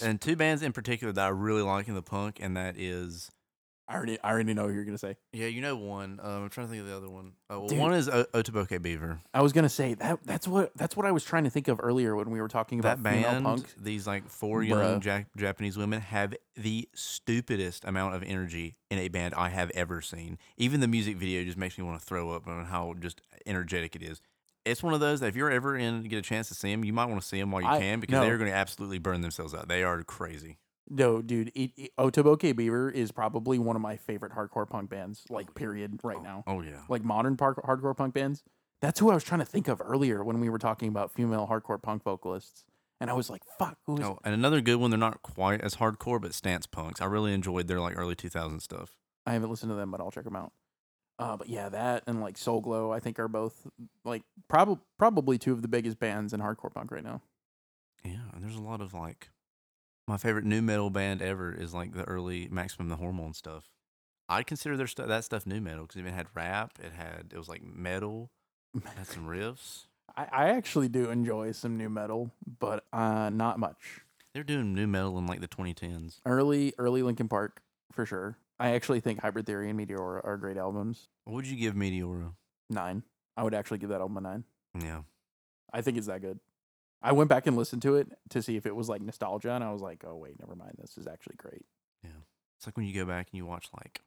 and 0.02 0.20
two 0.20 0.36
bands 0.36 0.62
in 0.62 0.74
particular 0.74 1.14
that 1.14 1.26
I 1.26 1.30
really 1.30 1.62
like 1.62 1.88
in 1.88 1.96
the 1.96 2.02
punk, 2.02 2.40
and 2.42 2.58
that 2.58 2.76
is 2.78 3.32
I 3.90 3.96
already 3.96 4.20
I 4.24 4.30
already 4.32 4.54
know 4.54 4.66
what 4.66 4.74
you're 4.76 4.86
gonna 4.86 5.00
say. 5.00 5.16
yeah, 5.34 5.48
you 5.48 5.62
know 5.62 5.76
one. 5.76 6.20
Um, 6.22 6.44
I'm 6.44 6.50
trying 6.50 6.68
to 6.68 6.72
think 6.72 6.82
of 6.84 6.88
the 6.88 6.96
other 6.96 7.10
one. 7.10 7.34
Uh, 7.52 7.60
well, 7.60 7.68
Dude. 7.70 7.80
one 7.80 7.94
is 7.94 8.08
o- 8.08 8.24
Otoboke 8.36 8.80
Beaver. 8.84 9.20
I 9.34 9.42
was 9.42 9.52
gonna 9.52 9.68
say 9.68 9.96
that 9.96 10.20
that's 10.24 10.48
what 10.48 10.72
that's 10.78 10.96
what 10.96 11.08
I 11.08 11.12
was 11.12 11.24
trying 11.24 11.46
to 11.46 11.50
think 11.50 11.68
of 11.68 11.80
earlier 11.82 12.16
when 12.16 12.30
we 12.30 12.40
were 12.40 12.48
talking 12.48 12.80
about 12.80 13.02
that 13.02 13.12
female 13.12 13.32
band, 13.32 13.46
punk. 13.46 13.74
these 13.82 14.06
like 14.06 14.30
four 14.30 14.62
young 14.62 15.02
Bruh. 15.02 15.04
ja- 15.06 15.24
Japanese 15.36 15.76
women 15.76 16.02
have 16.02 16.36
the 16.56 16.88
stupidest 16.94 17.84
amount 17.84 18.14
of 18.16 18.22
energy 18.24 18.76
in 18.92 19.00
a 19.00 19.08
band 19.08 19.34
I 19.34 19.50
have 19.50 19.72
ever 19.72 20.02
seen. 20.02 20.38
Even 20.58 20.82
the 20.82 20.88
music 20.88 21.18
video 21.18 21.44
just 21.44 21.58
makes 21.58 21.78
me 21.78 21.84
want 21.84 22.00
to 22.00 22.06
throw 22.06 22.30
up 22.32 22.48
on 22.48 22.66
how 22.66 22.94
just 23.00 23.22
energetic 23.48 23.96
it 23.96 24.04
is. 24.04 24.22
It's 24.66 24.84
one 24.84 24.94
of 24.94 25.00
those 25.00 25.20
that 25.22 25.28
if 25.28 25.36
you're 25.36 25.50
ever 25.50 25.76
in 25.76 26.04
get 26.04 26.18
a 26.20 26.22
chance 26.22 26.48
to 26.50 26.54
see 26.54 26.70
them, 26.72 26.84
you 26.84 26.94
might 26.94 27.06
want 27.06 27.22
to 27.22 27.28
see 27.28 27.40
them 27.40 27.50
while 27.50 27.62
you 27.64 27.68
I- 27.68 27.80
can 27.80 28.00
because 28.00 28.14
no. 28.14 28.22
they're 28.22 28.38
going 28.38 28.52
to 28.52 28.56
absolutely 28.56 29.00
burn 29.00 29.22
themselves 29.22 29.54
out. 29.56 29.68
They 29.68 29.84
are 29.84 30.04
crazy. 30.04 30.58
No, 30.90 31.22
dude, 31.22 31.52
Otoboke 32.00 32.56
Beaver 32.56 32.90
is 32.90 33.12
probably 33.12 33.60
one 33.60 33.76
of 33.76 33.82
my 33.82 33.96
favorite 33.96 34.32
hardcore 34.32 34.68
punk 34.68 34.90
bands, 34.90 35.24
like 35.30 35.54
period, 35.54 36.00
right 36.04 36.18
oh, 36.20 36.24
now. 36.24 36.44
Oh 36.48 36.62
yeah. 36.62 36.82
Like 36.90 37.04
modern 37.04 37.38
park, 37.38 37.62
hardcore 37.64 37.96
punk 37.96 38.16
bands. 38.16 38.44
That's 38.82 39.00
who 39.00 39.12
I 39.12 39.14
was 39.14 39.24
trying 39.24 39.40
to 39.40 39.46
think 39.46 39.68
of 39.68 39.82
earlier 39.84 40.24
when 40.24 40.40
we 40.40 40.50
were 40.50 40.58
talking 40.58 40.88
about 40.90 41.12
female 41.12 41.48
hardcore 41.48 41.82
punk 41.82 42.04
vocalists, 42.04 42.66
and 43.00 43.10
I 43.10 43.14
was 43.14 43.30
like, 43.30 43.44
"Fuck, 43.60 43.78
who 43.86 43.98
is?" 43.98 44.04
Oh, 44.04 44.20
and 44.24 44.34
another 44.34 44.62
good 44.62 44.78
one. 44.78 44.90
They're 44.90 44.98
not 44.98 45.22
quite 45.22 45.62
as 45.62 45.76
hardcore, 45.76 46.20
but 46.20 46.34
Stance 46.34 46.66
Punks. 46.66 47.02
I 47.02 47.06
really 47.06 47.34
enjoyed 47.34 47.68
their 47.68 47.80
like 47.80 47.98
early 47.98 48.16
2000 48.16 48.60
stuff. 48.62 48.98
I 49.28 49.34
haven't 49.34 49.52
listened 49.52 49.72
to 49.72 49.76
them, 49.76 49.92
but 49.92 50.02
I'll 50.02 50.12
check 50.12 50.24
them 50.24 50.36
out. 50.36 50.54
Uh, 51.20 51.36
but 51.36 51.50
yeah, 51.50 51.70
that 51.70 52.04
and 52.08 52.22
like 52.22 52.38
Soul 52.38 52.62
Glo, 52.62 52.92
I 52.92 53.00
think 53.00 53.20
are 53.20 53.28
both 53.28 53.68
like 54.06 54.24
probably 54.48 54.80
probably 54.98 55.38
two 55.38 55.52
of 55.52 55.62
the 55.62 55.68
biggest 55.68 56.00
bands 56.00 56.34
in 56.34 56.40
hardcore 56.40 56.74
punk 56.74 56.92
right 56.92 57.04
now. 57.04 57.22
Yeah, 58.04 58.32
and 58.34 58.42
there's 58.42 58.56
a 58.56 58.62
lot 58.62 58.80
of 58.80 58.94
like 58.94 59.30
my 60.10 60.18
favorite 60.18 60.44
nu 60.44 60.60
metal 60.62 60.90
band 60.90 61.22
ever 61.22 61.54
is 61.54 61.72
like 61.72 61.94
the 61.94 62.04
early 62.04 62.48
Maximum 62.50 62.90
the 62.90 62.96
Hormone 62.96 63.34
stuff. 63.34 63.70
I'd 64.28 64.48
consider 64.48 64.76
their 64.76 64.88
stuff 64.88 65.08
that 65.08 65.24
stuff 65.24 65.46
nu 65.46 65.62
metal 65.62 65.84
because 65.84 65.98
it 65.98 66.00
even 66.00 66.14
had 66.14 66.28
rap. 66.34 66.80
It 66.84 66.94
had 66.94 67.32
it 67.32 67.38
was 67.38 67.48
like 67.48 67.64
metal. 67.64 68.32
It 68.76 68.84
had 68.98 69.08
some 69.08 69.28
riffs. 69.28 69.86
I, 70.18 70.28
I 70.32 70.50
actually 70.50 70.90
do 70.90 71.12
enjoy 71.12 71.52
some 71.52 71.78
nu 71.78 71.90
metal, 71.90 72.32
but 72.60 72.86
uh, 72.92 73.30
not 73.30 73.60
much. 73.60 74.02
They're 74.34 74.44
doing 74.44 74.74
nu 74.74 74.88
metal 74.88 75.18
in 75.20 75.28
like 75.28 75.42
the 75.42 75.48
2010s. 75.48 76.22
Early, 76.26 76.74
early 76.80 77.04
Linkin 77.04 77.28
Park 77.28 77.62
for 77.92 78.06
sure. 78.06 78.38
I 78.60 78.72
actually 78.72 79.00
think 79.00 79.22
Hybrid 79.22 79.46
Theory 79.46 79.70
and 79.70 79.80
Meteora 79.80 80.22
are 80.26 80.38
great 80.38 80.58
albums. 80.58 81.08
What 81.26 81.36
would 81.36 81.48
you 81.48 81.56
give 81.56 81.76
Meteora? 81.76 82.34
Nine. 82.70 83.04
I 83.38 83.44
would 83.44 83.54
actually 83.54 83.78
give 83.78 83.90
that 83.90 84.02
album 84.02 84.18
a 84.18 84.22
nine. 84.22 84.44
Yeah. 84.80 85.02
I 85.72 85.82
think 85.82 85.98
it's 85.98 86.08
that 86.08 86.22
good. 86.22 86.40
I 87.02 87.12
went 87.14 87.30
back 87.30 87.48
and 87.48 87.56
listened 87.56 87.82
to 87.84 87.96
it 87.96 88.08
to 88.30 88.42
see 88.42 88.56
if 88.58 88.66
it 88.66 88.76
was 88.76 88.90
like 88.90 89.02
nostalgia, 89.02 89.52
and 89.54 89.64
I 89.64 89.72
was 89.72 89.82
like, 89.82 90.04
oh 90.06 90.16
wait, 90.18 90.40
never 90.40 90.56
mind. 90.56 90.74
This 90.80 90.98
is 90.98 91.08
actually 91.08 91.36
great. 91.38 91.66
Yeah, 92.04 92.10
it's 92.58 92.68
like 92.68 92.76
when 92.78 92.86
you 92.86 92.94
go 92.94 93.06
back 93.06 93.28
and 93.32 93.38
you 93.38 93.46
watch 93.46 93.68
like 93.78 94.02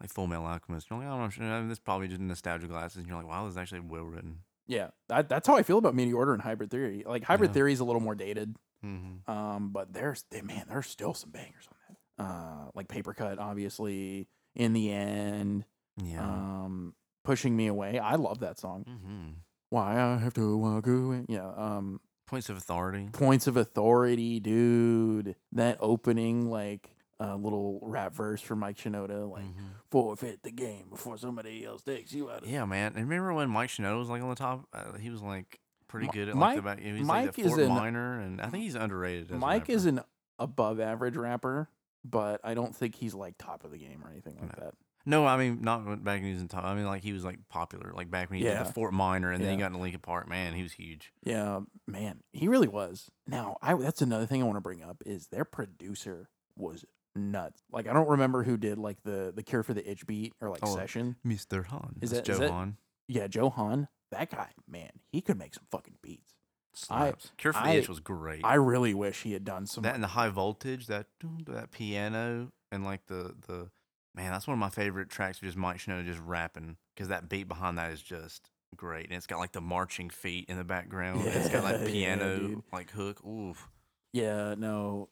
like 0.00 0.10
Full 0.10 0.26
Metal 0.26 0.46
Alchemist. 0.46 0.88
You're 0.88 0.98
like, 0.98 1.08
oh, 1.08 1.12
I'm 1.20 1.30
sure 1.30 1.66
this 1.68 1.78
probably 1.78 2.08
just 2.08 2.20
nostalgia 2.20 2.66
glasses. 2.66 2.98
And 2.98 3.06
you're 3.06 3.16
like, 3.18 3.26
wow, 3.28 3.44
this 3.44 3.52
is 3.52 3.58
actually 3.58 3.80
well 3.80 4.04
written. 4.04 4.38
Yeah, 4.66 4.88
that, 5.08 5.28
that's 5.28 5.46
how 5.48 5.56
I 5.56 5.62
feel 5.64 5.78
about 5.78 5.94
Meteora 5.96 6.32
and 6.32 6.40
Hybrid 6.42 6.70
Theory. 6.70 7.02
Like 7.06 7.24
Hybrid 7.24 7.50
Yeah. 7.50 7.54
Theory 7.54 7.72
is 7.72 7.80
a 7.80 7.84
little 7.84 8.00
more 8.00 8.14
dated, 8.14 8.56
Mm-hmm. 8.84 9.30
um, 9.30 9.70
but 9.72 9.92
there's 9.92 10.24
they, 10.30 10.40
man, 10.42 10.64
there's 10.68 10.86
still 10.86 11.12
some 11.12 11.30
bangers 11.30 11.68
on 11.68 11.76
that. 11.88 12.24
Uh, 12.24 12.70
like 12.74 12.88
Paper 12.88 13.12
Cut, 13.12 13.38
obviously. 13.38 14.28
In 14.54 14.72
the 14.72 14.90
end, 14.92 15.64
Yeah. 16.02 16.22
um, 16.24 16.94
pushing 17.24 17.56
me 17.56 17.66
away. 17.66 17.98
I 17.98 18.14
love 18.14 18.40
that 18.40 18.58
song. 18.58 18.84
mm-hmm. 18.88 19.28
Why 19.68 20.00
I 20.00 20.16
have 20.16 20.34
to 20.34 20.56
walk 20.56 20.86
away. 20.86 21.24
Yeah. 21.28 21.50
Um, 21.56 22.00
Points 22.30 22.48
of 22.48 22.56
authority. 22.56 23.08
points 23.12 23.46
of 23.46 23.56
authority, 23.56 24.38
dude. 24.40 25.34
That 25.52 25.76
opening, 25.80 26.48
like, 26.48 26.94
uh, 27.18 27.34
little 27.36 27.80
rap 27.82 28.14
verse 28.14 28.40
from 28.40 28.60
Mike 28.60 28.76
Shinoda, 28.78 29.28
like 29.30 29.44
Mhm. 29.44 29.72
forfeit 29.90 30.42
the 30.42 30.50
game 30.52 30.88
before 30.88 31.18
somebody 31.18 31.64
else 31.64 31.82
takes 31.82 32.12
you 32.14 32.30
out. 32.30 32.44
Of 32.44 32.48
Yeah, 32.48 32.64
man. 32.64 32.92
And 32.96 33.08
remember 33.08 33.34
when 33.34 33.50
Mike 33.50 33.68
Shinoda 33.68 33.98
was 33.98 34.08
like 34.08 34.22
on 34.22 34.28
the 34.30 34.34
top? 34.36 34.66
Uh, 34.72 34.92
he 34.96 35.10
was 35.10 35.20
like 35.20 35.60
pretty 35.88 36.06
good 36.08 36.28
at 36.28 36.36
like 36.36 36.56
the 36.56 36.62
Mike- 36.62 36.82
back. 36.82 37.02
Mike 37.04 37.26
like 37.26 37.34
the 37.34 37.42
is 37.42 37.48
Fort 37.48 37.60
an- 37.62 37.68
Minor, 37.68 38.20
and 38.20 38.40
I 38.40 38.48
think 38.48 38.62
he's 38.62 38.76
underrated. 38.76 39.32
As 39.32 39.38
Mike 39.40 39.68
is 39.68 39.84
an 39.86 40.00
above 40.38 40.78
average 40.80 41.16
rapper, 41.16 41.68
but 42.04 42.40
I 42.44 42.54
don't 42.54 42.74
think 42.74 42.94
he's 42.94 43.12
like 43.12 43.34
top 43.38 43.64
of 43.64 43.70
the 43.72 43.78
game 43.78 44.02
or 44.04 44.10
anything 44.10 44.38
like 44.40 44.56
No. 44.58 44.64
that. 44.66 44.74
No, 45.06 45.26
I 45.26 45.36
mean 45.36 45.62
not 45.62 45.84
back 46.04 46.16
when 46.20 46.24
he 46.26 46.32
was 46.32 46.42
in 46.42 46.48
top. 46.48 46.64
I 46.64 46.74
mean 46.74 46.86
like 46.86 47.02
he 47.02 47.12
was 47.12 47.24
like 47.24 47.38
popular, 47.48 47.92
like 47.94 48.10
back 48.10 48.30
when 48.30 48.38
he 48.38 48.44
did 48.44 48.58
the 48.58 48.64
Fort 48.72 48.92
Minor, 48.92 49.30
and 49.32 49.42
then 49.42 49.50
he 49.50 49.54
Yeah. 49.56 49.60
got 49.60 49.66
into 49.68 49.78
Linkin 49.78 50.00
Park. 50.00 50.28
Man, 50.28 50.54
he 50.54 50.62
was 50.62 50.72
huge. 50.72 51.12
Yeah, 51.24 51.60
man, 51.86 52.22
he 52.32 52.48
really 52.48 52.68
was. 52.68 53.10
Now, 53.26 53.56
I 53.62 53.74
that's 53.74 54.02
another 54.02 54.26
thing 54.26 54.42
I 54.42 54.44
want 54.46 54.56
to 54.56 54.60
bring 54.62 54.82
up 54.82 55.02
is 55.06 55.28
their 55.28 55.44
producer 55.44 56.28
was 56.56 56.84
nuts. 57.16 57.62
Like 57.72 57.88
I 57.88 57.92
don't 57.92 58.08
remember 58.08 58.42
who 58.44 58.56
did 58.56 58.78
like 58.78 59.02
the 59.04 59.32
the 59.34 59.42
Cure 59.42 59.62
for 59.62 59.74
the 59.74 59.88
Itch 59.90 60.06
beat 60.06 60.34
or 60.40 60.50
like 60.50 60.60
Oh, 60.62 60.76
session. 60.76 61.16
Mr. 61.26 61.66
Hahn. 61.66 61.96
Is 62.00 62.10
that- 62.10 62.28
is 62.28 62.36
Joe 62.36 62.38
that- 62.44 62.50
Hahn? 62.50 62.76
Yeah, 63.08 63.26
Joe 63.26 63.48
Hahn, 63.50 63.88
that 64.12 64.30
guy, 64.30 64.50
man, 64.68 64.90
he 65.10 65.20
could 65.20 65.36
make 65.38 65.54
some 65.54 65.64
fucking 65.70 65.96
beats. 66.02 66.34
Slaps. 66.72 67.32
Cure 67.36 67.52
for 67.52 67.62
the 67.62 67.68
I- 67.68 67.72
Itch 67.72 67.88
was 67.88 67.98
great. 67.98 68.44
I 68.44 68.54
really 68.54 68.94
wish 68.94 69.22
he 69.22 69.32
had 69.32 69.44
done 69.44 69.66
some. 69.66 69.82
that 69.82 69.94
and 69.94 70.04
the 70.04 70.08
high 70.08 70.28
voltage, 70.28 70.86
that 70.86 71.06
that 71.46 71.72
piano, 71.72 72.52
and 72.70 72.84
like 72.84 73.06
the 73.06 73.34
the 73.48 73.70
man, 74.14 74.32
that's 74.32 74.46
one 74.46 74.54
of 74.54 74.58
my 74.58 74.70
favorite 74.70 75.08
tracks. 75.10 75.38
of 75.38 75.44
Just 75.44 75.56
Mike 75.56 75.78
Shinoda 75.78 76.04
just 76.04 76.20
rapping 76.20 76.76
because 76.94 77.08
that 77.08 77.28
beat 77.28 77.48
behind 77.48 77.78
that 77.78 77.92
is 77.92 78.02
just 78.02 78.50
great, 78.76 79.06
and 79.06 79.14
it's 79.14 79.26
got 79.26 79.38
like 79.38 79.52
the 79.52 79.60
marching 79.60 80.10
feet 80.10 80.46
in 80.48 80.56
the 80.56 80.64
background. 80.64 81.22
it's 81.26 81.48
got 81.48 81.64
like 81.64 81.86
piano 81.86 82.38
dude. 82.38 82.62
like 82.72 82.90
hook. 82.90 83.24
Oof. 83.26 83.68
yeah, 84.12 84.54
no, 84.56 85.08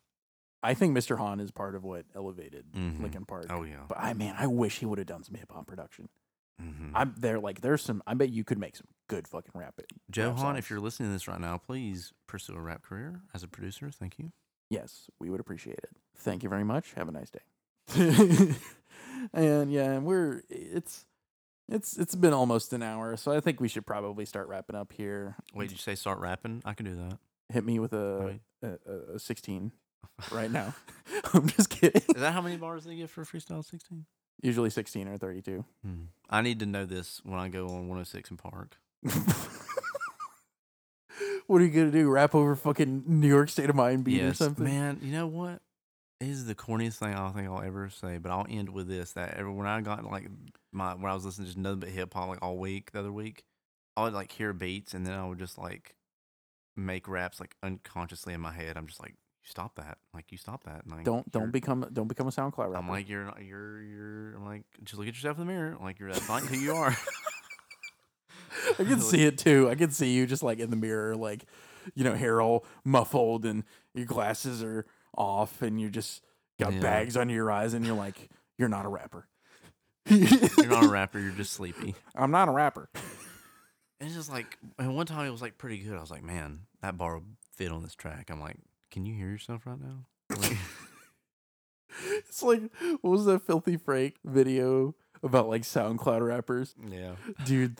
I 0.63 0.75
think 0.75 0.97
Mr. 0.97 1.17
Hahn 1.19 1.41
is 1.41 1.51
part 1.51 1.75
of 1.75 1.85
what 1.85 2.05
elevated 2.15 2.67
Mhm. 2.77 3.01
Linkin 3.03 3.25
Park. 3.25 3.47
Oh 3.51 3.63
yeah. 3.65 3.85
But 3.89 3.99
I 4.01 4.13
man, 4.15 4.35
I 4.39 4.47
wish 4.47 4.79
he 4.79 4.87
would 4.87 4.99
have 4.99 5.07
done 5.07 5.23
some 5.25 5.35
hip 5.37 5.51
hop 5.53 5.67
production. 5.67 6.09
hmm 6.61 6.91
I'm 6.95 7.15
there. 7.19 7.39
Like, 7.39 7.61
there's 7.61 7.83
some. 7.83 8.03
I 8.07 8.15
bet 8.15 8.31
you 8.31 8.43
could 8.45 8.59
make 8.59 8.75
some 8.77 8.89
good 9.09 9.29
fucking 9.29 9.53
rap. 9.55 9.79
Joe 10.11 10.31
rap 10.31 10.39
Hahn, 10.39 10.57
if 10.57 10.71
you're 10.71 10.81
listening 10.81 11.09
to 11.11 11.13
this 11.13 11.29
right 11.29 11.41
now, 11.41 11.59
please 11.59 12.13
pursue 12.27 12.55
a 12.55 12.61
rap 12.61 12.83
career 12.83 13.21
as 13.35 13.43
a 13.45 13.49
producer. 13.49 13.91
Thank 13.93 14.19
you. 14.19 14.33
Yes, 14.71 15.09
we 15.21 15.31
would 15.31 15.41
appreciate 15.41 15.79
it. 15.79 15.91
Thank 16.17 16.43
you 16.43 16.49
very 16.49 16.65
much. 16.65 16.93
Have 16.95 17.09
a 17.09 17.13
nice 17.13 17.31
day. 17.31 17.41
and 19.33 19.73
yeah, 19.73 19.93
and 19.93 20.05
we're 20.05 20.43
it's 20.49 21.05
it's 21.69 21.97
it's 21.97 22.15
been 22.15 22.33
almost 22.33 22.73
an 22.73 22.83
hour, 22.83 23.17
so 23.17 23.33
I 23.33 23.41
think 23.41 23.61
we 23.61 23.69
should 23.69 23.87
probably 23.87 24.25
start 24.25 24.49
wrapping 24.49 24.77
up 24.77 24.93
here. 24.93 25.37
Wait, 25.55 25.69
did 25.69 25.73
you 25.73 25.79
say 25.79 25.95
start 25.95 26.19
rapping? 26.19 26.63
I 26.65 26.73
can 26.75 26.87
do 26.87 26.95
that. 26.95 27.19
Hit 27.53 27.65
me 27.65 27.79
with 27.79 27.93
a 27.93 28.39
a, 28.63 28.69
a, 28.69 29.15
a 29.15 29.19
sixteen 29.19 29.73
right 30.31 30.51
now. 30.51 30.75
I'm 31.35 31.47
just 31.49 31.71
kidding. 31.71 32.03
Is 32.15 32.21
that 32.21 32.33
how 32.33 32.41
many 32.41 32.57
bars 32.57 32.85
they 32.85 32.97
get 32.97 33.11
for 33.11 33.25
freestyle 33.25 33.65
16? 33.65 34.05
Usually 34.43 34.71
sixteen 34.71 35.09
or 35.09 35.19
thirty-two. 35.19 35.65
Hmm. 35.85 36.05
I 36.31 36.43
need 36.43 36.61
to 36.61 36.67
know 36.67 36.87
this 36.87 37.21
when 37.25 37.39
I 37.39 37.49
go 37.49 37.65
on 37.67 37.89
106 37.89 38.31
& 38.37 38.37
Park. 38.39 38.77
what 41.47 41.61
are 41.61 41.65
you 41.65 41.71
gonna 41.71 41.91
do? 41.91 42.09
Rap 42.09 42.35
over 42.35 42.55
fucking 42.55 43.05
New 43.07 43.29
York 43.29 43.49
State 43.49 43.71
of 43.71 43.77
Mind 43.77 44.05
beat 44.05 44.23
or 44.23 44.35
something? 44.35 44.65
man. 44.65 45.01
You 45.03 45.13
know 45.13 45.27
what? 45.27 45.61
Is 46.21 46.47
the 46.47 46.55
corniest 46.57 46.95
thing 46.95 47.15
I 47.15 47.19
don't 47.19 47.33
think 47.33 47.49
I'll 47.49 47.63
ever 47.63 47.89
say, 47.91 48.19
but 48.19 48.33
I'll 48.33 48.47
end 48.49 48.71
with 48.71 48.89
this: 48.89 49.13
that 49.13 49.35
every, 49.35 49.53
when 49.53 49.69
I 49.69 49.81
got 49.81 50.05
like 50.05 50.29
my 50.73 50.95
when 50.95 51.11
I 51.11 51.15
was 51.15 51.25
listening 51.25 51.47
to 51.47 51.51
just 51.53 51.59
nothing 51.59 51.79
but 51.81 51.91
hip 51.91 52.13
hop 52.13 52.29
like 52.29 52.43
all 52.43 52.59
week 52.59 52.91
the 52.91 52.99
other 52.99 53.13
week, 53.13 53.45
I 53.97 54.03
would 54.03 54.15
like 54.15 54.33
hear 54.33 54.53
beats 54.53 54.95
and 54.95 55.07
then 55.07 55.15
I 55.15 55.27
would 55.27 55.39
just 55.39 55.59
like 55.59 55.95
make 56.77 57.07
raps 57.09 57.39
like 57.39 57.55
unconsciously 57.63 58.35
in 58.35 58.41
my 58.41 58.53
head. 58.53 58.77
I'm 58.77 58.87
just 58.89 59.01
like, 59.01 59.13
you 59.13 59.49
stop 59.49 59.77
that, 59.77 59.99
like 60.13 60.33
you 60.33 60.39
stop 60.39 60.65
that. 60.65 60.83
Like, 60.89 61.05
Don't 61.05 61.31
don't 61.31 61.53
become 61.53 61.87
don't 61.93 62.09
become 62.09 62.27
a 62.27 62.31
SoundCloud 62.31 62.59
rapper. 62.59 62.77
I'm 62.77 62.89
like 62.89 63.09
you're 63.09 63.33
you're 63.41 63.83
you're 63.83 64.35
I'm 64.37 64.45
like 64.45 64.63
just 64.83 64.99
look 64.99 65.07
at 65.07 65.15
yourself 65.15 65.39
in 65.39 65.47
the 65.47 65.53
mirror. 65.53 65.77
Like 65.81 66.01
you're 66.01 66.13
that's 66.13 66.29
not 66.29 66.43
who 66.43 66.57
you 66.57 66.75
are. 66.75 66.97
I 68.79 68.85
can 68.85 69.01
see 69.01 69.25
it 69.25 69.39
too. 69.39 69.69
I 69.71 69.77
can 69.77 69.91
see 69.91 70.13
you 70.13 70.27
just 70.27 70.43
like 70.43 70.59
in 70.59 70.71
the 70.71 70.77
mirror, 70.77 71.17
like 71.17 71.45
you 71.95 72.05
know, 72.05 72.15
hair 72.15 72.41
all 72.41 72.65
muffled 72.85 73.45
and 73.45 73.65
your 73.95 74.07
glasses 74.07 74.63
are 74.63 74.85
off, 75.19 75.61
and 75.61 75.79
you 75.81 75.91
just 75.91 76.23
got 76.59 76.73
Yeah. 76.73 76.81
bags 76.81 77.17
under 77.17 77.35
your 77.35 77.51
eyes, 77.51 77.75
and 77.75 77.85
you're 77.85 77.95
like, 77.97 78.31
you're 78.57 78.69
not 78.69 78.87
a 78.87 78.89
rapper. 78.89 79.29
You're 80.07 80.69
not 80.69 80.85
a 80.85 80.89
rapper. 80.91 81.19
You're 81.19 81.33
just 81.33 81.53
sleepy. 81.53 81.95
I'm 82.15 82.31
not 82.31 82.49
a 82.49 82.53
rapper. 82.53 82.89
It's 84.01 84.15
just 84.15 84.31
like, 84.31 84.57
and 84.79 84.95
one 84.97 85.05
time 85.07 85.27
it 85.27 85.31
was 85.31 85.43
like 85.43 85.59
pretty 85.59 85.79
good. 85.79 85.97
I 85.97 86.01
was 86.01 86.11
like, 86.11 86.23
man, 86.23 86.61
that 86.81 86.97
bar 86.97 87.15
would 87.19 87.37
fit 87.55 87.71
on 87.73 87.83
this 87.83 87.95
track. 87.95 88.31
I'm 88.31 88.41
like, 88.41 88.57
can 88.91 89.05
you 89.05 89.15
hear 89.15 89.29
yourself 89.29 89.67
right 89.67 89.79
now? 89.81 90.07
Like, 90.37 90.57
It's 92.19 92.43
like 92.43 92.63
what 93.01 93.11
was 93.11 93.25
that 93.25 93.43
filthy 93.43 93.77
Frank 93.77 94.17
video 94.25 94.95
about 95.23 95.49
like 95.49 95.63
SoundCloud 95.63 96.25
rappers? 96.27 96.75
yeah. 96.89 97.13
Dude, 97.45 97.79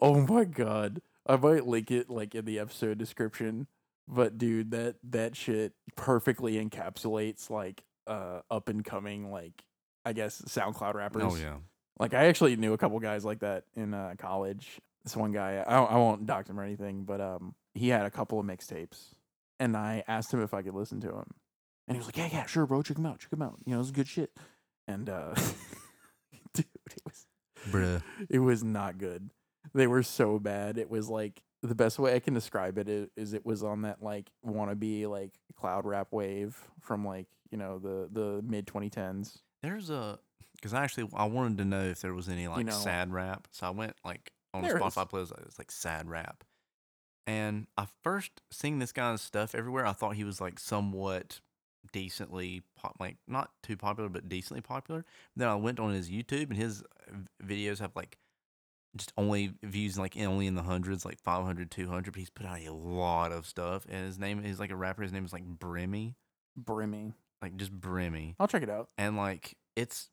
oh 0.00 0.20
my 0.26 0.44
god. 0.44 1.02
I 1.26 1.36
might 1.36 1.66
link 1.66 1.90
it 1.90 2.08
like 2.08 2.34
in 2.34 2.46
the 2.46 2.58
episode 2.58 2.96
description. 2.96 3.66
But 4.08 4.38
dude, 4.38 4.70
that 4.70 4.96
that 5.10 5.36
shit 5.36 5.74
perfectly 5.96 6.54
encapsulates 6.54 7.50
like 7.50 7.84
uh 8.06 8.40
up 8.50 8.68
and 8.68 8.84
coming 8.84 9.30
like 9.30 9.62
I 10.04 10.14
guess 10.14 10.40
SoundCloud 10.42 10.94
rappers. 10.94 11.22
Oh 11.24 11.36
yeah. 11.36 11.56
Like 11.98 12.14
I 12.14 12.26
actually 12.26 12.56
knew 12.56 12.72
a 12.72 12.78
couple 12.78 12.98
guys 13.00 13.24
like 13.24 13.40
that 13.40 13.64
in 13.74 13.92
uh, 13.92 14.14
college. 14.18 14.80
This 15.04 15.16
one 15.16 15.32
guy, 15.32 15.64
I, 15.66 15.78
I 15.82 15.96
won't 15.96 16.26
dox 16.26 16.48
him 16.48 16.58
or 16.58 16.62
anything, 16.62 17.04
but 17.04 17.20
um, 17.20 17.54
he 17.74 17.88
had 17.88 18.06
a 18.06 18.10
couple 18.10 18.38
of 18.38 18.46
mixtapes, 18.46 19.14
and 19.58 19.76
I 19.76 20.04
asked 20.06 20.32
him 20.32 20.42
if 20.42 20.54
I 20.54 20.62
could 20.62 20.74
listen 20.74 21.00
to 21.00 21.08
him, 21.08 21.34
and 21.86 21.96
he 21.96 21.98
was 21.98 22.06
like, 22.06 22.16
"Yeah, 22.16 22.28
yeah, 22.30 22.46
sure, 22.46 22.66
bro, 22.66 22.82
check 22.82 22.98
him 22.98 23.06
out, 23.06 23.18
check 23.20 23.32
him 23.32 23.42
out. 23.42 23.58
You 23.64 23.74
know, 23.74 23.80
it's 23.80 23.90
good 23.90 24.08
shit." 24.08 24.30
And 24.86 25.08
uh, 25.08 25.34
dude, 26.54 26.66
it 26.90 27.02
was 27.04 27.26
Bruh. 27.70 28.02
it 28.28 28.38
was 28.38 28.62
not 28.62 28.98
good. 28.98 29.30
They 29.74 29.86
were 29.86 30.02
so 30.02 30.38
bad. 30.38 30.78
It 30.78 30.90
was 30.90 31.08
like 31.08 31.42
the 31.62 31.74
best 31.74 31.98
way 31.98 32.14
I 32.14 32.20
can 32.20 32.34
describe 32.34 32.78
it 32.78 32.88
is, 33.16 33.32
it 33.32 33.44
was 33.44 33.64
on 33.64 33.82
that 33.82 34.02
like 34.02 34.30
wannabe 34.46 35.08
like 35.08 35.32
cloud 35.56 35.84
rap 35.84 36.08
wave 36.12 36.56
from 36.80 37.04
like 37.04 37.26
you 37.50 37.58
know 37.58 37.78
the 37.78 38.08
the 38.10 38.42
mid 38.42 38.66
2010s. 38.66 39.38
There's 39.62 39.90
a 39.90 40.18
because 40.54 40.74
I 40.74 40.84
actually 40.84 41.08
I 41.14 41.24
wanted 41.24 41.58
to 41.58 41.64
know 41.64 41.82
if 41.82 42.00
there 42.00 42.14
was 42.14 42.28
any 42.28 42.48
like 42.48 42.66
know- 42.66 42.72
sad 42.72 43.12
rap, 43.12 43.48
so 43.50 43.66
I 43.66 43.70
went 43.70 43.94
like 44.04 44.32
on 44.54 44.64
Spotify 44.64 45.10
playlist. 45.10 45.46
It's 45.46 45.58
like 45.58 45.70
sad 45.70 46.08
rap, 46.08 46.44
and 47.26 47.66
I 47.76 47.86
first 48.02 48.42
seeing 48.50 48.78
this 48.78 48.92
guy's 48.92 49.20
stuff 49.20 49.54
everywhere. 49.54 49.86
I 49.86 49.92
thought 49.92 50.14
he 50.14 50.24
was 50.24 50.40
like 50.40 50.58
somewhat 50.58 51.40
decently 51.92 52.62
pop, 52.76 52.96
like 53.00 53.16
not 53.26 53.50
too 53.62 53.76
popular, 53.76 54.08
but 54.08 54.28
decently 54.28 54.60
popular. 54.60 55.04
Then 55.34 55.48
I 55.48 55.56
went 55.56 55.80
on 55.80 55.92
his 55.92 56.08
YouTube, 56.08 56.50
and 56.50 56.56
his 56.56 56.82
videos 57.42 57.80
have 57.80 57.96
like 57.96 58.18
just 58.96 59.12
only 59.16 59.52
views 59.62 59.98
like 59.98 60.16
only 60.18 60.46
in 60.46 60.54
the 60.54 60.62
hundreds, 60.62 61.04
like 61.04 61.18
500, 61.20 61.70
200. 61.70 62.12
But 62.12 62.18
he's 62.18 62.30
put 62.30 62.46
out 62.46 62.60
a 62.60 62.72
lot 62.72 63.32
of 63.32 63.46
stuff, 63.46 63.86
and 63.88 64.06
his 64.06 64.18
name 64.18 64.44
is 64.44 64.58
like 64.58 64.70
a 64.70 64.76
rapper. 64.76 65.02
His 65.02 65.12
name 65.12 65.24
is 65.24 65.32
like 65.32 65.44
Brimmy, 65.46 66.14
Brimmy. 66.60 67.14
like 67.42 67.56
just 67.56 67.78
Brimmy 67.78 68.34
I'll 68.40 68.48
check 68.48 68.62
it 68.62 68.70
out. 68.70 68.88
and 68.98 69.16
like 69.16 69.56
it's 69.76 70.10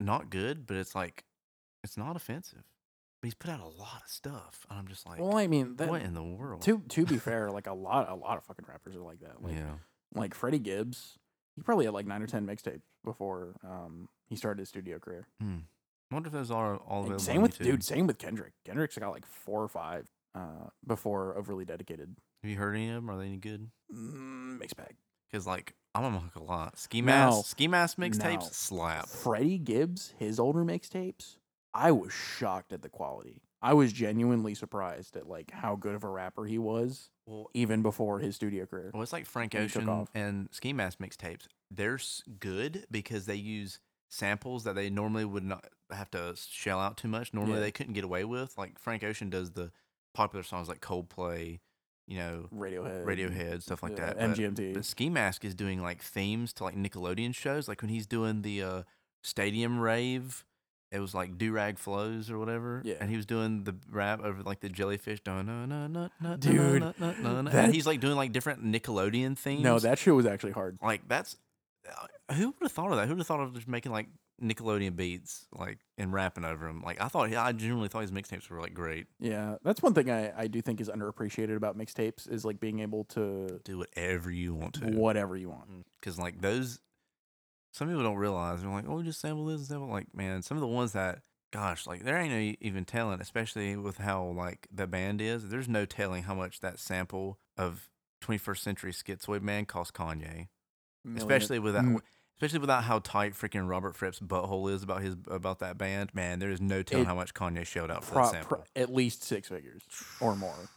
not 0.00 0.30
good, 0.30 0.66
but 0.66 0.76
it's 0.76 0.94
like 0.94 1.24
it's 1.84 1.96
not 1.96 2.16
offensive. 2.16 2.64
But 3.22 3.28
he's 3.28 3.34
put 3.34 3.50
out 3.50 3.60
a 3.60 3.64
lot 3.68 4.02
of 4.04 4.10
stuff, 4.10 4.66
and 4.68 4.78
I'm 4.78 4.88
just 4.88 5.06
like, 5.06 5.18
well, 5.18 5.36
I 5.36 5.46
mean, 5.46 5.76
that, 5.76 5.88
what 5.88 6.02
in 6.02 6.12
the 6.14 6.22
world? 6.22 6.60
to 6.62 6.82
to 6.88 7.06
be 7.06 7.16
fair, 7.18 7.50
like 7.50 7.66
a 7.66 7.72
lot 7.72 8.10
a 8.10 8.14
lot 8.14 8.36
of 8.36 8.44
fucking 8.44 8.66
rappers 8.68 8.94
are 8.94 9.00
like 9.00 9.20
that. 9.20 9.42
Like 9.42 9.54
yeah, 9.54 9.74
like 10.14 10.34
Freddie 10.34 10.58
Gibbs, 10.58 11.18
he 11.54 11.62
probably 11.62 11.86
had 11.86 11.94
like 11.94 12.06
nine 12.06 12.22
or 12.22 12.26
ten 12.26 12.46
mixtapes 12.46 12.82
before 13.04 13.54
um 13.64 14.08
he 14.28 14.36
started 14.36 14.58
his 14.60 14.68
studio 14.68 14.98
career. 14.98 15.26
hmm. 15.40 15.58
I 16.10 16.14
wonder 16.14 16.28
if 16.28 16.32
those 16.32 16.50
are 16.50 16.76
all 16.76 17.00
available. 17.02 17.18
same 17.18 17.42
with 17.42 17.58
dude, 17.58 17.82
same 17.84 18.06
with 18.06 18.18
Kendrick. 18.18 18.52
Kendrick's 18.64 18.96
got 18.96 19.10
like 19.10 19.26
four 19.26 19.62
or 19.62 19.68
five 19.68 20.08
uh 20.34 20.68
before 20.86 21.36
overly 21.36 21.64
dedicated. 21.64 22.14
Have 22.42 22.50
you 22.50 22.56
heard 22.58 22.74
any 22.76 22.88
of 22.90 22.94
them? 22.96 23.10
Are 23.10 23.18
they 23.18 23.26
any 23.26 23.36
good? 23.38 23.70
Mm, 23.92 24.58
mixed 24.60 24.76
bag. 24.76 24.96
Because 25.30 25.46
like 25.46 25.74
I'm 25.94 26.04
a 26.04 26.10
mock 26.10 26.36
a 26.36 26.42
lot. 26.42 26.78
ski 26.78 27.02
mask, 27.02 27.46
ski 27.46 27.66
mask 27.68 27.96
mixtapes 27.98 28.52
slap. 28.54 29.08
Freddie 29.08 29.58
Gibbs, 29.58 30.14
his 30.18 30.38
older 30.38 30.64
mixtapes, 30.64 31.38
I 31.74 31.90
was 31.92 32.12
shocked 32.12 32.72
at 32.72 32.82
the 32.82 32.88
quality. 32.88 33.42
I 33.62 33.72
was 33.72 33.92
genuinely 33.92 34.54
surprised 34.54 35.16
at 35.16 35.26
like 35.26 35.50
how 35.50 35.74
good 35.74 35.94
of 35.94 36.04
a 36.04 36.08
rapper 36.08 36.44
he 36.44 36.58
was, 36.58 37.08
Well, 37.26 37.50
even 37.54 37.82
before 37.82 38.20
his 38.20 38.36
studio 38.36 38.66
career. 38.66 38.90
well, 38.92 39.02
it's 39.02 39.12
like 39.12 39.26
Frank 39.26 39.54
when 39.54 39.62
he 39.64 39.68
took 39.70 39.82
Ocean 39.88 40.06
and 40.14 40.48
ski 40.52 40.72
mask 40.72 40.98
mixtapes. 40.98 41.46
They're 41.70 41.98
good 42.38 42.86
because 42.90 43.24
they 43.26 43.34
use 43.34 43.80
samples 44.08 44.64
that 44.64 44.74
they 44.74 44.88
normally 44.90 45.24
would 45.24 45.44
not 45.44 45.64
have 45.90 46.10
to 46.12 46.34
shell 46.50 46.80
out 46.80 46.96
too 46.96 47.08
much. 47.08 47.32
Normally 47.34 47.54
Yeah. 47.56 47.60
they 47.60 47.72
couldn't 47.72 47.94
get 47.94 48.04
away 48.04 48.24
with. 48.24 48.56
Like 48.58 48.78
Frank 48.78 49.02
Ocean 49.04 49.30
does 49.30 49.50
the 49.52 49.70
popular 50.14 50.42
songs 50.42 50.68
like 50.68 50.80
Coldplay, 50.80 51.60
you 52.06 52.18
know, 52.18 52.48
Radiohead, 52.54 53.04
Radiohead, 53.04 53.62
stuff 53.62 53.82
like 53.82 53.98
yeah, 53.98 54.06
that. 54.14 54.18
But- 54.18 54.30
MGMT. 54.38 54.74
But 54.74 54.84
Ski 54.84 55.10
Mask 55.10 55.44
is 55.44 55.54
doing 55.54 55.82
like 55.82 56.02
themes 56.02 56.52
to 56.54 56.64
like 56.64 56.76
Nickelodeon 56.76 57.34
shows. 57.34 57.68
Like 57.68 57.82
when 57.82 57.88
he's 57.90 58.06
doing 58.06 58.42
the 58.42 58.62
uh, 58.62 58.82
stadium 59.22 59.78
rave, 59.80 60.44
it 60.92 61.00
was 61.00 61.14
like 61.14 61.36
do 61.36 61.52
rag 61.52 61.78
flows 61.78 62.30
or 62.30 62.38
whatever. 62.38 62.80
Yeah. 62.84 62.94
And 63.00 63.10
he 63.10 63.16
was 63.16 63.26
doing 63.26 63.64
the 63.64 63.74
rap 63.90 64.20
over 64.22 64.42
like 64.44 64.60
the 64.60 64.68
jellyfish. 64.68 65.20
Dun, 65.20 65.46
dun, 65.46 65.68
dun, 65.68 65.92
dun, 65.92 66.10
dun, 66.22 66.38
Dude, 66.40 66.82
that- 66.98 67.54
and 67.54 67.74
he's 67.74 67.86
like 67.86 68.00
doing 68.00 68.16
like 68.16 68.32
different 68.32 68.64
Nickelodeon 68.64 69.36
themes. 69.36 69.62
no, 69.62 69.78
that 69.80 69.98
shit 69.98 70.14
was 70.14 70.26
actually 70.26 70.52
hard. 70.52 70.78
like 70.80 71.06
that's 71.08 71.36
Uh, 72.28 72.34
who 72.34 72.46
would 72.48 72.54
have 72.62 72.72
thought 72.72 72.90
of 72.90 72.96
that? 72.96 73.04
Who 73.06 73.10
would 73.12 73.18
have 73.20 73.26
thought 73.26 73.40
of 73.40 73.54
just 73.54 73.68
making 73.68 73.92
like 73.92 74.08
Nickelodeon 74.42 74.96
beats 74.96 75.46
like 75.56 75.78
and 75.98 76.12
rapping 76.12 76.44
over 76.44 76.66
them? 76.66 76.82
Like 76.84 77.00
I 77.00 77.08
thought, 77.08 77.32
I 77.32 77.52
genuinely 77.52 77.88
thought 77.88 78.02
his 78.02 78.10
mixtapes 78.12 78.48
were 78.50 78.60
like 78.60 78.74
great. 78.74 79.06
Yeah, 79.20 79.56
that's 79.62 79.82
one 79.82 79.94
thing 79.94 80.10
I, 80.10 80.32
I 80.36 80.46
do 80.46 80.60
think 80.60 80.80
is 80.80 80.88
underappreciated 80.88 81.56
about 81.56 81.78
mixtapes 81.78 82.30
is 82.30 82.44
like 82.44 82.60
being 82.60 82.80
able 82.80 83.04
to 83.04 83.60
Do 83.64 83.78
whatever 83.78 84.30
you 84.30 84.54
want 84.54 84.74
to. 84.74 84.86
whatever 84.86 85.36
you 85.36 85.50
want. 85.50 85.70
Mm, 85.70 85.82
because 86.00 86.18
like 86.18 86.40
those 86.40 86.80
some 87.72 87.88
people 87.88 88.02
don't 88.02 88.16
realize 88.16 88.62
they're 88.62 88.70
like 88.70 88.86
oh 88.88 88.96
we 88.96 89.02
just 89.02 89.20
sample 89.20 89.44
this 89.46 89.58
and 89.58 89.66
sample 89.66 89.88
like 89.88 90.06
man 90.14 90.40
some 90.40 90.56
of 90.56 90.62
the 90.62 90.66
ones 90.66 90.92
that 90.92 91.18
gosh 91.52 91.86
like 91.86 92.04
there 92.04 92.16
ain't 92.16 92.32
no 92.32 92.54
even 92.60 92.84
telling 92.86 93.20
especially 93.20 93.76
with 93.76 93.98
how 93.98 94.24
like 94.24 94.66
the 94.72 94.86
band 94.86 95.20
is 95.20 95.50
there's 95.50 95.68
no 95.68 95.84
telling 95.84 96.22
how 96.22 96.34
much 96.34 96.60
that 96.60 96.78
sample 96.78 97.38
of 97.58 97.90
21st 98.22 98.58
century 98.58 98.92
schizoid 98.92 99.42
man 99.42 99.66
cost 99.66 99.92
kanye 99.92 100.48
Million- 101.06 101.18
especially 101.22 101.58
without 101.58 101.84
Mm. 101.84 102.00
especially 102.36 102.58
without 102.58 102.84
how 102.84 102.98
tight 102.98 103.32
freaking 103.32 103.68
robert 103.68 103.96
fripp's 103.96 104.20
butthole 104.20 104.70
is 104.70 104.82
about 104.82 105.00
his 105.02 105.16
about 105.28 105.60
that 105.60 105.78
band 105.78 106.14
man 106.14 106.38
there 106.40 106.50
is 106.50 106.60
no 106.60 106.82
telling 106.82 107.04
It- 107.04 107.08
how 107.08 107.14
much 107.14 107.32
kanye 107.32 107.64
showed 107.66 107.90
out 107.90 108.04
for 108.04 108.12
pro- 108.14 108.22
that 108.24 108.30
sample 108.32 108.56
pro- 108.58 108.64
at 108.82 108.92
least 108.92 109.22
six 109.22 109.48
figures 109.48 109.82
or 110.20 110.34
more, 110.36 110.68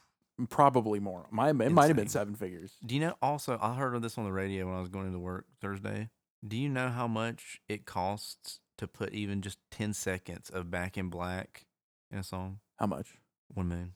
probably 0.49 0.99
more. 0.99 1.27
My 1.31 1.49
it 1.49 1.53
might 1.53 1.87
have 1.87 1.97
been 1.97 2.07
seven 2.07 2.35
figures. 2.35 2.77
Do 2.85 2.95
you 2.95 3.01
know? 3.01 3.15
Also, 3.21 3.57
I 3.61 3.75
heard 3.75 3.93
of 3.95 4.01
this 4.01 4.17
on 4.17 4.23
the 4.23 4.31
radio 4.31 4.67
when 4.67 4.75
I 4.75 4.79
was 4.79 4.87
going 4.87 5.07
into 5.07 5.19
work 5.19 5.45
Thursday. 5.59 6.09
Do 6.47 6.55
you 6.55 6.69
know 6.69 6.87
how 6.89 7.07
much 7.09 7.59
it 7.67 7.85
costs 7.85 8.61
to 8.77 8.87
put 8.87 9.13
even 9.13 9.41
just 9.41 9.57
ten 9.69 9.93
seconds 9.93 10.49
of 10.49 10.71
Back 10.71 10.97
in 10.97 11.09
Black 11.09 11.65
in 12.09 12.19
a 12.19 12.23
song? 12.23 12.61
How 12.77 12.85
much 12.87 13.17
One 13.49 13.67
million. 13.67 13.95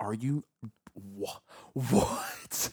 are 0.00 0.14
you? 0.14 0.44
What? 0.94 1.42
What? 1.74 2.72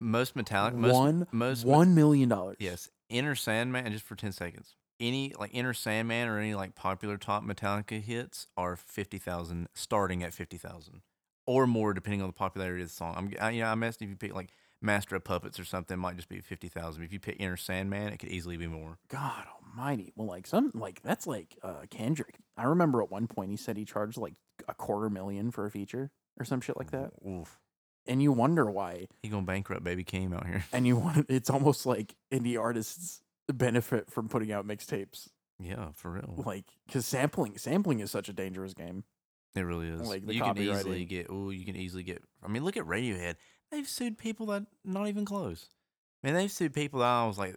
Most 0.00 0.36
metallic. 0.36 0.74
Most, 0.74 0.92
one 0.92 1.26
most 1.32 1.64
one 1.64 1.94
million 1.94 2.28
dollars. 2.28 2.56
Yes, 2.58 2.90
Enter 3.10 3.34
Sandman, 3.34 3.90
just 3.92 4.04
for 4.04 4.14
ten 4.14 4.32
seconds. 4.32 4.74
Any 4.98 5.32
like 5.38 5.50
Enter 5.54 5.74
Sandman 5.74 6.28
or 6.28 6.38
any 6.38 6.54
like 6.54 6.74
popular 6.74 7.16
top 7.16 7.44
Metallica 7.44 8.00
hits 8.00 8.46
are 8.56 8.76
fifty 8.76 9.18
thousand, 9.18 9.68
starting 9.74 10.22
at 10.22 10.34
fifty 10.34 10.58
thousand 10.58 11.02
or 11.46 11.66
more, 11.66 11.94
depending 11.94 12.22
on 12.22 12.28
the 12.28 12.32
popularity 12.32 12.82
of 12.82 12.88
the 12.88 12.94
song. 12.94 13.14
I'm, 13.16 13.32
I, 13.40 13.50
you 13.50 13.62
know, 13.62 13.68
I 13.68 13.74
messed 13.74 14.02
if 14.02 14.08
you 14.08 14.16
pick 14.16 14.34
like 14.34 14.50
Master 14.82 15.16
of 15.16 15.24
Puppets 15.24 15.58
or 15.58 15.64
something, 15.64 15.94
it 15.94 15.98
might 16.00 16.16
just 16.16 16.28
be 16.28 16.40
fifty 16.40 16.68
thousand. 16.68 17.02
If 17.02 17.12
you 17.12 17.20
pick 17.20 17.36
Enter 17.40 17.56
Sandman, 17.56 18.12
it 18.12 18.18
could 18.18 18.30
easily 18.30 18.56
be 18.56 18.66
more. 18.66 18.98
God 19.08 19.44
Almighty. 19.62 20.12
Well, 20.16 20.28
like 20.28 20.46
some 20.46 20.72
like 20.74 21.02
that's 21.02 21.26
like 21.26 21.56
uh 21.62 21.82
Kendrick. 21.90 22.36
I 22.56 22.64
remember 22.64 23.02
at 23.02 23.10
one 23.10 23.26
point 23.26 23.50
he 23.50 23.56
said 23.56 23.76
he 23.76 23.84
charged 23.84 24.18
like 24.18 24.34
a 24.68 24.74
quarter 24.74 25.08
million 25.08 25.50
for 25.50 25.66
a 25.66 25.70
feature 25.70 26.10
or 26.38 26.44
some 26.44 26.60
shit 26.60 26.76
like 26.76 26.90
that, 26.90 27.12
Oof. 27.26 27.58
And 28.08 28.22
you 28.22 28.32
wonder 28.32 28.70
why. 28.70 29.06
He 29.22 29.28
gonna 29.28 29.46
bankrupt 29.46 29.84
Baby 29.84 30.04
Came 30.04 30.32
out 30.32 30.46
here. 30.46 30.64
And 30.72 30.86
you 30.86 30.96
want 30.96 31.26
it's 31.28 31.50
almost 31.50 31.86
like 31.86 32.14
indie 32.32 32.60
artists 32.60 33.20
benefit 33.52 34.10
from 34.10 34.28
putting 34.28 34.52
out 34.52 34.66
mixtapes, 34.66 35.28
Yeah, 35.60 35.88
for 35.94 36.10
real. 36.10 36.42
like 36.44 36.64
because 36.86 37.06
sampling 37.06 37.56
sampling 37.58 38.00
is 38.00 38.10
such 38.10 38.28
a 38.28 38.32
dangerous 38.32 38.74
game. 38.74 39.04
It 39.54 39.60
really 39.62 39.88
is. 39.88 40.02
like 40.02 40.26
the 40.26 40.34
you 40.34 40.42
can 40.42 40.58
easily 40.58 41.04
get. 41.06 41.28
Oh, 41.30 41.50
you 41.50 41.64
can 41.64 41.76
easily 41.76 42.02
get. 42.02 42.22
I 42.44 42.48
mean, 42.48 42.62
look 42.64 42.76
at 42.76 42.84
Radiohead. 42.84 43.36
They've 43.70 43.88
sued 43.88 44.18
people 44.18 44.46
that 44.46 44.66
not 44.84 45.08
even 45.08 45.24
close. 45.24 45.70
Man, 46.22 46.34
they've 46.34 46.50
sued 46.52 46.74
people 46.74 47.00
that 47.00 47.06
I 47.08 47.26
was 47.26 47.38
like, 47.38 47.56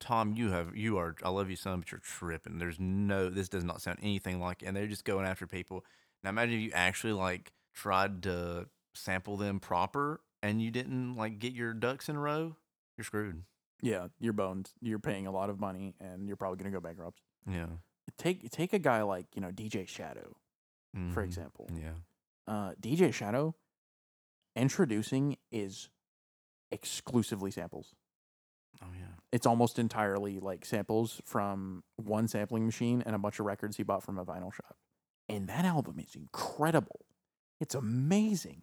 Tom, 0.00 0.34
you 0.36 0.50
have 0.50 0.74
you 0.76 0.96
are. 0.98 1.14
I 1.22 1.28
love 1.28 1.50
you, 1.50 1.56
son, 1.56 1.80
but 1.80 1.92
you're 1.92 2.00
tripping. 2.00 2.58
There's 2.58 2.80
no. 2.80 3.28
This 3.28 3.48
does 3.50 3.64
not 3.64 3.82
sound 3.82 3.98
anything 4.02 4.40
like. 4.40 4.62
it. 4.62 4.66
And 4.66 4.76
they're 4.76 4.86
just 4.86 5.04
going 5.04 5.26
after 5.26 5.46
people. 5.46 5.84
Now 6.22 6.30
imagine 6.30 6.54
if 6.54 6.60
you 6.62 6.70
actually 6.72 7.12
like 7.12 7.52
tried 7.74 8.22
to 8.22 8.66
sample 8.94 9.36
them 9.36 9.60
proper 9.60 10.20
and 10.42 10.60
you 10.62 10.70
didn't 10.70 11.16
like 11.16 11.38
get 11.38 11.52
your 11.52 11.72
ducks 11.74 12.08
in 12.08 12.16
a 12.16 12.20
row. 12.20 12.56
You're 12.96 13.04
screwed. 13.04 13.42
Yeah, 13.82 14.08
you're 14.20 14.32
boned. 14.32 14.70
You're 14.80 14.98
paying 14.98 15.26
a 15.26 15.30
lot 15.32 15.50
of 15.50 15.58
money, 15.60 15.94
and 16.00 16.26
you're 16.26 16.36
probably 16.36 16.58
gonna 16.58 16.70
go 16.70 16.80
bankrupt. 16.80 17.20
Yeah. 17.46 17.66
Take 18.18 18.48
take 18.50 18.72
a 18.72 18.78
guy 18.78 19.02
like 19.02 19.26
you 19.34 19.42
know 19.42 19.50
DJ 19.50 19.86
Shadow 19.86 20.36
for 21.12 21.22
Mhm. 21.22 21.24
example. 21.24 21.68
Yeah. 21.74 21.94
uh, 22.46 22.74
DJ 22.80 23.10
Shadow 23.12 23.54
Endtroducing 24.56 25.36
is 25.50 25.88
exclusively 26.70 27.50
samples. 27.50 27.94
Oh 28.82 28.86
yeah. 28.98 29.06
It's 29.32 29.46
almost 29.46 29.78
entirely 29.78 30.38
like 30.40 30.64
samples 30.64 31.20
from 31.24 31.82
one 31.96 32.28
sampling 32.28 32.64
machine 32.66 33.02
and 33.04 33.14
a 33.14 33.18
bunch 33.18 33.40
of 33.40 33.46
records 33.46 33.76
he 33.76 33.82
bought 33.82 34.02
from 34.04 34.18
a 34.18 34.24
vinyl 34.24 34.52
shop. 34.52 34.76
And 35.28 35.48
that 35.48 35.64
album 35.64 35.98
is 35.98 36.14
incredible. 36.14 37.06
It's 37.60 37.74
amazing. 37.74 38.62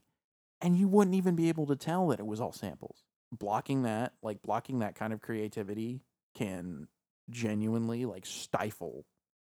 And 0.62 0.78
you 0.78 0.88
wouldn't 0.88 1.16
even 1.16 1.36
be 1.36 1.50
able 1.50 1.66
to 1.68 1.76
tell 1.76 2.08
that 2.08 2.20
it 2.20 2.26
was 2.26 2.40
all 2.40 2.52
samples. 2.52 3.04
Blocking 3.32 3.84
that, 3.84 4.14
like 4.22 4.42
blocking 4.42 4.80
that 4.80 4.96
kind 4.96 5.14
of 5.14 5.22
creativity 5.22 6.02
can 6.36 6.88
genuinely 7.30 8.06
like 8.06 8.26
stifle 8.26 9.06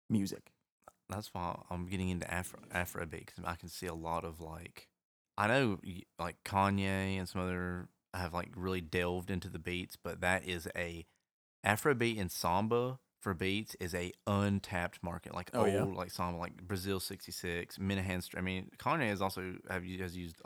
music. 0.08 0.52
that's 1.08 1.28
why 1.32 1.58
I'm 1.70 1.86
getting 1.86 2.08
into 2.08 2.32
Afro 2.32 2.60
Afrobeat 2.74 3.26
because 3.26 3.44
I 3.44 3.54
can 3.54 3.68
see 3.68 3.86
a 3.86 3.94
lot 3.94 4.24
of 4.24 4.40
like, 4.40 4.88
I 5.36 5.46
know 5.46 5.78
like 6.18 6.36
Kanye 6.44 7.18
and 7.18 7.28
some 7.28 7.42
other 7.42 7.88
have 8.14 8.32
like 8.32 8.50
really 8.56 8.80
delved 8.80 9.30
into 9.30 9.48
the 9.48 9.58
beats, 9.58 9.96
but 10.02 10.20
that 10.22 10.46
is 10.46 10.68
a 10.74 11.06
Afrobeat 11.64 12.20
and 12.20 12.30
samba 12.30 12.98
for 13.20 13.34
beats 13.34 13.74
is 13.80 13.94
a 13.94 14.12
untapped 14.26 15.02
market, 15.02 15.34
like 15.34 15.50
Oh, 15.54 15.60
old 15.64 15.72
yeah? 15.72 15.82
like 15.84 16.10
samba, 16.10 16.38
like 16.38 16.56
Brazil 16.62 17.00
'66, 17.00 17.78
Menahan. 17.78 18.22
Street. 18.22 18.38
I 18.38 18.42
mean, 18.42 18.70
Kanye 18.78 19.08
has 19.08 19.20
also 19.20 19.54
have 19.68 19.84
has 19.84 20.16
used 20.16 20.36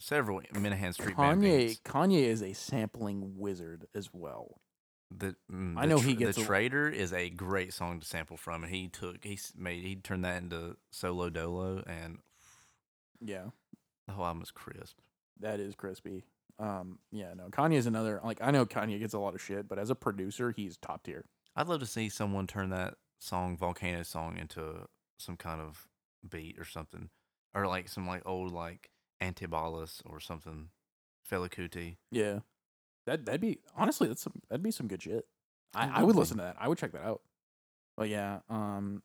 several 0.00 0.40
Menahan 0.54 0.92
Street 0.94 1.16
Kanye. 1.16 1.80
Kanye 1.82 2.22
is 2.24 2.42
a 2.42 2.52
sampling 2.54 3.34
wizard 3.38 3.86
as 3.94 4.10
well. 4.12 4.60
The, 5.10 5.36
mm, 5.50 5.78
I 5.78 5.82
the 5.82 5.86
know 5.94 5.98
tr- 6.00 6.06
he 6.08 6.14
gets 6.14 6.36
the 6.36 6.42
a- 6.42 6.46
Trader 6.46 6.88
is 6.88 7.12
a 7.14 7.30
great 7.30 7.72
song 7.72 8.00
to 8.00 8.06
sample 8.06 8.36
from, 8.36 8.62
and 8.64 8.74
he 8.74 8.88
took 8.88 9.24
he 9.24 9.38
made 9.56 9.82
he 9.84 9.96
turned 9.96 10.24
that 10.24 10.42
into 10.42 10.76
solo 10.90 11.30
dolo, 11.30 11.82
and 11.86 12.18
Yeah. 13.20 13.46
the 14.06 14.12
whole 14.14 14.26
album 14.26 14.42
is 14.42 14.50
crisp. 14.50 14.98
That 15.40 15.60
is 15.60 15.74
crispy. 15.76 16.24
Um, 16.58 16.98
yeah, 17.12 17.32
no, 17.34 17.48
Kanye 17.50 17.76
is 17.76 17.86
another. 17.86 18.20
Like, 18.24 18.42
I 18.42 18.50
know 18.50 18.66
Kanye 18.66 18.98
gets 18.98 19.14
a 19.14 19.18
lot 19.18 19.34
of 19.34 19.40
shit, 19.40 19.68
but 19.68 19.78
as 19.78 19.90
a 19.90 19.94
producer, 19.94 20.50
he's 20.50 20.76
top 20.76 21.04
tier. 21.04 21.24
I'd 21.58 21.66
love 21.66 21.80
to 21.80 21.86
see 21.86 22.08
someone 22.08 22.46
turn 22.46 22.70
that 22.70 22.94
song 23.18 23.56
Volcano 23.56 24.04
song 24.04 24.38
into 24.38 24.86
some 25.18 25.36
kind 25.36 25.60
of 25.60 25.88
beat 26.28 26.56
or 26.56 26.64
something, 26.64 27.10
or 27.52 27.66
like 27.66 27.88
some 27.88 28.06
like 28.06 28.22
old 28.24 28.52
like 28.52 28.90
Antibalas 29.20 30.00
or 30.06 30.20
something, 30.20 30.68
Fela 31.28 31.50
Kuti. 31.50 31.96
Yeah, 32.12 32.40
that 33.06 33.26
that'd 33.26 33.40
be 33.40 33.58
honestly 33.76 34.06
that's 34.06 34.22
some 34.22 34.34
that'd 34.48 34.62
be 34.62 34.70
some 34.70 34.86
good 34.86 35.02
shit. 35.02 35.26
I, 35.74 35.88
I 35.88 35.98
would 35.98 36.06
would 36.06 36.16
listen 36.16 36.36
to 36.36 36.44
that. 36.44 36.54
I 36.60 36.68
would 36.68 36.78
check 36.78 36.92
that 36.92 37.04
out. 37.04 37.22
But 37.96 38.08
yeah, 38.08 38.38
um, 38.48 39.02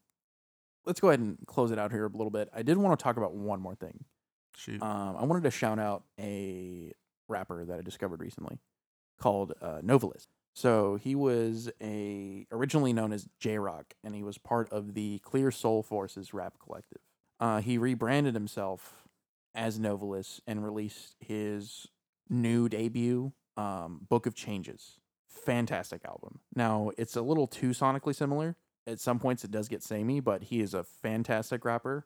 let's 0.86 1.00
go 1.00 1.10
ahead 1.10 1.22
and 1.22 1.40
close 1.48 1.72
it 1.72 1.80
out 1.80 1.92
here 1.92 2.06
a 2.06 2.10
little 2.10 2.30
bit. 2.30 2.50
I 2.54 2.62
did 2.62 2.78
want 2.78 2.98
to 3.00 3.04
talk 3.04 3.18
about 3.18 3.34
one 3.34 3.62
more 3.62 3.74
thing. 3.74 4.06
Shoot, 4.56 4.84
Um, 4.84 5.18
I 5.18 5.26
wanted 5.26 5.42
to 5.46 5.52
shout 5.52 5.80
out 5.80 6.04
a 6.20 6.94
rapper 7.28 7.66
that 7.66 7.80
I 7.80 7.82
discovered 7.82 8.20
recently 8.20 8.60
called 9.20 9.54
uh, 9.60 9.80
Noveliss. 9.84 10.28
So 10.54 10.96
he 10.96 11.16
was 11.16 11.70
a 11.82 12.46
originally 12.52 12.94
known 12.94 13.12
as 13.12 13.28
J 13.40 13.58
Rock, 13.58 13.94
and 14.04 14.16
he 14.16 14.24
was 14.24 14.38
part 14.38 14.70
of 14.72 14.94
the 14.94 15.20
Clear 15.20 15.52
Soul 15.52 15.84
Forces 15.84 16.34
rap 16.34 16.56
collective. 16.64 17.02
Uh, 17.40 17.62
he 17.62 17.78
rebranded 17.78 18.34
himself 18.34 19.08
as 19.56 19.80
Noveliss 19.80 20.40
and 20.48 20.64
released 20.64 21.16
his 21.20 21.88
new 22.30 22.70
debut, 22.70 23.34
um, 23.58 24.02
Book 24.08 24.26
of 24.26 24.36
Changes. 24.36 24.98
Fantastic 25.28 26.06
album. 26.06 26.40
Now 26.56 26.92
it's 26.98 27.16
a 27.16 27.22
little 27.22 27.48
too 27.48 27.70
sonically 27.70 28.16
similar. 28.16 28.56
At 28.86 29.00
some 29.00 29.20
points, 29.20 29.44
it 29.44 29.52
does 29.52 29.70
get 29.70 29.82
samey, 29.82 30.20
but 30.20 30.44
he 30.44 30.60
is 30.60 30.74
a 30.74 30.84
fantastic 30.84 31.66
rapper 31.66 32.06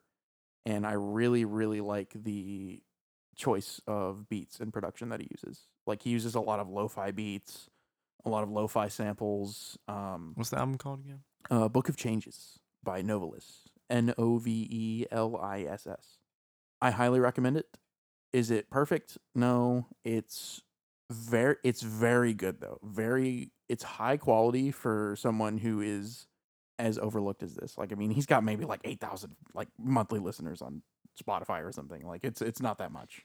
and 0.67 0.85
I 0.85 0.93
really, 0.93 1.45
really 1.45 1.79
like 1.79 2.11
the 2.13 2.83
choice 3.37 3.79
of 3.87 4.27
beats 4.27 4.59
and 4.59 4.73
production 4.73 5.07
that 5.09 5.21
he 5.21 5.29
uses. 5.31 5.67
Like 5.85 6.01
he 6.01 6.09
uses 6.09 6.35
a 6.35 6.41
lot 6.41 6.59
of 6.59 6.69
lo-fi 6.69 7.11
beats, 7.11 7.69
a 8.25 8.29
lot 8.29 8.43
of 8.43 8.49
lo-fi 8.49 8.87
samples. 8.87 9.77
Um, 9.87 10.33
What's 10.35 10.49
the 10.49 10.59
album 10.59 10.77
called 10.77 10.99
again? 11.01 11.21
uh, 11.49 11.67
Book 11.69 11.89
of 11.89 11.95
Changes 11.97 12.59
by 12.83 13.01
Noveliss. 13.01 13.61
N 13.89 14.13
O 14.17 14.37
V 14.37 14.67
E 14.69 15.05
L 15.11 15.37
I 15.37 15.61
S 15.61 15.87
S. 15.87 16.17
I 16.81 16.91
highly 16.91 17.19
recommend 17.21 17.55
it. 17.57 17.67
Is 18.33 18.51
it 18.51 18.69
perfect? 18.69 19.17
No, 19.33 19.87
it's 20.03 20.61
very 21.09 21.55
it's 21.63 21.81
very 21.81 22.33
good 22.33 22.59
though. 22.59 22.79
Very 22.83 23.51
it's 23.69 23.83
high 23.83 24.17
quality 24.17 24.71
for 24.71 25.15
someone 25.17 25.57
who 25.57 25.79
is 25.79 26.27
as 26.79 26.97
overlooked 26.97 27.43
as 27.43 27.55
this. 27.55 27.77
Like 27.77 27.93
I 27.93 27.95
mean, 27.95 28.11
he's 28.11 28.25
got 28.25 28.43
maybe 28.43 28.65
like 28.65 28.81
8,000 28.83 29.35
like 29.53 29.69
monthly 29.79 30.19
listeners 30.19 30.61
on 30.61 30.81
Spotify 31.21 31.63
or 31.63 31.71
something. 31.71 32.05
Like 32.05 32.25
it's 32.25 32.41
it's 32.41 32.61
not 32.61 32.79
that 32.79 32.91
much. 32.91 33.21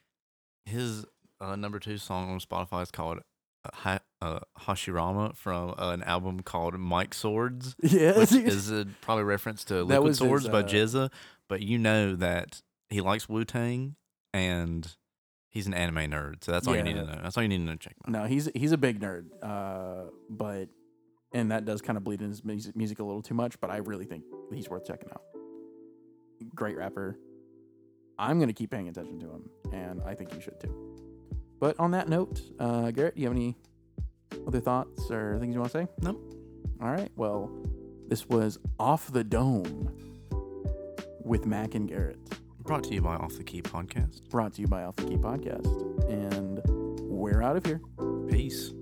His 0.65 1.05
uh, 1.41 1.57
number 1.57 1.81
two 1.81 1.99
song 1.99 2.31
on 2.31 2.39
Spotify 2.39 2.83
is 2.83 2.93
called 2.93 3.19
uh, 3.65 3.71
ha- 3.73 4.01
uh, 4.21 4.41
Hashirama 4.61 5.37
from 5.37 5.71
uh, 5.79 5.91
an 5.91 6.03
album 6.03 6.41
called 6.41 6.79
Mike 6.79 7.15
Swords, 7.15 7.75
Yeah. 7.83 8.19
which 8.19 8.33
is 8.33 8.71
a, 8.71 8.87
probably 9.01 9.23
a 9.23 9.27
reference 9.27 9.65
to 9.65 9.83
Liquid 9.85 10.09
his, 10.09 10.19
Swords 10.19 10.49
by 10.49 10.61
uh, 10.61 10.63
GZA. 10.63 11.11
But 11.49 11.63
you 11.63 11.79
know 11.79 12.15
that 12.17 12.63
he 12.89 13.01
likes 13.01 13.29
Wu 13.29 13.45
Tang 13.45 13.97
and 14.33 14.91
he's 15.51 15.67
an 15.67 15.75
anime 15.75 16.11
nerd. 16.11 16.43
So 16.45 16.53
that's 16.53 16.67
all 16.67 16.75
you 16.77 16.83
need 16.83 16.95
to 16.95 17.05
know. 17.05 17.21
That's 17.23 17.37
all 17.37 17.43
you 17.43 17.49
need 17.49 17.59
to 17.59 17.65
know. 17.65 17.77
Check 17.77 17.95
him 18.07 18.15
out. 18.15 18.23
No, 18.23 18.27
he's 18.29 18.49
he's 18.55 18.73
a 18.73 18.79
big 18.79 19.01
nerd. 19.01 19.27
Uh, 19.43 20.11
but 20.31 20.69
and 21.35 21.51
that 21.51 21.65
does 21.65 21.83
kind 21.83 21.97
of 21.97 22.05
bleed 22.05 22.21
in 22.23 22.29
his 22.31 22.45
music, 22.45 22.75
music 22.77 22.99
a 23.01 23.05
little 23.05 23.23
too 23.23 23.35
much. 23.35 23.61
But 23.61 23.71
I 23.71 23.79
really 23.79 24.05
think 24.07 24.25
he's 24.53 24.69
worth 24.69 24.87
checking 24.87 25.11
out. 25.11 25.23
Great 26.55 26.77
rapper. 26.77 27.19
I'm 28.19 28.39
gonna 28.41 28.53
keep 28.53 28.71
paying 28.71 28.89
attention 28.89 29.19
to 29.21 29.27
him, 29.27 29.51
and 29.73 30.03
I 30.03 30.15
think 30.15 30.35
you 30.35 30.41
should 30.41 30.59
too. 30.61 30.92
But 31.63 31.79
on 31.79 31.93
that 31.93 32.09
note, 32.09 32.43
uh, 32.59 32.91
Garrett, 32.91 33.15
do 33.15 33.21
you 33.23 33.29
have 33.29 33.37
any 33.37 33.57
other 34.49 34.59
thoughts 34.59 35.13
or 35.13 35.39
things 35.39 35.55
you 35.55 35.61
want 35.61 35.71
to 35.71 35.79
say? 35.79 35.87
Nope. 36.01 36.21
All 36.83 36.91
right. 36.91 37.09
Well, 37.15 37.53
this 38.09 38.29
was 38.29 38.59
off 38.81 39.13
the 39.13 39.23
dome 39.23 39.89
with 41.25 41.47
Mac 41.47 41.77
and 41.77 41.89
Garrett, 41.89 42.19
Brought 42.65 42.83
to 42.85 42.95
you 42.95 43.01
by 43.01 43.15
Off 43.15 43.35
the 43.37 43.45
Key 43.45 43.63
Podcast. 43.63 44.29
brought 44.29 44.55
to 44.55 44.61
you 44.61 44.67
by 44.67 44.83
Off 44.83 44.97
the 44.97 45.05
Key 45.05 45.17
Podcast, 45.17 46.11
and 46.11 46.61
we're 47.09 47.41
out 47.41 47.55
of 47.55 47.65
here. 47.65 47.81
Peace. 48.29 48.73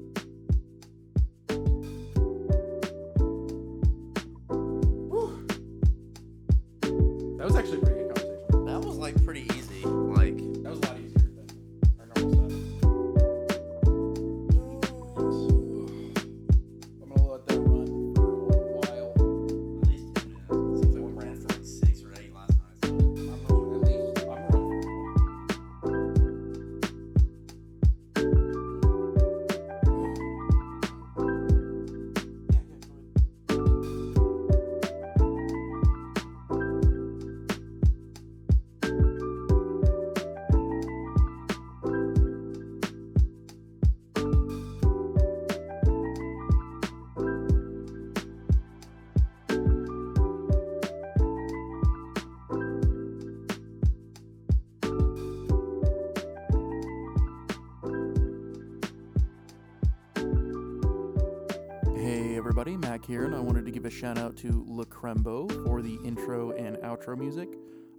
Here, 63.10 63.24
and 63.24 63.34
I 63.34 63.40
wanted 63.40 63.64
to 63.64 63.72
give 63.72 63.86
a 63.86 63.90
shout 63.90 64.18
out 64.18 64.36
to 64.36 64.64
Lukrembo 64.70 65.64
for 65.64 65.82
the 65.82 65.98
intro 66.04 66.52
and 66.52 66.76
outro 66.76 67.18
music. 67.18 67.48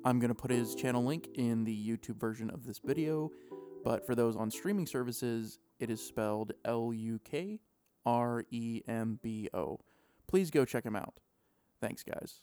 I'm 0.05 0.19
going 0.19 0.29
to 0.29 0.33
put 0.33 0.49
his 0.49 0.73
channel 0.73 1.03
link 1.03 1.27
in 1.35 1.65
the 1.65 1.75
YouTube 1.75 2.15
version 2.15 2.49
of 2.49 2.65
this 2.65 2.79
video, 2.79 3.29
but 3.83 4.05
for 4.05 4.15
those 4.15 4.37
on 4.37 4.49
streaming 4.49 4.87
services, 4.87 5.59
it 5.81 5.89
is 5.89 6.01
spelled 6.01 6.53
L 6.63 6.93
U 6.93 7.19
K 7.25 7.59
R 8.05 8.45
E 8.51 8.83
M 8.87 9.19
B 9.21 9.49
O. 9.53 9.81
Please 10.27 10.49
go 10.49 10.63
check 10.63 10.85
him 10.85 10.95
out. 10.95 11.19
Thanks, 11.81 12.03
guys. 12.03 12.39